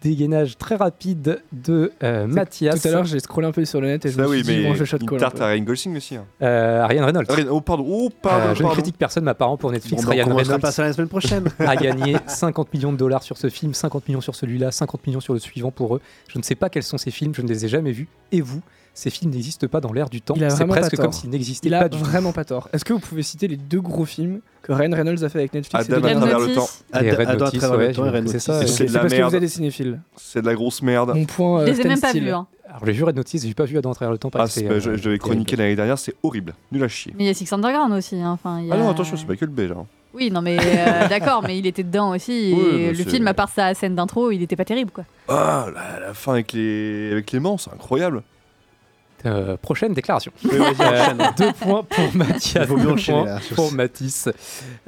Dégainage 0.05 0.59
très 0.59 0.77
rapide 0.77 1.41
de 1.53 1.91
euh, 2.03 2.27
Mathias. 2.27 2.83
Tout 2.83 2.89
à 2.89 2.91
l'heure, 2.91 3.05
j'ai 3.07 3.19
scrollé 3.21 3.47
un 3.47 3.53
peu 3.53 3.65
sur 3.65 3.81
le 3.81 3.89
net 3.89 4.05
et 4.05 4.11
je 4.11 4.17
Ça 4.17 4.23
me 4.23 4.29
oui, 4.29 4.45
suis 4.45 4.55
dit, 4.55 4.61
mais 4.63 4.69
bon, 4.69 4.75
je 4.75 4.85
shot 4.85 4.99
une 4.99 5.09
call 5.09 5.19
tarte 5.19 5.41
à 5.41 5.47
Ryan 5.47 5.63
Gosling 5.63 5.97
aussi. 5.97 6.17
Hein. 6.17 6.27
Euh, 6.43 6.87
Ryan 6.87 7.07
Reynolds. 7.07 7.27
Ryan- 7.31 7.49
oh 7.51 7.61
pardon, 7.63 7.87
oh 7.89 8.11
pardon, 8.23 8.51
Euh, 8.51 8.55
je 8.55 8.63
ne 8.63 8.69
critique 8.69 8.99
personne, 8.99 9.25
mais 9.25 9.31
apparemment 9.31 9.57
pour 9.57 9.73
Netflix, 9.73 10.03
Bon, 10.03 10.09
bah, 10.11 10.15
on 10.19 10.25
Ryan 10.27 10.37
Reynolds 10.37 10.61
pas 10.61 10.73
ça 10.73 10.83
la 10.83 10.93
semaine 10.93 11.09
prochaine. 11.09 11.45
a 11.59 11.77
gagné 11.77 12.17
50 12.27 12.75
millions 12.75 12.93
de 12.93 12.99
dollars 12.99 13.23
sur 13.23 13.39
ce 13.39 13.49
film, 13.49 13.73
50 13.73 14.07
millions 14.09 14.21
sur 14.21 14.35
celui-là, 14.35 14.71
50 14.71 15.07
millions 15.07 15.21
sur 15.21 15.33
le 15.33 15.41
suivant 15.41 15.71
pour 15.71 15.97
eux. 15.97 16.01
Je 16.29 16.39
ne 16.39 16.43
sais 16.43 16.55
pas 16.55 16.69
quels 16.69 16.83
sont 16.83 16.99
ces 16.99 17.11
films, 17.11 17.35
je 17.35 17.41
ne 17.41 17.49
les 17.49 17.65
ai 17.65 17.69
jamais 17.69 17.93
vus. 17.93 18.09
Et 18.31 18.43
vous, 18.43 18.61
ces 18.95 19.11
films 19.11 19.33
n'existent 19.33 19.67
pas 19.67 19.81
dans 19.81 19.93
l'air 19.93 20.09
du 20.09 20.21
temps. 20.23 20.35
Il 20.37 20.45
a 20.45 20.51
C'est 20.51 20.65
presque 20.67 20.97
comme 20.97 21.13
s'ils 21.13 21.29
n'existaient 21.31 21.69
Il 21.69 21.73
pas 21.73 21.79
a 21.81 21.89
du 21.89 21.99
tout. 21.99 22.05
vraiment 22.05 22.33
pas 22.33 22.45
tort. 22.45 22.69
Est-ce 22.73 22.85
que 22.85 22.93
vous 22.93 23.01
pouvez 23.01 23.23
citer 23.25 23.49
les 23.49 23.57
deux 23.57 23.81
gros 23.81 24.05
films 24.05 24.41
que 24.63 24.73
Ryan 24.73 24.93
Reynolds 24.95 25.23
a 25.25 25.29
fait 25.29 25.41
avec 25.41 25.53
Netflix 25.53 25.91
Adam 25.91 26.07
à 26.07 26.15
travers 26.15 26.39
le 26.39 26.55
temps. 26.55 26.69
Et 26.95 27.11
Adam 27.11 27.45
à 27.47 27.51
travers 27.51 27.89
le 27.89 27.95
temps 27.95 28.15
et 28.15 28.29
c'est 28.29 28.39
ça. 28.39 28.63
Et 28.63 28.67
c'est 28.67 28.73
C'est 28.73 28.85
de 28.87 28.93
la 28.95 29.01
parce 29.01 29.13
que 29.13 29.19
vous 29.21 29.27
avez 29.27 29.41
des 29.41 29.49
cinéphiles. 29.49 30.01
C'est 30.17 30.41
de 30.41 30.47
la 30.47 30.55
grosse 30.55 30.81
merde. 30.81 31.13
Mon 31.15 31.25
point. 31.27 31.67
Je 31.67 31.71
euh, 31.71 31.75
les 31.75 31.81
ai 31.81 31.85
même 31.89 32.01
pas 32.01 32.13
vus. 32.13 32.31
Hein. 32.31 32.47
Alors 32.67 32.87
j'ai 32.87 32.93
vu 32.93 33.05
Red 33.05 33.17
Notice, 33.17 33.45
j'ai 33.47 33.53
pas 33.55 33.65
vu 33.67 33.77
Adam 33.77 33.91
à 33.91 33.95
travers 33.95 34.13
le 34.13 34.19
temps. 34.19 34.31
Ah, 34.35 34.39
bah, 34.39 34.45
euh, 34.59 34.81
je, 34.81 34.97
je 34.97 35.05
l'avais 35.05 35.19
chroniqué 35.19 35.55
l'année 35.57 35.77
dernière, 35.77 35.99
c'est 35.99 36.15
horrible. 36.23 36.55
Nul 36.73 36.83
à 36.83 36.89
chier. 36.89 37.13
Mais 37.19 37.25
il 37.25 37.27
y 37.27 37.31
a 37.31 37.35
Six 37.35 37.53
Underground 37.53 37.93
aussi. 37.93 38.17
hein. 38.17 38.31
Enfin, 38.33 38.61
il 38.63 38.73
Ah 38.73 38.77
non, 38.79 38.89
a- 38.89 38.93
attention, 38.93 39.17
c'est 39.17 39.27
pas 39.27 39.37
que 39.37 39.45
le 39.45 39.51
B 39.51 39.61
là. 39.69 39.75
Oui, 40.15 40.31
non, 40.31 40.41
mais 40.41 40.57
euh, 40.59 41.09
d'accord, 41.09 41.43
mais 41.47 41.59
il 41.59 41.67
était 41.67 41.83
dedans 41.83 42.15
aussi. 42.15 42.33
Et 42.33 42.55
Oui, 42.55 42.87
bah, 42.87 42.93
le 43.05 43.11
film, 43.11 43.27
à 43.27 43.35
part 43.35 43.49
sa 43.51 43.75
scène 43.75 43.95
d'intro, 43.97 44.31
il 44.31 44.41
était 44.43 44.57
pas 44.57 44.65
terrible, 44.65 44.93
quoi. 44.93 45.05
Ah, 45.29 45.67
la, 45.75 46.07
la 46.07 46.15
fin 46.15 46.33
avec 46.35 46.53
les, 46.53 47.11
avec 47.13 47.33
les 47.33 47.41
mans, 47.41 47.59
c'est 47.59 47.73
incroyable. 47.73 48.23
Euh, 49.27 49.57
prochaine 49.57 49.95
déclaration. 49.95 50.33
Oui, 50.45 50.59
Euh, 50.81 51.15
deux 51.39 51.53
points 51.53 51.83
pour 51.83 52.15
Mathias, 52.15 52.69
deux 52.69 52.75
points 52.97 53.25
là, 53.25 53.41
pour 53.55 53.73
Mathis. 53.73 54.29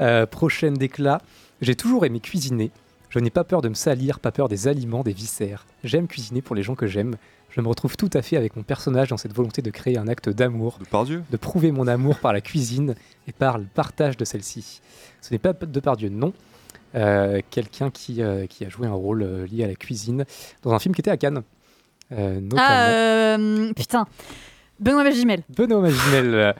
Euh, 0.00 0.26
prochaine 0.26 0.74
déclat. 0.74 1.20
J'ai 1.62 1.74
toujours 1.74 2.04
aimé 2.04 2.20
cuisiner. 2.20 2.70
Je 3.08 3.18
n'ai 3.18 3.30
pas 3.30 3.44
peur 3.44 3.62
de 3.62 3.68
me 3.68 3.74
salir, 3.74 4.20
pas 4.20 4.32
peur 4.32 4.48
des 4.48 4.68
aliments, 4.68 5.02
des 5.02 5.12
viscères. 5.14 5.64
J'aime 5.84 6.06
cuisiner 6.06 6.42
pour 6.42 6.54
les 6.54 6.62
gens 6.62 6.74
que 6.74 6.86
j'aime. 6.86 7.16
Je 7.50 7.62
me 7.62 7.68
retrouve 7.68 7.96
tout 7.96 8.10
à 8.12 8.20
fait 8.20 8.36
avec 8.36 8.56
mon 8.56 8.62
personnage 8.62 9.08
dans 9.08 9.16
cette 9.16 9.32
volonté 9.32 9.62
de 9.62 9.70
créer 9.70 9.96
un 9.96 10.08
acte 10.08 10.28
d'amour, 10.28 10.76
De 10.80 10.84
par 10.84 11.04
Dieu. 11.04 11.22
de 11.30 11.36
prouver 11.38 11.72
mon 11.72 11.86
amour 11.86 12.18
par 12.18 12.34
la 12.34 12.42
cuisine 12.42 12.94
et 13.26 13.32
par 13.32 13.56
le 13.56 13.64
partage 13.64 14.18
de 14.18 14.26
celle-ci. 14.26 14.82
Ce 15.22 15.32
n'est 15.32 15.38
pas 15.38 15.54
de 15.54 15.80
par 15.80 15.96
Dieu, 15.96 16.10
non. 16.10 16.34
Euh, 16.94 17.40
Quelqu'un 17.50 17.90
qui, 17.90 18.20
euh, 18.22 18.46
qui 18.46 18.64
a 18.66 18.68
joué 18.68 18.86
un 18.86 18.92
rôle 18.92 19.22
euh, 19.22 19.46
lié 19.46 19.64
à 19.64 19.68
la 19.68 19.74
cuisine 19.74 20.26
dans 20.62 20.72
un 20.72 20.78
film 20.78 20.94
qui 20.94 21.00
était 21.00 21.10
à 21.10 21.16
Cannes. 21.16 21.42
Euh, 22.12 22.40
notamment. 22.40 22.62
Ah, 22.68 22.88
euh, 22.90 23.72
putain. 23.74 24.06
Benoît 24.80 25.04
Magimel. 25.04 25.42
Benoît 25.56 25.80
Magimel. 25.80 26.34
euh, 26.34 26.52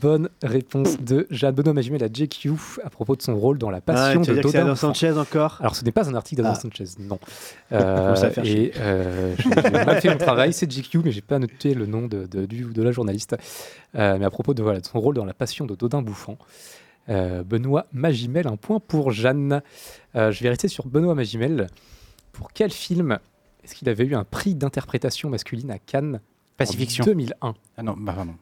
Bonne 0.00 0.28
réponse 0.44 1.00
de 1.00 1.26
Jeanne 1.30 1.56
Benoît 1.56 1.72
Magimel 1.74 2.04
à 2.04 2.06
JQ 2.06 2.52
à 2.84 2.88
propos 2.88 3.16
de 3.16 3.22
son 3.22 3.34
rôle 3.36 3.58
dans 3.58 3.68
La 3.68 3.78
Ah, 3.78 3.80
Passion 3.80 4.20
tu 4.22 4.30
vas 4.30 4.36
de 4.36 4.42
c'est 4.46 4.52
Dodin. 4.58 4.60
Adam 4.66 4.76
Sanchez 4.76 5.10
encore 5.18 5.56
Alors, 5.58 5.74
ce 5.74 5.84
n'est 5.84 5.90
pas 5.90 6.08
un 6.08 6.14
article 6.14 6.40
d'Adam 6.42 6.54
Ah. 6.56 6.60
Sanchez, 6.60 6.84
non. 7.00 7.18
Euh, 7.72 8.14
faire 8.14 8.44
et 8.44 8.72
euh, 8.78 9.34
j'ai 9.38 9.70
mal 9.70 10.00
fait 10.00 10.08
mon 10.10 10.18
travail, 10.18 10.52
c'est 10.52 10.70
JQ, 10.70 10.98
mais 11.04 11.10
j'ai 11.10 11.20
pas 11.20 11.40
noté 11.40 11.74
le 11.74 11.86
nom 11.86 12.02
de, 12.06 12.26
de, 12.26 12.46
du- 12.46 12.66
de 12.72 12.82
la 12.82 12.92
journaliste. 12.92 13.34
Euh, 13.96 14.18
mais 14.20 14.24
à 14.24 14.30
propos 14.30 14.54
de, 14.54 14.62
voilà, 14.62 14.78
de 14.80 14.86
son 14.86 15.00
rôle 15.00 15.16
dans 15.16 15.24
La 15.24 15.34
Passion 15.34 15.66
de 15.66 15.74
Dodin 15.74 16.00
Bouffant, 16.00 16.38
euh, 17.08 17.42
Benoît 17.42 17.86
Magimel, 17.92 18.46
un 18.46 18.56
point 18.56 18.78
pour 18.78 19.10
Jeanne. 19.10 19.62
Euh, 20.14 20.30
je 20.30 20.42
vais 20.44 20.50
rester 20.50 20.68
sur 20.68 20.86
Benoît 20.86 21.16
Magimel. 21.16 21.66
Pour 22.32 22.52
quel 22.52 22.70
film 22.70 23.18
est-ce 23.64 23.74
qu'il 23.74 23.88
avait 23.88 24.04
eu 24.04 24.14
un 24.14 24.24
prix 24.24 24.54
d'interprétation 24.54 25.30
masculine 25.30 25.70
à 25.70 25.78
Cannes 25.78 26.20
Pacifiction. 26.56 27.04
en 27.04 27.06
2001 27.06 27.54
Ah 27.76 27.82
non, 27.82 27.94
bah 27.98 28.12
pardon. 28.12 28.34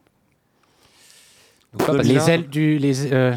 Donc, 1.72 1.86
pas 1.86 2.02
Les 2.02 2.28
ailes 2.30 2.48
du. 2.48 2.78
Les, 2.78 3.12
euh, 3.12 3.34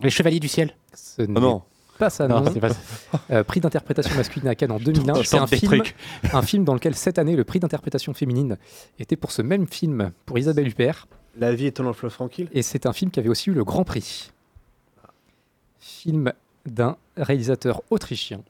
les 0.00 0.10
chevaliers 0.10 0.40
du 0.40 0.48
ciel. 0.48 0.74
Ce 0.94 1.22
n'est 1.22 1.40
non. 1.40 1.62
pas 1.98 2.08
ça, 2.10 2.28
Non, 2.28 2.40
non. 2.40 2.50
c'est 2.52 2.60
pas 2.60 2.70
ça. 2.70 2.80
Euh, 3.30 3.42
prix 3.44 3.60
d'interprétation 3.60 4.14
masculine 4.16 4.48
à 4.48 4.54
Cannes 4.54 4.70
en 4.72 4.78
2001. 4.78 5.14
Je 5.14 5.22
C'est 5.24 5.36
un 5.38 5.46
film, 5.46 5.66
trucs. 5.72 5.94
un 6.32 6.42
film 6.42 6.64
dans 6.64 6.72
lequel 6.74 6.94
cette 6.94 7.18
année, 7.18 7.36
le 7.36 7.44
prix 7.44 7.58
d'interprétation 7.60 8.14
féminine 8.14 8.56
était 8.98 9.16
pour 9.16 9.32
ce 9.32 9.42
même 9.42 9.66
film 9.66 10.12
pour 10.24 10.38
Isabelle 10.38 10.68
Huppert. 10.68 11.06
La 11.36 11.54
vie 11.54 11.66
est 11.66 11.78
un 11.80 11.82
long 11.84 11.92
fleuve 11.92 12.12
tranquille? 12.12 12.48
Et 12.52 12.62
c'est 12.62 12.86
un 12.86 12.92
film 12.92 13.10
qui 13.10 13.20
avait 13.20 13.28
aussi 13.28 13.50
eu 13.50 13.54
le 13.54 13.64
Grand 13.64 13.84
Prix. 13.84 14.30
Film 15.80 16.32
d'un 16.66 16.96
réalisateur 17.16 17.82
autrichien 17.90 18.40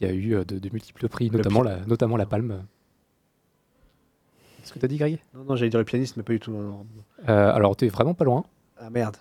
qui 0.00 0.06
a 0.06 0.12
eu 0.12 0.34
euh, 0.34 0.44
de, 0.44 0.58
de 0.58 0.70
multiples 0.72 1.08
prix, 1.08 1.30
notamment 1.30 1.62
la, 1.62 1.76
notamment 1.86 2.16
la 2.16 2.24
Palme. 2.24 2.62
Qu'est-ce 4.60 4.72
que 4.72 4.78
t'as 4.78 4.86
dit, 4.88 4.96
Greg? 4.96 5.18
Non, 5.34 5.44
non, 5.44 5.56
j'allais 5.56 5.68
dire 5.70 5.78
le 5.78 5.84
pianiste, 5.84 6.16
mais 6.16 6.22
pas 6.22 6.32
du 6.32 6.40
tout. 6.40 6.50
non, 6.52 6.62
non. 6.62 6.86
Euh, 7.28 7.52
Alors, 7.54 7.76
t'es 7.76 7.88
vraiment 7.88 8.14
pas 8.14 8.24
loin. 8.24 8.44
Ah 8.78 8.88
merde. 8.88 9.16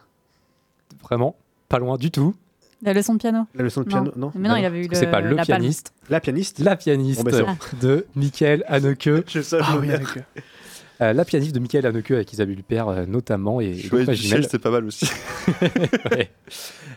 Vraiment 1.03 1.35
pas 1.67 1.79
loin 1.79 1.97
du 1.97 2.11
tout. 2.11 2.33
La 2.81 2.93
leçon 2.93 3.13
de 3.13 3.19
piano? 3.19 3.45
La 3.55 3.63
leçon 3.63 3.81
de 3.81 3.87
piano, 3.87 4.11
non 4.15 4.31
Mais 4.35 4.47
non, 4.47 4.55
il 4.55 4.63
avait 4.63 4.85
eu 4.85 4.87
le. 4.87 4.95
C'est 4.95 5.11
pas 5.11 5.19
le 5.19 5.31
la 5.31 5.35
palme. 5.45 5.45
pianiste. 5.45 5.93
La 6.09 6.21
pianiste? 6.21 6.59
La 6.59 6.77
pianiste 6.77 7.25
Bon, 7.25 7.29
ben, 7.31 7.57
de 7.81 8.05
Michael 8.15 8.63
Haneke. 8.67 9.09
Je 9.27 9.41
sais, 9.41 9.57
Ah 9.61 9.77
Euh, 11.01 11.13
la 11.13 11.23
pianiste 11.23 11.55
de 11.55 11.59
Michael 11.59 11.85
Haneke 11.85 12.11
avec 12.11 12.33
Isabelle 12.33 12.59
Huppert 12.59 12.89
euh, 12.89 13.05
notamment. 13.05 13.61
Et, 13.61 13.67
et 13.67 13.69
Michel, 13.73 14.05
Magimel. 14.05 14.47
c'est 14.49 14.59
pas 14.59 14.71
mal 14.71 14.85
aussi. 14.85 15.05
Ouais. 16.11 16.29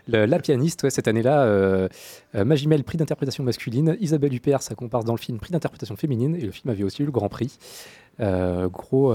Le- 0.08 0.24
la 0.26 0.38
pianiste, 0.40 0.82
ouais, 0.82 0.90
cette 0.90 1.06
année-là, 1.06 1.42
euh, 1.44 1.88
Magimel, 2.34 2.82
prix 2.82 2.98
d'interprétation 2.98 3.44
masculine. 3.44 3.96
Isabelle 4.00 4.34
Huppert, 4.34 4.62
sa 4.62 4.74
comparse 4.74 5.04
dans 5.04 5.14
le 5.14 5.18
film, 5.20 5.38
prix 5.38 5.52
d'interprétation 5.52 5.94
féminine. 5.96 6.34
Et 6.34 6.40
le 6.40 6.50
film 6.50 6.70
avait 6.70 6.82
aussi 6.82 7.02
eu 7.02 7.06
le 7.06 7.12
Grand 7.12 7.28
Prix. 7.28 7.56
Gros, 8.18 9.14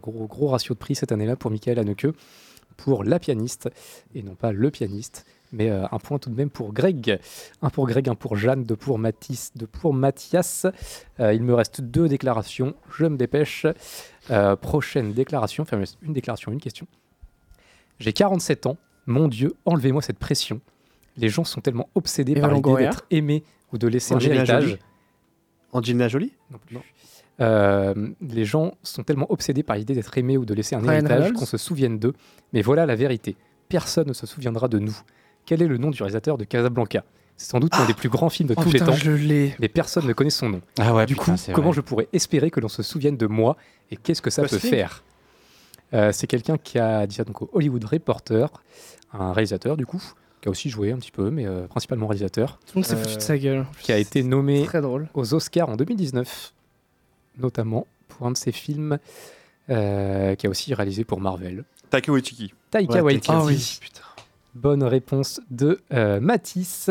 gros, 0.00 0.26
gros 0.26 0.48
ratio 0.48 0.74
de 0.74 0.78
prix 0.78 0.94
cette 0.94 1.12
année-là 1.12 1.36
pour 1.36 1.50
Michael 1.50 1.78
Haneke, 1.78 2.06
pour 2.76 3.04
la 3.04 3.18
pianiste, 3.18 3.68
et 4.14 4.22
non 4.22 4.34
pas 4.34 4.52
le 4.52 4.70
pianiste. 4.70 5.24
Mais 5.52 5.70
euh, 5.70 5.86
un 5.90 5.98
point 5.98 6.18
tout 6.18 6.30
de 6.30 6.34
même 6.34 6.50
pour 6.50 6.72
Greg. 6.72 7.18
Un 7.62 7.70
pour 7.70 7.86
Greg, 7.86 8.08
un 8.08 8.14
pour 8.14 8.36
Jeanne, 8.36 8.64
deux 8.64 8.76
pour 8.76 8.98
Mathis, 8.98 9.52
deux 9.54 9.66
pour 9.66 9.94
Mathias. 9.94 10.66
Euh, 11.20 11.32
il 11.32 11.42
me 11.42 11.54
reste 11.54 11.80
deux 11.80 12.08
déclarations. 12.08 12.74
Je 12.96 13.06
me 13.06 13.16
dépêche. 13.16 13.66
Euh, 14.30 14.56
prochaine 14.56 15.12
déclaration. 15.12 15.62
Enfin, 15.62 15.80
une 16.02 16.12
déclaration, 16.12 16.52
une 16.52 16.60
question. 16.60 16.86
J'ai 17.98 18.12
47 18.12 18.66
ans. 18.66 18.76
Mon 19.06 19.28
Dieu, 19.28 19.54
enlevez-moi 19.64 20.02
cette 20.02 20.18
pression. 20.18 20.60
Les 21.16 21.28
gens 21.28 21.44
sont 21.44 21.60
tellement 21.60 21.88
obsédés 21.94 22.34
par 22.34 22.52
l'idée 22.52 22.76
d'être 22.76 23.06
aimés 23.10 23.44
ou 23.72 23.78
de 23.78 23.86
laisser 23.86 24.14
un 24.14 24.18
héritage. 24.18 24.64
Jolie? 24.64 24.78
Angelina 25.72 26.08
Jolie? 26.08 26.32
Non 26.50 26.58
plus. 26.58 26.78
Euh, 27.40 27.94
les 28.20 28.44
gens 28.44 28.74
sont 28.82 29.02
tellement 29.02 29.30
obsédés 29.30 29.62
par 29.62 29.76
l'idée 29.76 29.94
d'être 29.94 30.16
aimés 30.16 30.38
ou 30.38 30.44
de 30.44 30.54
laisser 30.54 30.74
un 30.74 30.80
Ryan 30.80 30.92
héritage 30.92 31.32
qu'on 31.32 31.44
se 31.44 31.58
souvienne 31.58 31.98
d'eux. 31.98 32.14
Mais 32.52 32.62
voilà 32.62 32.86
la 32.86 32.96
vérité. 32.96 33.36
Personne 33.68 34.08
ne 34.08 34.12
se 34.12 34.26
souviendra 34.26 34.68
de 34.68 34.78
nous. 34.78 34.96
Quel 35.46 35.62
est 35.62 35.66
le 35.66 35.78
nom 35.78 35.90
du 35.90 36.02
réalisateur 36.02 36.36
de 36.36 36.44
Casablanca? 36.44 37.04
C'est 37.38 37.50
sans 37.50 37.60
doute 37.60 37.74
l'un 37.76 37.84
des 37.86 37.94
plus 37.94 38.08
grands 38.08 38.30
films 38.30 38.48
de 38.48 38.54
Oh 38.56 38.62
tous 38.62 38.70
putain, 38.70 38.84
les 38.86 38.90
temps, 38.92 38.96
je 38.96 39.10
l'ai. 39.12 39.54
mais 39.60 39.68
personne 39.68 40.06
ne 40.06 40.12
connaît 40.12 40.30
son 40.30 40.48
nom. 40.48 40.60
Ah 40.78 40.94
ouais, 40.94 41.06
Du 41.06 41.14
putain, 41.14 41.36
coup, 41.36 41.52
comment 41.52 41.68
vrai. 41.68 41.76
je 41.76 41.80
pourrais 41.82 42.08
espérer 42.12 42.50
que 42.50 42.60
l'on 42.60 42.68
se 42.68 42.82
souvienne 42.82 43.16
de 43.16 43.26
moi 43.26 43.56
et 43.90 43.96
qu'est-ce 43.96 44.22
que 44.22 44.30
ça 44.30 44.42
peut 44.42 44.58
faire? 44.58 45.02
Euh, 45.94 46.12
C'est 46.12 46.26
quelqu'un 46.26 46.56
qui 46.58 46.78
a 46.78 47.06
dit 47.06 47.14
ça 47.14 47.24
donc 47.24 47.42
au 47.42 47.50
Hollywood 47.52 47.84
Reporter, 47.84 48.48
un 49.12 49.32
réalisateur 49.32 49.76
du 49.76 49.84
coup, 49.86 50.02
qui 50.40 50.48
a 50.48 50.50
aussi 50.50 50.70
joué 50.70 50.92
un 50.92 50.96
petit 50.96 51.10
peu, 51.12 51.30
mais 51.30 51.46
euh, 51.46 51.66
principalement 51.66 52.06
réalisateur, 52.06 52.58
Tout 52.66 52.72
le 52.74 52.78
monde 52.80 52.84
s'est 52.86 52.94
Euh, 52.96 53.02
foutu 53.02 53.16
de 53.16 53.20
sa 53.20 53.36
gueule. 53.38 53.66
qui 53.82 53.92
a 53.92 53.98
été 53.98 54.22
nommé 54.22 54.64
Très 54.64 54.80
drôle. 54.80 55.08
aux 55.14 55.34
Oscars 55.34 55.68
en 55.68 55.76
2019, 55.76 56.54
notamment 57.38 57.86
pour 58.08 58.26
un 58.26 58.30
de 58.30 58.36
ses 58.38 58.52
films, 58.52 58.98
euh, 59.68 60.34
qui 60.36 60.46
a 60.46 60.50
aussi 60.50 60.72
réalisé 60.74 61.04
pour 61.04 61.20
Marvel. 61.20 61.64
Taika 61.90 62.10
Waititi. 62.12 62.52
Taika 62.70 62.94
Ouais, 62.94 63.00
Waititi. 63.02 63.28
Ah 63.30 63.44
oui, 63.44 63.78
putain. 63.80 64.00
Bonne 64.56 64.82
réponse 64.82 65.40
de 65.50 65.80
euh, 65.92 66.18
Mathis. 66.20 66.90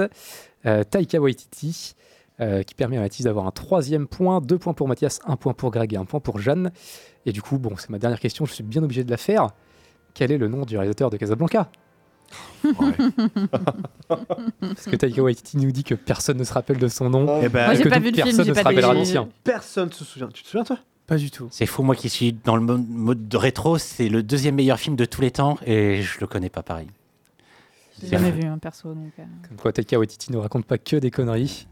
Euh, 0.66 0.84
Taika 0.84 1.20
Waititi, 1.20 1.96
euh, 2.40 2.64
qui 2.64 2.74
permet 2.76 2.98
à 2.98 3.02
Mathis 3.02 3.24
d'avoir 3.26 3.46
un 3.48 3.52
troisième 3.52 4.08
point. 4.08 4.40
Deux 4.42 4.58
points 4.58 4.74
pour 4.74 4.88
Mathias, 4.88 5.20
un 5.26 5.36
point 5.36 5.54
pour 5.54 5.72
Greg 5.72 5.94
et 5.94 5.98
un 5.98 6.06
point 6.06 6.20
pour 6.20 6.40
Jeanne. 6.40 6.72
Et 7.26 7.32
du 7.32 7.42
coup, 7.42 7.58
bon, 7.60 7.76
c'est 7.78 7.90
ma 7.90 7.98
dernière 8.00 8.20
question, 8.20 8.46
je 8.46 8.54
suis 8.54 8.64
bien 8.64 8.84
obligé 8.84 9.04
de 9.04 9.12
la 9.12 9.18
faire. 9.18 9.50
Quel 10.14 10.32
est 10.32 10.38
le 10.38 10.48
nom 10.48 10.64
du 10.66 10.76
réalisateur 10.78 11.10
de 11.10 11.18
Casablanca? 11.18 11.70
Parce 14.08 14.86
que 14.90 14.96
Taika 14.96 15.22
Waititi 15.22 15.58
nous 15.58 15.72
dit 15.72 15.84
que 15.84 15.96
personne 15.96 16.38
ne 16.38 16.44
se 16.44 16.54
rappelle 16.54 16.78
de 16.80 16.88
son 16.88 17.10
nom. 17.10 17.42
Eh 17.44 17.50
ben, 17.50 17.66
Moi, 17.66 17.76
j'ai 17.76 17.84
que 17.84 17.90
pas 17.90 18.00
vu 18.00 18.12
le 18.12 18.16
personne 18.16 18.40
ne 18.48 18.54
se 18.54 18.60
pas 18.60 18.64
rappellera 18.70 18.94
des- 18.94 19.00
du 19.02 19.06
sien. 19.06 19.28
Personne 19.44 19.92
se 19.92 20.04
souvient. 20.06 20.30
Tu 20.30 20.44
te 20.44 20.48
souviens, 20.48 20.64
toi? 20.64 20.80
Pas 21.08 21.18
du 21.18 21.30
tout. 21.30 21.48
C'est 21.52 21.68
fou, 21.68 21.84
moi 21.84 21.96
qui 21.96 22.10
suis 22.10 22.34
dans 22.34 22.56
le 22.56 22.64
mo- 22.64 22.78
mode 22.78 23.28
de 23.28 23.38
rétro, 23.38 23.78
c'est 23.78 24.10
le 24.10 24.24
deuxième 24.24 24.56
meilleur 24.56 24.80
film 24.80 24.96
de 24.96 25.06
tous 25.06 25.22
les 25.22 25.30
temps 25.30 25.58
et 25.66 26.02
je 26.02 26.20
le 26.20 26.26
connais 26.26 26.50
pas 26.50 26.64
pareil. 26.64 26.88
J'ai 28.02 28.10
jamais 28.10 28.32
vu 28.32 28.44
un 28.44 28.58
perso. 28.58 28.94
Donc, 28.94 29.12
euh. 29.20 29.24
Comme 29.48 29.58
quoi, 29.58 29.72
Taika 29.72 29.98
Waititi 30.00 30.32
ne 30.32 30.38
raconte 30.38 30.66
pas 30.66 30.78
que 30.78 30.96
des 30.98 31.12
conneries. 31.12 31.68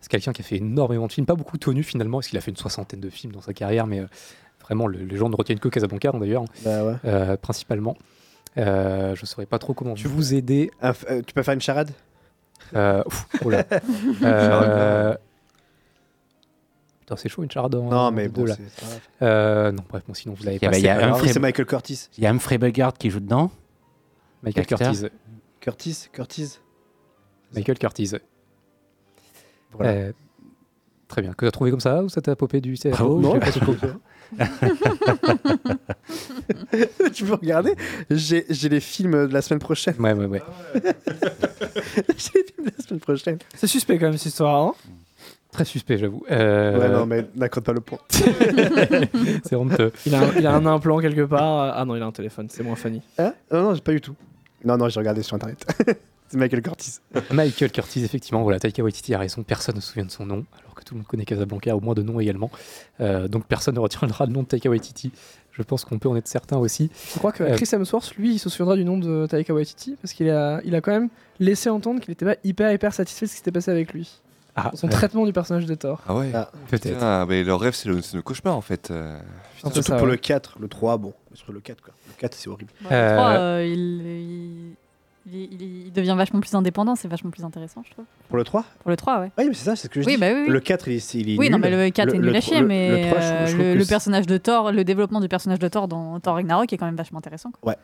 C'est 0.00 0.10
quelqu'un 0.10 0.32
qui 0.32 0.42
a 0.42 0.44
fait 0.44 0.56
énormément 0.56 1.06
de 1.06 1.12
films, 1.12 1.26
pas 1.26 1.34
beaucoup 1.34 1.58
connus 1.58 1.82
finalement, 1.82 2.18
parce 2.18 2.28
qu'il 2.28 2.38
a 2.38 2.40
fait 2.40 2.50
une 2.52 2.56
soixantaine 2.56 3.00
de 3.00 3.10
films 3.10 3.32
dans 3.32 3.40
sa 3.40 3.52
carrière, 3.52 3.86
mais 3.86 3.98
euh, 4.00 4.06
vraiment, 4.62 4.86
le- 4.86 4.98
les 5.04 5.16
gens 5.16 5.28
ne 5.28 5.34
retiennent 5.34 5.58
que 5.58 5.68
Casablanca 5.68 6.10
hein, 6.14 6.18
d'ailleurs, 6.20 6.44
Bah 6.64 6.84
ouais. 6.84 6.94
euh, 7.04 7.36
principalement. 7.36 7.96
Euh, 8.58 9.14
je 9.16 9.22
ne 9.22 9.26
saurais 9.26 9.46
pas 9.46 9.58
trop 9.58 9.74
comment 9.74 9.94
vous 9.96 10.34
aider. 10.34 10.70
Euh, 10.84 10.92
tu 11.26 11.32
peux 11.34 11.42
faire 11.42 11.54
une 11.54 11.60
charade? 11.60 11.90
Euh, 12.76 13.02
ouf, 13.06 13.26
oh 13.44 13.50
là. 13.50 13.64
Euh, 14.22 15.14
Putain, 17.00 17.16
c'est 17.16 17.28
chaud 17.30 17.42
une 17.42 17.50
charade 17.50 17.74
en 17.74 17.84
Non, 17.88 18.10
mais 18.10 18.28
bon, 18.28 18.44
là. 18.44 18.56
Euh, 19.22 19.72
non, 19.72 19.82
bref, 19.88 20.02
bon, 20.06 20.12
sinon 20.14 20.34
vous 20.34 20.44
l'avez 20.44 20.58
a- 20.64 20.70
pas. 20.70 20.76
il 20.78 20.84
y 20.84 20.88
a 20.88 21.14
c'est 21.26 21.38
Michael 21.40 21.64
Curtis. 21.66 22.08
Il 22.18 22.24
y 22.24 22.26
a 22.26 22.30
Humphrey 22.30 22.58
Bogart 22.58 22.92
qui 22.94 23.08
joue 23.10 23.20
dedans. 23.20 23.50
Michael. 24.42 24.66
Curtis. 24.66 25.06
Curtis 25.60 26.08
Curtis 26.12 26.58
Michael 27.54 27.78
Curtis. 27.78 28.12
Voilà. 29.72 29.90
Euh, 29.92 30.12
très 31.08 31.22
bien. 31.22 31.32
Que 31.32 31.46
t'as 31.46 31.50
trouvé 31.50 31.70
comme 31.70 31.80
ça 31.80 32.02
ou 32.02 32.08
ça 32.08 32.20
t'a 32.20 32.36
popé 32.36 32.60
du 32.60 32.76
Bravo, 32.90 33.20
Non, 33.20 33.34
je- 33.34 33.40
pas 33.40 33.52
trop. 33.52 33.74
tu 37.14 37.24
peux 37.24 37.34
regarder 37.34 37.74
J'ai 38.10 38.44
j'ai 38.50 38.68
les 38.68 38.80
films 38.80 39.26
de 39.28 39.32
la 39.32 39.40
semaine 39.42 39.58
prochaine. 39.60 39.94
Ouais, 39.98 40.12
ouais, 40.12 40.26
ouais. 40.26 40.42
J'ai 40.74 42.32
les 42.34 42.44
films 42.44 42.66
de 42.66 42.72
la 42.76 42.84
semaine 42.84 43.00
prochaine. 43.00 43.38
C'est 43.54 43.66
suspect 43.66 43.98
quand 43.98 44.06
même 44.06 44.18
cette 44.18 44.26
histoire. 44.26 44.66
Hein 44.68 44.74
Très 45.50 45.64
suspect, 45.64 45.96
j'avoue. 45.96 46.22
Euh, 46.30 46.78
Ouais, 46.78 46.88
non, 46.90 47.06
mais 47.06 47.26
n'accorde 47.34 47.64
pas 47.64 47.72
le 47.72 47.80
point. 47.80 47.98
c'est 49.44 49.56
honteux. 49.56 49.92
il, 50.04 50.14
a 50.14 50.20
un, 50.20 50.32
il 50.36 50.46
a 50.46 50.54
un 50.54 50.66
implant 50.66 50.98
quelque 51.00 51.24
part. 51.24 51.72
Ah 51.74 51.84
non, 51.86 51.96
il 51.96 52.02
a 52.02 52.06
un 52.06 52.12
téléphone, 52.12 52.48
c'est 52.50 52.62
moins 52.62 52.76
funny. 52.76 53.00
Hein? 53.16 53.32
Non, 53.50 53.62
non, 53.62 53.74
j'ai 53.74 53.80
pas 53.80 53.92
du 53.92 54.02
tout. 54.02 54.14
Non, 54.64 54.76
non, 54.76 54.88
j'ai 54.88 54.98
regardé 55.00 55.22
sur 55.22 55.34
internet. 55.36 55.64
c'est 56.28 56.36
Michael 56.36 56.62
Curtis. 56.62 56.98
Michael 57.32 57.70
Curtis, 57.70 58.04
effectivement, 58.04 58.42
voilà, 58.42 58.58
Taika 58.60 58.82
Waititi 58.82 59.14
a 59.14 59.18
raison, 59.18 59.42
personne 59.42 59.76
ne 59.76 59.80
se 59.80 59.88
souvient 59.88 60.04
de 60.04 60.10
son 60.10 60.26
nom, 60.26 60.44
alors 60.60 60.74
que 60.74 60.82
tout 60.84 60.94
le 60.94 60.98
monde 60.98 61.06
connaît 61.06 61.24
Casablanca, 61.24 61.74
au 61.76 61.80
moins 61.80 61.94
de 61.94 62.02
nom 62.02 62.18
également. 62.20 62.50
Euh, 63.00 63.28
donc 63.28 63.46
personne 63.46 63.74
ne 63.74 63.80
retiendra 63.80 64.26
le 64.26 64.32
nom 64.32 64.42
de 64.42 64.48
Taika 64.48 64.68
Waititi. 64.68 65.12
Je 65.52 65.62
pense 65.64 65.84
qu'on 65.84 65.98
peut 65.98 66.08
en 66.08 66.14
être 66.16 66.28
certain 66.28 66.56
aussi. 66.58 66.88
Je 67.14 67.18
crois 67.18 67.32
que 67.32 67.42
Euh, 67.42 67.56
Chris 67.56 67.68
Hemsworth, 67.72 68.14
lui, 68.16 68.34
il 68.34 68.38
se 68.38 68.48
souviendra 68.48 68.76
du 68.76 68.84
nom 68.84 68.96
de 68.96 69.26
Taika 69.26 69.52
Waititi 69.52 69.96
parce 70.00 70.12
qu'il 70.12 70.30
a, 70.30 70.60
il 70.64 70.74
a 70.76 70.80
quand 70.80 70.92
même 70.92 71.08
laissé 71.40 71.68
entendre 71.68 72.00
qu'il 72.00 72.10
n'était 72.12 72.24
pas 72.26 72.36
hyper 72.44 72.72
hyper 72.72 72.94
satisfait 72.94 73.26
de 73.26 73.28
ce 73.30 73.34
qui 73.34 73.38
s'était 73.38 73.50
passé 73.52 73.70
avec 73.72 73.92
lui. 73.92 74.20
Ah, 74.54 74.72
Son 74.74 74.86
ouais, 74.88 74.92
traitement 74.92 75.24
du 75.24 75.32
personnage 75.32 75.66
de 75.66 75.74
Thor. 75.76 76.02
Ah 76.08 76.16
ouais 76.16 76.30
Ah, 76.34 76.50
peut-être. 76.68 77.26
Mais 77.28 77.44
leur 77.44 77.60
rêve, 77.60 77.74
c'est 77.74 77.88
le, 77.88 78.22
cauchemar 78.22 78.56
en 78.56 78.60
fait. 78.60 78.90
euh. 78.90 79.18
Surtout 79.58 79.82
ça, 79.82 79.96
pour 79.96 80.06
ouais. 80.06 80.12
le 80.12 80.16
4, 80.16 80.58
le 80.60 80.68
3, 80.68 80.96
bon. 80.98 81.12
Sur 81.34 81.52
le 81.52 81.60
4, 81.60 81.80
quoi. 81.82 81.94
Le 82.18 82.20
4, 82.22 82.34
c'est 82.34 82.48
horrible. 82.50 82.70
Bon, 82.82 82.88
Euh, 82.90 83.10
le 83.10 83.16
3, 83.16 83.28
euh, 83.30 83.64
il, 83.64 84.74
il, 85.32 85.52
il- 85.52 85.62
il- 85.86 85.92
devient 85.92 86.14
vachement 86.16 86.40
plus 86.40 86.54
indépendant, 86.54 86.96
c'est 86.96 87.06
vachement 87.08 87.30
plus 87.30 87.44
intéressant, 87.44 87.82
je 87.86 87.92
trouve. 87.92 88.04
Pour 88.28 88.36
le 88.38 88.44
3 88.44 88.64
Pour 88.80 88.90
le 88.90 88.96
3, 88.96 89.20
ouais. 89.20 89.30
Oui, 89.38 89.44
mais 89.48 89.54
c'est 89.54 89.64
ça, 89.66 89.76
c'est 89.76 89.84
ce 89.88 89.92
que 89.92 90.00
je 90.02 90.06
Oui, 90.06 90.14
dis. 90.14 90.20
bah 90.20 90.32
oui, 90.32 90.40
oui. 90.46 90.48
Le 90.48 90.60
4, 90.60 90.88
il 90.88 90.94
est, 90.96 91.14
il 91.14 91.30
est 91.30 91.38
Oui, 91.38 91.46
nul. 91.46 91.52
non, 91.52 91.58
mais 91.58 91.70
le 91.70 91.90
4 91.90 92.14
est 92.14 92.18
nul 92.18 92.34
à 92.34 92.40
chier, 92.40 92.60
le- 92.60 92.66
mais 92.66 93.02
le 93.04 93.10
3, 93.10 93.20
je 93.20 93.26
euh, 93.32 93.46
je 93.46 93.56
le, 93.56 93.74
le 93.74 93.84
personnage 93.84 94.26
de 94.26 94.36
Thor, 94.36 94.72
le 94.72 94.82
développement 94.84 95.20
du 95.20 95.28
personnage 95.28 95.58
de 95.60 95.68
Thor 95.68 95.86
dans 95.86 96.18
Thor 96.18 96.34
Ragnarok 96.34 96.72
est 96.72 96.76
quand 96.76 96.86
même 96.86 96.96
vachement 96.96 97.18
intéressant. 97.18 97.50
quoi. 97.60 97.76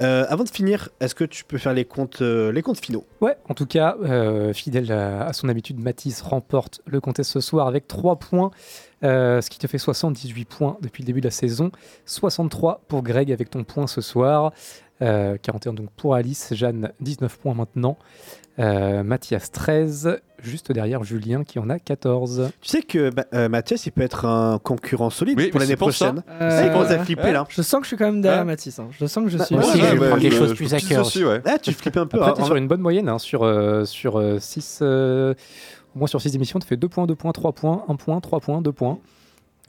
Euh, 0.00 0.26
avant 0.28 0.44
de 0.44 0.48
finir, 0.48 0.88
est-ce 1.00 1.14
que 1.14 1.24
tu 1.24 1.44
peux 1.44 1.58
faire 1.58 1.72
les 1.72 1.84
comptes, 1.84 2.20
euh, 2.20 2.50
les 2.52 2.62
comptes 2.62 2.80
finaux? 2.80 3.06
Ouais, 3.20 3.36
en 3.48 3.54
tout 3.54 3.66
cas, 3.66 3.96
euh, 4.02 4.52
fidèle 4.52 4.90
à, 4.90 5.32
son 5.32 5.48
habitude, 5.48 5.78
Mathis 5.78 6.20
remporte 6.20 6.80
le 6.86 7.00
contest 7.00 7.30
ce 7.30 7.40
soir 7.40 7.68
avec 7.68 7.86
3 7.86 8.16
points, 8.16 8.50
ce 9.02 9.48
qui 9.50 9.58
te 9.58 9.66
fait 9.66 9.78
78 9.78 10.44
points 10.46 10.78
depuis 10.80 11.02
le 11.02 11.06
début 11.06 11.20
de 11.20 11.26
la 11.26 11.30
saison. 11.30 11.70
63 12.06 12.82
pour 12.88 13.02
Greg 13.02 13.30
avec 13.30 13.50
ton 13.50 13.62
point 13.62 13.86
ce 13.86 14.00
soir. 14.00 14.52
Euh, 15.02 15.36
41 15.42 15.74
donc 15.74 15.90
pour 15.96 16.14
Alice, 16.14 16.54
Jeanne 16.54 16.92
19 17.00 17.38
points 17.38 17.54
maintenant, 17.54 17.98
euh, 18.58 19.02
Mathias 19.02 19.50
13, 19.50 20.20
juste 20.42 20.70
derrière 20.72 21.02
Julien 21.02 21.42
qui 21.44 21.58
en 21.58 21.68
a 21.70 21.78
14. 21.78 22.50
Tu 22.60 22.68
sais 22.68 22.82
que 22.82 23.10
bah, 23.10 23.24
euh, 23.34 23.48
Mathias, 23.48 23.86
il 23.86 23.90
peut 23.92 24.02
être 24.02 24.24
un 24.26 24.58
concurrent 24.58 25.10
solide 25.10 25.38
Oui, 25.38 25.48
pour 25.48 25.58
l'année 25.60 25.76
prochaine. 25.76 26.22
Euh, 26.40 26.62
il 26.64 26.70
commence 26.72 26.90
à 26.90 26.98
flipper 27.04 27.32
là. 27.32 27.44
Je 27.48 27.62
sens 27.62 27.80
que 27.80 27.84
je 27.84 27.88
suis 27.88 27.96
quand 27.96 28.04
même 28.06 28.20
derrière 28.22 28.42
Hein 28.42 28.44
Mathis. 28.44 28.78
hein. 28.78 28.88
Je 28.92 29.06
sens 29.06 29.24
que 29.24 29.30
je 29.30 29.38
Bah, 29.38 29.44
suis. 29.44 29.56
moi 29.56 29.64
aussi, 29.64 29.80
Ouais, 29.80 29.88
je 29.94 29.96
bah, 29.98 30.06
prends 30.10 30.30
choses 30.30 30.50
je 30.50 30.54
plus 30.54 30.72
à 30.74 30.78
cœur. 30.80 31.06
aussi, 31.06 31.24
ouais. 31.24 31.40
Ah, 31.44 31.58
tu 31.58 31.72
flippes 31.72 31.96
un 31.96 32.06
peu. 32.06 32.18
Après, 32.18 32.30
hein. 32.30 32.34
tu 32.36 32.42
es 32.42 32.44
sur 32.44 32.56
une 32.56 32.68
bonne 32.68 32.80
moyenne, 32.80 33.08
hein, 33.08 33.18
sur, 33.18 33.42
euh, 33.42 33.84
sur 33.84 34.22
6, 34.40 34.82
au 34.82 35.34
moins 35.96 36.06
sur 36.08 36.20
6 36.20 36.34
émissions, 36.36 36.58
tu 36.58 36.66
fais 36.66 36.76
2 36.76 36.88
points, 36.88 37.06
2 37.06 37.14
points, 37.14 37.32
3 37.32 37.52
points, 37.52 37.84
1 37.88 37.96
point, 37.96 38.20
3 38.20 38.40
points, 38.40 38.60
2 38.62 38.72
points. 38.72 38.98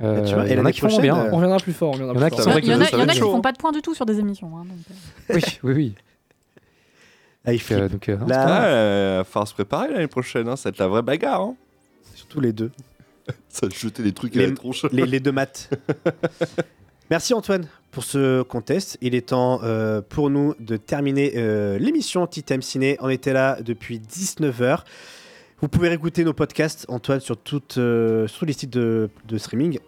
Euh, 0.01 0.21
Et 0.21 0.25
tu 0.27 0.33
vois, 0.35 0.45
et 0.45 0.51
il 0.51 0.57
y 0.57 0.59
en 0.59 0.65
a 0.65 0.71
qui 0.73 0.81
font 0.81 0.99
bien. 0.99 1.15
euh, 1.17 1.29
On 1.31 1.35
reviendra 1.37 1.57
plus 1.57 1.71
fort. 1.71 1.89
On 1.89 1.93
reviendra 1.93 2.13
Il 2.15 2.19
y 2.19 2.71
en 2.75 2.79
a 2.81 3.05
plus 3.07 3.13
qui 3.15 3.23
en 3.23 3.27
en 3.27 3.31
font 3.31 3.37
hein. 3.37 3.41
pas 3.41 3.53
de 3.53 3.57
points 3.57 3.71
du 3.71 3.81
tout 3.81 3.93
sur 3.95 4.05
des 4.05 4.19
émissions. 4.19 4.51
hein, 4.57 4.65
donc, 4.65 4.77
euh. 4.91 5.35
Oui, 5.35 5.41
oui, 5.63 5.73
oui. 5.73 5.95
Ah, 7.45 7.53
il 7.53 7.59
flippe. 7.61 7.79
Euh, 7.79 7.89
donc, 7.89 8.09
euh, 8.09 8.17
Là- 8.27 8.45
Ah, 8.47 8.65
euh, 8.65 9.15
va 9.19 9.23
falloir 9.23 9.47
se 9.47 9.53
préparer 9.53 9.91
l'année 9.91 10.07
prochaine, 10.07 10.47
hein, 10.47 10.55
ça 10.55 10.69
va 10.69 10.73
être 10.73 10.79
la 10.79 10.87
vraie 10.87 11.01
bagarre. 11.01 11.41
Hein. 11.41 11.55
Surtout 12.15 12.39
les 12.39 12.53
deux. 12.53 12.71
Ça 13.49 13.65
va 13.67 13.73
jeter 13.75 14.03
des 14.03 14.11
trucs 14.11 14.35
à 14.35 14.39
Les, 14.39 14.47
la 14.47 14.53
tronche. 14.53 14.85
les- 14.91 15.05
les 15.05 15.19
deux 15.19 15.31
maths. 15.31 15.69
Merci 17.09 17.33
Antoine 17.33 17.67
pour 17.91 18.03
ce 18.03 18.41
contest. 18.43 18.97
Il 19.01 19.15
est 19.15 19.27
temps 19.29 19.61
euh, 19.63 20.01
pour 20.01 20.29
nous 20.29 20.53
de 20.59 20.77
terminer 20.77 21.33
euh, 21.35 21.77
l'émission 21.79 22.25
Time 22.27 22.61
Ciné. 22.61 22.97
On 22.99 23.09
était 23.09 23.33
là 23.33 23.57
depuis 23.61 23.99
19h. 23.99 24.79
Vous 25.61 25.67
pouvez 25.67 25.89
réécouter 25.89 26.23
nos 26.23 26.33
podcasts, 26.33 26.85
Antoine, 26.89 27.19
sur, 27.19 27.37
toutes, 27.37 27.77
euh, 27.77 28.27
sur 28.27 28.39
tous 28.39 28.45
les 28.45 28.53
sites 28.53 28.73
de, 28.73 29.09
de 29.27 29.37
streaming. 29.37 29.79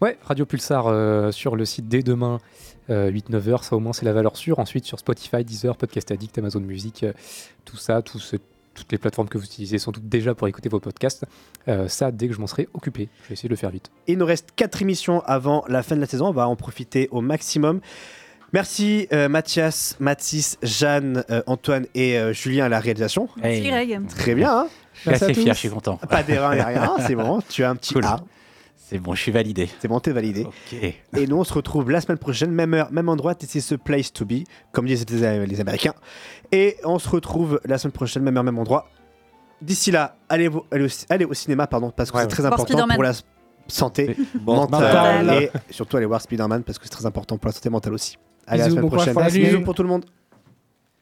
Ouais, 0.00 0.18
Radio 0.24 0.44
Pulsar 0.44 0.86
euh, 0.86 1.30
sur 1.32 1.56
le 1.56 1.64
site 1.64 1.88
dès 1.88 2.02
demain, 2.02 2.38
8-9h, 2.88 3.62
ça 3.62 3.76
au 3.76 3.80
moins 3.80 3.92
c'est 3.92 4.04
la 4.04 4.12
valeur 4.12 4.36
sûre. 4.36 4.58
Ensuite 4.58 4.84
sur 4.84 4.98
Spotify, 4.98 5.44
Deezer, 5.44 5.76
Podcast 5.76 6.10
Addict, 6.10 6.36
Amazon 6.38 6.60
Music, 6.60 7.02
euh, 7.04 7.12
tout 7.64 7.76
ça, 7.76 8.02
tout 8.02 8.18
ce- 8.18 8.36
toutes 8.74 8.90
les 8.90 8.98
plateformes 8.98 9.28
que 9.28 9.38
vous 9.38 9.44
utilisez 9.44 9.78
sont 9.78 9.92
toutes 9.92 10.08
déjà 10.08 10.34
pour 10.34 10.48
écouter 10.48 10.68
vos 10.68 10.80
podcasts. 10.80 11.24
Euh, 11.68 11.86
ça, 11.86 12.10
dès 12.10 12.26
que 12.26 12.34
je 12.34 12.40
m'en 12.40 12.48
serai 12.48 12.68
occupé, 12.74 13.08
je 13.22 13.28
vais 13.28 13.32
essayer 13.34 13.48
de 13.48 13.52
le 13.52 13.56
faire 13.56 13.70
vite. 13.70 13.88
Il 14.08 14.18
nous 14.18 14.26
reste 14.26 14.48
4 14.56 14.82
émissions 14.82 15.22
avant 15.26 15.64
la 15.68 15.84
fin 15.84 15.94
de 15.94 16.00
la 16.00 16.08
saison. 16.08 16.26
On 16.26 16.32
va 16.32 16.48
en 16.48 16.56
profiter 16.56 17.08
au 17.12 17.20
maximum. 17.20 17.80
Merci 18.52 19.08
euh, 19.12 19.28
Mathias, 19.28 19.96
Mathis, 20.00 20.58
Jeanne, 20.62 21.24
euh, 21.30 21.42
Antoine 21.46 21.86
et 21.94 22.18
euh, 22.18 22.32
Julien 22.32 22.66
à 22.66 22.68
la 22.68 22.78
réalisation. 22.80 23.28
Merci, 23.42 23.62
Greg. 23.68 24.00
Très 24.08 24.34
bien. 24.34 24.50
hein 24.58 24.68
Je 24.94 25.00
suis 25.00 25.10
assez 25.10 25.34
fier, 25.34 25.54
je 25.54 25.58
suis 25.58 25.68
content. 25.70 25.96
Pas 25.96 26.22
d'erreur, 26.22 26.54
ni 26.54 26.60
rien. 26.60 26.96
C'est 27.06 27.14
bon. 27.16 27.40
Tu 27.48 27.64
as 27.64 27.70
un 27.70 27.76
petit 27.76 27.94
Cool. 27.94 28.04
A. 28.04 28.20
C'est 28.86 28.98
bon, 28.98 29.14
je 29.14 29.22
suis 29.22 29.32
validé. 29.32 29.68
C'est 29.80 29.88
bon, 29.88 29.98
t'es 29.98 30.12
validé. 30.12 30.46
Et 31.16 31.26
nous, 31.26 31.36
on 31.36 31.44
se 31.44 31.54
retrouve 31.54 31.90
la 31.90 32.00
semaine 32.02 32.18
prochaine, 32.18 32.50
même 32.50 32.74
heure, 32.74 32.92
même 32.92 33.08
endroit. 33.08 33.34
C'est 33.38 33.60
ce 33.60 33.74
place 33.74 34.12
to 34.12 34.24
be, 34.26 34.44
comme 34.72 34.86
disent 34.86 35.06
les, 35.10 35.46
les 35.46 35.60
Américains. 35.60 35.94
Et 36.52 36.76
on 36.84 36.98
se 36.98 37.08
retrouve 37.08 37.60
la 37.64 37.78
semaine 37.78 37.92
prochaine, 37.92 38.22
même 38.22 38.36
heure, 38.36 38.44
même 38.44 38.58
endroit. 38.58 38.86
D'ici 39.62 39.90
là, 39.90 40.16
allez, 40.28 40.48
vous- 40.48 40.64
allez, 40.70 40.84
au, 40.84 40.88
allez 41.08 41.24
au 41.24 41.32
cinéma, 41.34 41.66
pardon, 41.66 41.90
parce 41.90 42.10
que 42.10 42.16
Ouais, 42.18 42.22
c'est 42.24 42.28
très 42.28 42.44
important 42.44 42.86
pour 42.88 43.02
la 43.02 43.12
santé 43.68 44.14
Bon, 44.34 44.56
mentale. 44.56 44.82
mentale. 44.82 45.42
Et 45.44 45.50
surtout, 45.70 45.96
allez 45.96 46.04
voir 46.06 46.20
Spider-Man 46.20 46.62
parce 46.64 46.78
que 46.78 46.84
c'est 46.84 46.90
très 46.90 47.06
important 47.06 47.38
pour 47.38 47.46
la 47.48 47.52
santé 47.52 47.70
mentale 47.70 47.94
aussi. 47.94 48.18
Allez, 48.46 48.60
à 48.62 48.66
Bisous, 48.66 48.76
la 48.76 48.82
semaine 48.82 48.90
bon 48.90 48.96
prochaine. 49.22 49.42
bisous 49.42 49.62
pour 49.62 49.74
tout 49.74 49.82
le 49.82 49.88
monde. 49.88 50.04